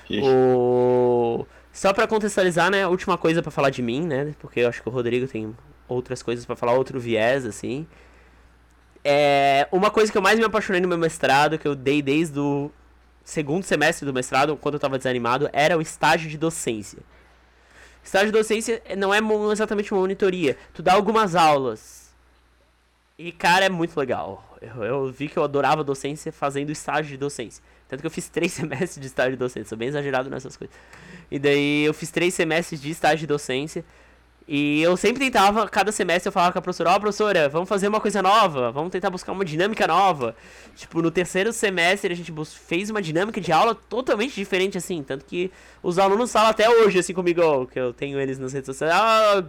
O... 0.10 1.46
Só 1.74 1.92
para 1.92 2.08
contextualizar, 2.08 2.70
né, 2.70 2.84
a 2.84 2.88
última 2.88 3.18
coisa 3.18 3.42
para 3.42 3.52
falar 3.52 3.72
de 3.72 3.82
mim, 3.82 4.06
né, 4.06 4.34
porque 4.40 4.62
eu 4.62 4.70
acho 4.70 4.82
que 4.82 4.88
o 4.88 4.92
Rodrigo 4.92 5.28
tem 5.28 5.54
outras 5.94 6.24
coisas 6.24 6.46
para 6.46 6.56
falar, 6.56 6.74
outro 6.74 7.00
viés, 7.00 7.46
assim. 7.46 7.88
É, 9.04 9.68
uma 9.72 9.92
coisa 9.92 10.12
que 10.12 10.18
eu 10.18 10.22
mais 10.22 10.40
me 10.40 10.46
apaixonei 10.46 10.82
no 10.82 10.88
meu 10.88 10.98
mestrado, 10.98 11.58
que 11.58 11.68
eu 11.68 11.76
dei 11.76 12.02
desde 12.02 12.40
o 12.40 12.72
segundo 13.24 13.64
semestre 13.64 14.06
do 14.06 14.14
mestrado, 14.14 14.58
quando 14.58 14.76
eu 14.76 14.80
tava 14.80 14.98
desanimado, 14.98 15.50
era 15.54 15.78
o 15.78 15.82
estágio 15.82 16.30
de 16.30 16.38
docência. 16.38 17.00
Estágio 18.04 18.28
de 18.28 18.34
docência 18.34 18.82
não 18.98 19.14
é 19.14 19.20
exatamente 19.52 19.94
uma 19.94 20.02
monitoria. 20.02 20.58
Tu 20.74 20.84
dá 20.84 20.94
algumas 20.94 21.36
aulas. 21.36 22.14
E, 23.18 23.32
cara, 23.32 23.66
é 23.66 23.70
muito 23.70 23.98
legal. 23.98 24.58
Eu, 24.62 24.84
eu 24.84 25.12
vi 25.12 25.30
que 25.30 25.38
eu 25.38 25.44
adorava 25.44 25.84
docência 25.84 26.32
fazendo 26.32 26.72
estágio 26.72 27.12
de 27.12 27.18
docência. 27.18 27.64
Tanto 27.88 28.02
que 28.02 28.08
eu 28.08 28.12
fiz 28.12 28.28
três 28.30 28.52
semestres 28.52 29.00
de 29.00 29.08
estágio 29.08 29.32
de 29.32 29.38
docência. 29.38 29.70
Sou 29.70 29.78
bem 29.78 29.88
exagerado 29.88 30.30
nessas 30.30 30.58
coisas. 30.58 30.76
E 31.32 31.40
daí 31.40 31.86
eu 31.86 31.94
fiz 31.94 32.12
três 32.12 32.34
semestres 32.34 32.82
de 32.82 32.90
estágio 32.90 33.20
de 33.20 33.28
docência. 33.28 33.86
E 34.46 34.82
eu 34.82 34.98
sempre 34.98 35.24
tentava, 35.24 35.68
cada 35.70 35.90
semestre 35.92 36.28
eu 36.28 36.32
falava 36.32 36.52
com 36.52 36.60
a 36.60 36.62
professora, 36.62 36.92
ó 36.92 36.96
oh, 36.96 37.00
professora, 37.00 37.48
vamos 37.48 37.70
fazer 37.70 37.88
uma 37.88 38.02
coisa 38.02 38.22
nova, 38.22 38.72
vamos 38.72 38.92
tentar 38.92 39.10
buscar 39.10 39.32
uma 39.32 39.46
dinâmica 39.46 39.88
nova. 39.88 40.36
Tipo, 40.76 41.02
no 41.02 41.10
terceiro 41.10 41.54
semestre 41.54 42.12
a 42.12 42.16
gente 42.16 42.34
fez 42.46 42.90
uma 42.90 43.02
dinâmica 43.02 43.40
de 43.40 43.54
aula 43.54 43.74
totalmente 43.74 44.36
diferente, 44.36 44.78
assim, 44.78 45.02
tanto 45.02 45.24
que 45.24 45.50
os 45.82 45.98
alunos 45.98 46.30
falam 46.30 46.50
até 46.50 46.70
hoje, 46.70 47.00
assim, 47.00 47.14
comigo, 47.14 47.68
que 47.68 47.80
eu 47.80 47.94
tenho 47.94 48.20
eles 48.20 48.38
nas 48.38 48.52
redes 48.52 48.66
sociais, 48.66 48.94
ah, 48.94 49.42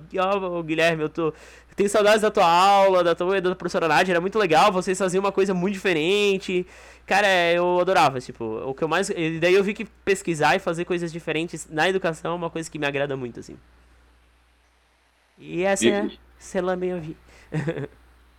oh, 0.43 0.63
Guilherme, 0.63 1.03
eu 1.03 1.09
tô... 1.09 1.27
Eu 1.29 1.77
tenho 1.77 1.91
saudades 1.91 2.23
da 2.23 2.31
tua 2.31 2.47
aula, 2.47 3.03
da 3.03 3.17
tua 3.17 3.41
da 3.41 3.53
professora 3.57 3.89
Nádia, 3.89 4.13
era 4.13 4.21
muito 4.21 4.39
legal, 4.39 4.71
vocês 4.71 4.97
faziam 4.97 5.21
uma 5.21 5.33
coisa 5.33 5.53
muito 5.53 5.75
diferente. 5.75 6.65
Cara, 7.05 7.27
eu 7.53 7.81
adorava, 7.81 8.21
tipo, 8.21 8.45
o 8.65 8.73
que 8.73 8.85
eu 8.85 8.87
mais... 8.87 9.11
E 9.11 9.41
daí 9.41 9.55
eu 9.55 9.65
vi 9.65 9.75
que 9.75 9.85
pesquisar 9.85 10.55
e 10.55 10.61
fazer 10.61 10.85
coisas 10.85 11.13
diferentes 11.13 11.67
na 11.69 11.89
educação 11.89 12.31
é 12.31 12.35
uma 12.37 12.49
coisa 12.49 12.71
que 12.71 12.79
me 12.79 12.87
agrada 12.87 13.17
muito, 13.17 13.41
assim. 13.41 13.57
E 15.39 15.63
essa 15.63 15.87
e... 15.87 15.91
é 15.91 16.11
Sela 16.39 16.77
Meio 16.77 17.01
Vi. 17.01 17.17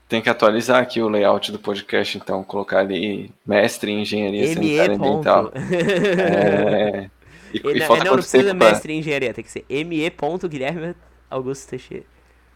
Tem 0.08 0.22
que 0.22 0.30
atualizar 0.30 0.82
aqui 0.82 1.02
o 1.02 1.10
layout 1.10 1.52
do 1.52 1.58
podcast, 1.58 2.18
então, 2.18 2.44
colocar 2.44 2.80
ali 2.80 3.32
mestre 3.46 3.92
em 3.92 4.02
engenharia 4.02 4.54
sanitária 4.54 4.96
ambiental. 4.96 5.52
é... 5.56 7.10
E, 7.52 7.58
e 7.78 7.82
falta 7.82 8.04
não, 8.04 8.12
não 8.12 8.18
precisa 8.18 8.54
mestre 8.54 8.94
em 8.94 9.00
engenharia, 9.00 9.34
tem 9.34 9.44
que 9.44 9.52
ser 9.52 9.66
ME. 9.70 10.12
Guilherme 10.48 10.96
Augusto 11.30 11.70
Teixeira. 11.70 12.06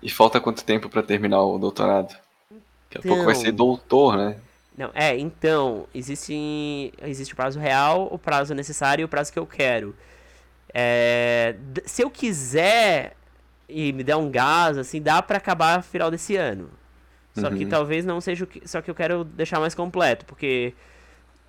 E 0.01 0.09
falta 0.09 0.39
quanto 0.39 0.63
tempo 0.63 0.89
para 0.89 1.01
terminar 1.01 1.43
o 1.43 1.57
doutorado? 1.57 2.09
Daqui 2.09 2.97
a 2.97 2.99
então... 2.99 3.11
pouco 3.11 3.25
vai 3.25 3.35
ser 3.35 3.49
então. 3.49 3.65
doutor, 3.65 4.15
né? 4.15 4.35
Não, 4.77 4.91
é, 4.93 5.17
então, 5.17 5.87
existe, 5.93 6.93
existe 7.01 7.33
o 7.33 7.35
prazo 7.35 7.59
real, 7.59 8.07
o 8.11 8.17
prazo 8.17 8.53
necessário 8.53 9.01
e 9.01 9.05
o 9.05 9.09
prazo 9.09 9.33
que 9.33 9.39
eu 9.39 9.45
quero. 9.45 9.93
É, 10.73 11.55
se 11.83 12.01
eu 12.01 12.09
quiser 12.09 13.15
e 13.69 13.93
me 13.93 14.03
der 14.03 14.15
um 14.15 14.29
gás, 14.29 14.77
assim, 14.77 15.01
dá 15.01 15.21
para 15.21 15.37
acabar 15.37 15.77
no 15.77 15.83
final 15.83 16.09
desse 16.09 16.35
ano. 16.35 16.69
Só 17.37 17.47
uhum. 17.47 17.57
que 17.57 17.65
talvez 17.65 18.05
não 18.05 18.19
seja 18.19 18.43
o 18.43 18.47
que. 18.47 18.67
Só 18.67 18.81
que 18.81 18.89
eu 18.89 18.95
quero 18.95 19.23
deixar 19.23 19.59
mais 19.59 19.75
completo, 19.75 20.25
porque 20.25 20.73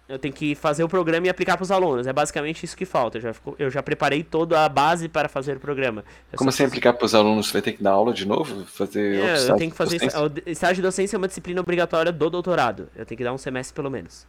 eu 0.09 0.19
tenho 0.19 0.35
que 0.35 0.55
fazer 0.55 0.83
o 0.85 0.89
programa 0.89 1.27
e 1.27 1.31
aplicar 1.31 1.57
para 1.57 1.63
os 1.63 1.71
alunos. 1.71 2.07
É 2.07 2.13
basicamente 2.13 2.65
isso 2.65 2.77
que 2.77 2.85
falta. 2.85 3.19
Eu 3.19 3.23
já, 3.23 3.35
eu 3.59 3.71
já 3.71 3.83
preparei 3.83 4.23
toda 4.23 4.65
a 4.65 4.69
base 4.69 5.09
para 5.09 5.29
fazer 5.29 5.57
o 5.57 5.61
programa. 5.61 6.05
Eu 6.33 6.39
Como 6.39 6.51
assim 6.51 6.65
aplicar 6.65 6.93
para 6.93 7.07
os 7.07 7.15
alunos? 7.15 7.47
Você 7.47 7.53
vai 7.55 7.63
ter 7.63 7.73
que 7.73 7.83
dar 7.83 7.93
aula 7.93 8.13
de 8.13 8.27
novo? 8.27 8.67
Fazer 8.67 9.21
é, 9.21 9.49
eu 9.49 9.57
tenho 9.57 9.71
que 9.71 9.77
fazer. 9.77 10.01
O 10.03 10.51
estágio 10.51 10.77
de 10.77 10.83
docência 10.83 11.17
é 11.17 11.19
uma 11.19 11.29
disciplina 11.29 11.61
obrigatória 11.61 12.13
do 12.13 12.29
doutorado. 12.29 12.89
Eu 12.95 13.07
tenho 13.07 13.17
que 13.17 13.25
dar 13.25 13.33
um 13.33 13.39
semestre 13.39 13.75
pelo 13.75 13.91
menos. 13.91 14.27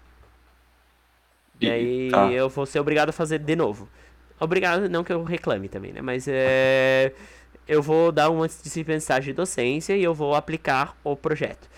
E, 1.59 1.65
e 1.65 1.71
aí 1.71 2.11
tá. 2.11 2.31
eu 2.31 2.47
vou 2.47 2.65
ser 2.65 2.79
obrigado 2.79 3.09
a 3.09 3.13
fazer 3.13 3.39
de 3.39 3.55
novo. 3.55 3.89
Obrigado, 4.39 4.89
não 4.89 5.03
que 5.03 5.13
eu 5.13 5.23
reclame 5.23 5.67
também, 5.67 5.91
né? 5.91 6.01
Mas 6.01 6.27
é. 6.27 7.11
Eu 7.67 7.81
vou 7.81 8.11
dar 8.11 8.29
uma 8.29 8.47
disciplina 8.47 8.99
de 9.21 9.33
docência 9.33 9.95
e 9.95 10.03
eu 10.03 10.13
vou 10.13 10.35
aplicar 10.35 10.95
o 11.03 11.15
projeto. 11.15 11.69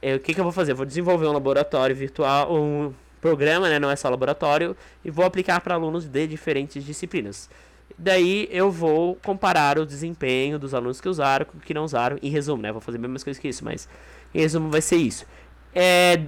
É, 0.00 0.14
o 0.14 0.20
que, 0.20 0.34
que 0.34 0.40
eu 0.40 0.44
vou 0.44 0.52
fazer? 0.52 0.72
Eu 0.72 0.76
vou 0.76 0.86
desenvolver 0.86 1.26
um 1.26 1.32
laboratório 1.32 1.94
virtual, 1.94 2.54
um 2.54 2.92
programa, 3.20 3.68
né, 3.68 3.78
não 3.78 3.90
é 3.90 3.96
só 3.96 4.08
laboratório, 4.10 4.76
e 5.04 5.10
vou 5.10 5.24
aplicar 5.24 5.60
para 5.60 5.74
alunos 5.74 6.04
de 6.04 6.26
diferentes 6.26 6.84
disciplinas. 6.84 7.48
Daí 7.96 8.48
eu 8.50 8.70
vou 8.70 9.16
comparar 9.16 9.78
o 9.78 9.86
desempenho 9.86 10.58
dos 10.58 10.74
alunos 10.74 11.00
que 11.00 11.08
usaram 11.08 11.46
com 11.46 11.58
que 11.58 11.72
não 11.72 11.84
usaram, 11.84 12.18
em 12.20 12.30
resumo, 12.30 12.62
né? 12.62 12.72
Vou 12.72 12.80
fazer 12.80 12.98
a 12.98 13.00
mesma 13.00 13.18
coisa 13.18 13.40
que 13.40 13.48
isso, 13.48 13.64
mas 13.64 13.88
em 14.34 14.40
resumo 14.40 14.70
vai 14.70 14.80
ser 14.80 14.96
isso. 14.96 15.24
É, 15.74 16.24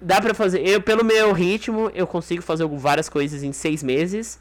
dá 0.00 0.20
pra 0.20 0.34
fazer, 0.34 0.66
eu 0.66 0.80
pelo 0.80 1.04
meu 1.04 1.32
ritmo, 1.32 1.90
eu 1.94 2.06
consigo 2.06 2.42
fazer 2.42 2.66
várias 2.66 3.08
coisas 3.08 3.42
em 3.42 3.52
seis 3.52 3.82
meses 3.82 4.38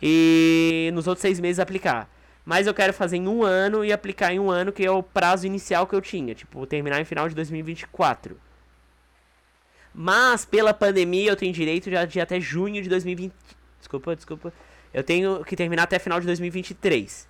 e 0.00 0.90
nos 0.92 1.06
outros 1.06 1.22
seis 1.22 1.40
meses 1.40 1.58
aplicar. 1.58 2.08
Mas 2.46 2.68
eu 2.68 2.72
quero 2.72 2.92
fazer 2.92 3.16
em 3.16 3.26
um 3.26 3.42
ano 3.42 3.84
e 3.84 3.92
aplicar 3.92 4.32
em 4.32 4.38
um 4.38 4.48
ano, 4.48 4.70
que 4.70 4.86
é 4.86 4.90
o 4.90 5.02
prazo 5.02 5.44
inicial 5.48 5.84
que 5.84 5.96
eu 5.96 6.00
tinha, 6.00 6.32
tipo, 6.32 6.64
terminar 6.64 7.00
em 7.00 7.04
final 7.04 7.28
de 7.28 7.34
2024. 7.34 8.38
Mas 9.92 10.44
pela 10.44 10.72
pandemia 10.72 11.32
eu 11.32 11.34
tenho 11.34 11.52
direito 11.52 11.90
já 11.90 12.04
de 12.04 12.20
até 12.20 12.38
junho 12.38 12.80
de 12.80 12.88
2020. 12.88 13.34
Desculpa, 13.80 14.14
desculpa. 14.14 14.52
Eu 14.94 15.02
tenho 15.02 15.44
que 15.44 15.56
terminar 15.56 15.82
até 15.82 15.98
final 15.98 16.20
de 16.20 16.26
2023. 16.26 17.26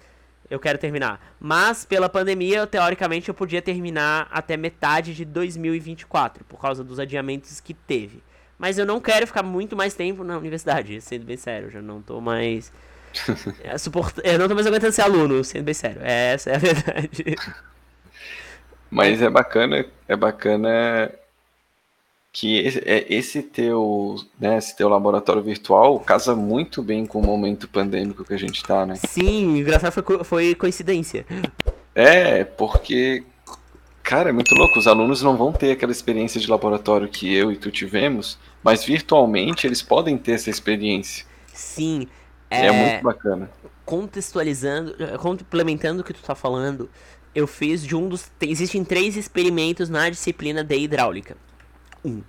Eu 0.50 0.60
quero 0.60 0.78
terminar. 0.78 1.34
Mas 1.40 1.86
pela 1.86 2.10
pandemia, 2.10 2.66
teoricamente 2.66 3.30
eu 3.30 3.34
podia 3.34 3.62
terminar 3.62 4.28
até 4.30 4.54
metade 4.54 5.14
de 5.14 5.24
2024, 5.24 6.44
por 6.44 6.60
causa 6.60 6.84
dos 6.84 7.00
adiamentos 7.00 7.58
que 7.58 7.72
teve. 7.72 8.22
Mas 8.58 8.76
eu 8.76 8.84
não 8.84 9.00
quero 9.00 9.26
ficar 9.26 9.42
muito 9.42 9.74
mais 9.74 9.94
tempo 9.94 10.22
na 10.22 10.36
universidade, 10.36 11.00
sendo 11.00 11.24
bem 11.24 11.38
sério, 11.38 11.68
eu 11.68 11.72
já 11.72 11.82
não 11.82 12.02
tô 12.02 12.20
mais 12.20 12.70
é, 13.62 13.76
suport... 13.78 14.16
Eu 14.22 14.38
não 14.38 14.48
tô 14.48 14.54
mais 14.54 14.66
aguentando 14.66 14.92
ser 14.92 15.02
aluno, 15.02 15.42
sendo 15.44 15.64
bem 15.64 15.74
sério. 15.74 16.00
Essa 16.02 16.50
é 16.50 16.54
a 16.56 16.58
verdade. 16.58 17.36
Mas 18.90 19.20
é 19.20 19.28
bacana, 19.28 19.84
é 20.06 20.16
bacana 20.16 21.12
que 22.32 22.58
esse, 22.58 22.78
é, 22.84 23.06
esse 23.08 23.42
teu, 23.42 24.16
né, 24.38 24.58
esse 24.58 24.76
teu 24.76 24.90
laboratório 24.90 25.42
virtual 25.42 25.98
casa 26.00 26.36
muito 26.36 26.82
bem 26.82 27.06
com 27.06 27.18
o 27.18 27.24
momento 27.24 27.66
pandêmico 27.66 28.24
que 28.24 28.34
a 28.34 28.38
gente 28.38 28.62
tá, 28.62 28.84
né? 28.84 28.94
Sim, 28.96 29.58
engraçado 29.58 29.90
foi, 29.90 30.22
foi 30.22 30.54
coincidência. 30.54 31.24
É, 31.94 32.44
porque, 32.44 33.24
cara, 34.02 34.28
é 34.28 34.32
muito 34.32 34.54
louco. 34.54 34.78
Os 34.78 34.86
alunos 34.86 35.22
não 35.22 35.34
vão 35.34 35.50
ter 35.50 35.72
aquela 35.72 35.90
experiência 35.90 36.38
de 36.38 36.50
laboratório 36.50 37.08
que 37.08 37.34
eu 37.34 37.50
e 37.50 37.56
tu 37.56 37.70
tivemos, 37.70 38.38
mas 38.62 38.84
virtualmente 38.84 39.66
eles 39.66 39.80
podem 39.80 40.18
ter 40.18 40.32
essa 40.32 40.50
experiência. 40.50 41.24
Sim. 41.54 42.06
É, 42.50 42.66
é 42.66 42.72
muito 42.72 43.02
bacana. 43.02 43.50
Contextualizando, 43.84 44.94
complementando 45.18 46.02
o 46.02 46.04
que 46.04 46.12
tu 46.12 46.22
tá 46.22 46.34
falando, 46.34 46.88
eu 47.34 47.46
fiz 47.46 47.84
de 47.84 47.94
um 47.94 48.08
dos. 48.08 48.30
Existem 48.40 48.84
três 48.84 49.16
experimentos 49.16 49.88
na 49.88 50.08
disciplina 50.08 50.64
de 50.64 50.76
hidráulica. 50.76 51.36
1. 52.04 52.22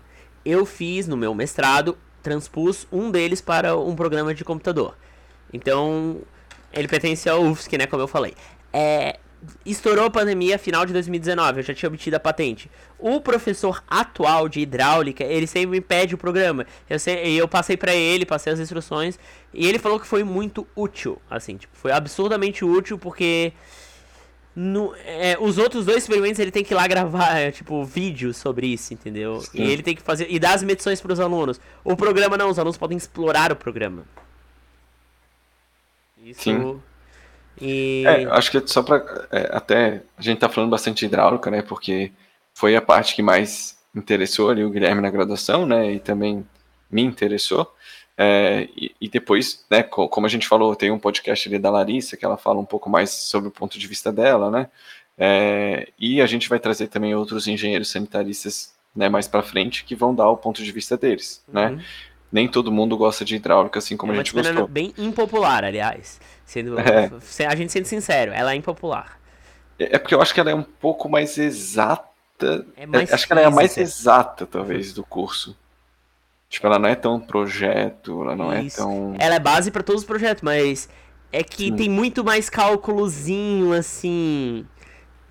Eu 0.43 0.65
fiz 0.65 1.07
no 1.07 1.15
meu 1.15 1.33
mestrado, 1.33 1.97
transpus 2.21 2.87
um 2.91 3.11
deles 3.11 3.41
para 3.41 3.77
um 3.77 3.95
programa 3.95 4.33
de 4.33 4.43
computador. 4.43 4.95
Então, 5.53 6.21
ele 6.73 6.87
pertence 6.87 7.29
ao 7.29 7.43
UFSC, 7.43 7.77
né, 7.77 7.87
como 7.87 8.01
eu 8.01 8.07
falei. 8.07 8.33
É, 8.73 9.19
estourou 9.65 10.05
a 10.05 10.09
pandemia 10.09 10.57
final 10.57 10.85
de 10.85 10.93
2019, 10.93 11.59
eu 11.59 11.63
já 11.63 11.73
tinha 11.73 11.89
obtido 11.89 12.15
a 12.15 12.19
patente. 12.19 12.69
O 12.97 13.21
professor 13.21 13.83
atual 13.87 14.49
de 14.49 14.59
hidráulica, 14.61 15.23
ele 15.23 15.47
sempre 15.47 15.67
me 15.67 15.81
pede 15.81 16.15
o 16.15 16.17
programa. 16.17 16.65
Eu, 16.89 16.99
sei, 16.99 17.39
eu 17.39 17.47
passei 17.47 17.77
para 17.77 17.93
ele, 17.93 18.25
passei 18.25 18.51
as 18.51 18.59
instruções, 18.59 19.19
e 19.53 19.67
ele 19.67 19.79
falou 19.79 19.99
que 19.99 20.07
foi 20.07 20.23
muito 20.23 20.67
útil, 20.75 21.21
assim, 21.29 21.57
tipo, 21.57 21.75
foi 21.77 21.91
absurdamente 21.91 22.65
útil 22.65 22.97
porque 22.97 23.53
no, 24.55 24.95
é, 25.05 25.37
os 25.39 25.59
outros 25.59 25.85
dois 25.85 25.99
experimentos 25.99 26.39
ele 26.39 26.49
tem 26.49 26.63
que 26.63 26.73
ir 26.73 26.75
lá 26.75 26.87
gravar, 26.87 27.37
é, 27.37 27.51
tipo, 27.51 27.85
vídeos 27.85 28.37
sobre 28.37 28.65
isso, 28.65 28.91
entendeu? 28.91 29.41
Sim. 29.41 29.61
E 29.61 29.71
ele 29.71 29.83
tem 29.83 29.95
que 29.95 30.01
fazer. 30.01 30.25
E 30.31 30.39
dar 30.39 30.55
as 30.55 30.63
medições 30.63 30.99
para 30.99 31.13
os 31.13 31.19
alunos. 31.19 31.61
O 31.83 31.95
programa 31.95 32.35
não, 32.35 32.49
os 32.49 32.57
alunos 32.57 32.75
podem 32.75 32.97
explorar 32.97 33.51
o 33.51 33.55
programa. 33.55 34.03
Isso. 36.23 36.41
Sim. 36.41 36.81
E... 37.61 38.03
É, 38.05 38.25
acho 38.25 38.51
que 38.51 38.67
só 38.67 38.83
para 38.83 39.27
é, 39.31 39.49
até 39.51 40.01
a 40.17 40.21
gente 40.21 40.39
tá 40.39 40.49
falando 40.49 40.69
bastante 40.69 40.99
de 40.99 41.05
hidráulica, 41.05 41.49
né? 41.49 41.61
Porque 41.61 42.11
foi 42.53 42.75
a 42.75 42.81
parte 42.81 43.15
que 43.15 43.21
mais 43.21 43.77
interessou 43.95 44.49
ali 44.49 44.63
o 44.63 44.69
Guilherme 44.69 45.01
na 45.01 45.09
graduação, 45.09 45.65
né? 45.65 45.93
E 45.93 45.99
também 45.99 46.45
me 46.89 47.01
interessou. 47.01 47.73
É, 48.17 48.67
e, 48.75 48.95
e, 48.99 49.09
depois, 49.09 49.63
né, 49.69 49.83
como 49.83 50.25
a 50.25 50.29
gente 50.29 50.47
falou, 50.47 50.75
tem 50.75 50.89
um 50.89 50.97
podcast 50.97 51.47
ali 51.47 51.59
da 51.59 51.69
Larissa 51.69 52.17
que 52.17 52.25
ela 52.25 52.35
fala 52.35 52.59
um 52.59 52.65
pouco 52.65 52.89
mais 52.89 53.11
sobre 53.11 53.49
o 53.49 53.51
ponto 53.51 53.77
de 53.77 53.87
vista 53.87 54.11
dela, 54.11 54.49
né? 54.49 54.69
É, 55.17 55.87
e 55.99 56.21
a 56.21 56.25
gente 56.25 56.49
vai 56.49 56.59
trazer 56.59 56.87
também 56.87 57.13
outros 57.15 57.47
engenheiros 57.47 57.89
sanitaristas 57.89 58.75
né, 58.95 59.07
mais 59.09 59.27
para 59.27 59.43
frente 59.43 59.83
que 59.83 59.95
vão 59.95 60.13
dar 60.13 60.29
o 60.29 60.37
ponto 60.37 60.63
de 60.63 60.71
vista 60.71 60.97
deles, 60.97 61.43
né? 61.47 61.69
uhum. 61.69 61.75
né? 61.75 61.85
Nem 62.31 62.47
todo 62.47 62.71
mundo 62.71 62.97
gosta 62.97 63.23
de 63.23 63.35
hidráulica 63.35 63.79
assim 63.79 63.95
como 63.95 64.11
é 64.11 64.15
a 64.15 64.17
gente 64.17 64.33
gostou. 64.33 64.67
bem 64.67 64.93
impopular, 64.97 65.63
aliás. 65.63 66.19
Sendo, 66.45 66.77
é. 66.79 67.09
A 67.45 67.55
gente 67.55 67.71
sendo 67.71 67.85
sincero, 67.85 68.31
ela 68.33 68.53
é 68.53 68.55
impopular. 68.55 69.19
É, 69.79 69.95
é 69.95 69.99
porque 69.99 70.13
eu 70.13 70.21
acho 70.21 70.33
que 70.33 70.39
ela 70.39 70.51
é 70.51 70.55
um 70.55 70.63
pouco 70.63 71.07
mais 71.09 71.37
exata. 71.37 72.65
É 72.75 72.85
mais 72.85 73.11
acho 73.11 73.25
que 73.25 73.33
ela 73.33 73.41
é 73.41 73.45
a 73.45 73.51
mais 73.51 73.77
exata, 73.77 74.45
talvez, 74.45 74.93
do 74.93 75.03
curso. 75.03 75.55
Tipo, 76.49 76.67
ela 76.67 76.79
não 76.79 76.87
é 76.87 76.95
tão 76.95 77.19
projeto, 77.19 78.21
ela 78.23 78.35
não 78.35 78.51
é 78.51 78.63
Isso. 78.63 78.79
é 78.79 78.83
tão. 78.83 79.15
Ela 79.19 79.35
é 79.35 79.39
base 79.39 79.69
para 79.69 79.83
todos 79.83 80.01
os 80.01 80.07
projetos, 80.07 80.41
mas 80.41 80.87
é 81.31 81.43
que 81.43 81.65
Sim. 81.65 81.75
tem 81.75 81.89
muito 81.89 82.23
mais 82.23 82.49
cálculozinho, 82.49 83.73
assim. 83.73 84.65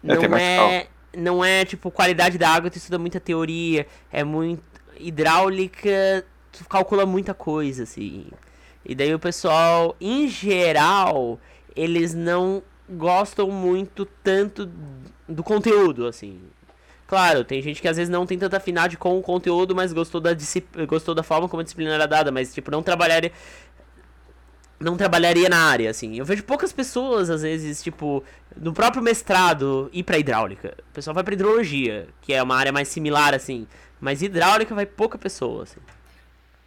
É, 0.04 0.28
não 0.28 0.36
é 0.36 0.86
não 1.16 1.44
é 1.44 1.64
tipo 1.64 1.90
qualidade 1.90 2.36
da 2.36 2.50
água, 2.50 2.70
tu 2.70 2.76
estuda 2.76 2.98
muita 2.98 3.18
teoria, 3.18 3.86
é 4.12 4.22
muito. 4.22 4.62
Hidráulica, 4.98 6.24
tu 6.58 6.68
calcula 6.68 7.06
muita 7.06 7.34
coisa, 7.34 7.82
assim. 7.82 8.26
E 8.84 8.94
daí 8.94 9.14
o 9.14 9.18
pessoal, 9.18 9.96
em 10.00 10.28
geral, 10.28 11.40
eles 11.74 12.14
não 12.14 12.62
gostam 12.88 13.50
muito 13.50 14.04
tanto 14.22 14.70
do 15.28 15.42
conteúdo, 15.42 16.06
assim. 16.06 16.40
Claro, 17.06 17.44
tem 17.44 17.62
gente 17.62 17.80
que 17.80 17.88
às 17.88 17.96
vezes 17.96 18.10
não 18.10 18.26
tem 18.26 18.38
tanta 18.38 18.56
afinidade 18.56 18.96
com 18.96 19.18
o 19.18 19.22
conteúdo, 19.22 19.74
mas 19.74 19.92
gostou 19.92 20.20
da, 20.20 20.30
gostou 20.88 21.14
da 21.14 21.22
forma 21.22 21.48
como 21.48 21.60
a 21.60 21.64
disciplina 21.64 21.94
era 21.94 22.06
dada, 22.06 22.32
mas 22.32 22.52
tipo, 22.52 22.70
não 22.70 22.82
trabalharia 22.82 23.30
não 24.78 24.96
trabalharia 24.96 25.48
na 25.48 25.58
área, 25.58 25.90
assim. 25.90 26.18
Eu 26.18 26.24
vejo 26.24 26.42
poucas 26.44 26.72
pessoas, 26.72 27.30
às 27.30 27.42
vezes, 27.42 27.82
tipo, 27.82 28.22
no 28.56 28.72
próprio 28.72 29.02
mestrado, 29.02 29.88
ir 29.92 30.02
pra 30.02 30.18
hidráulica. 30.18 30.76
O 30.90 30.92
pessoal 30.92 31.14
vai 31.14 31.24
pra 31.24 31.34
hidrologia, 31.34 32.08
que 32.20 32.32
é 32.32 32.42
uma 32.42 32.56
área 32.56 32.72
mais 32.72 32.88
similar, 32.88 33.34
assim. 33.34 33.66
Mas 34.00 34.22
hidráulica 34.22 34.74
vai 34.74 34.84
pouca 34.84 35.16
pessoa, 35.16 35.62
assim. 35.62 35.80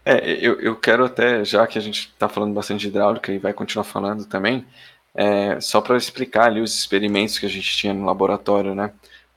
É, 0.06 0.32
eu, 0.40 0.60
eu 0.60 0.76
quero 0.76 1.06
até, 1.06 1.44
já 1.44 1.68
que 1.68 1.78
a 1.78 1.82
gente 1.82 2.12
tá 2.18 2.28
falando 2.28 2.54
bastante 2.54 2.82
de 2.82 2.88
hidráulica 2.88 3.32
e 3.32 3.38
vai 3.38 3.54
continuar 3.54 3.84
falando 3.84 4.26
também, 4.26 4.66
é, 5.14 5.60
só 5.60 5.82
para 5.82 5.98
explicar 5.98 6.46
ali 6.46 6.62
os 6.62 6.78
experimentos 6.78 7.38
que 7.38 7.46
a 7.46 7.50
gente 7.50 7.76
tinha 7.76 7.94
no 7.94 8.06
laboratório, 8.06 8.74
né? 8.74 8.92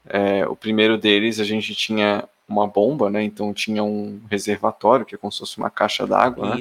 É, 0.09 0.47
o 0.47 0.57
primeiro 0.57 0.99
deles 0.99 1.41
a 1.41 1.45
gente 1.45 1.75
tinha 1.75 2.25
uma 2.49 2.67
bomba, 2.67 3.11
né? 3.11 3.23
Então 3.23 3.53
tinha 3.53 3.83
um 3.83 4.21
reservatório, 4.31 5.05
que 5.05 5.15
é 5.15 5.19
como 5.19 5.33
se 5.33 5.39
fosse 5.41 5.59
uma 5.59 5.71
caixa 5.71 6.07
d'água, 6.07 6.55
né? 6.55 6.61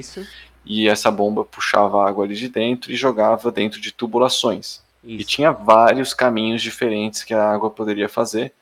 E 0.64 0.88
essa 0.88 1.10
bomba 1.10 1.44
puxava 1.44 2.06
água 2.08 2.24
ali 2.24 2.34
de 2.34 2.48
dentro 2.48 2.92
e 2.92 2.96
jogava 2.96 3.50
dentro 3.50 3.80
de 3.80 3.92
tubulações. 3.92 4.80
Isso. 5.02 5.20
E 5.20 5.24
tinha 5.24 5.50
vários 5.50 6.14
caminhos 6.14 6.62
diferentes 6.62 7.24
que 7.24 7.34
a 7.34 7.50
água 7.50 7.70
poderia 7.70 8.08
fazer 8.08 8.52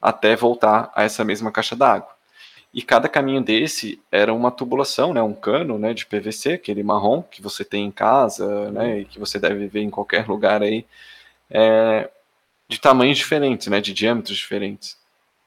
até 0.00 0.34
voltar 0.34 0.90
a 0.94 1.02
essa 1.02 1.22
mesma 1.22 1.52
caixa 1.52 1.76
d'água. 1.76 2.08
E 2.72 2.82
cada 2.82 3.08
caminho 3.08 3.42
desse 3.42 4.00
era 4.12 4.32
uma 4.32 4.50
tubulação, 4.50 5.12
né, 5.12 5.20
um 5.20 5.34
cano, 5.34 5.78
né, 5.78 5.92
de 5.92 6.06
PVC, 6.06 6.52
aquele 6.52 6.82
marrom 6.84 7.22
que 7.22 7.42
você 7.42 7.64
tem 7.64 7.84
em 7.84 7.90
casa, 7.90 8.70
né, 8.70 9.00
e 9.00 9.04
que 9.04 9.18
você 9.18 9.38
deve 9.38 9.66
ver 9.66 9.82
em 9.82 9.90
qualquer 9.90 10.26
lugar 10.28 10.62
aí. 10.62 10.86
É, 11.50 12.08
de 12.68 12.80
tamanhos 12.80 13.18
diferentes, 13.18 13.66
né, 13.66 13.80
de 13.80 13.92
diâmetros 13.92 14.36
diferentes, 14.36 14.96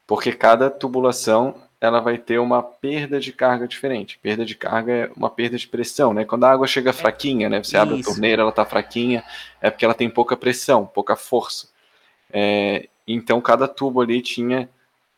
porque 0.06 0.34
cada 0.34 0.70
tubulação 0.70 1.56
ela 1.80 2.00
vai 2.00 2.18
ter 2.18 2.40
uma 2.40 2.64
perda 2.64 3.20
de 3.20 3.34
carga 3.34 3.68
diferente. 3.68 4.18
Perda 4.22 4.46
de 4.46 4.56
carga 4.56 4.92
é 4.94 5.12
uma 5.18 5.30
perda 5.30 5.58
de 5.58 5.68
pressão, 5.68 6.14
né? 6.14 6.24
Quando 6.24 6.46
a 6.46 6.50
água 6.50 6.66
chega 6.66 6.94
fraquinha, 6.94 7.50
né? 7.50 7.62
Você 7.62 7.76
Isso. 7.76 7.78
abre 7.78 8.00
a 8.00 8.04
torneira, 8.04 8.42
ela 8.42 8.52
está 8.52 8.64
fraquinha, 8.64 9.22
é 9.60 9.70
porque 9.70 9.84
ela 9.84 9.94
tem 9.94 10.10
pouca 10.10 10.38
pressão, 10.38 10.86
pouca 10.86 11.18
força. 11.18 11.68
É, 12.32 12.88
então 13.06 13.42
cada 13.42 13.68
tubo 13.68 14.00
ali 14.00 14.22
tinha 14.22 14.70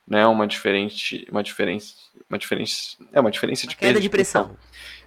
né, 0.07 0.25
uma 0.27 0.45
diferente, 0.47 1.27
uma 1.31 1.41
diferença, 1.41 1.95
uma 2.29 2.37
diferença, 2.37 2.97
é 3.11 3.19
uma 3.19 3.31
diferença 3.31 3.65
Uma 3.65 3.69
de 3.69 3.75
queda 3.75 3.87
perda 3.87 4.01
de 4.01 4.09
pressão. 4.09 4.55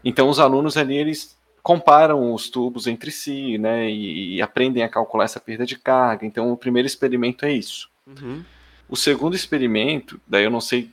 Então 0.04 0.28
os 0.28 0.38
alunos 0.38 0.76
ali 0.76 0.96
eles 0.96 1.36
comparam 1.62 2.32
os 2.32 2.48
tubos 2.48 2.86
entre 2.86 3.10
si, 3.10 3.58
né, 3.58 3.90
e, 3.90 4.36
e 4.36 4.42
aprendem 4.42 4.82
a 4.82 4.88
calcular 4.88 5.24
essa 5.24 5.40
perda 5.40 5.66
de 5.66 5.78
carga. 5.78 6.26
Então 6.26 6.50
o 6.52 6.56
primeiro 6.56 6.86
experimento 6.86 7.44
é 7.44 7.52
isso. 7.52 7.88
Uhum. 8.06 8.44
O 8.88 8.96
segundo 8.96 9.36
experimento, 9.36 10.20
daí 10.26 10.44
eu 10.44 10.50
não 10.50 10.60
sei 10.60 10.90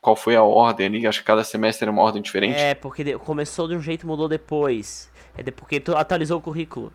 qual 0.00 0.16
foi 0.16 0.36
a 0.36 0.42
ordem 0.42 0.86
ali, 0.86 1.06
acho 1.06 1.20
que 1.20 1.26
cada 1.26 1.44
semestre 1.44 1.84
era 1.84 1.92
uma 1.92 2.02
ordem 2.02 2.22
diferente. 2.22 2.58
É, 2.58 2.74
porque 2.74 3.16
começou 3.18 3.68
de 3.68 3.74
um 3.74 3.80
jeito 3.80 4.02
e 4.02 4.06
mudou 4.06 4.28
depois. 4.28 5.10
É 5.36 5.50
porque 5.50 5.80
tu 5.80 5.96
atualizou 5.96 6.38
o 6.38 6.42
currículo. 6.42 6.92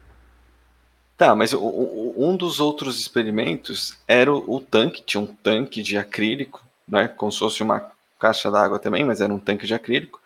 Tá, 1.17 1.33
mas 1.33 1.53
o- 1.53 1.59
o- 1.59 2.15
um 2.17 2.35
dos 2.35 2.59
outros 2.59 2.99
experimentos 2.99 3.97
era 4.07 4.31
o, 4.33 4.55
o 4.55 4.59
tanque, 4.59 5.01
tinha 5.01 5.21
um 5.21 5.25
tanque 5.27 5.81
de 5.81 5.97
acrílico, 5.97 6.61
né, 6.87 7.07
como 7.07 7.31
se 7.31 7.39
fosse 7.39 7.63
uma 7.63 7.89
caixa 8.19 8.51
d'água 8.51 8.79
também, 8.79 9.05
mas 9.05 9.21
era 9.21 9.33
um 9.33 9.39
tanque 9.39 9.65
de 9.65 9.73
acrílico, 9.73 10.19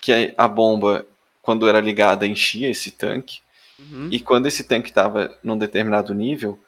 que 0.00 0.32
a- 0.36 0.46
bomba, 0.48 1.04
quando 1.42 1.68
era 1.68 1.80
ligada, 1.80 2.26
enchia 2.26 2.68
esse 2.70 2.90
tanque, 2.92 3.40
Uhum. 3.78 4.08
e 4.10 4.20
quando 4.20 4.46
esse 4.46 4.64
tanque 4.64 4.88
estava 4.88 5.36
num 5.42 5.58
determinado 5.58 6.14
nível, 6.14 6.58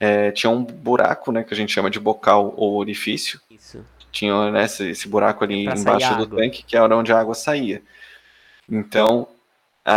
é, 0.00 0.30
tinha 0.32 0.50
um 0.50 0.64
buraco, 0.64 1.30
né, 1.30 1.44
que 1.44 1.52
a 1.52 1.56
gente 1.56 1.72
chama 1.72 1.90
de 1.90 2.00
bocal 2.00 2.54
ou 2.56 2.76
orifício, 2.76 3.38
Isso. 3.50 3.84
tinha 4.10 4.50
né, 4.50 4.64
esse, 4.64 4.88
esse 4.90 5.06
buraco 5.06 5.44
ali 5.44 5.64
Pra 5.64 5.76
embaixo 5.76 6.16
do 6.16 6.22
água. 6.24 6.38
tanque, 6.38 6.62
que 6.62 6.74
era 6.76 6.96
onde 6.96 7.12
a 7.12 7.20
água 7.20 7.34
saía. 7.34 7.82
Então, 8.68 9.28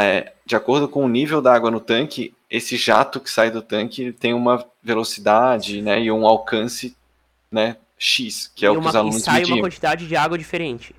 é, 0.01 0.33
de 0.45 0.55
acordo 0.55 0.87
com 0.87 1.05
o 1.05 1.09
nível 1.09 1.41
da 1.41 1.53
água 1.53 1.69
no 1.69 1.79
tanque, 1.79 2.33
esse 2.49 2.77
jato 2.77 3.19
que 3.19 3.29
sai 3.29 3.51
do 3.51 3.61
tanque 3.61 4.11
tem 4.13 4.33
uma 4.33 4.65
velocidade 4.81 5.81
né, 5.81 6.01
e 6.01 6.11
um 6.11 6.25
alcance 6.25 6.95
né, 7.51 7.77
X, 7.97 8.51
que 8.55 8.65
é 8.65 8.69
e, 8.69 8.71
o 8.71 8.73
que 8.73 8.79
uma, 8.79 8.89
os 8.89 8.95
e 8.95 8.97
alunos 8.97 9.23
sai 9.23 9.33
uma 9.35 9.39
mediam. 9.41 9.59
quantidade 9.61 10.07
de 10.07 10.15
água 10.15 10.37
diferente. 10.37 10.95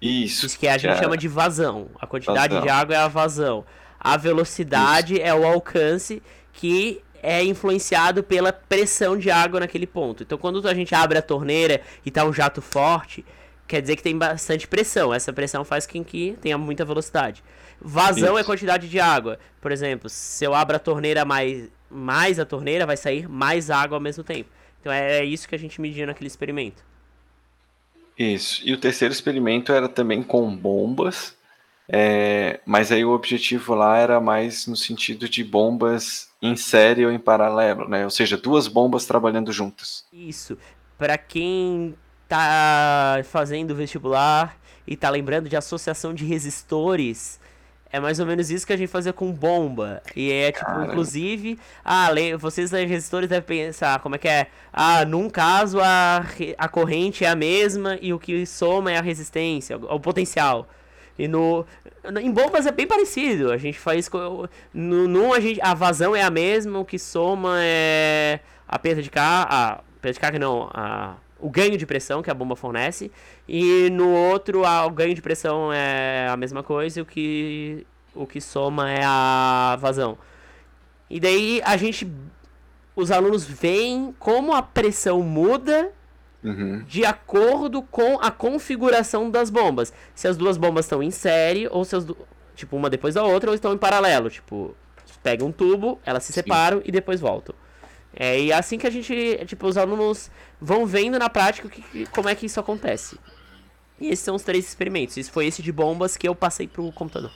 Isso. 0.00 0.46
Isso 0.46 0.58
que 0.58 0.68
a 0.68 0.76
gente 0.76 0.90
é- 0.90 0.96
chama 0.96 1.16
de 1.16 1.28
vazão. 1.28 1.88
A 2.00 2.06
quantidade 2.06 2.54
Vazão. 2.54 2.62
de 2.62 2.68
água 2.68 2.94
é 2.94 2.98
a 2.98 3.08
vazão. 3.08 3.64
A 3.98 4.16
velocidade 4.16 5.20
é 5.20 5.34
o 5.34 5.46
alcance 5.46 6.22
que 6.52 7.00
é 7.22 7.42
influenciado 7.42 8.22
pela 8.22 8.52
pressão 8.52 9.16
de 9.16 9.30
água 9.30 9.60
naquele 9.60 9.86
ponto. 9.86 10.22
Então, 10.22 10.36
quando 10.36 10.66
a 10.68 10.74
gente 10.74 10.94
abre 10.94 11.16
a 11.16 11.22
torneira 11.22 11.80
e 12.04 12.10
tá 12.10 12.22
um 12.24 12.32
jato 12.32 12.60
forte, 12.60 13.24
quer 13.66 13.80
dizer 13.80 13.96
que 13.96 14.02
tem 14.02 14.16
bastante 14.16 14.66
pressão. 14.68 15.12
Essa 15.12 15.32
pressão 15.32 15.64
faz 15.64 15.86
com 15.86 16.04
que 16.04 16.36
tenha 16.40 16.58
muita 16.58 16.84
velocidade. 16.84 17.42
Vazão 17.80 18.36
é 18.36 18.40
Isso. 18.40 18.48
quantidade 18.48 18.88
de 18.88 19.00
água. 19.00 19.38
Por 19.60 19.72
exemplo, 19.72 20.08
se 20.08 20.44
eu 20.44 20.54
abro 20.54 20.76
a 20.76 20.78
torneira 20.78 21.24
mais, 21.24 21.68
mais 21.90 22.38
a 22.38 22.44
torneira, 22.44 22.86
vai 22.86 22.96
sair 22.96 23.28
mais 23.28 23.70
água 23.70 23.96
ao 23.96 24.00
mesmo 24.00 24.22
tempo. 24.24 24.50
Então, 24.80 24.92
é 24.92 25.18
é 25.20 25.24
isso 25.24 25.48
que 25.48 25.54
a 25.54 25.58
gente 25.58 25.80
media 25.80 26.06
naquele 26.06 26.28
experimento. 26.28 26.84
Isso. 28.18 28.62
E 28.64 28.72
o 28.72 28.78
terceiro 28.78 29.12
experimento 29.12 29.72
era 29.72 29.88
também 29.88 30.22
com 30.22 30.54
bombas, 30.54 31.36
é, 31.88 32.60
mas 32.64 32.90
aí 32.92 33.04
o 33.04 33.10
objetivo 33.10 33.74
lá 33.74 33.98
era 33.98 34.20
mais 34.20 34.66
no 34.66 34.76
sentido 34.76 35.28
de 35.28 35.44
bombas 35.44 36.28
em 36.40 36.56
série 36.56 37.04
ou 37.04 37.12
em 37.12 37.18
paralelo, 37.18 37.88
né? 37.88 38.04
Ou 38.04 38.10
seja, 38.10 38.36
duas 38.36 38.68
bombas 38.68 39.04
trabalhando 39.04 39.52
juntas. 39.52 40.04
Isso. 40.12 40.56
Pra 40.96 41.18
quem 41.18 41.94
tá 42.28 43.20
fazendo 43.24 43.74
vestibular 43.74 44.56
e 44.86 44.96
tá 44.96 45.10
lembrando 45.10 45.48
de 45.48 45.56
associação 45.56 46.12
de 46.12 46.24
resistores, 46.24 47.40
é 47.94 48.00
mais 48.00 48.18
ou 48.18 48.26
menos 48.26 48.50
isso 48.50 48.66
que 48.66 48.72
a 48.72 48.76
gente 48.76 48.88
fazia 48.88 49.12
com 49.12 49.30
bomba. 49.30 50.02
E 50.16 50.32
é 50.32 50.50
tipo, 50.50 50.66
Caramba. 50.66 50.86
inclusive, 50.86 51.56
ah, 51.84 52.08
vocês 52.40 52.74
aí, 52.74 52.84
resistores 52.84 53.28
devem 53.28 53.66
pensar 53.66 54.00
como 54.00 54.16
é 54.16 54.18
que 54.18 54.26
é. 54.26 54.48
Ah, 54.72 55.04
num 55.04 55.30
caso 55.30 55.78
a, 55.80 56.24
a 56.58 56.68
corrente 56.68 57.24
é 57.24 57.28
a 57.28 57.36
mesma 57.36 57.96
e 58.02 58.12
o 58.12 58.18
que 58.18 58.44
soma 58.46 58.90
é 58.90 58.98
a 58.98 59.00
resistência, 59.00 59.78
o, 59.78 59.94
o 59.94 60.00
potencial. 60.00 60.68
E 61.16 61.28
no. 61.28 61.64
Em 62.20 62.32
bombas 62.32 62.66
é 62.66 62.72
bem 62.72 62.86
parecido. 62.86 63.52
A 63.52 63.56
gente 63.56 63.78
faz. 63.78 64.10
No, 64.72 65.06
num 65.06 65.32
a, 65.32 65.38
gente, 65.38 65.60
a 65.62 65.72
vazão 65.72 66.16
é 66.16 66.22
a 66.22 66.30
mesma, 66.30 66.80
o 66.80 66.84
que 66.84 66.98
soma 66.98 67.58
é 67.60 68.40
a 68.66 68.76
perda 68.76 69.02
de 69.02 69.10
carga. 69.10 69.48
A 69.48 69.80
perda 70.00 70.14
de 70.14 70.20
carga 70.20 70.38
não. 70.40 70.68
A, 70.74 71.14
o 71.44 71.50
ganho 71.50 71.76
de 71.76 71.84
pressão 71.84 72.22
que 72.22 72.30
a 72.30 72.34
bomba 72.34 72.56
fornece. 72.56 73.12
E 73.46 73.90
no 73.90 74.08
outro 74.08 74.64
a, 74.64 74.86
o 74.86 74.90
ganho 74.90 75.14
de 75.14 75.20
pressão 75.20 75.70
é 75.70 76.26
a 76.26 76.38
mesma 76.38 76.62
coisa 76.62 77.00
e 77.00 77.02
o 77.02 77.04
que, 77.04 77.86
o 78.14 78.26
que 78.26 78.40
soma 78.40 78.90
é 78.90 79.02
a 79.04 79.76
vazão. 79.78 80.16
E 81.10 81.20
daí 81.20 81.60
a 81.62 81.76
gente. 81.76 82.10
Os 82.96 83.10
alunos 83.10 83.44
veem 83.44 84.14
como 84.18 84.54
a 84.54 84.62
pressão 84.62 85.20
muda 85.20 85.92
Uhum. 86.42 86.82
de 86.86 87.06
acordo 87.06 87.80
com 87.82 88.18
a 88.20 88.30
configuração 88.30 89.30
das 89.30 89.48
bombas. 89.48 89.92
Se 90.14 90.28
as 90.28 90.36
duas 90.36 90.58
bombas 90.58 90.84
estão 90.84 91.02
em 91.02 91.10
série, 91.10 91.66
ou 91.68 91.84
se 91.86 91.96
as 91.96 92.04
du... 92.04 92.16
tipo, 92.54 92.76
uma 92.76 92.90
depois 92.90 93.14
da 93.14 93.22
outra, 93.24 93.50
ou 93.50 93.54
estão 93.54 93.72
em 93.72 93.78
paralelo. 93.78 94.28
Tipo, 94.28 94.74
pega 95.22 95.42
um 95.44 95.50
tubo, 95.50 95.98
elas 96.04 96.22
se 96.22 96.32
separam 96.34 96.82
e 96.84 96.92
depois 96.92 97.18
voltam. 97.20 97.54
É, 98.16 98.40
e 98.40 98.50
é 98.52 98.54
assim 98.54 98.78
que 98.78 98.86
a 98.86 98.90
gente, 98.90 99.44
tipo, 99.46 99.66
os 99.66 99.76
alunos 99.76 100.30
vão 100.60 100.86
vendo 100.86 101.18
na 101.18 101.28
prática 101.28 101.68
que, 101.68 102.06
como 102.06 102.28
é 102.28 102.34
que 102.34 102.46
isso 102.46 102.60
acontece. 102.60 103.18
E 104.00 104.08
esses 104.08 104.24
são 104.24 104.34
os 104.36 104.42
três 104.42 104.66
experimentos. 104.66 105.16
Isso 105.16 105.32
foi 105.32 105.46
esse 105.46 105.62
de 105.62 105.72
bombas 105.72 106.16
que 106.16 106.28
eu 106.28 106.34
passei 106.34 106.66
pro 106.68 106.90
computador. 106.92 107.32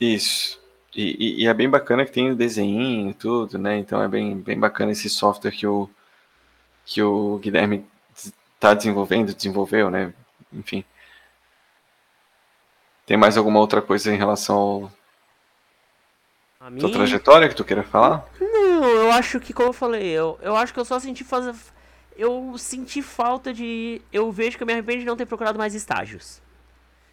Isso. 0.00 0.60
E, 0.94 1.16
e- 1.40 1.42
e 1.44 1.46
é 1.46 1.54
bem 1.54 1.68
bacana 1.70 2.04
que 2.04 2.12
tem 2.12 2.30
o 2.30 2.36
desenho 2.36 3.10
e 3.10 3.14
tudo, 3.14 3.58
né? 3.58 3.78
Então 3.78 4.02
é 4.02 4.08
bem, 4.08 4.36
bem 4.38 4.58
bacana 4.58 4.92
esse 4.92 5.08
software 5.08 5.52
que 5.52 5.66
o, 5.66 5.88
que 6.84 7.02
o 7.02 7.38
Guilherme 7.38 7.86
está 8.54 8.74
desenvolvendo, 8.74 9.34
desenvolveu, 9.34 9.90
né? 9.90 10.12
Enfim. 10.52 10.84
Tem 13.06 13.16
mais 13.16 13.36
alguma 13.36 13.58
outra 13.60 13.80
coisa 13.82 14.12
em 14.12 14.16
relação 14.16 14.90
A 16.62 16.70
mim, 16.70 16.78
tua 16.78 16.92
trajetória 16.92 17.48
que 17.48 17.56
tu 17.56 17.64
queira 17.64 17.82
falar? 17.82 18.24
Não, 18.40 18.84
eu 18.84 19.10
acho 19.10 19.40
que, 19.40 19.52
como 19.52 19.70
eu 19.70 19.72
falei, 19.72 20.06
eu, 20.06 20.38
eu 20.40 20.54
acho 20.54 20.72
que 20.72 20.78
eu 20.78 20.84
só 20.84 21.00
senti 21.00 21.24
fazer. 21.24 21.52
Eu 22.16 22.54
senti 22.56 23.02
falta 23.02 23.52
de. 23.52 24.00
Eu 24.12 24.30
vejo 24.30 24.56
que 24.56 24.62
eu 24.62 24.66
me 24.66 24.72
arrependo 24.72 25.00
de 25.00 25.04
não 25.04 25.16
ter 25.16 25.26
procurado 25.26 25.58
mais 25.58 25.74
estágios. 25.74 26.40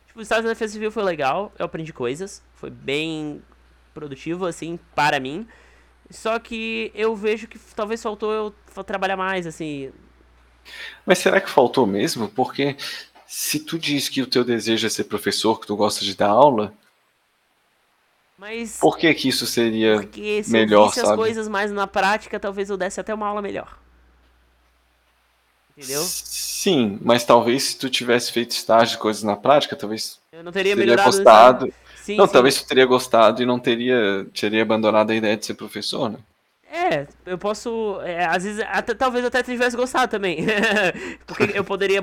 Tipo, 0.06 0.20
o 0.20 0.22
estágio 0.22 0.44
da 0.44 0.50
Defesa 0.50 0.74
Civil 0.74 0.92
foi 0.92 1.02
legal, 1.02 1.52
eu 1.58 1.66
aprendi 1.66 1.92
coisas, 1.92 2.44
foi 2.54 2.70
bem 2.70 3.42
produtivo, 3.92 4.46
assim, 4.46 4.78
para 4.94 5.20
mim. 5.20 5.48
Só 6.12 6.38
que 6.38 6.92
eu 6.94 7.16
vejo 7.16 7.48
que 7.48 7.58
talvez 7.76 8.04
faltou 8.04 8.32
eu 8.32 8.84
trabalhar 8.84 9.18
mais, 9.18 9.48
assim. 9.48 9.92
Mas 11.04 11.18
será 11.18 11.42
que 11.42 11.50
faltou 11.50 11.88
mesmo? 11.88 12.30
Porque 12.30 12.78
se 13.26 13.60
tu 13.60 13.80
diz 13.80 14.10
que 14.10 14.22
o 14.22 14.28
teu 14.28 14.44
desejo 14.44 14.86
é 14.86 14.90
ser 14.90 15.06
professor, 15.06 15.60
que 15.60 15.66
tu 15.66 15.76
gosta 15.76 16.06
de 16.06 16.16
dar 16.16 16.30
aula, 16.30 16.72
Mas. 18.40 18.78
por 18.80 18.98
que 18.98 19.14
que 19.14 19.28
isso 19.28 19.46
seria 19.46 19.96
Porque 19.96 20.44
se 20.44 20.52
melhor, 20.52 20.86
eu 20.86 20.88
visse 20.88 21.02
as 21.02 21.08
sabe? 21.08 21.18
coisas 21.18 21.48
mais 21.50 21.72
na 21.72 21.86
prática, 21.88 22.40
talvez 22.40 22.70
eu 22.70 22.78
desse 22.78 23.00
até 23.00 23.14
uma 23.14 23.28
aula 23.28 23.42
melhor. 23.42 23.78
Entendeu? 25.78 26.02
Sim, 26.04 27.00
mas 27.02 27.24
talvez 27.26 27.64
se 27.64 27.78
tu 27.78 27.90
tivesse 27.90 28.32
feito 28.32 28.52
estágio 28.52 28.96
de 28.96 29.02
coisas 29.02 29.24
na 29.24 29.36
prática, 29.36 29.76
talvez 29.76 30.20
Eu 30.32 30.44
não 30.44 30.52
teria 30.52 30.76
teria 30.76 30.76
melhorado. 30.76 31.18
gostado. 31.18 31.74
Sim, 31.96 32.18
não, 32.18 32.28
sim. 32.28 32.34
talvez 32.34 32.62
tu 32.62 32.68
teria 32.68 32.86
gostado 32.86 33.42
e 33.42 33.46
não 33.46 33.60
teria, 33.60 34.26
teria 34.34 34.62
abandonado 34.62 35.12
a 35.12 35.16
ideia 35.16 35.38
de 35.38 35.46
ser 35.46 35.54
professor, 35.54 36.10
né? 36.10 36.20
É, 36.72 37.08
eu 37.26 37.38
posso. 37.38 38.00
é, 38.04 38.26
às 38.26 38.44
vezes, 38.44 38.64
até, 38.70 38.94
talvez 38.94 39.26
até 39.26 39.42
tivesse 39.42 39.76
gostado 39.76 40.12
também. 40.12 40.46
Porque 41.26 41.52
eu 41.56 41.64
poderia. 41.64 42.00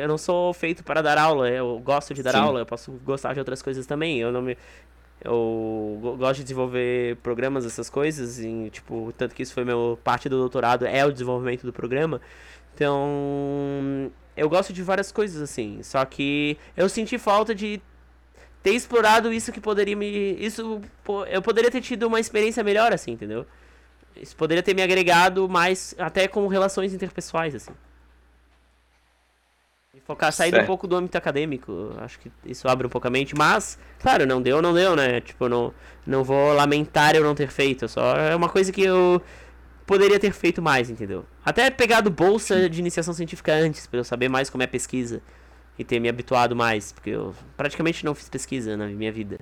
Eu 0.00 0.08
não 0.08 0.16
sou 0.16 0.52
feito 0.54 0.82
para 0.82 1.02
dar 1.02 1.18
aula, 1.18 1.48
eu 1.50 1.78
gosto 1.80 2.14
de 2.14 2.22
dar 2.22 2.32
Sim. 2.32 2.38
aula, 2.38 2.60
eu 2.60 2.66
posso 2.66 2.90
gostar 3.04 3.34
de 3.34 3.38
outras 3.40 3.60
coisas 3.60 3.84
também. 3.86 4.18
Eu 4.18 4.32
não 4.32 4.40
me. 4.40 4.56
Eu 5.24 5.98
go- 6.00 6.16
gosto 6.16 6.36
de 6.38 6.42
desenvolver 6.44 7.16
programas, 7.16 7.66
essas 7.66 7.90
coisas, 7.90 8.38
e, 8.38 8.70
tipo, 8.70 9.12
tanto 9.16 9.34
que 9.34 9.42
isso 9.42 9.52
foi 9.52 9.64
meu 9.64 9.98
parte 10.04 10.28
do 10.28 10.38
doutorado, 10.38 10.86
é 10.86 11.04
o 11.04 11.12
desenvolvimento 11.12 11.64
do 11.66 11.72
programa. 11.72 12.20
Então, 12.74 14.10
eu 14.36 14.48
gosto 14.48 14.72
de 14.72 14.82
várias 14.82 15.10
coisas 15.10 15.42
assim, 15.42 15.82
só 15.82 16.04
que 16.04 16.56
eu 16.76 16.88
senti 16.88 17.18
falta 17.18 17.52
de 17.54 17.80
ter 18.62 18.70
explorado 18.70 19.32
isso 19.32 19.50
que 19.50 19.60
poderia 19.60 19.96
me, 19.96 20.34
isso, 20.38 20.80
eu 21.28 21.42
poderia 21.42 21.70
ter 21.70 21.80
tido 21.80 22.06
uma 22.06 22.20
experiência 22.20 22.62
melhor 22.62 22.92
assim, 22.92 23.12
entendeu? 23.12 23.44
Isso 24.20 24.36
poderia 24.36 24.62
ter 24.62 24.74
me 24.74 24.82
agregado 24.82 25.48
mais 25.48 25.94
até 25.98 26.28
com 26.28 26.46
relações 26.48 26.92
interpessoais, 26.94 27.54
assim. 27.54 27.72
E 29.98 30.00
focar, 30.00 30.32
sair 30.32 30.54
um 30.54 30.64
pouco 30.64 30.86
do 30.86 30.94
âmbito 30.94 31.18
acadêmico. 31.18 31.92
Acho 31.98 32.20
que 32.20 32.30
isso 32.46 32.68
abre 32.68 32.86
um 32.86 32.90
pouco 32.90 33.08
a 33.08 33.10
mente. 33.10 33.34
Mas, 33.34 33.76
claro, 33.98 34.24
não 34.24 34.40
deu, 34.40 34.62
não 34.62 34.72
deu, 34.72 34.94
né? 34.94 35.20
Tipo, 35.20 35.48
não, 35.48 35.74
não 36.06 36.22
vou 36.22 36.52
lamentar 36.54 37.16
eu 37.16 37.24
não 37.24 37.34
ter 37.34 37.48
feito. 37.48 37.88
Só 37.88 38.14
é 38.16 38.36
uma 38.36 38.48
coisa 38.48 38.70
que 38.70 38.82
eu 38.82 39.20
poderia 39.84 40.20
ter 40.20 40.32
feito 40.32 40.62
mais, 40.62 40.88
entendeu? 40.88 41.26
Até 41.44 41.68
pegado 41.68 42.10
bolsa 42.10 42.70
de 42.70 42.78
iniciação 42.78 43.12
científica 43.12 43.52
antes, 43.52 43.88
pra 43.88 43.98
eu 43.98 44.04
saber 44.04 44.28
mais 44.28 44.48
como 44.48 44.62
é 44.62 44.66
a 44.66 44.68
pesquisa. 44.68 45.20
E 45.76 45.82
ter 45.82 45.98
me 45.98 46.08
habituado 46.08 46.54
mais. 46.54 46.92
Porque 46.92 47.10
eu 47.10 47.34
praticamente 47.56 48.04
não 48.04 48.14
fiz 48.14 48.28
pesquisa 48.28 48.76
na 48.76 48.86
minha 48.86 49.10
vida. 49.10 49.40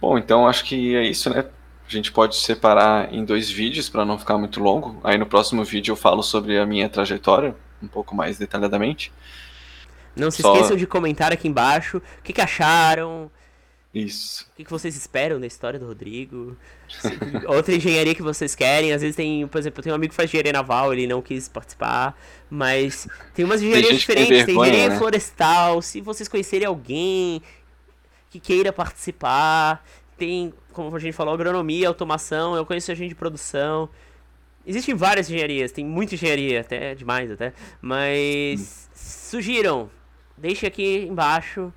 Bom, 0.00 0.16
então 0.16 0.46
acho 0.46 0.64
que 0.64 0.94
é 0.94 1.02
isso, 1.02 1.28
né? 1.30 1.46
A 1.84 1.90
gente 1.90 2.12
pode 2.12 2.36
separar 2.36 3.12
em 3.12 3.24
dois 3.24 3.50
vídeos 3.50 3.88
para 3.88 4.04
não 4.04 4.16
ficar 4.16 4.38
muito 4.38 4.60
longo. 4.60 5.00
Aí 5.02 5.18
no 5.18 5.26
próximo 5.26 5.64
vídeo 5.64 5.90
eu 5.90 5.96
falo 5.96 6.22
sobre 6.22 6.58
a 6.58 6.64
minha 6.64 6.88
trajetória, 6.88 7.56
um 7.82 7.88
pouco 7.88 8.14
mais 8.14 8.38
detalhadamente. 8.38 9.12
Não 10.16 10.30
se 10.30 10.42
Só- 10.42 10.54
esqueçam 10.54 10.76
de 10.76 10.86
comentar 10.86 11.32
aqui 11.32 11.46
embaixo 11.46 11.98
o 11.98 12.22
que, 12.22 12.32
que 12.32 12.40
acharam, 12.40 13.30
Isso. 13.94 14.46
o 14.52 14.56
que, 14.56 14.64
que 14.64 14.70
vocês 14.70 14.96
esperam 14.96 15.38
da 15.38 15.46
história 15.46 15.78
do 15.78 15.86
Rodrigo. 15.86 16.56
Outra 17.46 17.74
engenharia 17.74 18.14
que 18.14 18.22
vocês 18.22 18.54
querem. 18.54 18.92
Às 18.92 19.02
vezes 19.02 19.16
tem, 19.16 19.46
por 19.46 19.58
exemplo, 19.58 19.78
eu 19.78 19.82
tenho 19.84 19.94
um 19.94 19.96
amigo 19.96 20.10
que 20.10 20.16
faz 20.16 20.28
engenharia 20.28 20.52
naval, 20.52 20.92
ele 20.92 21.06
não 21.06 21.22
quis 21.22 21.48
participar. 21.48 22.18
Mas 22.50 23.06
tem 23.34 23.44
umas 23.44 23.62
engenharias 23.62 23.90
tem 23.90 23.98
diferentes. 23.98 24.28
Tem, 24.28 24.44
vergonha, 24.46 24.70
engenharia 24.70 24.92
né? 24.94 24.98
florestal. 24.98 25.80
Se 25.80 26.00
vocês 26.00 26.28
conhecerem 26.28 26.66
alguém 26.66 27.40
que 28.30 28.40
queira 28.40 28.72
participar. 28.72 29.84
Tem, 30.16 30.52
como 30.72 30.94
a 30.94 30.98
gente 30.98 31.14
falou, 31.14 31.32
agronomia, 31.32 31.86
automação. 31.88 32.56
Eu 32.56 32.66
conheço 32.66 32.92
gente 32.94 33.10
de 33.10 33.14
produção. 33.14 33.88
Existem 34.68 34.94
várias 34.94 35.30
engenharias, 35.30 35.72
tem 35.72 35.82
muita 35.82 36.14
engenharia, 36.14 36.60
até 36.60 36.94
demais 36.94 37.30
até. 37.30 37.54
Mas 37.80 38.90
sugiram, 38.94 39.88
deixe 40.36 40.66
aqui 40.66 41.06
embaixo 41.08 41.72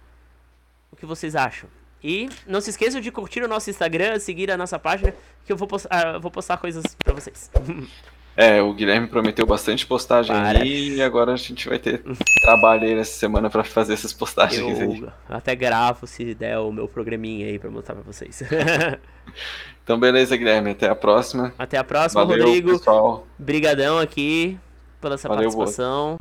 o 0.92 0.98
que 0.98 1.06
vocês 1.06 1.34
acham. 1.34 1.70
E 2.04 2.28
não 2.46 2.60
se 2.60 2.70
esqueçam 2.70 3.00
de 3.00 3.10
curtir 3.10 3.44
o 3.44 3.48
nosso 3.48 3.70
Instagram, 3.70 4.20
seguir 4.20 4.52
a 4.52 4.58
nossa 4.58 4.78
página, 4.78 5.14
que 5.46 5.54
eu 5.54 5.56
vou 5.56 5.70
postar, 5.70 6.16
eu 6.16 6.20
vou 6.20 6.30
postar 6.30 6.58
coisas 6.58 6.84
pra 6.96 7.14
vocês. 7.14 7.50
É, 8.36 8.62
o 8.62 8.74
Guilherme 8.74 9.08
prometeu 9.08 9.46
bastante 9.46 9.86
postagem 9.86 10.34
Para. 10.34 10.62
aí 10.62 10.96
e 10.96 11.02
agora 11.02 11.34
a 11.34 11.36
gente 11.36 11.68
vai 11.68 11.78
ter 11.78 12.02
trabalho 12.42 12.84
aí 12.84 12.96
nessa 12.96 13.20
semana 13.20 13.50
para 13.50 13.62
fazer 13.62 13.94
essas 13.94 14.14
postagens 14.14 14.80
aí. 14.80 15.02
Eu 15.02 15.12
até 15.28 15.54
gravo 15.54 16.08
se 16.08 16.34
der 16.34 16.58
o 16.58 16.72
meu 16.72 16.88
programinha 16.88 17.48
aí 17.48 17.60
pra 17.60 17.70
mostrar 17.70 17.94
pra 17.94 18.04
vocês. 18.04 18.42
Então 19.84 20.00
beleza, 20.00 20.36
Guilherme, 20.38 20.72
até 20.72 20.88
a 20.90 20.96
próxima. 20.96 21.54
Até 21.58 21.78
a 21.78 21.84
próxima, 21.84 22.24
Valeu, 22.26 22.46
Rodrigo. 22.46 22.72
pessoal. 22.78 23.28
Brigadão 23.38 24.00
aqui 24.00 24.58
pela 25.00 25.16
essa 25.16 25.28
Valeu, 25.28 25.44
participação. 25.50 26.20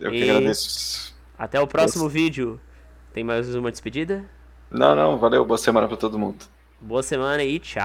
Eu 0.00 0.10
que 0.10 0.16
E- 0.18 0.30
agradeço. 0.30 1.14
Até 1.38 1.60
o 1.60 1.66
próximo 1.66 2.08
vídeo. 2.08 2.60
Tem 3.12 3.22
mais 3.22 3.54
uma 3.54 3.70
despedida? 3.70 4.24
Não, 4.70 4.94
não, 4.94 5.18
valeu, 5.18 5.44
boa 5.44 5.58
semana 5.58 5.86
para 5.86 5.96
todo 5.96 6.18
mundo. 6.18 6.44
Boa 6.80 7.02
semana 7.02 7.44
e 7.44 7.58
tchau. 7.58 7.82